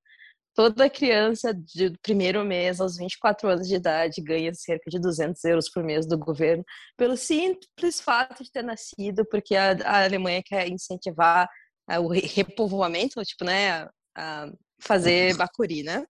Toda 0.55 0.89
criança 0.89 1.51
de 1.51 1.97
primeiro 2.03 2.45
mês 2.45 2.79
aos 2.79 2.95
24 2.95 3.49
anos 3.49 3.67
de 3.67 3.75
idade 3.75 4.21
ganha 4.21 4.53
cerca 4.53 4.87
de 4.89 4.99
200 4.99 5.43
euros 5.45 5.69
por 5.69 5.83
mês 5.83 6.05
do 6.05 6.17
governo, 6.17 6.63
pelo 6.95 7.17
simples 7.17 7.99
fato 7.99 8.43
de 8.43 8.51
ter 8.51 8.63
nascido, 8.63 9.25
porque 9.25 9.55
a, 9.55 9.71
a 9.83 10.03
Alemanha 10.03 10.43
quer 10.45 10.67
incentivar 10.69 11.49
a, 11.89 11.99
o 11.99 12.07
repovoamento, 12.07 13.23
tipo, 13.23 13.43
né, 13.43 13.87
a 14.15 14.47
fazer 14.79 15.35
bacuri, 15.35 15.81
né? 15.81 16.05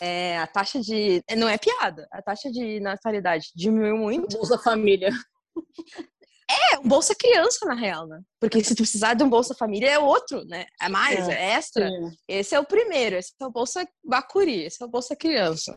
É, 0.00 0.36
a 0.38 0.46
taxa 0.48 0.80
de. 0.80 1.22
Não 1.36 1.48
é 1.48 1.56
piada, 1.56 2.08
a 2.10 2.20
taxa 2.20 2.50
de 2.50 2.80
natalidade 2.80 3.52
diminuiu 3.54 3.96
muito. 3.96 4.36
Bolsa 4.36 4.58
Família. 4.58 5.10
É, 6.48 6.78
um 6.78 6.88
Bolsa 6.88 7.14
Criança, 7.14 7.66
na 7.66 7.74
real, 7.74 8.06
né? 8.06 8.20
Porque 8.40 8.62
se 8.62 8.74
tu 8.74 8.82
precisar 8.82 9.14
de 9.14 9.24
um 9.24 9.28
Bolsa 9.28 9.54
Família, 9.54 9.90
é 9.90 9.98
outro, 9.98 10.44
né? 10.44 10.66
É 10.80 10.88
mais, 10.88 11.28
é, 11.28 11.32
é 11.32 11.54
extra. 11.54 11.88
Sim. 11.88 12.16
Esse 12.28 12.54
é 12.54 12.60
o 12.60 12.64
primeiro, 12.64 13.16
esse 13.16 13.32
é 13.40 13.46
o 13.46 13.50
Bolsa 13.50 13.86
Bacuri, 14.04 14.62
esse 14.62 14.82
é 14.82 14.86
o 14.86 14.88
Bolsa 14.88 15.16
Criança. 15.16 15.76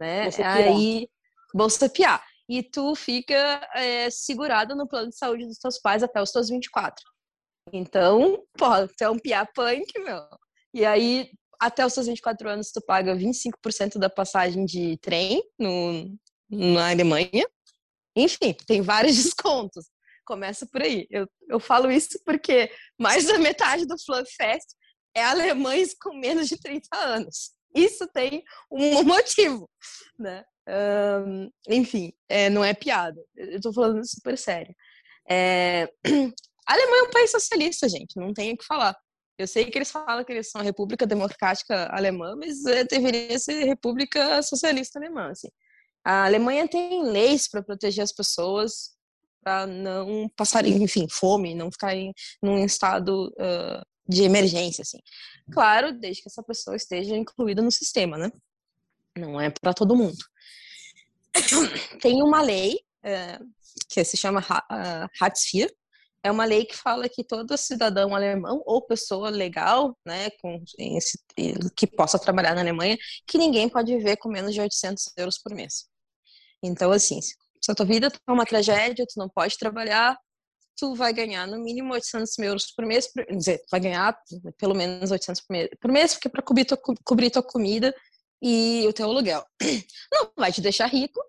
Né? 0.00 0.24
Bolsa 0.24 0.46
Aí, 0.46 1.08
Bolsa 1.54 1.88
Piá. 1.88 2.22
E 2.48 2.62
tu 2.62 2.94
fica 2.94 3.68
é, 3.74 4.10
segurado 4.10 4.74
no 4.74 4.88
plano 4.88 5.10
de 5.10 5.16
saúde 5.16 5.46
dos 5.46 5.58
teus 5.58 5.78
pais 5.78 6.02
até 6.02 6.20
os 6.20 6.32
teus 6.32 6.48
24. 6.48 7.04
Então, 7.72 8.42
pô, 8.56 8.66
tu 8.96 9.02
é 9.02 9.10
um 9.10 9.18
piá 9.18 9.46
punk, 9.46 9.86
meu. 9.98 10.20
E 10.74 10.84
aí, 10.84 11.30
até 11.60 11.84
os 11.84 11.92
seus 11.92 12.06
24 12.06 12.48
anos, 12.48 12.72
tu 12.72 12.80
paga 12.80 13.14
25% 13.14 13.98
da 13.98 14.08
passagem 14.08 14.64
de 14.64 14.96
trem 14.98 15.42
no, 15.58 16.18
na 16.50 16.90
Alemanha. 16.90 17.46
Enfim, 18.16 18.54
tem 18.66 18.82
vários 18.82 19.16
descontos. 19.22 19.86
Começa 20.24 20.66
por 20.66 20.82
aí. 20.82 21.06
Eu, 21.10 21.26
eu 21.48 21.58
falo 21.58 21.90
isso 21.90 22.20
porque 22.24 22.70
mais 22.98 23.26
da 23.26 23.38
metade 23.38 23.86
do 23.86 23.96
Fluff 24.04 24.30
Fest 24.36 24.68
é 25.14 25.24
alemães 25.24 25.94
com 26.00 26.14
menos 26.14 26.48
de 26.48 26.58
30 26.58 26.86
anos. 26.96 27.52
Isso 27.74 28.06
tem 28.08 28.42
um 28.70 29.02
motivo, 29.04 29.68
né? 30.18 30.44
Um, 30.68 31.50
enfim, 31.68 32.12
é, 32.28 32.48
não 32.48 32.64
é 32.64 32.72
piada. 32.74 33.20
Eu 33.36 33.60
tô 33.60 33.72
falando 33.72 34.06
super 34.08 34.36
sério. 34.38 34.74
É... 35.28 35.84
A 36.66 36.74
Alemanha 36.74 37.04
é 37.04 37.08
um 37.08 37.10
país 37.10 37.30
socialista, 37.30 37.88
gente, 37.88 38.16
não 38.16 38.32
tem 38.32 38.52
o 38.52 38.56
que 38.56 38.64
falar. 38.64 38.96
Eu 39.38 39.46
sei 39.46 39.70
que 39.70 39.78
eles 39.78 39.90
falam 39.90 40.22
que 40.22 40.32
eles 40.32 40.50
são 40.50 40.60
a 40.60 40.64
República 40.64 41.06
Democrática 41.06 41.88
Alemã, 41.90 42.36
mas 42.36 42.64
é, 42.66 42.84
deveria 42.84 43.38
ser 43.38 43.64
República 43.64 44.42
Socialista 44.42 44.98
Alemã. 44.98 45.30
Assim. 45.30 45.48
A 46.04 46.24
Alemanha 46.24 46.66
tem 46.68 47.02
leis 47.02 47.48
para 47.48 47.62
proteger 47.62 48.02
as 48.02 48.12
pessoas, 48.12 48.96
para 49.42 49.66
não 49.66 50.28
passarem, 50.36 50.82
enfim, 50.82 51.06
fome, 51.08 51.54
não 51.54 51.70
ficarem 51.70 52.12
num 52.42 52.64
estado 52.64 53.28
uh, 53.38 53.84
de 54.08 54.22
emergência, 54.22 54.82
assim. 54.82 54.98
Claro, 55.52 55.92
desde 55.92 56.22
que 56.22 56.28
essa 56.28 56.42
pessoa 56.42 56.76
esteja 56.76 57.16
incluída 57.16 57.62
no 57.62 57.70
sistema, 57.70 58.18
né? 58.18 58.30
Não 59.16 59.40
é 59.40 59.50
para 59.50 59.74
todo 59.74 59.96
mundo. 59.96 60.18
Tem 62.00 62.22
uma 62.22 62.42
lei 62.42 62.80
uh, 63.04 63.46
que 63.88 64.04
se 64.04 64.16
chama 64.16 64.40
uh, 64.40 65.08
Hartz 65.20 65.52
IV, 65.52 65.70
é 66.22 66.30
uma 66.30 66.44
lei 66.44 66.64
que 66.64 66.76
fala 66.76 67.08
que 67.08 67.24
todo 67.24 67.56
cidadão 67.56 68.14
alemão 68.14 68.62
ou 68.66 68.82
pessoa 68.82 69.30
legal, 69.30 69.96
né, 70.04 70.30
com, 70.42 70.62
esse, 70.78 71.18
que 71.76 71.86
possa 71.86 72.18
trabalhar 72.18 72.54
na 72.54 72.60
Alemanha, 72.60 72.98
que 73.26 73.38
ninguém 73.38 73.68
pode 73.68 73.96
viver 73.96 74.16
com 74.16 74.28
menos 74.28 74.52
de 74.52 74.60
800 74.60 75.12
euros 75.16 75.38
por 75.38 75.54
mês. 75.54 75.86
Então, 76.62 76.90
assim, 76.92 77.20
se 77.22 77.34
a 77.70 77.74
tua 77.74 77.86
vida 77.86 78.10
tá 78.10 78.32
uma 78.32 78.44
tragédia, 78.44 79.06
tu 79.06 79.18
não 79.18 79.28
pode 79.28 79.56
trabalhar, 79.56 80.18
tu 80.76 80.94
vai 80.94 81.12
ganhar 81.12 81.46
no 81.46 81.58
mínimo 81.58 81.92
800 81.94 82.38
euros 82.38 82.72
por 82.72 82.84
mês, 82.86 83.10
quer 83.12 83.36
dizer, 83.36 83.62
vai 83.70 83.80
ganhar 83.80 84.18
pelo 84.58 84.74
menos 84.74 85.10
800 85.10 85.42
por 85.42 85.52
mês, 85.52 85.68
por 85.80 85.90
mês 85.90 86.12
porque 86.14 86.28
é 86.28 86.30
para 86.30 86.42
cobrir 86.42 86.66
cobrir 87.04 87.30
tua 87.30 87.42
comida 87.42 87.94
e 88.42 88.84
o 88.88 88.92
teu 88.92 89.06
aluguel. 89.06 89.44
Não 90.12 90.32
vai 90.36 90.52
te 90.52 90.60
deixar 90.60 90.86
rico, 90.86 91.20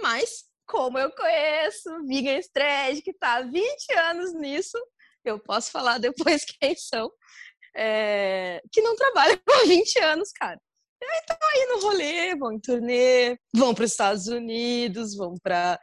mas 0.00 0.44
como 0.66 0.98
eu 0.98 1.10
conheço 1.12 2.04
Vegan 2.06 2.38
Stretch, 2.38 3.02
que 3.02 3.10
está 3.10 3.36
há 3.36 3.42
20 3.42 3.92
anos 3.98 4.34
nisso, 4.34 4.78
eu 5.24 5.38
posso 5.38 5.70
falar 5.70 5.98
depois 5.98 6.44
quem 6.60 6.74
são, 6.76 7.10
é, 7.76 8.60
que 8.72 8.80
não 8.80 8.96
trabalham 8.96 9.38
há 9.48 9.66
20 9.66 9.98
anos, 10.00 10.32
cara. 10.32 10.60
E 11.02 11.04
aí 11.04 11.18
estão 11.18 11.36
aí 11.52 11.66
no 11.66 11.80
rolê, 11.80 12.36
vão 12.36 12.52
em 12.52 12.60
turnê, 12.60 13.38
vão 13.54 13.74
para 13.74 13.84
os 13.84 13.90
Estados 13.90 14.26
Unidos, 14.26 15.14
vão 15.16 15.34
para, 15.42 15.78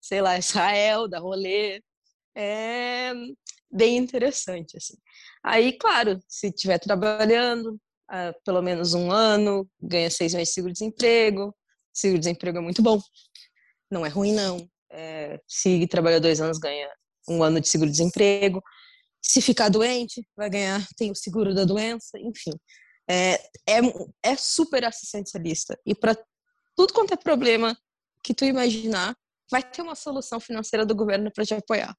sei 0.00 0.20
lá, 0.20 0.38
Israel, 0.38 1.08
da 1.08 1.18
rolê. 1.18 1.82
É 2.36 3.12
bem 3.70 3.96
interessante, 3.96 4.76
assim. 4.76 4.94
Aí, 5.42 5.76
claro, 5.76 6.20
se 6.28 6.48
estiver 6.48 6.78
trabalhando 6.78 7.74
uh, 8.10 8.34
pelo 8.44 8.62
menos 8.62 8.94
um 8.94 9.10
ano, 9.10 9.68
ganha 9.80 10.10
seis 10.10 10.32
meses 10.32 10.48
de 10.48 10.54
seguro-desemprego. 10.54 11.54
Seguro-desemprego 11.92 12.58
é 12.58 12.60
muito 12.60 12.82
bom 12.82 13.00
não 13.90 14.04
é 14.04 14.08
ruim, 14.08 14.32
não. 14.32 14.68
É, 14.90 15.40
se 15.48 15.86
trabalhar 15.88 16.18
dois 16.18 16.40
anos, 16.40 16.58
ganha 16.58 16.88
um 17.28 17.42
ano 17.42 17.60
de 17.60 17.68
seguro-desemprego. 17.68 18.62
Se 19.22 19.40
ficar 19.40 19.68
doente, 19.68 20.26
vai 20.36 20.50
ganhar, 20.50 20.86
tem 20.96 21.10
o 21.10 21.14
seguro 21.14 21.54
da 21.54 21.64
doença, 21.64 22.18
enfim. 22.18 22.52
É, 23.08 23.34
é, 23.66 23.80
é 24.22 24.36
super 24.36 24.84
assistencialista. 24.84 25.78
E 25.86 25.94
para 25.94 26.16
tudo 26.76 26.92
quanto 26.92 27.14
é 27.14 27.16
problema 27.16 27.76
que 28.22 28.34
tu 28.34 28.44
imaginar, 28.44 29.16
vai 29.50 29.62
ter 29.62 29.82
uma 29.82 29.94
solução 29.94 30.40
financeira 30.40 30.84
do 30.86 30.94
governo 30.94 31.30
para 31.32 31.44
te 31.44 31.54
apoiar. 31.54 31.94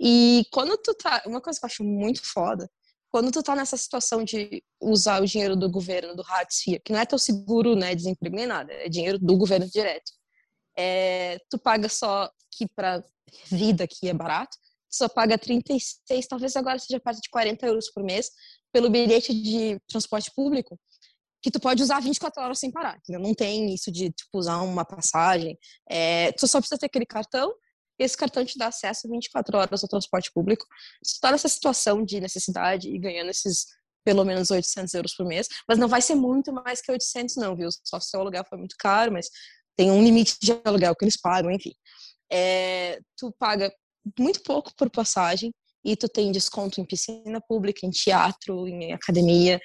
E 0.00 0.44
quando 0.52 0.76
tu 0.76 0.94
tá, 0.94 1.22
uma 1.26 1.40
coisa 1.40 1.58
que 1.58 1.64
eu 1.64 1.68
acho 1.68 1.84
muito 1.84 2.20
foda, 2.24 2.68
quando 3.10 3.30
tu 3.30 3.42
tá 3.42 3.56
nessa 3.56 3.76
situação 3.76 4.22
de 4.22 4.62
usar 4.80 5.22
o 5.22 5.26
dinheiro 5.26 5.56
do 5.56 5.70
governo, 5.70 6.14
do 6.14 6.22
Ratsfia, 6.22 6.80
que 6.84 6.92
não 6.92 7.00
é 7.00 7.06
teu 7.06 7.18
seguro, 7.18 7.74
né, 7.74 7.94
desemprego 7.94 8.36
nem 8.36 8.46
nada, 8.46 8.72
é 8.72 8.88
dinheiro 8.88 9.18
do 9.18 9.36
governo 9.36 9.66
direto 9.68 10.12
é, 10.76 11.38
tu 11.50 11.58
paga 11.58 11.88
só 11.88 12.30
que 12.52 12.66
para 12.74 13.02
vida 13.50 13.86
que 13.86 14.08
é 14.08 14.14
barato, 14.14 14.56
tu 14.90 14.96
só 14.96 15.08
paga 15.08 15.38
36, 15.38 16.26
talvez 16.26 16.56
agora 16.56 16.78
seja 16.78 17.00
perto 17.00 17.20
de 17.20 17.30
40 17.30 17.66
euros 17.66 17.90
por 17.90 18.02
mês 18.02 18.30
pelo 18.72 18.90
bilhete 18.90 19.32
de 19.32 19.78
transporte 19.88 20.30
público, 20.34 20.78
que 21.42 21.50
tu 21.50 21.60
pode 21.60 21.82
usar 21.82 22.00
24 22.00 22.42
horas 22.42 22.58
sem 22.58 22.70
parar. 22.70 22.98
Entendeu? 22.98 23.20
Não 23.20 23.34
tem 23.34 23.72
isso 23.72 23.90
de 23.90 24.10
tipo, 24.10 24.38
usar 24.38 24.60
uma 24.62 24.84
passagem. 24.84 25.56
É, 25.88 26.32
tu 26.32 26.46
só 26.46 26.58
precisa 26.58 26.78
ter 26.78 26.86
aquele 26.86 27.06
cartão 27.06 27.54
e 27.98 28.04
esse 28.04 28.16
cartão 28.16 28.44
te 28.44 28.58
dá 28.58 28.66
acesso 28.66 29.08
24 29.08 29.56
horas 29.56 29.82
ao 29.82 29.88
transporte 29.88 30.30
público. 30.32 30.66
Se 31.02 31.14
tu 31.14 31.20
tá 31.20 31.32
nessa 31.32 31.48
situação 31.48 32.04
de 32.04 32.20
necessidade 32.20 32.88
e 32.88 32.98
ganhando 32.98 33.30
esses 33.30 33.66
pelo 34.04 34.24
menos 34.24 34.52
800 34.52 34.94
euros 34.94 35.14
por 35.14 35.26
mês, 35.26 35.48
mas 35.68 35.78
não 35.78 35.88
vai 35.88 36.00
ser 36.00 36.14
muito 36.14 36.52
mais 36.52 36.80
que 36.80 36.92
800 36.92 37.36
não, 37.36 37.56
viu? 37.56 37.68
Só 37.84 37.98
se 37.98 38.16
o 38.16 38.20
aluguel 38.20 38.44
foi 38.48 38.56
muito 38.56 38.76
caro, 38.78 39.12
mas 39.12 39.28
tem 39.76 39.90
um 39.90 40.02
limite 40.02 40.36
de 40.40 40.52
aluguel 40.64 40.94
que 40.96 41.04
eles 41.04 41.20
pagam, 41.20 41.50
enfim. 41.50 41.72
É, 42.30 42.98
tu 43.16 43.32
paga 43.38 43.72
muito 44.18 44.42
pouco 44.42 44.74
por 44.74 44.90
passagem 44.90 45.52
e 45.84 45.94
tu 45.96 46.08
tem 46.08 46.32
desconto 46.32 46.80
em 46.80 46.84
piscina 46.84 47.40
pública, 47.40 47.86
em 47.86 47.90
teatro, 47.90 48.66
em 48.66 48.92
academia. 48.92 49.60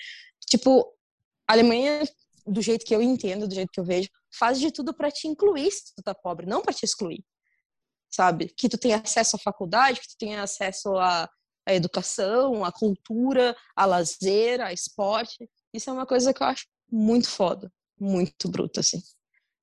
Tipo, 0.48 0.94
a 1.48 1.54
Alemanha, 1.54 2.04
do 2.46 2.62
jeito 2.62 2.86
que 2.86 2.94
eu 2.94 3.02
entendo, 3.02 3.48
do 3.48 3.56
jeito 3.56 3.72
que 3.72 3.80
eu 3.80 3.86
vejo, 3.86 4.10
faz 4.38 4.60
de 4.60 4.72
tudo 4.72 4.94
para 4.94 5.10
te 5.10 5.28
incluir 5.28 5.72
se 5.72 5.96
tu 5.96 6.04
tá 6.04 6.14
pobre, 6.14 6.46
não 6.46 6.62
para 6.62 6.74
te 6.74 6.86
excluir. 6.86 7.24
Sabe? 8.10 8.54
Que 8.56 8.70
tu 8.70 8.78
tenha 8.78 8.98
acesso 8.98 9.38
à 9.38 9.40
faculdade, 9.40 10.00
que 10.00 10.10
tu 10.10 10.18
tenha 10.20 10.44
acesso 10.44 10.96
à, 10.98 11.30
à 11.66 11.74
educação, 11.74 12.64
à 12.64 12.72
cultura, 12.72 13.56
a 13.76 13.86
lazer, 13.86 14.62
a 14.62 14.74
esporte. 14.74 15.50
Isso 15.74 15.90
é 15.90 15.94
uma 15.94 16.06
coisa 16.06 16.34
que 16.34 16.44
eu 16.44 16.48
acho 16.48 16.68
muito 16.92 17.30
foda, 17.30 17.72
muito 18.00 18.50
bruta, 18.50 18.82
assim. 18.82 19.02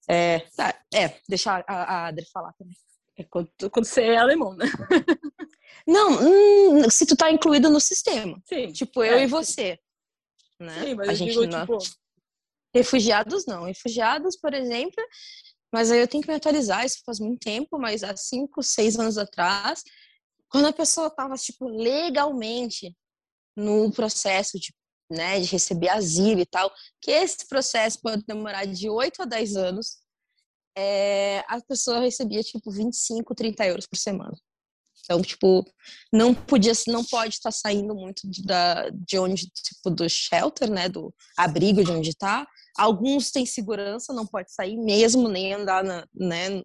É, 0.08 0.40
tá, 0.56 0.74
é 0.94 1.20
deixar 1.28 1.62
a, 1.68 1.74
a 1.82 2.06
Adri 2.06 2.26
falar 2.32 2.52
também. 2.54 2.74
É 3.16 3.24
quando, 3.24 3.50
quando 3.70 3.84
você 3.84 4.02
é 4.02 4.16
alemão, 4.16 4.54
né? 4.54 4.66
Não, 5.86 6.10
hum, 6.20 6.90
se 6.90 7.06
tu 7.06 7.16
tá 7.16 7.30
incluído 7.30 7.68
no 7.68 7.80
sistema. 7.80 8.40
Sim. 8.46 8.72
Tipo, 8.72 9.02
eu 9.02 9.14
é, 9.14 9.24
e 9.24 9.26
você. 9.26 9.78
Né? 10.60 10.80
Sim, 10.82 10.94
mas 10.94 11.08
a 11.08 11.14
gente 11.14 11.30
digo, 11.30 11.46
não... 11.46 11.60
tipo... 11.60 11.78
Refugiados 12.74 13.46
não. 13.46 13.64
Refugiados, 13.64 14.36
por 14.36 14.52
exemplo, 14.52 15.02
mas 15.72 15.90
aí 15.90 16.00
eu 16.00 16.08
tenho 16.08 16.22
que 16.22 16.28
me 16.28 16.36
atualizar, 16.36 16.84
isso 16.84 17.02
faz 17.04 17.18
muito 17.18 17.40
tempo, 17.40 17.78
mas 17.78 18.02
há 18.02 18.14
cinco, 18.16 18.62
seis 18.62 18.98
anos 18.98 19.18
atrás, 19.18 19.82
quando 20.48 20.66
a 20.66 20.72
pessoa 20.72 21.10
tava, 21.10 21.34
tipo, 21.36 21.68
legalmente 21.68 22.94
no 23.56 23.90
processo 23.92 24.58
de 24.58 24.72
né, 25.10 25.40
de 25.40 25.46
receber 25.46 25.88
asilo 25.88 26.40
e 26.40 26.46
tal, 26.46 26.72
que 27.00 27.10
esse 27.10 27.46
processo 27.48 28.00
pode 28.00 28.24
demorar 28.26 28.64
de 28.66 28.88
8 28.88 29.22
a 29.22 29.24
10 29.24 29.56
anos, 29.56 29.98
é, 30.76 31.44
a 31.48 31.60
pessoa 31.60 32.00
recebia 32.00 32.42
tipo 32.42 32.70
25, 32.70 33.34
30 33.34 33.66
euros 33.66 33.86
por 33.86 33.96
semana. 33.96 34.36
Então, 35.04 35.22
tipo, 35.22 35.64
não 36.12 36.34
podia, 36.34 36.72
não 36.86 37.02
pode 37.02 37.34
estar 37.34 37.50
saindo 37.50 37.94
muito 37.94 38.20
da, 38.44 38.90
de 38.90 39.18
onde, 39.18 39.46
tipo, 39.46 39.90
do 39.90 40.08
shelter, 40.08 40.70
né, 40.70 40.88
do 40.88 41.14
abrigo 41.36 41.82
de 41.82 41.90
onde 41.90 42.10
está. 42.10 42.46
Alguns 42.76 43.30
têm 43.30 43.46
segurança, 43.46 44.12
não 44.12 44.26
pode 44.26 44.52
sair 44.52 44.76
mesmo, 44.76 45.28
nem 45.28 45.54
andar 45.54 45.82
na, 45.82 46.06
né, 46.14 46.62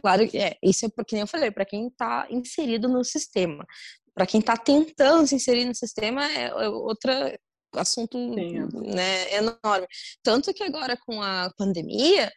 claro, 0.00 0.22
é, 0.34 0.56
isso 0.62 0.86
é 0.86 0.88
porque 0.88 1.14
nem 1.14 1.22
eu 1.22 1.26
falei, 1.26 1.50
para 1.50 1.64
quem 1.64 1.88
está 1.88 2.26
inserido 2.30 2.88
no 2.88 3.04
sistema. 3.04 3.66
Para 4.14 4.26
quem 4.26 4.40
está 4.40 4.56
tentando 4.56 5.26
se 5.26 5.34
inserir 5.34 5.64
no 5.64 5.74
sistema 5.74 6.24
é, 6.30 6.44
é 6.46 6.68
outra 6.68 7.36
assunto 7.74 8.18
né, 8.18 9.34
enorme. 9.34 9.86
Tanto 10.22 10.52
que 10.52 10.62
agora 10.62 10.96
com 10.96 11.22
a 11.22 11.52
pandemia 11.56 12.30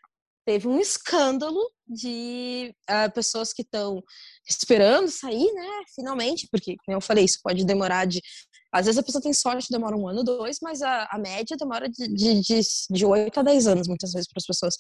teve 0.45 0.67
um 0.67 0.79
escândalo 0.79 1.59
de 1.87 2.73
uh, 2.89 3.11
pessoas 3.13 3.51
que 3.51 3.63
estão 3.63 4.01
esperando 4.47 5.09
sair, 5.09 5.51
né? 5.53 5.67
Finalmente, 5.93 6.47
porque, 6.51 6.75
como 6.85 6.97
eu 6.97 7.01
falei, 7.01 7.25
isso 7.25 7.39
pode 7.43 7.65
demorar 7.65 8.05
de. 8.05 8.21
Às 8.71 8.85
vezes 8.85 8.99
a 8.99 9.03
pessoa 9.03 9.21
tem 9.21 9.33
sorte, 9.33 9.71
demora 9.71 9.95
um 9.95 10.07
ano, 10.07 10.23
dois, 10.23 10.59
mas 10.61 10.81
a, 10.81 11.07
a 11.09 11.17
média 11.17 11.57
demora 11.57 11.89
de, 11.89 12.07
de, 12.07 12.41
de, 12.41 12.61
de 12.91 13.05
8 13.05 13.39
a 13.39 13.43
10 13.43 13.67
anos, 13.67 13.87
muitas 13.87 14.11
vezes, 14.11 14.27
para 14.27 14.39
as 14.39 14.45
pessoas, 14.45 14.75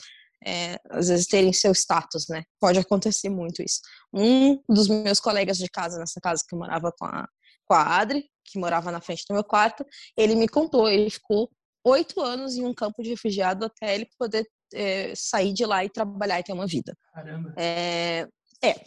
é, 0.45 0.77
às 0.89 1.07
vezes, 1.07 1.25
terem 1.27 1.53
seu 1.53 1.71
status, 1.71 2.27
né? 2.29 2.43
Pode 2.59 2.77
acontecer 2.77 3.29
muito 3.29 3.63
isso. 3.63 3.79
Um 4.13 4.61
dos 4.69 4.87
meus 4.87 5.19
colegas 5.19 5.57
de 5.57 5.69
casa, 5.69 5.97
nessa 5.97 6.19
casa 6.21 6.43
que 6.47 6.53
eu 6.53 6.59
morava 6.59 6.91
com 6.91 7.05
a, 7.05 7.27
Adri, 7.73 8.29
que 8.43 8.59
morava 8.59 8.91
na 8.91 9.01
frente 9.01 9.23
do 9.27 9.33
meu 9.33 9.43
quarto, 9.43 9.85
ele 10.15 10.35
me 10.35 10.47
contou, 10.47 10.87
ele 10.87 11.09
ficou 11.09 11.49
oito 11.83 12.21
anos 12.21 12.55
em 12.55 12.65
um 12.65 12.73
campo 12.73 13.01
de 13.01 13.09
refugiado 13.09 13.65
até 13.65 13.95
ele 13.95 14.07
poder 14.17 14.45
é, 14.73 15.13
sair 15.15 15.53
de 15.53 15.65
lá 15.65 15.83
e 15.83 15.89
trabalhar 15.89 16.39
e 16.39 16.43
ter 16.43 16.53
uma 16.53 16.67
vida. 16.67 16.95
Caramba. 17.13 17.53
É. 17.57 18.27
é. 18.63 18.83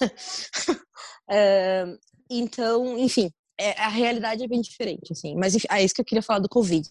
é 1.30 1.84
então, 2.30 2.98
enfim, 2.98 3.30
é, 3.58 3.72
a 3.80 3.88
realidade 3.88 4.42
é 4.42 4.48
bem 4.48 4.60
diferente, 4.60 5.12
assim. 5.12 5.34
Mas 5.34 5.54
é 5.68 5.82
isso 5.82 5.94
que 5.94 6.00
eu 6.00 6.04
queria 6.04 6.22
falar 6.22 6.38
do 6.38 6.48
Covid. 6.48 6.88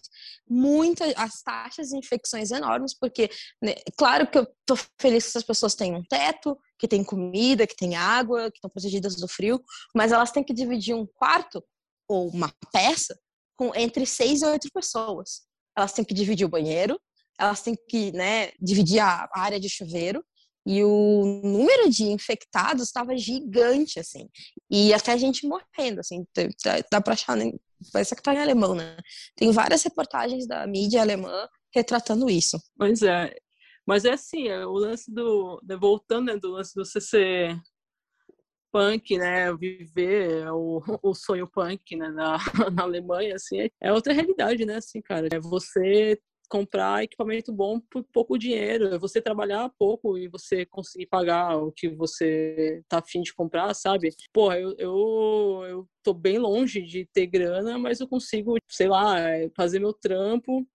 Muitas, 0.48 1.12
as 1.16 1.42
taxas 1.42 1.88
de 1.88 1.96
infecções 1.96 2.50
enormes, 2.50 2.94
porque, 2.94 3.30
né, 3.62 3.74
claro 3.96 4.26
que 4.26 4.38
eu 4.38 4.46
tô 4.66 4.76
feliz 5.00 5.24
que 5.24 5.30
essas 5.30 5.42
pessoas 5.42 5.74
têm 5.74 5.94
um 5.94 6.02
teto, 6.04 6.58
que 6.78 6.86
tem 6.86 7.02
comida, 7.02 7.66
que 7.66 7.76
tem 7.76 7.96
água, 7.96 8.50
que 8.50 8.58
estão 8.58 8.70
protegidas 8.70 9.16
do 9.16 9.26
frio, 9.26 9.62
mas 9.94 10.12
elas 10.12 10.30
têm 10.30 10.44
que 10.44 10.52
dividir 10.52 10.94
um 10.94 11.06
quarto 11.06 11.64
ou 12.06 12.28
uma 12.28 12.52
peça 12.72 13.18
com 13.56 13.74
entre 13.74 14.06
seis 14.06 14.42
e 14.42 14.46
oito 14.46 14.68
pessoas. 14.72 15.42
Elas 15.76 15.92
têm 15.92 16.04
que 16.04 16.14
dividir 16.14 16.44
o 16.44 16.50
banheiro, 16.50 17.00
elas 17.38 17.62
têm 17.62 17.74
que 17.88 18.12
né, 18.12 18.52
dividir 18.60 19.00
a 19.00 19.28
área 19.32 19.58
de 19.58 19.68
chuveiro 19.68 20.24
e 20.70 20.84
o 20.84 21.40
número 21.42 21.88
de 21.88 22.04
infectados 22.04 22.88
estava 22.88 23.16
gigante, 23.16 23.98
assim. 23.98 24.28
E 24.70 24.92
até 24.92 25.16
gente 25.16 25.46
morrendo, 25.46 26.00
assim. 26.00 26.26
Dá 26.92 27.00
pra 27.00 27.14
achar, 27.14 27.34
né? 27.34 27.50
parece 27.90 28.14
que 28.14 28.22
tá 28.22 28.34
em 28.34 28.38
alemão, 28.38 28.74
né? 28.74 28.98
Tem 29.34 29.50
várias 29.50 29.82
reportagens 29.82 30.46
da 30.46 30.66
mídia 30.66 31.00
alemã 31.00 31.48
retratando 31.74 32.28
isso. 32.28 32.60
Pois 32.76 33.02
é. 33.02 33.34
Mas 33.86 34.04
é 34.04 34.12
assim, 34.12 34.48
é 34.48 34.66
o 34.66 34.74
lance 34.74 35.10
do... 35.10 35.58
Né, 35.66 35.74
voltando 35.74 36.26
né, 36.26 36.36
do 36.36 36.50
lance 36.50 36.74
do 36.74 36.84
CC 36.84 37.58
punk, 38.70 39.16
né, 39.16 39.50
viver 39.54 40.52
o, 40.52 40.82
o 41.02 41.14
sonho 41.14 41.48
punk, 41.48 41.96
né, 41.96 42.10
na, 42.10 42.36
na 42.74 42.82
Alemanha, 42.82 43.36
assim, 43.36 43.70
é 43.80 43.90
outra 43.90 44.12
realidade, 44.12 44.66
né, 44.66 44.76
assim, 44.76 45.00
cara, 45.00 45.26
é 45.32 45.40
você 45.40 46.20
comprar 46.48 47.04
equipamento 47.04 47.52
bom 47.52 47.78
por 47.80 48.02
pouco 48.04 48.38
dinheiro, 48.38 48.94
é 48.94 48.98
você 48.98 49.20
trabalhar 49.20 49.70
pouco 49.78 50.16
e 50.16 50.28
você 50.28 50.64
conseguir 50.66 51.06
pagar 51.06 51.56
o 51.56 51.70
que 51.70 51.88
você 51.88 52.82
tá 52.88 52.98
afim 52.98 53.20
de 53.20 53.34
comprar, 53.34 53.74
sabe? 53.74 54.10
Porra, 54.32 54.58
eu, 54.58 54.74
eu, 54.78 55.64
eu 55.68 55.88
tô 56.02 56.14
bem 56.14 56.38
longe 56.38 56.82
de 56.82 57.06
ter 57.06 57.26
grana, 57.26 57.78
mas 57.78 58.00
eu 58.00 58.08
consigo, 58.08 58.56
sei 58.68 58.88
lá, 58.88 59.16
fazer 59.56 59.78
meu 59.78 59.92
trampo 59.92 60.66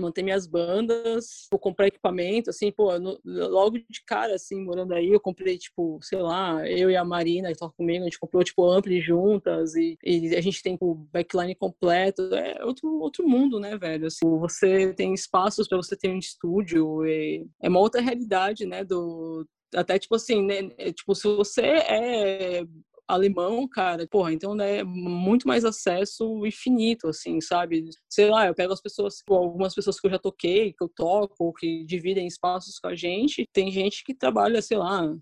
manter 0.00 0.22
minhas 0.22 0.46
bandas, 0.46 1.46
vou 1.50 1.58
comprar 1.58 1.86
equipamento, 1.86 2.50
assim, 2.50 2.70
pô, 2.72 2.98
no, 2.98 3.18
logo 3.24 3.78
de 3.78 4.02
cara, 4.04 4.34
assim, 4.34 4.62
morando 4.62 4.94
aí, 4.94 5.10
eu 5.10 5.20
comprei, 5.20 5.58
tipo, 5.58 5.98
sei 6.02 6.20
lá, 6.20 6.66
eu 6.68 6.90
e 6.90 6.96
a 6.96 7.04
Marina, 7.04 7.52
que 7.52 7.58
toca 7.58 7.74
comigo, 7.76 8.02
a 8.02 8.04
gente 8.04 8.18
comprou, 8.18 8.42
tipo, 8.44 8.68
ampli 8.70 9.00
juntas 9.00 9.74
e, 9.74 9.98
e 10.04 10.34
a 10.34 10.40
gente 10.40 10.62
tem 10.62 10.76
o 10.80 10.94
backline 10.94 11.54
completo, 11.54 12.22
é 12.34 12.64
outro, 12.64 12.88
outro 13.00 13.28
mundo, 13.28 13.58
né, 13.58 13.76
velho, 13.76 14.06
assim, 14.06 14.26
você 14.38 14.92
tem 14.94 15.12
espaços 15.14 15.68
para 15.68 15.76
você 15.76 15.96
ter 15.96 16.08
um 16.08 16.18
estúdio, 16.18 17.04
é 17.06 17.68
uma 17.68 17.80
outra 17.80 18.00
realidade, 18.00 18.66
né, 18.66 18.84
do, 18.84 19.46
até 19.74 19.98
tipo 19.98 20.14
assim, 20.14 20.42
né? 20.42 20.70
É, 20.78 20.92
tipo, 20.92 21.14
se 21.14 21.26
você 21.28 21.62
é 21.62 22.64
alemão, 23.08 23.68
cara, 23.68 24.06
porra, 24.08 24.32
então 24.32 24.54
né, 24.54 24.82
muito 24.82 25.46
mais 25.46 25.64
acesso 25.64 26.44
infinito, 26.46 27.08
assim, 27.08 27.40
sabe? 27.40 27.84
Sei 28.08 28.28
lá, 28.28 28.46
eu 28.46 28.54
pego 28.54 28.72
as 28.72 28.80
pessoas, 28.80 29.22
algumas 29.28 29.74
pessoas 29.74 30.00
que 30.00 30.06
eu 30.06 30.10
já 30.10 30.18
toquei, 30.18 30.72
que 30.72 30.82
eu 30.82 30.88
toco, 30.88 31.52
que 31.54 31.84
dividem 31.84 32.26
espaços 32.26 32.78
com 32.78 32.88
a 32.88 32.94
gente, 32.94 33.48
tem 33.52 33.70
gente 33.70 34.02
que 34.04 34.14
trabalha, 34.14 34.60
sei 34.60 34.76
lá, 34.76 35.14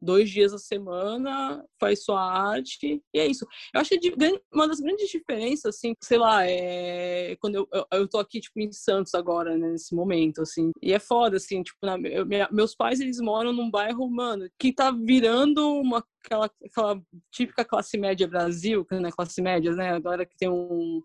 dois 0.00 0.30
dias 0.30 0.52
a 0.52 0.58
semana, 0.58 1.64
faz 1.78 2.04
sua 2.04 2.20
arte, 2.20 3.02
e 3.12 3.18
é 3.18 3.26
isso. 3.26 3.46
Eu 3.74 3.80
acho 3.80 3.90
que 3.90 4.14
uma 4.52 4.66
das 4.66 4.80
grandes 4.80 5.08
diferenças, 5.08 5.76
assim, 5.76 5.94
sei 6.02 6.18
lá, 6.18 6.46
é 6.46 7.36
quando 7.40 7.56
eu, 7.56 7.68
eu, 7.72 7.86
eu 7.92 8.08
tô 8.08 8.18
aqui, 8.18 8.40
tipo, 8.40 8.60
em 8.60 8.72
Santos 8.72 9.14
agora, 9.14 9.56
né, 9.56 9.70
nesse 9.70 9.94
momento, 9.94 10.42
assim, 10.42 10.70
e 10.82 10.92
é 10.92 10.98
foda, 10.98 11.36
assim, 11.36 11.62
tipo, 11.62 11.78
na, 11.82 11.98
eu, 12.08 12.26
minha, 12.26 12.48
meus 12.50 12.74
pais, 12.74 13.00
eles 13.00 13.20
moram 13.20 13.52
num 13.52 13.70
bairro, 13.70 14.08
mano, 14.10 14.48
que 14.58 14.72
tá 14.72 14.90
virando 14.90 15.66
uma, 15.80 16.04
aquela, 16.24 16.50
aquela 16.64 17.02
típica 17.30 17.64
classe 17.64 17.98
média 17.98 18.26
Brasil, 18.26 18.84
que 18.84 18.98
não 18.98 19.08
é 19.08 19.12
classe 19.12 19.40
média, 19.42 19.72
né, 19.74 19.90
agora 19.90 20.24
que 20.24 20.36
tem 20.36 20.48
um 20.48 21.02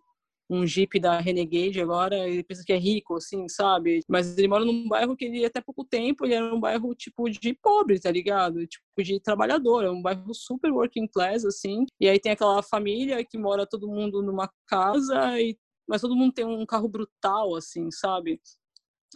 um 0.49 0.65
Jeep 0.65 0.99
da 0.99 1.19
Renegade 1.19 1.81
agora, 1.81 2.15
ele 2.27 2.43
pensa 2.43 2.63
que 2.63 2.73
é 2.73 2.77
rico, 2.77 3.15
assim, 3.15 3.47
sabe? 3.49 4.01
Mas 4.07 4.37
ele 4.37 4.47
mora 4.47 4.63
num 4.63 4.87
bairro 4.87 5.15
que 5.15 5.25
ele, 5.25 5.45
até 5.45 5.61
pouco 5.61 5.83
tempo, 5.83 6.25
ele 6.25 6.35
era 6.35 6.53
um 6.53 6.59
bairro, 6.59 6.93
tipo, 6.93 7.29
de 7.29 7.53
pobre, 7.53 7.99
tá 7.99 8.11
ligado? 8.11 8.65
Tipo, 8.67 8.85
de 9.03 9.19
trabalhador, 9.19 9.83
é 9.83 9.89
um 9.89 10.01
bairro 10.01 10.33
super 10.33 10.71
working 10.71 11.07
class, 11.07 11.45
assim. 11.45 11.85
E 11.99 12.07
aí 12.07 12.19
tem 12.19 12.31
aquela 12.31 12.61
família 12.61 13.23
que 13.23 13.37
mora 13.37 13.65
todo 13.65 13.87
mundo 13.87 14.21
numa 14.21 14.49
casa, 14.67 15.39
e... 15.39 15.57
mas 15.87 16.01
todo 16.01 16.15
mundo 16.15 16.33
tem 16.33 16.45
um 16.45 16.65
carro 16.65 16.87
brutal, 16.87 17.55
assim, 17.55 17.89
sabe? 17.91 18.39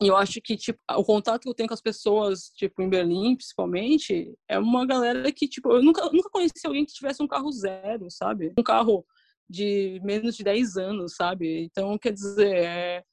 E 0.01 0.07
eu 0.07 0.15
acho 0.15 0.39
que, 0.41 0.55
tipo, 0.55 0.79
o 0.91 1.03
contato 1.03 1.41
que 1.41 1.49
eu 1.49 1.53
tenho 1.53 1.67
com 1.67 1.73
as 1.73 1.81
pessoas, 1.81 2.51
tipo, 2.55 2.81
em 2.81 2.89
Berlim, 2.89 3.35
principalmente, 3.35 4.33
é 4.47 4.57
uma 4.57 4.85
galera 4.85 5.29
que, 5.31 5.47
tipo, 5.47 5.69
eu 5.73 5.83
nunca, 5.83 6.09
nunca 6.11 6.29
conheci 6.29 6.65
alguém 6.65 6.85
que 6.85 6.93
tivesse 6.93 7.21
um 7.21 7.27
carro 7.27 7.51
zero, 7.51 8.09
sabe? 8.09 8.53
Um 8.57 8.63
carro 8.63 9.05
de 9.49 9.99
menos 10.03 10.35
de 10.35 10.43
10 10.43 10.77
anos, 10.77 11.15
sabe? 11.15 11.63
Então, 11.63 11.97
quer 11.97 12.13
dizer, 12.13 12.55
é, 12.55 13.03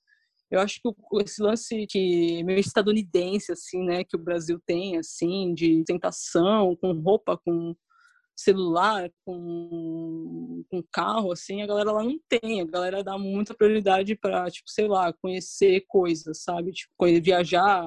eu 0.51 0.61
acho 0.61 0.81
que 0.81 1.23
esse 1.23 1.43
lance 1.43 1.87
que 1.87 2.45
meio 2.45 2.61
estadunidense, 2.61 3.53
assim, 3.53 3.85
né, 3.85 4.05
que 4.05 4.17
o 4.17 4.19
Brasil 4.19 4.61
tem, 4.67 4.97
assim, 4.99 5.55
de 5.55 5.83
tentação, 5.85 6.77
com 6.77 6.93
roupa, 6.93 7.37
com 7.39 7.75
celular, 8.39 9.11
com, 9.25 10.63
com 10.71 10.83
carro, 10.93 11.33
assim, 11.33 11.63
a 11.63 11.67
galera 11.67 11.91
lá 11.91 12.05
não 12.05 12.19
tem. 12.29 12.61
A 12.61 12.67
galera 12.67 13.03
dá 13.03 13.17
muita 13.19 13.55
prioridade 13.55 14.15
para, 14.15 14.51
tipo, 14.51 14.69
sei 14.71 14.87
lá, 14.87 15.13
conhecer 15.13 15.85
coisas, 15.89 16.43
sabe? 16.43 16.71
Tipo, 16.73 16.93
viajar, 17.23 17.83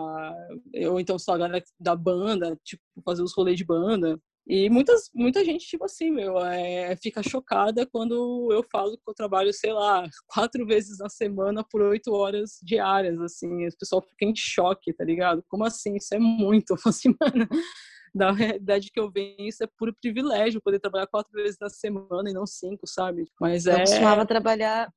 ou 0.89 0.99
então, 0.99 1.17
lá, 1.27 1.35
a 1.35 1.38
galera 1.38 1.63
da 1.80 1.95
banda, 1.95 2.59
tipo, 2.63 2.81
fazer 3.05 3.21
os 3.21 3.34
rolês 3.34 3.57
de 3.57 3.65
banda. 3.65 4.19
E 4.49 4.67
muitas, 4.67 5.11
muita 5.13 5.45
gente, 5.45 5.67
tipo 5.67 5.85
assim, 5.85 6.09
meu, 6.09 6.39
é, 6.39 6.95
fica 6.95 7.21
chocada 7.21 7.85
quando 7.85 8.49
eu 8.51 8.63
falo 8.63 8.97
que 8.97 9.07
eu 9.07 9.13
trabalho, 9.13 9.53
sei 9.53 9.71
lá, 9.71 10.03
quatro 10.27 10.65
vezes 10.65 10.97
na 10.97 11.07
semana 11.07 11.63
por 11.63 11.81
oito 11.81 12.11
horas 12.11 12.57
diárias, 12.63 13.21
assim. 13.21 13.67
O 13.67 13.77
pessoal 13.77 14.01
fica 14.01 14.26
em 14.26 14.34
choque, 14.35 14.91
tá 14.91 15.03
ligado? 15.03 15.45
Como 15.47 15.63
assim? 15.63 15.97
Isso 15.97 16.15
é 16.15 16.19
muito. 16.19 16.73
Assim, 16.84 17.09
mano, 17.21 17.47
da 18.15 18.31
realidade 18.31 18.89
que 18.91 18.99
eu 18.99 19.11
venho, 19.11 19.47
isso 19.47 19.63
é 19.63 19.67
puro 19.77 19.95
privilégio, 20.01 20.59
poder 20.59 20.80
trabalhar 20.80 21.05
quatro 21.05 21.31
vezes 21.31 21.57
na 21.61 21.69
semana 21.69 22.27
e 22.27 22.34
não 22.34 22.47
cinco, 22.47 22.88
sabe? 22.88 23.26
Mas 23.39 23.67
é... 23.67 23.73
Eu 23.76 23.80
costumava 23.81 24.26
trabalhar... 24.26 24.91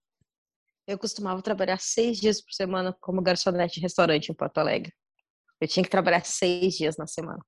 Eu 0.86 0.98
costumava 0.98 1.42
trabalhar 1.42 1.78
seis 1.78 2.18
dias 2.18 2.40
por 2.40 2.52
semana 2.52 2.96
como 2.98 3.20
garçonete 3.20 3.78
em 3.78 3.82
restaurante 3.82 4.30
em 4.30 4.34
Porto 4.34 4.56
Alegre. 4.56 4.94
Eu 5.60 5.68
tinha 5.68 5.84
que 5.84 5.90
trabalhar 5.90 6.24
seis 6.24 6.74
dias 6.74 6.96
na 6.96 7.06
semana. 7.06 7.44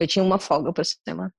Eu 0.00 0.08
tinha 0.08 0.24
uma 0.24 0.40
folga 0.40 0.72
por 0.72 0.84
semana. 0.84 1.32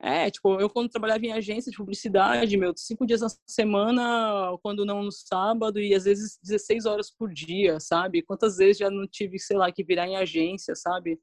É, 0.00 0.30
tipo, 0.30 0.60
eu 0.60 0.70
quando 0.70 0.88
trabalhava 0.90 1.26
em 1.26 1.32
agência 1.32 1.72
de 1.72 1.76
publicidade, 1.76 2.56
meu, 2.56 2.72
cinco 2.76 3.04
dias 3.04 3.20
na 3.20 3.28
semana, 3.48 4.56
quando 4.62 4.86
não 4.86 5.02
no 5.02 5.10
sábado, 5.10 5.80
e 5.80 5.92
às 5.92 6.04
vezes 6.04 6.38
16 6.42 6.86
horas 6.86 7.10
por 7.10 7.32
dia, 7.32 7.80
sabe? 7.80 8.22
Quantas 8.22 8.56
vezes 8.58 8.78
já 8.78 8.90
não 8.90 9.08
tive, 9.08 9.38
sei 9.40 9.56
lá, 9.56 9.72
que 9.72 9.82
virar 9.82 10.06
em 10.06 10.16
agência, 10.16 10.76
sabe? 10.76 11.18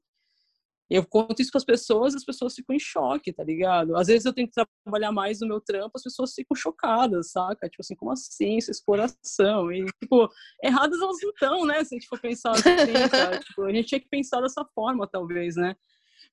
eu 0.88 1.04
conto 1.04 1.40
isso 1.42 1.50
para 1.50 1.58
as 1.58 1.64
pessoas, 1.64 2.14
as 2.14 2.24
pessoas 2.24 2.54
ficam 2.54 2.74
em 2.74 2.78
choque, 2.78 3.32
tá 3.32 3.42
ligado? 3.42 3.96
Às 3.96 4.06
vezes 4.06 4.24
eu 4.24 4.32
tenho 4.32 4.48
que 4.48 4.54
trabalhar 4.84 5.10
mais 5.10 5.40
no 5.40 5.48
meu 5.48 5.60
trampo, 5.60 5.92
as 5.96 6.02
pessoas 6.02 6.32
ficam 6.32 6.54
chocadas, 6.56 7.32
saca? 7.32 7.68
Tipo 7.68 7.82
assim, 7.82 7.96
como 7.96 8.12
assim? 8.12 8.56
Isso 8.56 8.70
é 8.70 8.72
exploração. 8.72 9.72
E, 9.72 9.84
tipo, 10.00 10.28
erradas 10.62 11.00
elas 11.00 11.16
não 11.20 11.30
estão, 11.30 11.66
né? 11.66 11.82
Se 11.84 11.94
a 11.94 11.98
gente 11.98 12.08
for 12.08 12.20
pensar 12.20 12.52
assim, 12.52 12.62
tipo, 13.46 13.62
a 13.62 13.72
gente 13.72 13.88
tinha 13.88 14.00
que 14.00 14.08
pensar 14.08 14.40
dessa 14.40 14.64
forma, 14.74 15.08
talvez, 15.08 15.56
né? 15.56 15.74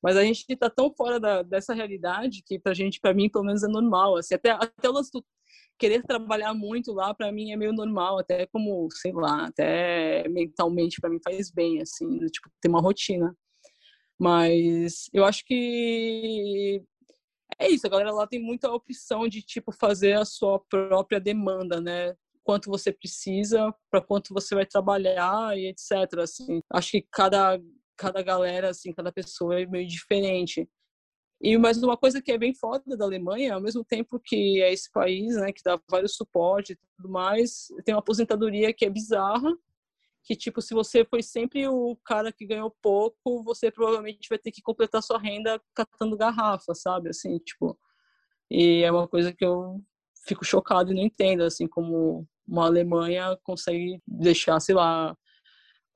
Mas 0.04 0.18
a 0.18 0.24
gente 0.24 0.46
tá 0.58 0.70
tão 0.70 0.94
fora 0.94 1.18
da, 1.18 1.42
dessa 1.42 1.74
realidade 1.74 2.44
que 2.46 2.60
pra 2.60 2.74
gente, 2.74 3.00
pra 3.00 3.14
mim, 3.14 3.30
pelo 3.30 3.46
menos 3.46 3.64
é 3.64 3.68
normal, 3.68 4.18
assim. 4.18 4.36
Até, 4.36 4.52
até 4.52 4.90
o 4.90 4.92
lance 4.92 5.10
do 5.12 5.24
querer 5.80 6.04
trabalhar 6.04 6.54
muito 6.54 6.92
lá, 6.92 7.14
para 7.14 7.32
mim, 7.32 7.52
é 7.52 7.56
meio 7.56 7.74
normal, 7.74 8.20
até 8.20 8.46
como, 8.48 8.88
sei 8.92 9.14
lá, 9.14 9.46
até 9.48 10.28
mentalmente 10.30 11.00
para 11.00 11.10
mim 11.10 11.20
faz 11.24 11.50
bem, 11.50 11.82
assim, 11.82 12.20
tipo, 12.28 12.50
ter 12.62 12.70
uma 12.70 12.82
rotina. 12.82 13.36
Mas 14.20 15.10
eu 15.14 15.26
acho 15.26 15.44
que 15.46 16.82
é 17.60 17.70
isso, 17.70 17.86
a 17.88 17.90
galera 17.90 18.12
lá 18.12 18.28
tem 18.28 18.42
muita 18.42 18.72
opção 18.72 19.28
de 19.28 19.42
tipo 19.42 19.72
fazer 19.72 20.14
a 20.14 20.26
sua 20.26 20.60
própria 20.60 21.20
demanda, 21.20 21.80
né? 21.82 22.14
Quanto 22.44 22.70
você 22.70 22.92
precisa, 22.92 23.74
para 23.90 24.02
quanto 24.02 24.34
você 24.34 24.54
vai 24.54 24.66
trabalhar 24.66 25.58
e 25.58 25.68
etc. 25.68 26.20
Assim, 26.20 26.62
acho 26.72 26.92
que 26.92 27.08
cada 27.12 27.60
cada 28.04 28.22
galera, 28.22 28.70
assim, 28.70 28.92
cada 28.92 29.14
pessoa 29.14 29.62
é 29.62 29.66
meio 29.66 29.88
diferente. 29.88 30.70
E 31.42 31.58
mais 31.58 31.82
uma 31.82 31.96
coisa 31.96 32.22
que 32.22 32.34
é 32.34 32.38
bem 32.38 32.54
foda 32.54 32.98
da 32.98 33.06
Alemanha, 33.06 33.54
ao 33.54 33.62
mesmo 33.62 33.84
tempo 33.84 34.20
que 34.20 34.62
é 34.62 34.74
esse 34.74 34.92
país, 34.92 35.38
né, 35.38 35.54
que 35.54 35.64
dá 35.64 35.80
vários 35.90 36.16
suportes 36.16 36.72
e 36.72 36.80
tudo 36.98 37.10
mais, 37.10 37.68
tem 37.86 37.96
uma 37.96 38.00
aposentadoria 38.00 38.74
que 38.74 38.84
é 38.86 38.90
bizarra, 38.90 39.58
que 40.26 40.36
tipo 40.36 40.62
se 40.62 40.74
você 40.74 41.06
foi 41.06 41.24
sempre 41.24 41.66
o 41.66 41.96
cara 42.04 42.32
que 42.32 42.46
ganhou 42.46 42.76
pouco, 42.82 43.42
você 43.42 43.72
provavelmente 43.72 44.28
vai 44.28 44.38
ter 44.38 44.52
que 44.52 44.62
completar 44.62 45.02
sua 45.02 45.18
renda 45.18 45.62
catando 45.74 46.18
garrafa, 46.18 46.76
sabe? 46.76 47.10
Assim, 47.10 47.38
tipo, 47.40 47.78
e 48.52 48.84
é 48.84 48.92
uma 48.92 49.08
coisa 49.08 49.34
que 49.34 49.46
eu 49.46 49.82
fico 50.28 50.44
chocado 50.44 50.92
e 50.92 50.96
não 50.96 51.04
entendo, 51.04 51.44
assim, 51.44 51.68
como 51.68 52.28
uma 52.46 52.66
Alemanha 52.66 53.38
consegue 53.44 54.02
deixar, 54.06 54.60
sei 54.60 54.76
lá, 54.76 55.18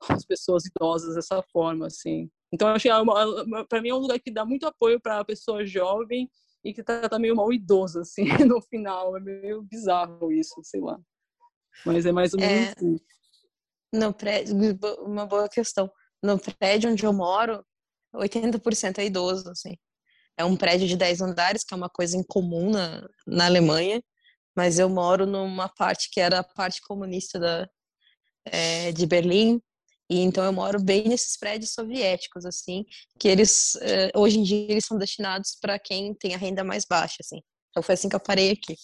as 0.08 0.24
pessoas 0.24 0.64
idosas 0.66 1.14
dessa 1.14 1.42
forma, 1.52 1.86
assim. 1.86 2.30
Então, 2.52 2.68
acho 2.68 2.82
que 2.82 2.88
é 2.88 3.64
para 3.68 3.82
mim 3.82 3.90
é 3.90 3.94
um 3.94 3.98
lugar 3.98 4.18
que 4.18 4.30
dá 4.30 4.44
muito 4.44 4.66
apoio 4.66 5.00
para 5.00 5.20
a 5.20 5.24
pessoa 5.24 5.66
jovem 5.66 6.30
e 6.64 6.72
que 6.72 6.82
tá, 6.82 7.08
tá 7.08 7.18
meio 7.18 7.36
mal 7.36 7.52
idoso, 7.52 8.00
assim, 8.00 8.24
no 8.46 8.60
final. 8.62 9.16
É 9.16 9.20
meio 9.20 9.62
bizarro 9.62 10.32
isso, 10.32 10.60
sei 10.62 10.80
lá. 10.80 10.98
Mas 11.84 12.06
é 12.06 12.12
mais 12.12 12.32
ou 12.32 12.40
menos 12.40 12.68
é... 12.68 12.70
isso. 12.70 13.04
No 13.92 14.12
prédio, 14.12 14.54
uma 15.00 15.26
boa 15.26 15.48
questão. 15.48 15.90
No 16.22 16.38
prédio 16.38 16.90
onde 16.90 17.04
eu 17.04 17.12
moro, 17.12 17.64
80% 18.14 18.98
é 18.98 19.06
idoso, 19.06 19.50
assim. 19.50 19.76
É 20.36 20.44
um 20.44 20.56
prédio 20.56 20.86
de 20.86 20.96
10 20.96 21.20
andares, 21.20 21.64
que 21.64 21.74
é 21.74 21.76
uma 21.76 21.88
coisa 21.88 22.16
incomum 22.16 22.70
na, 22.70 23.08
na 23.26 23.46
Alemanha, 23.46 24.02
mas 24.56 24.78
eu 24.78 24.88
moro 24.88 25.26
numa 25.26 25.68
parte 25.68 26.08
que 26.10 26.20
era 26.20 26.40
a 26.40 26.44
parte 26.44 26.80
comunista 26.82 27.38
da, 27.38 27.68
é, 28.44 28.92
de 28.92 29.06
Berlim, 29.06 29.60
e 30.10 30.20
então 30.20 30.44
eu 30.44 30.52
moro 30.52 30.82
bem 30.82 31.06
nesses 31.06 31.36
prédios 31.36 31.72
soviéticos, 31.72 32.46
assim, 32.46 32.84
que 33.18 33.28
eles, 33.28 33.76
eh, 33.82 34.10
hoje 34.14 34.38
em 34.38 34.42
dia, 34.42 34.70
eles 34.70 34.86
são 34.86 34.96
destinados 34.96 35.56
para 35.60 35.78
quem 35.78 36.14
tem 36.14 36.34
a 36.34 36.38
renda 36.38 36.64
mais 36.64 36.84
baixa, 36.88 37.16
assim. 37.20 37.42
Então 37.70 37.82
foi 37.82 37.94
assim 37.94 38.08
que 38.08 38.16
eu 38.16 38.20
parei 38.20 38.52
aqui. 38.52 38.74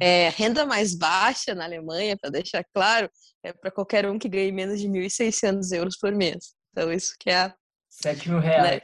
É, 0.00 0.28
renda 0.28 0.66
mais 0.66 0.94
baixa 0.94 1.54
na 1.54 1.64
Alemanha, 1.64 2.16
para 2.16 2.30
deixar 2.30 2.62
claro, 2.74 3.10
é 3.42 3.52
para 3.52 3.70
qualquer 3.70 4.06
um 4.08 4.18
que 4.18 4.28
ganhe 4.28 4.52
menos 4.52 4.80
de 4.80 4.86
1.600 4.86 5.72
euros 5.72 5.96
por 5.96 6.12
mês. 6.12 6.54
Então 6.70 6.92
isso 6.92 7.14
que 7.18 7.30
é... 7.30 7.52
7 7.88 8.28
mil 8.28 8.40
reais. 8.40 8.82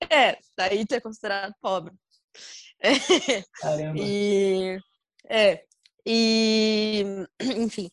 Né? 0.00 0.08
É, 0.10 0.38
daí 0.56 0.86
tu 0.86 0.94
é 0.94 1.00
considerado 1.00 1.54
pobre. 1.60 1.94
Caramba. 3.60 3.98
E... 4.00 4.78
É, 5.28 5.64
e... 6.06 7.04
Enfim... 7.42 7.90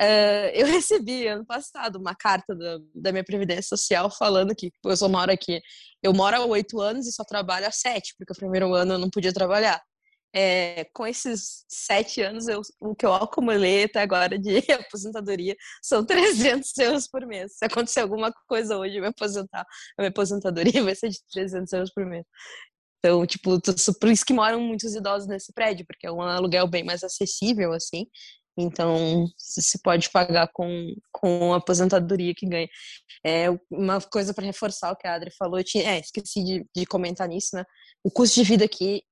Uh, 0.00 0.50
eu 0.52 0.66
recebi 0.66 1.26
ano 1.26 1.46
passado 1.46 1.96
uma 1.96 2.14
carta 2.14 2.54
da, 2.54 2.78
da, 2.94 3.12
minha 3.12 3.24
Previdência 3.24 3.76
Social 3.76 4.10
falando 4.10 4.54
que 4.54 4.72
eu 4.84 4.96
só 4.96 5.08
moro 5.08 5.30
aqui. 5.30 5.60
Eu 6.02 6.12
moro 6.12 6.36
há 6.36 6.44
oito 6.44 6.80
anos 6.80 7.06
e 7.06 7.12
só 7.12 7.24
trabalho 7.24 7.66
há 7.66 7.70
sete, 7.70 8.14
porque 8.18 8.32
o 8.32 8.36
primeiro 8.36 8.74
ano 8.74 8.94
eu 8.94 8.98
não 8.98 9.10
podia 9.10 9.32
trabalhar. 9.32 9.80
É, 10.36 10.86
com 10.92 11.06
esses 11.06 11.64
sete 11.68 12.20
anos, 12.20 12.48
eu, 12.48 12.60
o 12.80 12.92
que 12.92 13.06
eu 13.06 13.14
acumulei 13.14 13.84
até 13.84 14.02
agora 14.02 14.36
de 14.36 14.58
aposentadoria 14.72 15.54
são 15.80 16.04
300 16.04 16.76
euros 16.78 17.06
por 17.06 17.24
mês. 17.24 17.56
Se 17.56 17.64
acontecer 17.64 18.00
alguma 18.00 18.32
coisa 18.48 18.76
hoje, 18.76 19.00
me 19.00 19.06
aposentar, 19.06 19.60
a 19.96 20.02
minha 20.02 20.10
aposentadoria 20.10 20.82
vai 20.82 20.94
ser 20.96 21.10
de 21.10 21.20
300 21.32 21.72
euros 21.72 21.92
por 21.94 22.04
mês. 22.04 22.24
Então, 22.98 23.24
tipo, 23.26 23.60
por 24.00 24.08
isso 24.08 24.24
que 24.24 24.32
moram 24.32 24.60
muitos 24.60 24.94
idosos 24.94 25.28
nesse 25.28 25.52
prédio, 25.52 25.86
porque 25.86 26.06
é 26.06 26.10
um 26.10 26.22
aluguel 26.22 26.66
bem 26.66 26.82
mais 26.82 27.04
acessível, 27.04 27.72
assim, 27.72 28.06
então, 28.56 29.26
se 29.36 29.80
pode 29.82 30.10
pagar 30.10 30.48
com, 30.52 30.94
com 31.12 31.52
a 31.52 31.56
aposentadoria 31.56 32.34
que 32.34 32.46
ganha. 32.46 32.68
É 33.24 33.46
uma 33.70 34.00
coisa 34.00 34.32
para 34.32 34.44
reforçar 34.44 34.92
o 34.92 34.96
que 34.96 35.06
a 35.06 35.14
Adri 35.14 35.30
falou, 35.36 35.58
eu 35.58 35.64
tinha, 35.64 35.90
é, 35.90 35.98
esqueci 35.98 36.44
de, 36.44 36.66
de 36.74 36.86
comentar 36.86 37.28
nisso, 37.28 37.56
né? 37.56 37.64
O 38.02 38.10
custo 38.10 38.40
de 38.40 38.48
vida 38.48 38.64
aqui 38.64 39.02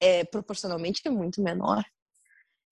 é 0.00 0.24
proporcionalmente 0.24 1.00
é 1.04 1.10
muito 1.10 1.42
menor. 1.42 1.82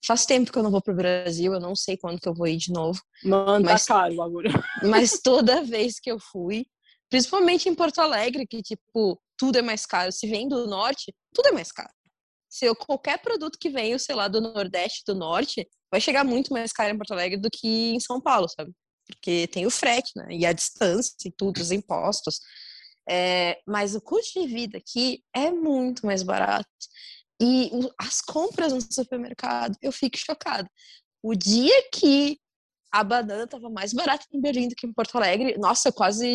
Faz 0.05 0.27
tempo 0.27 0.53
que 0.53 0.59
eu 0.59 0.63
não 0.63 0.71
vou 0.71 0.83
pro 0.83 0.95
Brasil, 0.95 1.53
eu 1.53 1.61
não 1.61 1.77
sei 1.77 1.97
quando 1.97 2.21
que 2.21 2.29
eu 2.29 2.35
vou 2.35 2.47
ir 2.47 2.57
de 2.57 2.73
novo. 2.73 3.01
Mano, 3.25 3.65
mas, 3.65 3.87
tá 3.87 3.95
caro 3.95 4.15
o 4.15 4.17
bagulho. 4.17 4.51
Mas 4.83 5.21
toda 5.23 5.63
vez 5.63 6.01
que 6.01 6.11
eu 6.11 6.19
fui, 6.19 6.67
principalmente 7.09 7.69
em 7.69 7.75
Porto 7.75 8.01
Alegre, 8.01 8.47
que 8.47 8.63
tipo, 8.63 9.21
tudo 9.37 9.59
é 9.59 9.63
mais 9.63 9.87
caro. 9.87 10.11
Se 10.11 10.27
vem 10.27 10.49
do 10.49 10.67
norte, 10.67 11.15
tudo 11.33 11.49
é 11.49 11.53
mais 11.53 11.71
caro. 11.71 11.93
Se 12.53 12.67
eu, 12.67 12.77
qualquer 12.77 13.19
produto 13.23 13.59
que 13.59 13.71
venha, 13.71 13.99
sei 13.99 14.15
lá, 14.15 14.29
do 14.29 14.39
Nordeste, 14.39 15.05
do 15.07 15.15
Norte, 15.15 15.67
vai 15.91 16.03
chegar 16.03 16.23
muito 16.23 16.53
mais 16.53 16.71
caro 16.71 16.95
em 16.95 16.99
Porto 16.99 17.13
Alegre 17.13 17.41
do 17.41 17.49
que 17.51 17.95
em 17.95 17.99
São 17.99 18.21
Paulo, 18.21 18.47
sabe? 18.47 18.71
Porque 19.07 19.47
tem 19.47 19.65
o 19.65 19.71
frete, 19.71 20.13
né? 20.15 20.27
E 20.31 20.45
a 20.45 20.53
distância 20.53 21.17
e 21.25 21.31
tudo, 21.31 21.63
os 21.63 21.73
impostos. 21.73 22.41
É, 23.09 23.59
mas 23.67 23.95
o 23.95 24.03
custo 24.03 24.39
de 24.39 24.47
vida 24.47 24.77
aqui 24.77 25.25
é 25.35 25.51
muito 25.51 26.05
mais 26.05 26.23
barato. 26.23 26.69
E 27.41 27.71
as 27.99 28.21
compras 28.21 28.75
no 28.75 28.83
supermercado, 28.83 29.75
eu 29.81 29.91
fico 29.91 30.19
chocada. 30.19 30.71
O 31.23 31.35
dia 31.35 31.89
que 31.91 32.39
a 32.93 33.03
banana 33.03 33.47
tava 33.47 33.71
mais 33.71 33.95
barata 33.95 34.27
em 34.31 34.41
Berlim 34.41 34.69
do 34.69 34.75
que 34.75 34.87
em 34.87 34.93
Porto 34.93 35.17
Alegre. 35.17 35.57
Nossa, 35.59 35.89
eu 35.89 35.93
quase, 35.95 36.27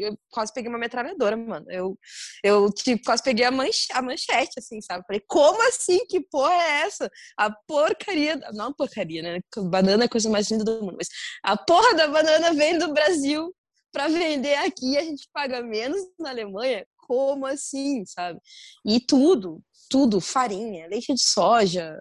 eu 0.00 0.18
quase 0.30 0.50
peguei 0.52 0.70
uma 0.70 0.78
metralhadora, 0.78 1.36
mano. 1.36 1.66
Eu, 1.68 1.98
eu 2.42 2.72
tipo, 2.72 3.04
quase 3.04 3.22
peguei 3.22 3.44
a, 3.44 3.50
manche, 3.50 3.86
a 3.92 4.00
manchete, 4.00 4.58
assim, 4.58 4.80
sabe? 4.80 5.04
Falei, 5.06 5.22
como 5.26 5.60
assim? 5.68 5.98
Que 6.06 6.20
porra 6.20 6.54
é 6.54 6.80
essa? 6.86 7.10
A 7.36 7.50
porcaria. 7.50 8.36
Não 8.54 8.72
porcaria, 8.72 9.22
né? 9.22 9.40
Banana 9.68 10.04
é 10.04 10.06
a 10.06 10.08
coisa 10.08 10.30
mais 10.30 10.50
linda 10.50 10.64
do 10.64 10.80
mundo. 10.82 10.96
Mas 10.96 11.08
a 11.42 11.54
porra 11.54 11.94
da 11.94 12.08
banana 12.08 12.54
vem 12.54 12.78
do 12.78 12.92
Brasil 12.94 13.54
para 13.92 14.08
vender 14.08 14.54
aqui 14.54 14.96
a 14.96 15.02
gente 15.02 15.28
paga 15.32 15.62
menos 15.62 16.00
na 16.18 16.30
Alemanha. 16.30 16.86
Como 16.96 17.44
assim, 17.46 18.04
sabe? 18.06 18.40
E 18.84 19.00
tudo, 19.00 19.62
tudo, 19.90 20.20
farinha, 20.20 20.88
leite 20.88 21.12
de 21.14 21.22
soja, 21.22 22.00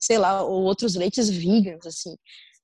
sei 0.00 0.18
lá, 0.18 0.42
ou 0.42 0.64
outros 0.64 0.94
leites 0.94 1.30
veganos, 1.30 1.86
assim. 1.86 2.16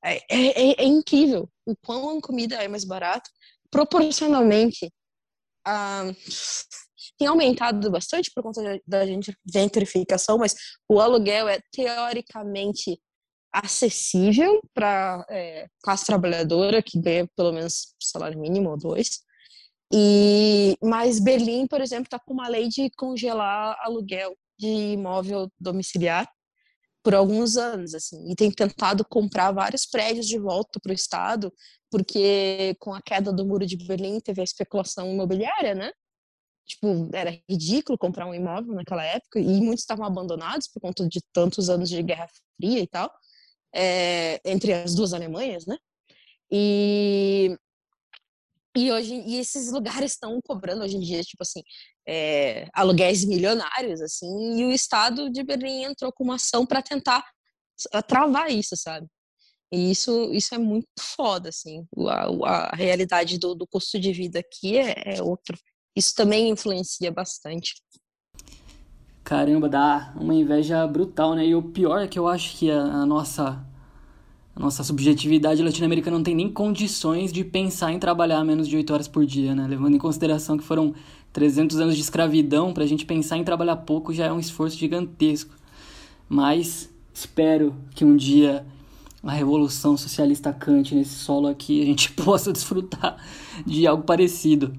É, 0.04 0.16
é, 0.16 0.70
é, 0.70 0.82
é, 0.82 0.84
incrível 0.84 1.50
o 1.66 1.74
quão 1.76 2.18
a 2.18 2.20
comida 2.20 2.56
é 2.56 2.68
mais 2.68 2.84
barata. 2.84 3.28
Proporcionalmente, 3.70 4.90
ah, 5.66 6.04
tem 7.18 7.26
aumentado 7.26 7.90
bastante 7.90 8.30
por 8.34 8.42
conta 8.42 8.80
da 8.86 9.00
gentrificação, 9.46 10.38
mas 10.38 10.54
o 10.88 11.00
aluguel 11.00 11.48
é 11.48 11.60
teoricamente 11.72 13.00
acessível 13.52 14.60
para 14.72 15.24
é, 15.28 15.66
classe 15.82 16.06
trabalhadora 16.06 16.82
que 16.82 17.00
ganha 17.00 17.28
pelo 17.36 17.52
menos 17.52 17.94
salário 18.00 18.38
mínimo 18.38 18.70
ou 18.70 18.78
dois. 18.78 19.20
E 19.92 20.76
mas 20.82 21.18
Berlim, 21.18 21.66
por 21.66 21.80
exemplo, 21.80 22.04
está 22.04 22.18
com 22.18 22.34
uma 22.34 22.48
lei 22.48 22.68
de 22.68 22.90
congelar 22.96 23.76
aluguel 23.80 24.36
de 24.58 24.66
imóvel 24.66 25.50
domiciliar 25.58 26.28
por 27.02 27.14
alguns 27.14 27.56
anos, 27.56 27.94
assim, 27.94 28.30
e 28.30 28.34
tem 28.34 28.50
tentado 28.50 29.04
comprar 29.04 29.52
vários 29.52 29.86
prédios 29.86 30.26
de 30.26 30.38
volta 30.38 30.78
para 30.80 30.90
o 30.90 30.94
estado, 30.94 31.52
porque 31.90 32.76
com 32.80 32.92
a 32.94 33.00
queda 33.00 33.32
do 33.32 33.46
muro 33.46 33.64
de 33.66 33.76
Berlim 33.76 34.20
teve 34.20 34.40
a 34.40 34.44
especulação 34.44 35.10
imobiliária, 35.10 35.74
né? 35.74 35.92
Tipo, 36.66 37.08
era 37.14 37.30
ridículo 37.48 37.96
comprar 37.96 38.26
um 38.26 38.34
imóvel 38.34 38.74
naquela 38.74 39.04
época, 39.04 39.40
e 39.40 39.60
muitos 39.60 39.80
estavam 39.80 40.04
abandonados 40.04 40.68
por 40.68 40.80
conta 40.80 41.08
de 41.08 41.20
tantos 41.32 41.70
anos 41.70 41.88
de 41.88 42.02
Guerra 42.02 42.28
Fria 42.56 42.80
e 42.80 42.86
tal, 42.86 43.10
é, 43.74 44.40
entre 44.44 44.72
as 44.72 44.94
duas 44.94 45.14
Alemanhas, 45.14 45.66
né? 45.66 45.78
E 46.50 47.56
e 48.78 48.92
hoje 48.92 49.14
e 49.26 49.36
esses 49.36 49.72
lugares 49.72 50.12
estão 50.12 50.40
cobrando 50.42 50.84
hoje 50.84 50.96
em 50.96 51.00
dia, 51.00 51.22
tipo 51.22 51.42
assim, 51.42 51.62
é, 52.06 52.68
aluguéis 52.72 53.24
milionários, 53.24 54.00
assim, 54.00 54.59
e 54.59 54.64
o 54.64 54.70
Estado 54.70 55.30
de 55.30 55.42
Berlim 55.42 55.84
entrou 55.84 56.12
com 56.12 56.24
uma 56.24 56.36
ação 56.36 56.64
para 56.64 56.82
tentar 56.82 57.24
travar 58.06 58.50
isso, 58.50 58.76
sabe? 58.76 59.06
E 59.72 59.90
isso, 59.90 60.32
isso 60.32 60.55
é 60.55 60.59
muito 60.59 60.86
foda, 60.98 61.50
assim. 61.50 61.86
A, 62.09 62.70
a 62.70 62.76
realidade 62.76 63.38
do, 63.38 63.55
do, 63.55 63.66
custo 63.66 63.98
de 63.98 64.12
vida 64.12 64.38
aqui 64.38 64.78
é, 64.78 65.16
é 65.16 65.22
outro. 65.22 65.59
isso 65.94 66.14
também 66.14 66.48
influencia 66.48 67.12
bastante. 67.12 67.74
Caramba, 69.22 69.68
dá 69.68 70.14
uma 70.16 70.34
inveja 70.34 70.86
brutal, 70.86 71.34
né? 71.34 71.44
E 71.44 71.55
o 71.55 71.62
pior 71.62 72.02
é 72.02 72.09
que 72.09 72.18
eu 72.18 72.26
acho 72.26 72.56
que 72.56 72.70
a, 72.70 72.80
a 72.80 73.05
nossa 73.05 73.62
a 74.59 74.60
nossa 74.60 74.82
subjetividade 74.82 75.62
latino-americana 75.62 76.16
não 76.16 76.24
tem 76.24 76.35
nem 76.35 76.51
condições 76.51 77.32
de 77.32 77.44
pensar 77.44 77.93
em 77.93 77.98
trabalhar 78.01 78.43
menos 78.43 78.66
de 78.66 78.74
8 78.74 78.93
horas 78.93 79.06
por 79.06 79.24
dia, 79.24 79.55
né? 79.55 79.68
Levando 79.68 79.94
em 79.94 79.98
consideração 79.98 80.59
que 80.59 80.64
foram 80.64 80.93
300 81.32 81.78
anos 81.78 81.94
de 81.94 82.02
escravidão, 82.02 82.72
para 82.72 82.82
a 82.82 82.86
gente 82.86 83.06
pensar 83.06 83.36
em 83.36 83.44
trabalhar 83.44 83.76
pouco 83.76 84.12
já 84.12 84.26
é 84.26 84.32
um 84.32 84.40
esforço 84.40 84.76
gigantesco. 84.76 85.55
Mas 86.28 86.90
espero 87.14 87.72
que 87.94 88.05
um 88.05 88.16
dia 88.16 88.66
a 89.22 89.30
revolução 89.30 89.97
socialista 89.97 90.52
cante 90.52 90.93
nesse 90.93 91.14
solo 91.14 91.47
aqui, 91.47 91.80
a 91.80 91.85
gente 91.85 92.10
possa 92.24 92.52
desfrutar 92.52 93.16
de 93.64 93.86
algo 93.86 94.02
parecido. 94.02 94.72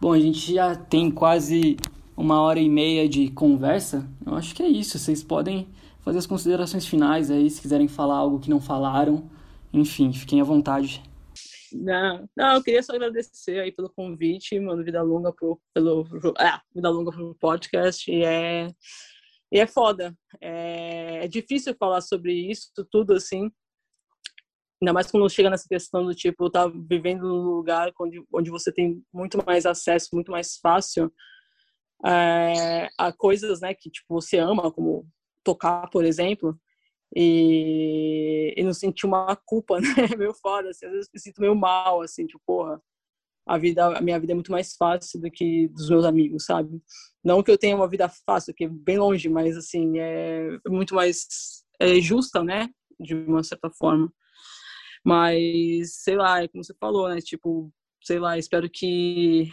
Bom, 0.00 0.14
a 0.14 0.18
gente 0.18 0.54
já 0.54 0.74
tem 0.74 1.10
quase 1.10 1.76
uma 2.16 2.40
hora 2.40 2.58
e 2.58 2.70
meia 2.70 3.06
de 3.06 3.28
conversa, 3.28 4.08
eu 4.24 4.34
acho 4.34 4.54
que 4.54 4.62
é 4.62 4.68
isso. 4.68 4.98
Vocês 4.98 5.22
podem 5.22 5.66
fazer 6.02 6.18
as 6.18 6.26
considerações 6.26 6.86
finais 6.86 7.30
aí, 7.30 7.48
se 7.50 7.60
quiserem 7.60 7.88
falar 7.88 8.16
algo 8.16 8.40
que 8.40 8.50
não 8.50 8.60
falaram. 8.60 9.30
Enfim, 9.72 10.12
fiquem 10.12 10.40
à 10.40 10.44
vontade. 10.44 11.02
Não, 11.72 12.28
não, 12.36 12.54
eu 12.54 12.62
queria 12.62 12.82
só 12.82 12.94
agradecer 12.94 13.60
aí 13.60 13.70
pelo 13.70 13.90
convite, 13.90 14.58
mano, 14.58 14.84
Vida 14.84 15.02
Longa 15.02 15.32
pro, 15.32 15.60
pelo, 15.72 16.04
ah, 16.36 16.60
Vida 16.74 16.90
Longa 16.90 17.12
pro 17.12 17.34
podcast, 17.36 18.10
e 18.10 18.24
é, 18.24 18.66
e 19.52 19.60
é 19.60 19.66
foda. 19.66 20.12
É, 20.40 21.24
é 21.24 21.28
difícil 21.28 21.74
falar 21.78 22.00
sobre 22.00 22.32
isso, 22.32 22.70
tudo 22.90 23.14
assim, 23.14 23.50
ainda 24.82 24.92
mais 24.92 25.10
quando 25.10 25.28
chega 25.30 25.50
nessa 25.50 25.68
questão 25.68 26.04
do 26.04 26.14
tipo, 26.14 26.50
tá 26.50 26.66
vivendo 26.66 27.28
num 27.28 27.54
lugar 27.56 27.92
onde, 28.00 28.20
onde 28.32 28.50
você 28.50 28.72
tem 28.72 29.00
muito 29.12 29.38
mais 29.46 29.64
acesso, 29.66 30.08
muito 30.12 30.32
mais 30.32 30.56
fácil 30.56 31.12
é, 32.04 32.88
a 32.98 33.12
coisas, 33.12 33.60
né, 33.60 33.74
que, 33.74 33.90
tipo, 33.90 34.14
você 34.14 34.38
ama, 34.38 34.72
como 34.72 35.06
tocar, 35.44 35.88
por 35.90 36.04
exemplo, 36.04 36.58
e, 37.14 38.54
e 38.56 38.62
não 38.62 38.72
sentir 38.72 39.06
uma 39.06 39.34
culpa, 39.36 39.78
né, 39.80 40.16
meio 40.16 40.34
foda, 40.34 40.70
assim, 40.70 40.86
às 40.86 40.92
vezes 40.92 41.10
me 41.12 41.20
sinto 41.20 41.40
meio 41.40 41.54
mal, 41.54 42.02
assim, 42.02 42.26
tipo, 42.26 42.40
porra, 42.46 42.80
a 43.46 43.58
vida, 43.58 43.98
a 43.98 44.00
minha 44.00 44.18
vida 44.20 44.32
é 44.32 44.34
muito 44.34 44.52
mais 44.52 44.74
fácil 44.76 45.20
do 45.20 45.30
que 45.30 45.68
dos 45.68 45.88
meus 45.90 46.04
amigos, 46.04 46.44
sabe? 46.44 46.80
Não 47.24 47.42
que 47.42 47.50
eu 47.50 47.58
tenha 47.58 47.74
uma 47.74 47.88
vida 47.88 48.08
fácil, 48.26 48.54
que 48.54 48.64
é 48.64 48.68
bem 48.68 48.98
longe, 48.98 49.28
mas, 49.28 49.56
assim, 49.56 49.98
é 49.98 50.58
muito 50.68 50.94
mais 50.94 51.26
é 51.80 51.98
justa, 52.00 52.44
né, 52.44 52.68
de 52.98 53.14
uma 53.14 53.42
certa 53.42 53.70
forma. 53.70 54.12
Mas, 55.04 56.02
sei 56.02 56.16
lá, 56.16 56.42
é 56.42 56.48
como 56.48 56.62
você 56.62 56.74
falou, 56.78 57.08
né, 57.08 57.20
tipo, 57.20 57.72
sei 58.02 58.18
lá, 58.18 58.38
espero 58.38 58.68
que 58.70 59.48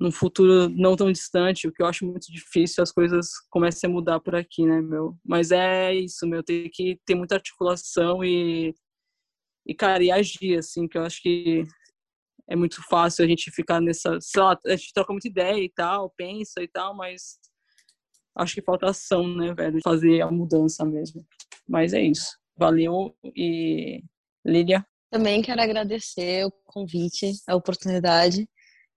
num 0.00 0.12
futuro 0.12 0.68
não 0.68 0.94
tão 0.94 1.10
distante, 1.10 1.66
o 1.66 1.72
que 1.72 1.82
eu 1.82 1.86
acho 1.86 2.06
muito 2.06 2.30
difícil, 2.32 2.82
as 2.82 2.92
coisas 2.92 3.28
comecem 3.50 3.90
a 3.90 3.92
mudar 3.92 4.20
por 4.20 4.34
aqui, 4.34 4.64
né, 4.64 4.80
meu? 4.80 5.16
Mas 5.24 5.50
é 5.50 5.94
isso, 5.94 6.26
meu, 6.26 6.42
tem 6.42 6.70
que 6.72 7.00
ter 7.04 7.14
muita 7.14 7.34
articulação 7.34 8.24
e, 8.24 8.74
e 9.66 9.74
cara, 9.74 10.02
e 10.02 10.10
agir, 10.10 10.58
assim, 10.58 10.86
que 10.86 10.96
eu 10.96 11.02
acho 11.02 11.20
que 11.20 11.64
é 12.48 12.56
muito 12.56 12.82
fácil 12.88 13.24
a 13.24 13.28
gente 13.28 13.50
ficar 13.50 13.80
nessa, 13.80 14.18
sei 14.20 14.42
lá, 14.42 14.56
a 14.66 14.76
gente 14.76 14.92
troca 14.92 15.12
muita 15.12 15.28
ideia 15.28 15.62
e 15.62 15.68
tal, 15.68 16.10
pensa 16.16 16.62
e 16.62 16.68
tal, 16.68 16.96
mas 16.96 17.38
acho 18.36 18.54
que 18.54 18.62
falta 18.62 18.88
ação, 18.88 19.26
né, 19.26 19.52
velho, 19.52 19.80
fazer 19.82 20.22
a 20.22 20.30
mudança 20.30 20.84
mesmo. 20.84 21.26
Mas 21.68 21.92
é 21.92 22.00
isso. 22.00 22.38
Valeu 22.56 23.14
e 23.36 24.02
Lília? 24.46 24.86
Também 25.10 25.42
quero 25.42 25.60
agradecer 25.60 26.46
o 26.46 26.52
convite, 26.64 27.32
a 27.46 27.54
oportunidade. 27.54 28.48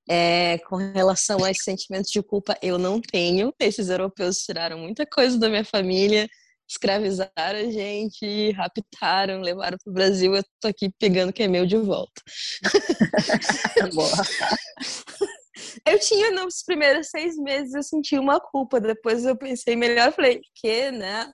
É, 0.10 0.58
com 0.60 0.76
relação 0.76 1.44
a 1.44 1.54
sentimentos 1.54 2.12
de 2.12 2.22
culpa, 2.22 2.58
eu 2.62 2.78
não 2.78 3.00
tenho. 3.00 3.54
Esses 3.60 3.90
europeus 3.90 4.40
tiraram 4.40 4.80
muita 4.80 5.06
coisa 5.06 5.38
da 5.38 5.48
minha 5.48 5.64
família, 5.64 6.28
escravizaram 6.70 7.32
a 7.38 7.70
gente, 7.70 8.52
raptaram, 8.52 9.42
levaram 9.42 9.78
para 9.84 9.92
o 9.92 9.94
Brasil. 9.94 10.36
Eu 10.36 10.44
tô 10.60 10.68
aqui 10.68 10.90
pegando 11.00 11.34
que 11.34 11.44
é 11.44 11.48
meu 11.48 11.66
de 11.66 11.78
volta. 11.78 12.22
eu 15.86 16.00
tinha 16.00 16.32
nos 16.32 16.64
primeiros 16.64 17.10
seis 17.10 17.38
meses 17.38 17.74
eu 17.74 17.84
senti 17.84 18.18
uma 18.18 18.40
culpa. 18.40 18.80
Depois 18.80 19.26
eu 19.26 19.38
pensei 19.38 19.76
melhor, 19.76 20.14
falei 20.14 20.42
que, 20.56 20.92
né? 20.92 21.30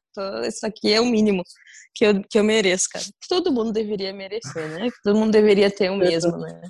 Isso 0.47 0.65
aqui 0.65 0.91
é 0.91 0.99
o 0.99 1.05
mínimo 1.05 1.43
que 1.93 2.05
eu, 2.05 2.21
que 2.29 2.39
eu 2.39 2.43
mereço, 2.43 2.87
cara. 2.91 3.05
Todo 3.29 3.51
mundo 3.51 3.71
deveria 3.71 4.13
merecer, 4.13 4.67
né? 4.69 4.89
Todo 5.03 5.17
mundo 5.17 5.31
deveria 5.31 5.69
ter 5.69 5.91
o 5.91 5.97
mesmo, 5.97 6.37
né? 6.37 6.61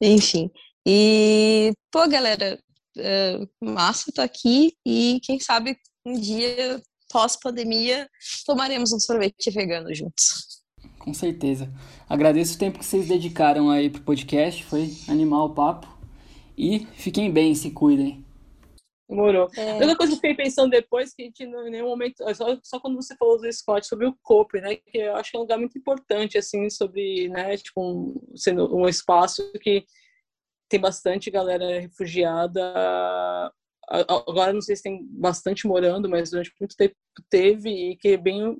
Enfim. 0.00 0.50
E, 0.90 1.74
pô, 1.92 2.08
galera, 2.08 2.58
uh, 2.96 3.48
massa 3.62 4.10
tá 4.10 4.24
aqui 4.24 4.72
e 4.86 5.20
quem 5.22 5.38
sabe 5.38 5.76
um 6.02 6.18
dia, 6.18 6.80
pós-pandemia, 7.12 8.08
tomaremos 8.46 8.90
um 8.94 8.98
sorvete 8.98 9.50
vegano 9.50 9.94
juntos. 9.94 10.62
Com 10.98 11.12
certeza. 11.12 11.70
Agradeço 12.08 12.54
o 12.54 12.58
tempo 12.58 12.78
que 12.78 12.86
vocês 12.86 13.06
dedicaram 13.06 13.68
aí 13.68 13.90
pro 13.90 14.00
podcast, 14.00 14.64
foi 14.64 14.90
animal 15.08 15.48
o 15.48 15.54
papo. 15.54 15.86
E 16.56 16.86
fiquem 16.94 17.30
bem, 17.30 17.54
se 17.54 17.70
cuidem. 17.70 18.24
Demorou. 19.06 19.50
É. 19.58 19.72
A 19.72 19.76
única 19.76 19.96
coisa 19.96 20.12
que 20.12 20.26
eu 20.26 20.30
fiquei 20.30 20.34
pensando 20.34 20.70
depois, 20.70 21.12
que 21.12 21.20
a 21.20 21.24
gente 21.26 21.44
em 21.44 21.70
nenhum 21.70 21.88
momento, 21.88 22.16
só, 22.34 22.58
só 22.62 22.80
quando 22.80 22.96
você 22.96 23.14
falou 23.14 23.38
do 23.38 23.52
Scott, 23.52 23.86
sobre 23.86 24.06
o 24.06 24.16
COPE, 24.22 24.62
né, 24.62 24.76
que 24.76 24.96
eu 24.96 25.16
acho 25.16 25.30
que 25.30 25.36
é 25.36 25.38
um 25.38 25.42
lugar 25.42 25.58
muito 25.58 25.76
importante, 25.76 26.38
assim, 26.38 26.70
sobre, 26.70 27.28
né, 27.28 27.58
tipo, 27.58 27.82
um, 27.82 28.34
sendo 28.34 28.74
um 28.74 28.88
espaço 28.88 29.52
que 29.60 29.84
tem 30.68 30.80
bastante 30.80 31.30
galera 31.30 31.80
refugiada. 31.80 32.62
Agora 33.88 34.52
não 34.52 34.60
sei 34.60 34.76
se 34.76 34.82
tem 34.82 35.06
bastante 35.10 35.66
morando, 35.66 36.08
mas 36.08 36.30
durante 36.30 36.52
muito 36.60 36.76
tempo 36.76 36.94
teve 37.30 37.70
e 37.70 37.96
que 37.96 38.08
é 38.08 38.16
bem 38.16 38.56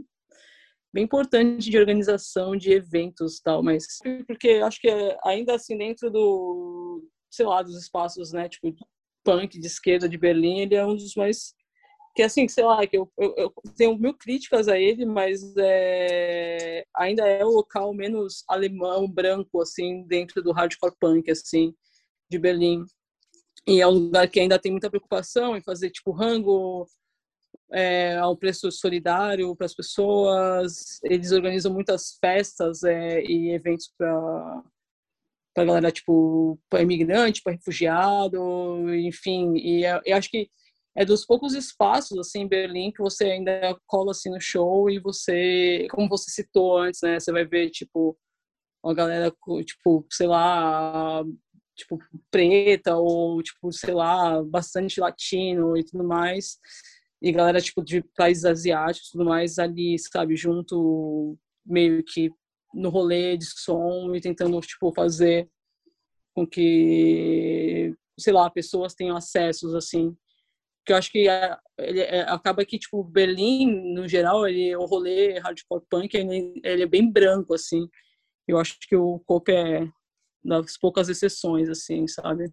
bem 0.93 1.05
importante 1.05 1.69
de 1.69 1.79
organização 1.79 2.57
de 2.57 2.73
eventos 2.73 3.41
tal, 3.41 3.63
mas 3.63 3.87
porque 4.27 4.53
acho 4.65 4.81
que 4.81 4.89
ainda 5.23 5.55
assim 5.55 5.77
dentro 5.77 6.11
do 6.11 7.05
sei 7.31 7.45
lá 7.45 7.61
dos 7.63 7.77
espaços, 7.77 8.33
né, 8.33 8.49
tipo 8.49 8.75
punk 9.23 9.61
de 9.61 9.67
esquerda 9.67 10.09
de 10.09 10.17
Berlim, 10.17 10.61
ele 10.61 10.75
é 10.75 10.87
um 10.87 10.97
dos 10.97 11.15
mais 11.15 11.55
que 12.17 12.23
assim, 12.23 12.49
sei 12.49 12.65
lá, 12.65 12.85
que 12.85 12.97
eu, 12.97 13.09
eu, 13.17 13.35
eu 13.37 13.53
tenho 13.77 13.97
mil 13.97 14.13
críticas 14.13 14.67
a 14.67 14.77
ele, 14.77 15.07
mas 15.07 15.55
é, 15.57 16.85
ainda 16.97 17.25
é 17.29 17.45
o 17.45 17.51
local 17.51 17.95
menos 17.95 18.43
alemão, 18.49 19.09
branco, 19.09 19.61
assim, 19.61 20.03
dentro 20.05 20.43
do 20.43 20.51
hardcore 20.51 20.97
punk, 20.99 21.31
assim 21.31 21.73
de 22.31 22.39
Berlim. 22.39 22.85
E 23.67 23.81
é 23.81 23.87
um 23.87 23.91
lugar 23.91 24.29
que 24.29 24.41
ainda 24.41 24.59
tem 24.59 24.73
muita 24.73 24.89
preocupação 24.89 25.57
em 25.57 25.63
fazer 25.63 25.91
tipo 25.91 26.11
rango 26.11 26.87
é, 27.73 28.17
a 28.17 28.29
um 28.29 28.37
preço 28.37 28.71
solidário 28.71 29.55
para 29.57 29.67
as 29.67 29.75
pessoas. 29.75 31.01
Eles 31.03 31.33
organizam 31.33 31.73
muitas 31.73 32.17
festas 32.21 32.83
é, 32.83 33.23
e 33.23 33.51
eventos 33.51 33.93
para 33.97 34.63
para 35.55 35.65
galera 35.65 35.91
tipo 35.91 36.59
para 36.71 36.83
imigrante, 36.83 37.43
para 37.43 37.53
refugiado, 37.53 38.95
enfim. 38.95 39.57
E 39.57 39.85
é, 39.85 40.01
eu 40.05 40.17
acho 40.17 40.31
que 40.31 40.49
é 40.97 41.05
dos 41.05 41.25
poucos 41.25 41.55
espaços 41.55 42.19
assim 42.19 42.43
em 42.43 42.49
Berlim 42.49 42.93
que 42.93 43.03
você 43.03 43.25
ainda 43.25 43.79
cola 43.87 44.13
assim 44.13 44.31
no 44.31 44.41
show 44.41 44.91
e 44.91 44.99
você, 44.99 45.87
como 45.91 46.09
você 46.09 46.31
citou 46.31 46.79
antes, 46.79 47.01
né? 47.03 47.19
Você 47.21 47.33
vai 47.33 47.45
ver 47.45 47.71
tipo 47.71 48.17
uma 48.83 48.95
galera 48.95 49.33
tipo 49.65 50.07
sei 50.11 50.27
lá 50.27 51.25
tipo, 51.79 51.99
preta 52.31 52.97
ou, 52.97 53.43
tipo, 53.43 53.73
sei 53.73 53.95
lá, 53.95 54.43
bastante 54.43 55.01
latino 55.01 55.77
e 55.77 55.85
tudo 55.85 56.05
mais. 56.05 56.59
E 57.23 57.33
galera, 57.33 57.61
tipo, 57.61 57.83
de 57.83 58.03
países 58.17 58.45
asiáticos 58.45 59.09
e 59.09 59.13
tudo 59.13 59.25
mais 59.25 59.59
ali, 59.59 59.97
sabe, 59.99 60.37
junto 60.37 61.37
meio 61.65 62.03
que 62.05 62.31
no 62.75 62.91
rolê 62.91 63.37
de 63.37 63.47
som 63.47 64.15
e 64.15 64.21
tentando, 64.21 64.61
tipo, 64.61 64.93
fazer 64.93 65.49
com 66.35 66.47
que, 66.47 67.95
sei 68.19 68.33
lá, 68.33 68.51
pessoas 68.51 68.95
tenham 68.95 69.17
acessos, 69.17 69.75
assim. 69.75 70.17
Que 70.85 70.93
eu 70.93 70.97
acho 70.97 71.11
que 71.11 71.29
é, 71.29 71.57
ele 71.79 72.01
é, 72.01 72.21
acaba 72.23 72.65
que, 72.65 72.79
tipo, 72.79 73.03
Berlim, 73.05 73.95
no 73.95 74.07
geral, 74.09 74.47
ele, 74.47 74.75
o 74.77 74.85
rolê 74.85 75.39
hardcore 75.39 75.85
punk, 75.91 76.15
ele, 76.15 76.61
ele 76.65 76.83
é 76.83 76.87
bem 76.87 77.11
branco, 77.11 77.55
assim. 77.55 77.89
Eu 78.47 78.59
acho 78.59 78.79
que 78.81 78.97
o 78.97 79.21
Cope 79.27 79.53
é, 79.53 79.89
das 80.45 80.77
poucas 80.79 81.09
exceções, 81.09 81.69
assim, 81.69 82.07
sabe? 82.07 82.53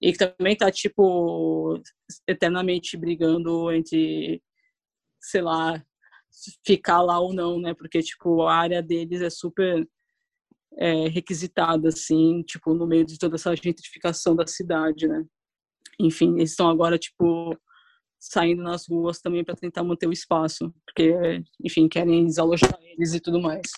E 0.00 0.12
que 0.12 0.18
também 0.18 0.56
tá, 0.56 0.70
tipo, 0.70 1.80
eternamente 2.26 2.96
brigando 2.96 3.72
entre, 3.72 4.42
sei 5.20 5.42
lá, 5.42 5.82
ficar 6.66 7.00
lá 7.02 7.18
ou 7.20 7.32
não, 7.32 7.60
né? 7.60 7.74
Porque, 7.74 8.02
tipo, 8.02 8.42
a 8.42 8.54
área 8.54 8.82
deles 8.82 9.22
é 9.22 9.30
super 9.30 9.88
é, 10.76 11.08
requisitada, 11.08 11.88
assim, 11.88 12.42
tipo, 12.42 12.74
no 12.74 12.86
meio 12.86 13.04
de 13.06 13.18
toda 13.18 13.36
essa 13.36 13.54
gentrificação 13.54 14.34
da 14.34 14.46
cidade, 14.46 15.06
né? 15.06 15.24
Enfim, 15.98 16.34
eles 16.36 16.50
estão 16.50 16.68
agora, 16.68 16.98
tipo, 16.98 17.56
saindo 18.18 18.62
nas 18.62 18.88
ruas 18.88 19.20
também 19.20 19.44
para 19.44 19.54
tentar 19.54 19.84
manter 19.84 20.08
o 20.08 20.12
espaço, 20.12 20.74
porque, 20.86 21.12
enfim, 21.62 21.88
querem 21.88 22.26
desalojar 22.26 22.76
eles 22.82 23.14
e 23.14 23.20
tudo 23.20 23.40
mais. 23.40 23.70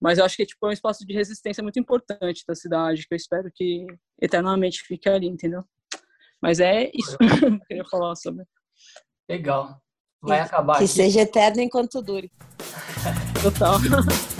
Mas 0.00 0.18
eu 0.18 0.24
acho 0.24 0.36
que 0.36 0.46
tipo, 0.46 0.66
é 0.66 0.70
um 0.70 0.72
espaço 0.72 1.06
de 1.06 1.12
resistência 1.14 1.62
muito 1.62 1.78
importante 1.78 2.44
da 2.46 2.54
cidade, 2.54 3.06
que 3.06 3.14
eu 3.14 3.16
espero 3.16 3.50
que 3.54 3.86
eternamente 4.20 4.82
fique 4.82 5.08
ali, 5.08 5.26
entendeu? 5.26 5.64
Mas 6.40 6.60
é 6.60 6.90
isso 6.94 7.16
que 7.18 7.44
eu 7.44 7.60
queria 7.66 7.84
falar 7.84 8.14
sobre. 8.16 8.44
Legal. 9.28 9.80
Vai 10.22 10.40
acabar. 10.40 10.78
Que 10.78 10.84
aqui. 10.84 10.92
seja 10.92 11.20
eterno 11.20 11.60
enquanto 11.60 12.02
dure. 12.02 12.30
Total. 13.42 13.76